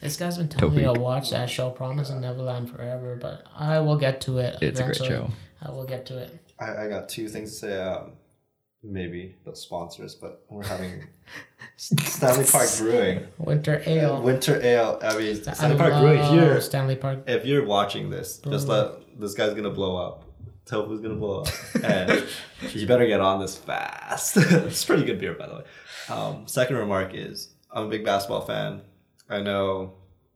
This 0.00 0.16
guy's 0.16 0.38
been 0.38 0.48
telling 0.48 0.76
me 0.76 0.82
Toby. 0.82 0.94
to 0.98 1.00
watch 1.00 1.30
that 1.30 1.48
show, 1.48 1.70
Promise 1.70 2.10
in 2.10 2.20
Neverland, 2.20 2.70
forever, 2.70 3.16
but 3.20 3.44
I 3.56 3.80
will 3.80 3.96
get 3.96 4.20
to 4.22 4.38
it. 4.38 4.58
It's 4.60 4.80
a 4.80 4.84
great 4.84 4.96
eventually. 4.96 5.08
show. 5.08 5.30
I 5.62 5.70
will 5.70 5.84
get 5.84 6.06
to 6.06 6.18
it. 6.18 6.38
I, 6.58 6.84
I 6.84 6.88
got 6.88 7.08
two 7.08 7.28
things 7.28 7.50
to 7.52 7.56
say. 7.56 7.80
Um, 7.80 8.12
maybe 8.82 9.34
the 9.44 9.56
sponsors, 9.56 10.14
but 10.14 10.44
we're 10.48 10.64
having 10.66 11.06
Stanley 11.76 12.44
Park 12.44 12.68
Brewing 12.78 13.26
Winter 13.38 13.82
Ale. 13.86 14.22
Winter 14.22 14.60
Ale. 14.62 14.98
I 15.02 15.16
mean, 15.18 15.42
I 15.46 15.52
Stanley 15.52 15.76
Park 15.76 16.00
Brewing 16.00 16.22
here. 16.24 16.60
Stanley 16.60 16.96
Park. 16.96 17.24
If 17.26 17.44
you're 17.44 17.64
watching 17.64 18.10
this, 18.10 18.38
just 18.38 18.68
let 18.68 19.18
this 19.18 19.34
guy's 19.34 19.54
gonna 19.54 19.70
blow 19.70 19.96
up. 19.96 20.24
Tofu's 20.66 21.00
gonna 21.00 21.14
blow 21.14 21.42
up, 21.42 21.48
and 21.84 22.24
you 22.72 22.86
better 22.86 23.06
get 23.06 23.20
on 23.20 23.40
this 23.40 23.56
fast. 23.56 24.36
it's 24.38 24.84
pretty 24.84 25.04
good 25.04 25.18
beer, 25.18 25.34
by 25.34 25.46
the 25.46 25.54
way. 25.56 25.64
Um, 26.08 26.46
second 26.46 26.76
remark 26.76 27.14
is 27.14 27.54
I'm 27.70 27.86
a 27.86 27.88
big 27.88 28.04
basketball 28.04 28.42
fan. 28.42 28.82
I 29.28 29.40
know 29.40 29.94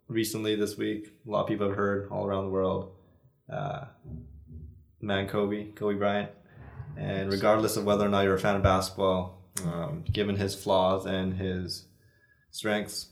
recently 0.08 0.56
this 0.56 0.76
week 0.76 1.08
a 1.26 1.30
lot 1.30 1.42
of 1.42 1.48
people 1.48 1.68
have 1.68 1.76
heard 1.76 2.08
all 2.10 2.26
around 2.26 2.44
the 2.44 2.50
world, 2.50 2.92
uh, 3.52 3.84
man 5.00 5.28
Kobe, 5.28 5.70
Kobe 5.72 5.98
Bryant, 5.98 6.30
and 6.96 7.30
regardless 7.30 7.76
of 7.76 7.84
whether 7.84 8.04
or 8.04 8.08
not 8.08 8.22
you're 8.22 8.34
a 8.34 8.38
fan 8.38 8.56
of 8.56 8.62
basketball, 8.62 9.37
um, 9.64 10.04
given 10.10 10.36
his 10.36 10.54
flaws 10.54 11.06
and 11.06 11.34
his 11.34 11.86
strengths, 12.50 13.08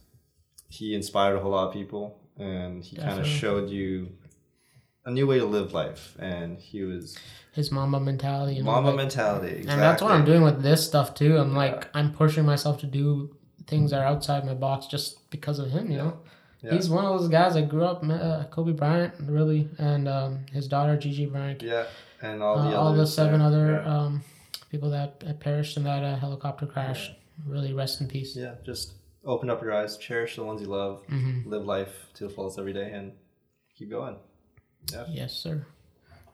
he 0.68 0.94
inspired 0.94 1.36
a 1.36 1.40
whole 1.40 1.52
lot 1.52 1.68
of 1.68 1.72
people, 1.72 2.20
and 2.38 2.84
he 2.84 2.96
kind 2.96 3.20
of 3.20 3.26
showed 3.26 3.70
you 3.70 4.10
a 5.04 5.10
new 5.10 5.26
way 5.26 5.38
to 5.38 5.44
live 5.44 5.72
life. 5.72 6.16
And 6.18 6.58
he 6.58 6.82
was 6.82 7.16
His 7.52 7.70
Mamba 7.70 8.00
mentality. 8.00 8.54
You 8.56 8.62
know, 8.64 8.72
Mamba 8.72 8.90
like- 8.90 8.96
mentality, 8.98 9.46
exactly. 9.48 9.72
And 9.72 9.80
that's 9.82 10.02
what 10.02 10.12
I'm 10.12 10.24
doing 10.24 10.42
with 10.42 10.62
this 10.62 10.84
stuff 10.86 11.14
too. 11.14 11.38
I'm 11.38 11.54
like, 11.54 11.88
I'm 11.94 12.12
pushing 12.12 12.44
myself 12.44 12.78
to 12.80 12.86
do 12.86 13.36
things 13.66 13.90
that 13.90 14.00
are 14.00 14.06
outside 14.06 14.44
my 14.44 14.54
box 14.54 14.86
just 14.86 15.28
because 15.30 15.58
of 15.58 15.70
him, 15.70 15.90
you 15.90 15.98
know? 15.98 16.18
Yeah. 16.62 16.72
He's 16.74 16.88
one 16.90 17.04
of 17.04 17.18
those 17.20 17.28
guys 17.28 17.54
that 17.54 17.68
grew 17.68 17.84
up, 17.84 18.02
uh, 18.04 18.44
Kobe 18.50 18.72
Bryant, 18.72 19.14
really, 19.20 19.68
and 19.78 20.08
um, 20.08 20.46
his 20.52 20.66
daughter, 20.68 20.96
Gigi 20.96 21.26
Bryant. 21.26 21.62
Yeah, 21.62 21.84
and 22.22 22.42
all 22.42 22.58
Uh, 22.58 22.70
the 22.70 22.76
all 22.76 22.94
the 22.94 23.06
seven 23.06 23.38
there. 23.40 23.48
other 23.48 23.82
Yeah. 23.84 23.96
um, 23.96 24.22
people 24.70 24.90
that 24.90 25.40
perished 25.40 25.76
in 25.76 25.84
that 25.84 26.02
uh, 26.04 26.16
helicopter 26.16 26.66
crash. 26.66 27.10
Really, 27.46 27.72
rest 27.74 28.00
in 28.00 28.08
peace. 28.08 28.34
yeah, 28.36 28.54
just 28.64 28.94
open 29.24 29.50
up 29.50 29.60
your 29.62 29.74
eyes, 29.74 29.96
cherish 29.98 30.36
the 30.36 30.44
ones 30.44 30.60
you 30.62 30.68
love, 30.68 31.02
Mm-hmm. 31.08 31.48
live 31.50 31.64
life 31.64 32.06
to 32.14 32.24
the 32.24 32.30
fullest 32.30 32.58
every 32.58 32.72
day, 32.72 32.90
and 32.92 33.12
keep 33.76 33.90
going. 33.90 34.16
Yeah. 34.92 35.04
Yes, 35.08 35.32
sir. 35.34 35.66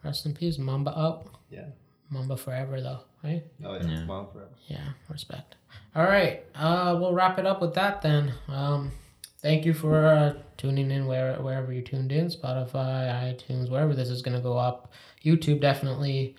Rest 0.05 0.27
in 0.27 0.35
peace. 0.35 0.59
Mamba 0.59 0.91
up. 0.97 1.29
Yeah. 1.51 1.67
Mamba 2.11 2.37
forever, 2.37 2.81
though, 2.81 3.01
right? 3.25 3.43
Oh 3.65 3.75
yeah, 3.75 3.87
Yeah. 3.87 4.05
Mom 4.05 4.27
forever. 4.33 4.51
Yeah, 4.69 4.85
respect. 5.09 5.57
All 5.97 6.05
right, 6.05 6.45
uh, 6.55 6.97
we'll 7.01 7.15
wrap 7.15 7.39
it 7.39 7.47
up 7.47 7.61
with 7.61 7.75
that 7.75 8.03
then. 8.03 8.33
Um, 8.49 8.93
thank 9.41 9.65
you 9.65 9.73
for 9.75 10.05
uh, 10.07 10.35
tuning 10.59 10.91
in 10.91 11.07
where, 11.07 11.37
wherever 11.37 11.73
you 11.73 11.81
tuned 11.83 12.13
in 12.13 12.27
Spotify, 12.29 13.11
iTunes, 13.11 13.71
wherever 13.71 13.95
this 13.95 14.09
is 14.11 14.21
going 14.23 14.37
to 14.37 14.43
go 14.43 14.57
up. 14.59 14.93
YouTube, 15.25 15.61
definitely. 15.61 16.37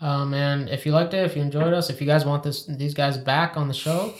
Um, 0.00 0.32
and 0.34 0.68
if 0.68 0.86
you 0.86 0.92
liked 0.92 1.12
it, 1.14 1.24
if 1.24 1.34
you 1.36 1.42
enjoyed 1.42 1.72
us, 1.74 1.90
if 1.90 2.00
you 2.00 2.06
guys 2.06 2.24
want 2.24 2.42
this 2.44 2.64
these 2.66 2.94
guys 2.94 3.16
back 3.18 3.56
on 3.56 3.66
the 3.66 3.74
show, 3.74 4.14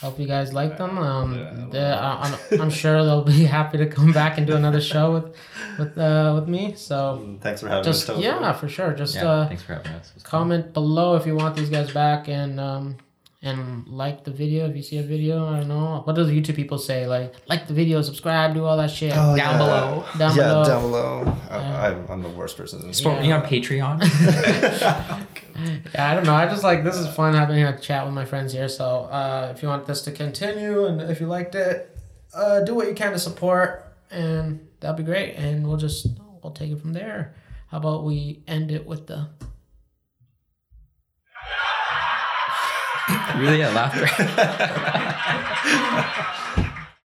hope 0.00 0.18
you 0.18 0.26
guys 0.26 0.52
like 0.54 0.78
them. 0.78 0.96
Um, 0.98 1.34
Yeah, 1.36 1.66
the- 1.70 1.96
I- 2.00 2.18
I'm, 2.50 2.60
I'm 2.62 2.70
sure 2.70 3.04
they'll 3.04 3.24
be 3.24 3.44
happy 3.44 3.76
to 3.78 3.86
come 3.86 4.12
back 4.12 4.38
and 4.38 4.46
do 4.46 4.56
another 4.56 4.80
show 4.80 5.12
with 5.12 5.36
with 5.78 5.98
uh, 5.98 6.32
with 6.34 6.48
me. 6.48 6.74
So 6.76 7.36
thanks 7.42 7.60
for 7.60 7.68
having 7.68 7.84
just 7.84 8.08
us. 8.08 8.18
Yeah, 8.18 8.52
for 8.52 8.68
sure. 8.68 8.92
Just 8.94 9.16
Yeah, 9.16 9.28
uh, 9.28 9.48
thanks 9.48 9.62
for 9.62 9.74
having 9.74 9.92
us. 9.92 10.08
It 10.10 10.14
was 10.14 10.22
fun. 10.22 10.30
comment 10.30 10.72
below 10.72 11.16
if 11.16 11.26
you 11.26 11.34
want 11.36 11.56
these 11.56 11.68
guys 11.70 11.92
back 11.92 12.28
and 12.28 12.58
um 12.58 12.96
and 13.42 13.88
like 13.88 14.22
the 14.24 14.30
video 14.30 14.68
if 14.68 14.76
you 14.76 14.82
see 14.82 14.98
a 14.98 15.02
video 15.02 15.46
i 15.48 15.58
don't 15.60 15.68
know 15.68 16.02
what 16.04 16.14
do 16.14 16.24
the 16.24 16.32
youtube 16.38 16.54
people 16.56 16.76
say 16.76 17.06
like 17.06 17.32
like 17.48 17.66
the 17.66 17.72
video 17.72 18.02
subscribe 18.02 18.52
do 18.52 18.64
all 18.64 18.76
that 18.76 18.90
shit 18.90 19.12
Oh, 19.14 19.34
Down 19.34 19.36
yeah. 19.36 19.56
below. 19.58 20.04
down 20.18 20.36
yeah, 20.36 20.42
below 20.48 20.64
down 20.64 20.82
below. 20.82 21.38
I, 21.48 21.56
Yeah. 21.56 21.86
I'm, 21.86 22.06
I'm 22.10 22.22
the 22.22 22.28
worst 22.28 22.56
person. 22.58 22.82
in 22.86 22.92
Support 22.92 23.22
me 23.22 23.32
on 23.32 23.42
Patreon. 23.42 23.96
yeah 25.94 26.10
i 26.10 26.14
don't 26.14 26.24
know 26.24 26.34
i 26.34 26.46
just 26.46 26.64
like 26.64 26.84
this 26.84 26.96
is 26.96 27.06
fun 27.14 27.34
having 27.34 27.62
a 27.62 27.78
chat 27.80 28.04
with 28.04 28.14
my 28.14 28.24
friends 28.24 28.52
here 28.52 28.68
so 28.68 29.04
uh 29.04 29.52
if 29.54 29.62
you 29.62 29.68
want 29.68 29.86
this 29.86 30.02
to 30.02 30.12
continue 30.12 30.86
and 30.86 31.00
if 31.02 31.20
you 31.20 31.26
liked 31.26 31.54
it 31.54 31.96
uh 32.34 32.60
do 32.60 32.74
what 32.74 32.86
you 32.88 32.94
can 32.94 33.12
to 33.12 33.18
support 33.18 33.94
and 34.10 34.66
that'll 34.80 34.96
be 34.96 35.02
great 35.02 35.34
and 35.34 35.66
we'll 35.66 35.76
just 35.76 36.06
we'll 36.42 36.52
take 36.52 36.70
it 36.70 36.78
from 36.80 36.92
there 36.92 37.34
how 37.68 37.78
about 37.78 38.04
we 38.04 38.42
end 38.48 38.70
it 38.70 38.86
with 38.86 39.06
the 39.06 39.28
really, 43.38 43.58
yeah, 43.58 43.70
laughter. 43.74 44.06